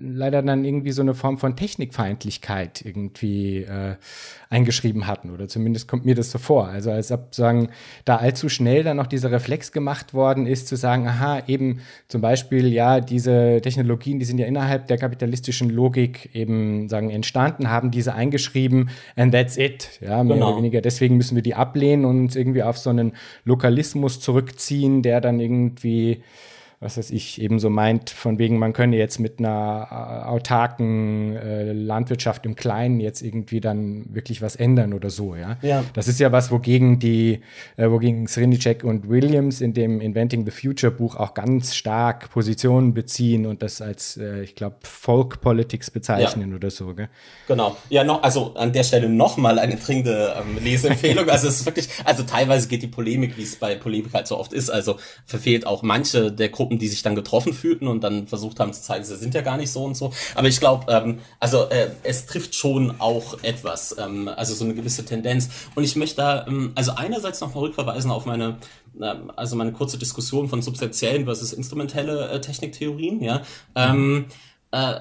leider 0.00 0.42
dann 0.42 0.64
irgendwie 0.64 0.92
so 0.92 1.02
eine 1.02 1.14
Form 1.14 1.38
von 1.38 1.56
Technikfeindlichkeit 1.56 2.82
irgendwie 2.84 3.62
äh, 3.62 3.96
eingeschrieben 4.50 5.06
hatten. 5.06 5.30
Oder 5.30 5.48
zumindest 5.48 5.88
kommt 5.88 6.04
mir 6.04 6.14
das 6.14 6.30
so 6.30 6.38
vor. 6.38 6.68
Also 6.68 6.90
als 6.90 7.10
ob 7.10 7.34
sagen, 7.34 7.70
da 8.04 8.16
allzu 8.16 8.48
schnell 8.48 8.84
dann 8.84 8.96
noch 8.96 9.06
dieser 9.06 9.30
Reflex 9.30 9.72
gemacht 9.72 10.14
worden 10.14 10.46
ist, 10.46 10.68
zu 10.68 10.76
sagen, 10.76 11.06
aha, 11.08 11.42
eben 11.46 11.80
zum 12.08 12.20
Beispiel, 12.20 12.72
ja, 12.72 13.00
diese 13.00 13.60
Technologien, 13.62 14.18
die 14.18 14.24
sind 14.24 14.38
ja 14.38 14.46
innerhalb 14.46 14.86
der 14.86 14.98
kapitalistischen 14.98 15.70
Logik 15.70 16.30
eben 16.34 16.88
sagen, 16.88 17.10
entstanden, 17.10 17.70
haben 17.70 17.90
diese 17.90 18.14
eingeschrieben 18.14 18.90
and 19.16 19.32
that's 19.32 19.56
it. 19.56 19.98
Ja, 20.00 20.22
mehr 20.22 20.36
genau. 20.36 20.48
oder 20.48 20.58
weniger. 20.58 20.80
Deswegen 20.80 21.16
müssen 21.16 21.34
wir 21.34 21.42
die 21.42 21.54
ablehnen 21.54 22.04
und 22.04 22.18
uns 22.18 22.36
irgendwie 22.36 22.62
auf 22.62 22.78
so 22.78 22.90
einen 22.90 23.12
Lokalismus 23.44 24.20
zurückziehen, 24.20 25.02
der 25.02 25.20
dann 25.20 25.40
irgendwie 25.40 26.22
was 26.78 26.98
weiß 26.98 27.10
ich, 27.10 27.40
eben 27.40 27.58
so 27.58 27.70
meint, 27.70 28.10
von 28.10 28.38
wegen, 28.38 28.58
man 28.58 28.74
könne 28.74 28.96
jetzt 28.96 29.18
mit 29.18 29.38
einer 29.38 29.88
äh, 29.90 30.28
autarken 30.28 31.34
äh, 31.34 31.72
Landwirtschaft 31.72 32.44
im 32.44 32.54
Kleinen 32.54 33.00
jetzt 33.00 33.22
irgendwie 33.22 33.60
dann 33.60 34.14
wirklich 34.14 34.42
was 34.42 34.56
ändern 34.56 34.92
oder 34.92 35.08
so, 35.08 35.34
ja. 35.34 35.56
ja. 35.62 35.84
Das 35.94 36.06
ist 36.06 36.20
ja 36.20 36.32
was, 36.32 36.50
wogegen 36.50 36.98
die, 36.98 37.40
äh, 37.76 37.90
wogegen 37.90 38.28
Srinicek 38.28 38.84
und 38.84 39.08
Williams 39.08 39.62
in 39.62 39.72
dem 39.72 40.02
Inventing 40.02 40.44
the 40.44 40.50
Future 40.50 40.92
Buch 40.92 41.16
auch 41.16 41.32
ganz 41.32 41.74
stark 41.74 42.30
Positionen 42.30 42.92
beziehen 42.92 43.46
und 43.46 43.62
das 43.62 43.80
als, 43.80 44.18
äh, 44.18 44.42
ich 44.42 44.54
glaube, 44.54 44.76
Folk 44.82 45.40
Politics 45.40 45.90
bezeichnen 45.90 46.50
ja. 46.50 46.56
oder 46.56 46.70
so, 46.70 46.94
gell? 46.94 47.08
Genau. 47.48 47.76
Ja, 47.88 48.04
noch, 48.04 48.22
also 48.22 48.54
an 48.54 48.74
der 48.74 48.84
Stelle 48.84 49.08
nochmal 49.08 49.58
eine 49.58 49.76
dringende 49.76 50.34
ähm, 50.38 50.62
Leseempfehlung. 50.62 51.28
also 51.30 51.48
es 51.48 51.60
ist 51.60 51.66
wirklich, 51.66 51.88
also 52.04 52.22
teilweise 52.22 52.68
geht 52.68 52.82
die 52.82 52.86
Polemik, 52.86 53.38
wie 53.38 53.42
es 53.42 53.56
bei 53.56 53.76
Polemik 53.76 54.12
halt 54.12 54.26
so 54.26 54.38
oft 54.38 54.52
ist, 54.52 54.68
also 54.68 54.96
verfehlt 55.24 55.66
auch 55.66 55.82
manche 55.82 56.30
der 56.30 56.50
Gruppen 56.50 56.65
Gruppen, 56.66 56.78
die 56.78 56.88
sich 56.88 57.02
dann 57.02 57.14
getroffen 57.14 57.52
fühlten 57.52 57.86
und 57.86 58.02
dann 58.02 58.26
versucht 58.26 58.58
haben 58.58 58.72
zu 58.72 58.82
zeigen, 58.82 59.04
sie 59.04 59.16
sind 59.16 59.34
ja 59.34 59.42
gar 59.42 59.56
nicht 59.56 59.70
so 59.70 59.84
und 59.84 59.96
so. 59.96 60.12
Aber 60.34 60.48
ich 60.48 60.58
glaube, 60.58 60.92
ähm, 60.92 61.20
also 61.38 61.68
äh, 61.68 61.90
es 62.02 62.26
trifft 62.26 62.54
schon 62.54 63.00
auch 63.00 63.42
etwas, 63.42 63.96
ähm, 63.98 64.28
also 64.28 64.54
so 64.54 64.64
eine 64.64 64.74
gewisse 64.74 65.04
Tendenz. 65.04 65.48
Und 65.74 65.84
ich 65.84 65.94
möchte 65.94 66.16
da, 66.16 66.46
ähm, 66.46 66.72
also 66.74 66.92
einerseits 66.96 67.40
nochmal 67.40 67.64
rückverweisen 67.64 68.10
auf 68.10 68.26
meine 68.26 68.56
ähm, 69.00 69.30
also 69.36 69.56
meine 69.56 69.72
kurze 69.72 69.98
Diskussion 69.98 70.48
von 70.48 70.62
substanziellen 70.62 71.24
versus 71.24 71.52
instrumentelle 71.52 72.30
äh, 72.30 72.40
Techniktheorien, 72.40 73.22
ja. 73.22 73.42
Ähm, 73.74 74.26
äh, 74.72 74.94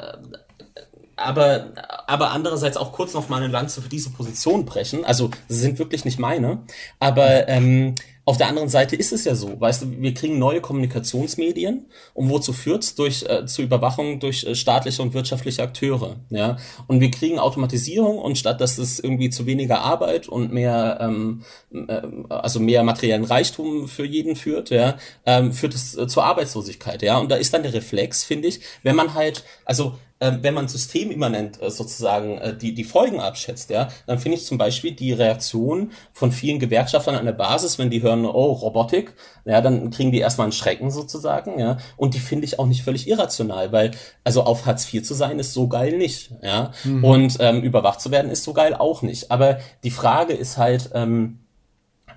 aber, 1.17 1.67
aber 2.07 2.31
andererseits 2.31 2.77
auch 2.77 2.91
kurz 2.91 3.13
noch 3.13 3.29
mal 3.29 3.41
eine 3.41 3.47
Lanze 3.51 3.81
für 3.81 3.89
diese 3.89 4.09
Position 4.09 4.65
brechen. 4.65 5.05
Also, 5.05 5.31
sie 5.47 5.59
sind 5.59 5.79
wirklich 5.79 6.03
nicht 6.03 6.19
meine. 6.19 6.63
Aber 6.99 7.47
ähm, 7.47 7.95
auf 8.27 8.37
der 8.37 8.47
anderen 8.47 8.69
Seite 8.69 8.95
ist 8.95 9.13
es 9.13 9.23
ja 9.23 9.35
so, 9.35 9.59
weißt 9.61 9.83
du, 9.83 10.01
wir 10.01 10.13
kriegen 10.15 10.39
neue 10.39 10.59
Kommunikationsmedien 10.59 11.85
und 12.15 12.29
wozu 12.29 12.53
führt's? 12.53 12.95
Durch 12.95 13.23
äh, 13.23 13.45
zur 13.45 13.65
Überwachung 13.65 14.19
durch 14.19 14.43
äh, 14.43 14.55
staatliche 14.55 15.03
und 15.03 15.13
wirtschaftliche 15.13 15.61
Akteure, 15.61 16.15
ja. 16.31 16.57
Und 16.87 17.01
wir 17.01 17.11
kriegen 17.11 17.37
Automatisierung 17.37 18.17
und 18.17 18.37
statt 18.37 18.61
dass 18.61 18.79
es 18.79 18.99
irgendwie 18.99 19.29
zu 19.29 19.45
weniger 19.45 19.81
Arbeit 19.81 20.27
und 20.27 20.51
mehr, 20.51 20.97
ähm, 21.01 21.43
äh, 21.71 22.01
also 22.29 22.59
mehr 22.59 22.83
materiellen 22.83 23.25
Reichtum 23.25 23.87
für 23.87 24.05
jeden 24.05 24.35
führt, 24.35 24.71
ja, 24.71 24.97
ähm, 25.27 25.53
führt 25.53 25.75
es 25.75 25.95
äh, 25.95 26.07
zur 26.07 26.23
Arbeitslosigkeit, 26.23 27.03
ja. 27.03 27.19
Und 27.19 27.29
da 27.29 27.35
ist 27.35 27.53
dann 27.53 27.61
der 27.61 27.73
Reflex, 27.73 28.23
finde 28.23 28.47
ich, 28.47 28.59
wenn 28.81 28.95
man 28.95 29.13
halt, 29.13 29.43
also 29.65 29.97
wenn 30.19 30.53
man 30.53 30.67
systemimmanent 30.67 31.61
äh, 31.61 31.69
sozusagen 31.69 32.37
äh, 32.37 32.55
die, 32.55 32.73
die 32.73 32.85
Folgen 32.85 33.19
abschätzt, 33.19 33.69
ja, 33.69 33.89
dann 34.07 34.17
finde 34.17 34.37
ich 34.37 34.45
zum 34.45 34.57
Beispiel 34.57 34.93
die 34.93 35.11
Reaktion 35.11 35.91
von 36.13 36.31
vielen 36.31 36.59
Gewerkschaftern 36.59 37.15
an 37.15 37.25
der 37.25 37.33
Basis, 37.33 37.77
wenn 37.77 37.89
die 37.89 38.01
hören, 38.01 38.25
oh, 38.25 38.53
Robotik, 38.53 39.13
ja, 39.43 39.59
dann 39.59 39.89
kriegen 39.89 40.11
die 40.11 40.19
erstmal 40.19 40.45
einen 40.45 40.53
Schrecken 40.53 40.89
sozusagen, 40.89 41.59
ja, 41.59 41.77
und 41.97 42.13
die 42.13 42.19
finde 42.19 42.45
ich 42.45 42.59
auch 42.59 42.65
nicht 42.65 42.83
völlig 42.83 43.09
irrational, 43.09 43.73
weil, 43.73 43.91
also 44.23 44.43
auf 44.43 44.65
Hartz 44.65 44.91
IV 44.93 45.03
zu 45.03 45.13
sein 45.13 45.37
ist 45.37 45.53
so 45.53 45.67
geil 45.67 45.97
nicht, 45.97 46.31
ja, 46.41 46.71
mhm. 46.85 47.03
und 47.03 47.37
ähm, 47.41 47.61
überwacht 47.61 47.99
zu 47.99 48.11
werden 48.11 48.31
ist 48.31 48.43
so 48.45 48.53
geil 48.53 48.73
auch 48.73 49.01
nicht. 49.01 49.31
Aber 49.31 49.59
die 49.83 49.91
Frage 49.91 50.33
ist 50.33 50.57
halt, 50.57 50.91
ähm, 50.93 51.39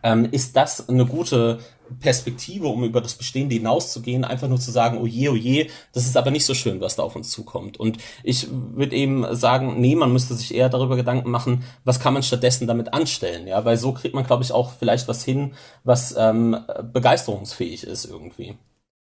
ähm, 0.03 0.29
ist 0.31 0.57
das 0.57 0.89
eine 0.89 1.07
gute 1.07 1.59
Perspektive, 2.01 2.69
um 2.69 2.85
über 2.85 3.01
das 3.01 3.15
Bestehende 3.15 3.55
hinauszugehen, 3.55 4.25
einfach 4.25 4.49
nur 4.49 4.61
zu 4.61 4.71
sagen, 4.71 4.99
oh 4.99 5.07
je, 5.07 5.29
oh 5.29 5.37
je, 5.37 5.69
das 5.93 6.07
ist 6.07 6.17
aber 6.17 6.31
nicht 6.31 6.45
so 6.45 6.55
schön, 6.55 6.81
was 6.81 6.97
da 6.97 7.03
auf 7.03 7.17
uns 7.17 7.31
zukommt. 7.31 7.79
Und 7.79 7.99
ich 8.23 8.49
würde 8.51 8.97
eben 8.97 9.35
sagen, 9.35 9.81
nee, 9.81 9.95
man 9.95 10.13
müsste 10.13 10.35
sich 10.35 10.55
eher 10.55 10.69
darüber 10.69 10.97
Gedanken 10.97 11.31
machen, 11.31 11.65
was 11.85 12.01
kann 12.01 12.15
man 12.15 12.23
stattdessen 12.23 12.67
damit 12.67 12.93
anstellen, 12.93 13.47
ja, 13.47 13.65
weil 13.65 13.77
so 13.77 13.93
kriegt 13.93 14.15
man, 14.15 14.27
glaube 14.27 14.43
ich, 14.43 14.53
auch 14.53 14.73
vielleicht 14.79 15.09
was 15.09 15.25
hin, 15.25 15.55
was 15.85 16.15
ähm, 16.17 16.57
begeisterungsfähig 16.93 17.85
ist 17.85 18.05
irgendwie. 18.05 18.57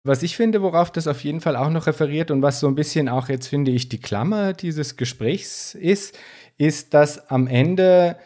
Was 0.03 0.23
ich 0.23 0.37
finde, 0.37 0.61
worauf 0.61 0.91
das 0.91 1.07
auf 1.07 1.23
jeden 1.23 1.41
Fall 1.41 1.57
auch 1.57 1.69
noch 1.69 1.85
referiert 1.85 2.31
und 2.31 2.41
was 2.41 2.61
so 2.61 2.67
ein 2.67 2.75
bisschen 2.75 3.09
auch 3.09 3.27
jetzt 3.27 3.47
finde 3.47 3.71
ich 3.71 3.89
die 3.89 3.99
Klammer 3.99 4.53
dieses 4.53 4.95
Gesprächs 4.95 5.75
ist, 5.75 6.17
ist, 6.57 6.93
dass 6.93 7.29
am 7.29 7.47
Ende 7.47 8.17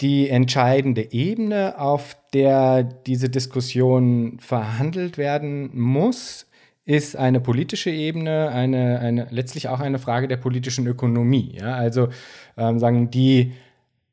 die 0.00 0.28
entscheidende 0.30 1.12
Ebene, 1.12 1.78
auf 1.78 2.16
der 2.32 2.82
diese 2.82 3.28
Diskussion 3.28 4.38
verhandelt 4.40 5.18
werden 5.18 5.70
muss, 5.78 6.46
ist 6.84 7.16
eine 7.16 7.40
politische 7.40 7.90
Ebene, 7.90 8.48
eine, 8.48 8.98
eine, 9.00 9.28
letztlich 9.30 9.68
auch 9.68 9.80
eine 9.80 9.98
Frage 9.98 10.26
der 10.26 10.38
politischen 10.38 10.86
Ökonomie. 10.86 11.56
Ja? 11.60 11.74
Also 11.74 12.08
ähm, 12.56 12.78
sagen 12.78 13.10
die 13.10 13.52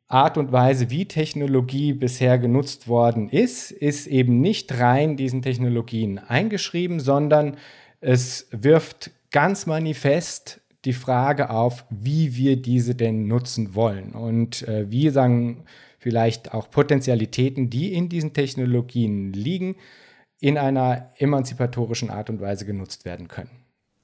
Art 0.07 0.38
und 0.38 0.51
Weise, 0.51 0.89
wie 0.89 1.05
Technologie 1.05 1.93
bisher 1.93 2.38
genutzt 2.38 2.88
worden 2.88 3.29
ist, 3.29 3.71
ist 3.71 4.07
eben 4.07 4.39
nicht 4.39 4.77
rein 4.79 5.17
diesen 5.17 5.41
Technologien 5.41 6.17
eingeschrieben, 6.19 6.99
sondern 6.99 7.57
es 7.99 8.47
wirft 8.51 9.11
ganz 9.31 9.65
manifest 9.65 10.61
die 10.88 10.93
Frage 10.93 11.49
auf, 11.49 11.85
wie 11.89 12.35
wir 12.35 12.55
diese 12.55 12.95
denn 12.95 13.27
nutzen 13.27 13.75
wollen. 13.75 14.13
Und 14.13 14.67
äh, 14.67 14.89
wie 14.89 15.09
sagen 15.09 15.65
vielleicht 15.99 16.53
auch 16.53 16.71
Potenzialitäten, 16.71 17.69
die 17.69 17.93
in 17.93 18.07
diesen 18.07 18.33
Technologien 18.33 19.33
liegen, 19.33 19.75
in 20.39 20.57
einer 20.57 21.11
emanzipatorischen 21.17 22.09
Art 22.09 22.29
und 22.29 22.39
Weise 22.39 22.65
genutzt 22.65 23.03
werden 23.03 23.27
können. 23.27 23.51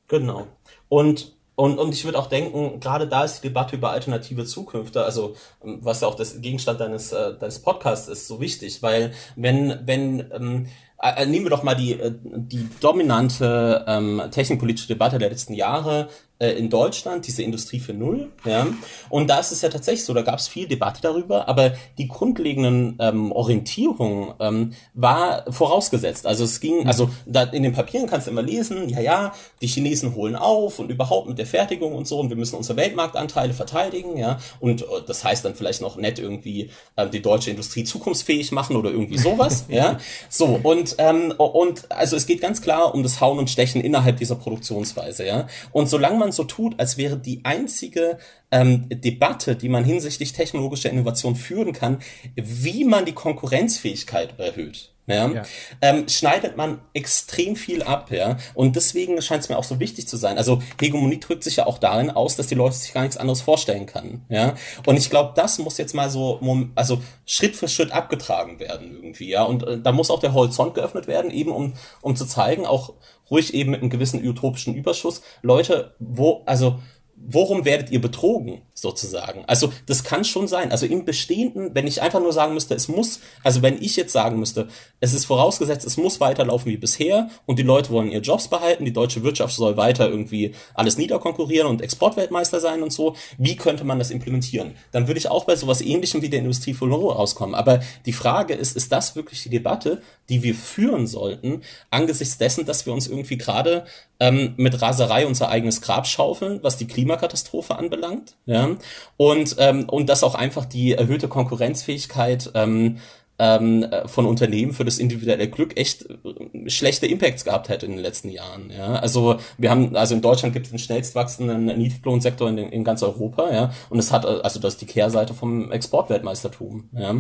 Genau. 0.10 0.48
Und 0.90 1.36
und, 1.56 1.78
und 1.78 1.94
ich 1.94 2.04
würde 2.04 2.18
auch 2.18 2.26
denken, 2.28 2.80
gerade 2.80 3.08
da 3.08 3.24
ist 3.24 3.44
die 3.44 3.50
Debatte 3.50 3.76
über 3.76 3.92
alternative 3.92 4.44
Zukünfte, 4.44 5.06
also 5.06 5.36
was 5.62 6.02
ja 6.02 6.08
auch 6.08 6.16
das 6.16 6.42
Gegenstand 6.42 6.80
deines, 6.80 7.12
äh, 7.12 7.38
deines 7.38 7.60
Podcasts 7.60 8.08
ist, 8.08 8.28
so 8.28 8.42
wichtig, 8.42 8.82
weil 8.82 9.14
wenn, 9.36 9.78
wenn 9.86 10.32
ähm, 10.34 10.66
äh, 11.00 11.26
nehmen 11.26 11.46
wir 11.46 11.50
doch 11.50 11.64
mal 11.64 11.76
die, 11.76 11.94
äh, 11.94 12.12
die 12.24 12.68
dominante 12.80 13.84
ähm, 13.88 14.22
technikpolitische 14.32 14.88
Debatte 14.88 15.20
der 15.20 15.30
letzten 15.30 15.54
Jahre, 15.54 16.10
äh, 16.44 16.52
in 16.54 16.70
Deutschland, 16.70 17.26
diese 17.26 17.42
Industrie 17.42 17.80
für 17.80 17.94
Null. 17.94 18.32
Ja? 18.44 18.68
Und 19.10 19.30
da 19.30 19.40
ist 19.40 19.52
es 19.52 19.62
ja 19.62 19.70
tatsächlich 19.70 20.04
so, 20.04 20.14
da 20.14 20.22
gab 20.22 20.40
es 20.40 20.50
viel 20.50 20.68
Debatte 20.68 21.02
darüber, 21.02 21.48
aber 21.48 21.74
die 21.98 22.10
grundlegenden 22.10 22.98
ähm, 23.00 23.32
Orientierungen 23.32 24.34
ähm, 24.40 24.74
war 24.94 25.50
vorausgesetzt. 25.52 26.28
Also 26.28 26.44
es 26.44 26.60
ging, 26.60 26.82
mhm. 26.82 26.88
also 26.88 27.10
da 27.26 27.44
in 27.44 27.64
den 27.64 27.72
Papieren 27.72 28.08
kannst 28.08 28.28
du 28.28 28.32
immer 28.32 28.42
lesen, 28.42 28.90
ja, 28.90 29.00
ja, 29.00 29.34
die 29.62 29.68
Chinesen 29.68 30.16
holen 30.16 30.36
auf 30.36 30.80
und 30.80 30.92
überhaupt 30.92 31.30
mit 31.30 31.38
der 31.38 31.46
Fertigung 31.46 31.96
und 31.96 32.08
so 32.08 32.20
und 32.20 32.30
wir 32.30 32.36
müssen 32.36 32.58
unsere 32.58 32.78
Weltmarktanteile 32.78 33.54
verteidigen, 33.54 34.18
ja. 34.18 34.40
Und 34.60 34.82
äh, 34.82 34.86
das 35.08 35.24
heißt 35.24 35.46
dann 35.46 35.56
vielleicht 35.56 35.82
noch 35.82 35.96
nett 35.96 36.20
irgendwie 36.20 36.72
äh, 36.98 37.08
die 37.08 37.22
deutsche 37.22 37.52
Industrie 37.52 37.86
zukunftsfähig 37.86 38.52
machen 38.52 38.76
oder 38.76 38.92
irgendwie 38.92 39.18
sowas, 39.18 39.66
ja. 39.70 39.98
So, 40.28 40.60
und, 40.62 40.96
ähm, 40.98 41.32
und 41.38 41.90
also 41.90 42.18
es 42.18 42.26
geht 42.26 42.42
ganz 42.42 42.62
klar 42.62 42.94
um 42.94 43.02
das 43.02 43.22
Hauen 43.22 43.40
und 43.40 43.50
Stechen 43.50 43.80
innerhalb 43.80 44.18
dieser 44.18 44.36
Produktionsweise, 44.36 45.26
ja. 45.26 45.48
Und 45.72 45.88
solange 45.88 46.18
man 46.18 46.33
so 46.34 46.44
tut, 46.44 46.80
als 46.80 46.98
wäre 46.98 47.18
die 47.18 47.46
einzige 47.46 48.18
ähm, 48.52 48.88
Debatte, 48.90 49.56
die 49.56 49.70
man 49.70 49.84
hinsichtlich 49.84 50.34
technologischer 50.34 50.90
Innovation 50.90 51.36
führen 51.36 51.74
kann, 51.74 52.00
wie 52.36 52.86
man 52.86 53.06
die 53.06 53.14
Konkurrenzfähigkeit 53.14 54.40
erhöht. 54.40 54.94
Ja, 55.06 55.28
ja. 55.28 55.44
Ähm, 55.82 56.08
schneidet 56.08 56.56
man 56.56 56.80
extrem 56.94 57.58
viel 57.58 57.84
ab, 57.84 58.10
ja. 58.10 58.38
Und 58.54 58.78
deswegen 58.78 59.22
scheint 59.22 59.44
es 59.44 59.50
mir 59.50 59.58
auch 59.58 59.66
so 59.66 59.82
wichtig 59.82 60.08
zu 60.08 60.16
sein. 60.16 60.38
Also 60.38 60.62
Hegemonie 60.80 61.20
drückt 61.20 61.44
sich 61.44 61.58
ja 61.58 61.66
auch 61.66 61.78
darin 61.78 62.10
aus, 62.10 62.38
dass 62.38 62.48
die 62.48 62.56
Leute 62.56 62.76
sich 62.76 62.94
gar 62.94 63.02
nichts 63.02 63.18
anderes 63.18 63.42
vorstellen 63.42 63.86
können, 63.86 64.26
ja. 64.30 64.56
Und 64.86 64.96
ich 64.96 65.10
glaube, 65.10 65.34
das 65.36 65.60
muss 65.60 65.78
jetzt 65.78 65.94
mal 65.94 66.10
so, 66.10 66.40
also 66.76 67.02
Schritt 67.26 67.58
für 67.58 67.68
Schritt 67.68 67.92
abgetragen 67.92 68.60
werden 68.60 68.92
irgendwie, 68.96 69.30
ja. 69.30 69.44
Und 69.44 69.64
äh, 69.64 69.82
da 69.82 69.92
muss 69.92 70.10
auch 70.10 70.20
der 70.20 70.34
Horizont 70.34 70.74
geöffnet 70.74 71.08
werden, 71.08 71.32
eben 71.32 71.52
um, 71.52 71.74
um 72.00 72.16
zu 72.16 72.26
zeigen, 72.26 72.66
auch 72.66 72.94
ruhig 73.34 73.54
eben 73.54 73.72
mit 73.72 73.82
einem 73.82 73.90
gewissen 73.90 74.26
utopischen 74.26 74.76
Überschuss, 74.76 75.24
Leute, 75.42 75.96
wo, 76.00 76.44
also 76.46 76.80
worum 77.26 77.66
werdet 77.66 77.90
ihr 77.90 78.02
betrogen, 78.02 78.62
sozusagen? 78.74 79.46
Also, 79.46 79.72
das 79.86 80.04
kann 80.04 80.24
schon 80.26 80.48
sein. 80.48 80.72
Also 80.72 80.86
im 80.86 81.06
Bestehenden, 81.06 81.74
wenn 81.74 81.88
ich 81.88 82.02
einfach 82.02 82.20
nur 82.20 82.34
sagen 82.34 82.54
müsste, 82.54 82.76
es 82.76 82.88
muss, 82.88 83.20
also 83.44 83.62
wenn 83.62 83.82
ich 83.82 83.96
jetzt 83.96 84.12
sagen 84.12 84.40
müsste, 84.40 84.68
es 85.00 85.14
ist 85.14 85.26
vorausgesetzt, 85.26 85.86
es 85.86 85.98
muss 85.98 86.20
weiterlaufen 86.20 86.72
wie 86.72 86.78
bisher 86.78 87.30
und 87.46 87.60
die 87.60 87.64
Leute 87.64 87.92
wollen 87.92 88.12
ihre 88.12 88.22
Jobs 88.22 88.48
behalten, 88.48 88.86
die 88.86 88.94
deutsche 88.94 89.24
Wirtschaft 89.24 89.56
soll 89.56 89.78
weiter 89.78 90.10
irgendwie 90.10 90.54
alles 90.74 90.98
niederkonkurrieren 90.98 91.68
und 91.68 91.82
Exportweltmeister 91.82 92.60
sein 92.60 92.84
und 92.84 92.92
so, 92.92 93.16
wie 93.38 93.56
könnte 93.56 93.84
man 93.84 94.00
das 94.00 94.12
implementieren? 94.12 94.76
Dann 94.92 95.08
würde 95.08 95.20
ich 95.20 95.30
auch 95.30 95.46
bei 95.46 95.56
sowas 95.56 95.82
ähnlichem 95.82 96.22
wie 96.22 96.30
der 96.30 96.40
Industrie 96.40 96.74
von 96.74 96.92
Euro 96.92 97.12
rauskommen. 97.12 97.56
Aber 97.56 97.80
die 98.06 98.14
Frage 98.14 98.54
ist, 98.54 98.76
ist 98.76 98.92
das 98.92 99.16
wirklich 99.16 99.44
die 99.44 99.50
Debatte, 99.50 100.02
die 100.30 100.44
wir 100.44 100.56
führen 100.56 101.08
sollten, 101.08 101.62
angesichts 101.90 102.38
dessen, 102.38 102.66
dass 102.66 102.86
wir 102.86 102.94
uns 102.94 103.08
irgendwie 103.08 103.38
gerade 103.38 103.86
ähm, 104.20 104.54
mit 104.58 104.82
Raserei 104.82 105.28
unser 105.28 105.50
eigenes 105.50 105.82
Grab 105.82 106.08
schaufeln, 106.08 106.60
was 106.62 106.78
die 106.78 106.88
Klimakatastrophe 107.14 107.78
anbelangt, 107.78 108.36
ja, 108.46 108.70
und, 109.18 109.56
ähm, 109.60 109.88
und 109.90 110.10
dass 110.10 110.24
auch 110.24 110.36
einfach 110.36 110.66
die 110.66 110.94
erhöhte 110.94 111.28
Konkurrenzfähigkeit 111.28 112.52
ähm, 112.56 112.98
ähm, 113.40 113.86
von 114.06 114.26
Unternehmen 114.26 114.74
für 114.74 114.86
das 114.86 115.00
individuelle 115.00 115.50
Glück 115.50 115.78
echt 115.78 116.06
äh, 116.06 116.70
schlechte 116.70 117.08
Impacts 117.08 117.44
gehabt 117.44 117.68
hätte 117.70 117.86
in 117.86 117.94
den 117.94 118.02
letzten 118.02 118.30
Jahren. 118.30 118.70
Ja? 118.70 118.96
Also 118.96 119.38
wir 119.58 119.72
haben, 119.72 119.96
also 119.96 120.14
in 120.14 120.22
Deutschland 120.22 120.54
gibt 120.54 120.68
es 120.68 120.72
den 120.72 120.80
schnellst 120.80 121.16
wachsenden 121.16 121.66
Niedriglohnsektor 121.66 122.48
in, 122.48 122.58
in 122.58 122.84
ganz 122.84 123.02
Europa, 123.02 123.52
ja, 123.52 123.72
und 123.90 124.00
es 124.00 124.12
hat, 124.12 124.26
also 124.26 124.60
das 124.60 124.74
ist 124.74 124.82
die 124.82 124.86
Kehrseite 124.86 125.34
vom 125.34 125.72
Exportweltmeistertum. 125.72 126.90
Ja? 126.94 127.16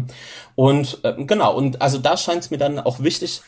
Und 0.55 0.99
äh, 1.03 1.13
genau, 1.25 1.55
und 1.55 1.81
also 1.81 1.97
da 1.97 2.15
scheint 2.15 2.43
es 2.43 2.51
mir 2.51 2.59
dann 2.59 2.79
auch 2.79 3.01
wichtig, 3.01 3.41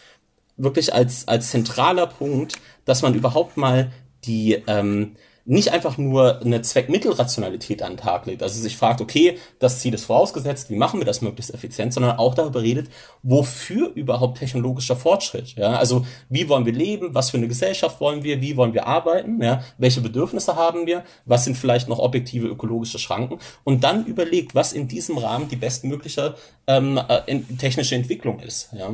wirklich 0.57 0.93
als, 0.93 1.27
als 1.27 1.51
zentraler 1.51 2.07
Punkt, 2.07 2.55
dass 2.85 3.01
man 3.01 3.13
überhaupt 3.13 3.57
mal 3.57 3.91
die, 4.23 4.63
ähm, 4.67 5.15
nicht 5.45 5.71
einfach 5.71 5.97
nur 5.97 6.41
eine 6.41 6.61
Zweckmittelrationalität 6.61 7.83
an 7.83 7.93
den 7.93 7.97
Tag 7.97 8.25
legt, 8.25 8.41
also 8.41 8.59
sich 8.59 8.75
fragt, 8.77 8.99
okay, 8.99 9.37
das 9.59 9.79
Ziel 9.79 9.93
ist 9.93 10.05
vorausgesetzt, 10.05 10.71
wie 10.71 10.75
machen 10.75 10.99
wir 10.99 11.05
das 11.05 11.21
möglichst 11.21 11.53
effizient, 11.53 11.93
sondern 11.93 12.17
auch 12.17 12.33
darüber 12.33 12.63
redet, 12.63 12.89
wofür 13.21 13.91
überhaupt 13.93 14.39
technologischer 14.39 14.95
Fortschritt, 14.95 15.55
ja, 15.55 15.73
also 15.73 16.05
wie 16.29 16.49
wollen 16.49 16.65
wir 16.65 16.73
leben, 16.73 17.13
was 17.13 17.29
für 17.29 17.37
eine 17.37 17.47
Gesellschaft 17.47 18.01
wollen 18.01 18.23
wir, 18.23 18.41
wie 18.41 18.57
wollen 18.57 18.73
wir 18.73 18.87
arbeiten, 18.87 19.41
ja, 19.41 19.63
welche 19.77 20.01
Bedürfnisse 20.01 20.55
haben 20.55 20.87
wir, 20.87 21.03
was 21.25 21.45
sind 21.45 21.57
vielleicht 21.57 21.87
noch 21.87 21.99
objektive 21.99 22.47
ökologische 22.47 22.99
Schranken? 22.99 23.39
Und 23.63 23.83
dann 23.83 24.05
überlegt, 24.05 24.55
was 24.55 24.73
in 24.73 24.87
diesem 24.87 25.17
Rahmen 25.17 25.47
die 25.47 25.55
bestmögliche 25.55 26.35
ähm, 26.67 26.99
äh, 27.07 27.39
technische 27.57 27.95
Entwicklung 27.95 28.39
ist, 28.39 28.69
ja? 28.73 28.89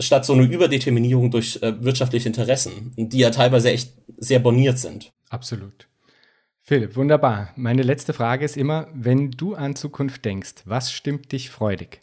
Statt 0.00 0.24
so 0.24 0.32
eine 0.32 0.42
Überdeterminierung 0.42 1.30
durch 1.30 1.60
äh, 1.62 1.84
wirtschaftliche 1.84 2.26
Interessen, 2.26 2.92
die 2.96 3.18
ja 3.18 3.30
teilweise 3.30 3.70
echt 3.70 3.92
sehr 4.16 4.40
boniert 4.40 4.78
sind. 4.78 5.12
Absolut. 5.32 5.88
Philipp, 6.60 6.94
wunderbar. 6.94 7.52
Meine 7.56 7.82
letzte 7.82 8.12
Frage 8.12 8.44
ist 8.44 8.58
immer, 8.58 8.88
wenn 8.92 9.30
du 9.30 9.54
an 9.54 9.74
Zukunft 9.74 10.26
denkst, 10.26 10.56
was 10.66 10.92
stimmt 10.92 11.32
dich 11.32 11.48
freudig? 11.48 12.01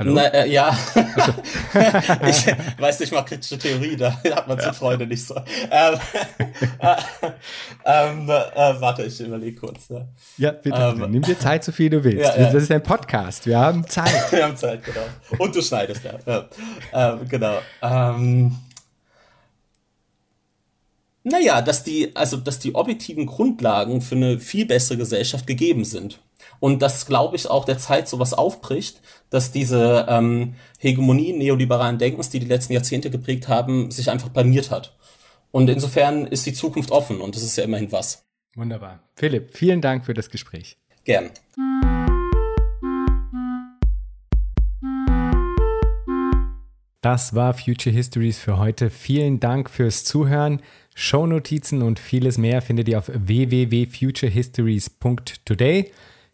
Hallo? 0.00 0.14
Na, 0.14 0.28
äh, 0.28 0.50
ja. 0.50 0.74
ich 2.26 2.46
weiß 2.80 3.00
nicht, 3.00 3.12
mal 3.12 3.20
kritische 3.20 3.58
Theorie, 3.58 3.96
da 3.96 4.10
hat 4.14 4.48
man 4.48 4.56
ja. 4.56 4.64
zu 4.64 4.72
Freunde 4.72 5.06
nicht 5.06 5.22
so. 5.22 5.36
Ähm, 5.36 5.44
äh, 6.78 6.96
ähm, 7.84 8.30
äh, 8.30 8.80
warte, 8.80 9.02
ich 9.02 9.20
überlege 9.20 9.60
kurz. 9.60 9.90
Ja, 9.90 10.08
ja 10.38 10.52
bitte, 10.52 10.94
ähm, 10.96 11.10
nimm 11.10 11.20
dir 11.20 11.38
Zeit, 11.38 11.64
so 11.64 11.72
viel 11.72 11.90
du 11.90 12.02
willst. 12.02 12.30
Ja. 12.40 12.50
Das 12.50 12.62
ist 12.62 12.70
ein 12.70 12.82
Podcast, 12.82 13.44
wir 13.44 13.58
haben 13.58 13.86
Zeit. 13.86 14.32
wir 14.32 14.44
haben 14.44 14.56
Zeit, 14.56 14.82
genau. 14.84 15.02
Und 15.36 15.54
du 15.54 15.60
schneidest, 15.60 16.02
ja. 16.02 16.18
ja. 16.24 16.48
Ähm, 16.94 17.28
genau. 17.28 17.58
Ähm, 17.82 18.56
naja, 21.24 21.60
dass 21.60 21.84
die, 21.84 22.16
also, 22.16 22.38
dass 22.38 22.58
die 22.58 22.74
objektiven 22.74 23.26
Grundlagen 23.26 24.00
für 24.00 24.14
eine 24.14 24.38
viel 24.38 24.64
bessere 24.64 24.96
Gesellschaft 24.96 25.46
gegeben 25.46 25.84
sind. 25.84 26.20
Und 26.60 26.82
das, 26.82 27.06
glaube 27.06 27.36
ich, 27.36 27.48
auch 27.48 27.64
der 27.64 27.78
Zeit 27.78 28.08
sowas 28.08 28.34
aufbricht, 28.34 29.00
dass 29.30 29.50
diese 29.50 30.06
ähm, 30.08 30.54
Hegemonie 30.78 31.32
neoliberalen 31.32 31.98
Denkens, 31.98 32.28
die 32.28 32.38
die 32.38 32.46
letzten 32.46 32.74
Jahrzehnte 32.74 33.10
geprägt 33.10 33.48
haben, 33.48 33.90
sich 33.90 34.10
einfach 34.10 34.28
blamiert 34.28 34.70
hat. 34.70 34.96
Und 35.50 35.68
insofern 35.68 36.26
ist 36.26 36.46
die 36.46 36.52
Zukunft 36.52 36.92
offen 36.92 37.20
und 37.20 37.34
das 37.34 37.42
ist 37.42 37.56
ja 37.56 37.64
immerhin 37.64 37.90
was. 37.90 38.24
Wunderbar. 38.54 39.00
Philipp, 39.16 39.56
vielen 39.56 39.80
Dank 39.80 40.04
für 40.04 40.14
das 40.14 40.30
Gespräch. 40.30 40.76
Gern. 41.04 41.30
Das 47.00 47.34
war 47.34 47.54
Future 47.54 47.94
Histories 47.94 48.38
für 48.38 48.58
heute. 48.58 48.90
Vielen 48.90 49.40
Dank 49.40 49.70
fürs 49.70 50.04
Zuhören. 50.04 50.60
Shownotizen 50.94 51.80
und 51.80 51.98
vieles 51.98 52.36
mehr 52.36 52.60
findet 52.60 52.88
ihr 52.88 52.98
auf 52.98 53.10
www.futurehistories.today. 53.14 55.92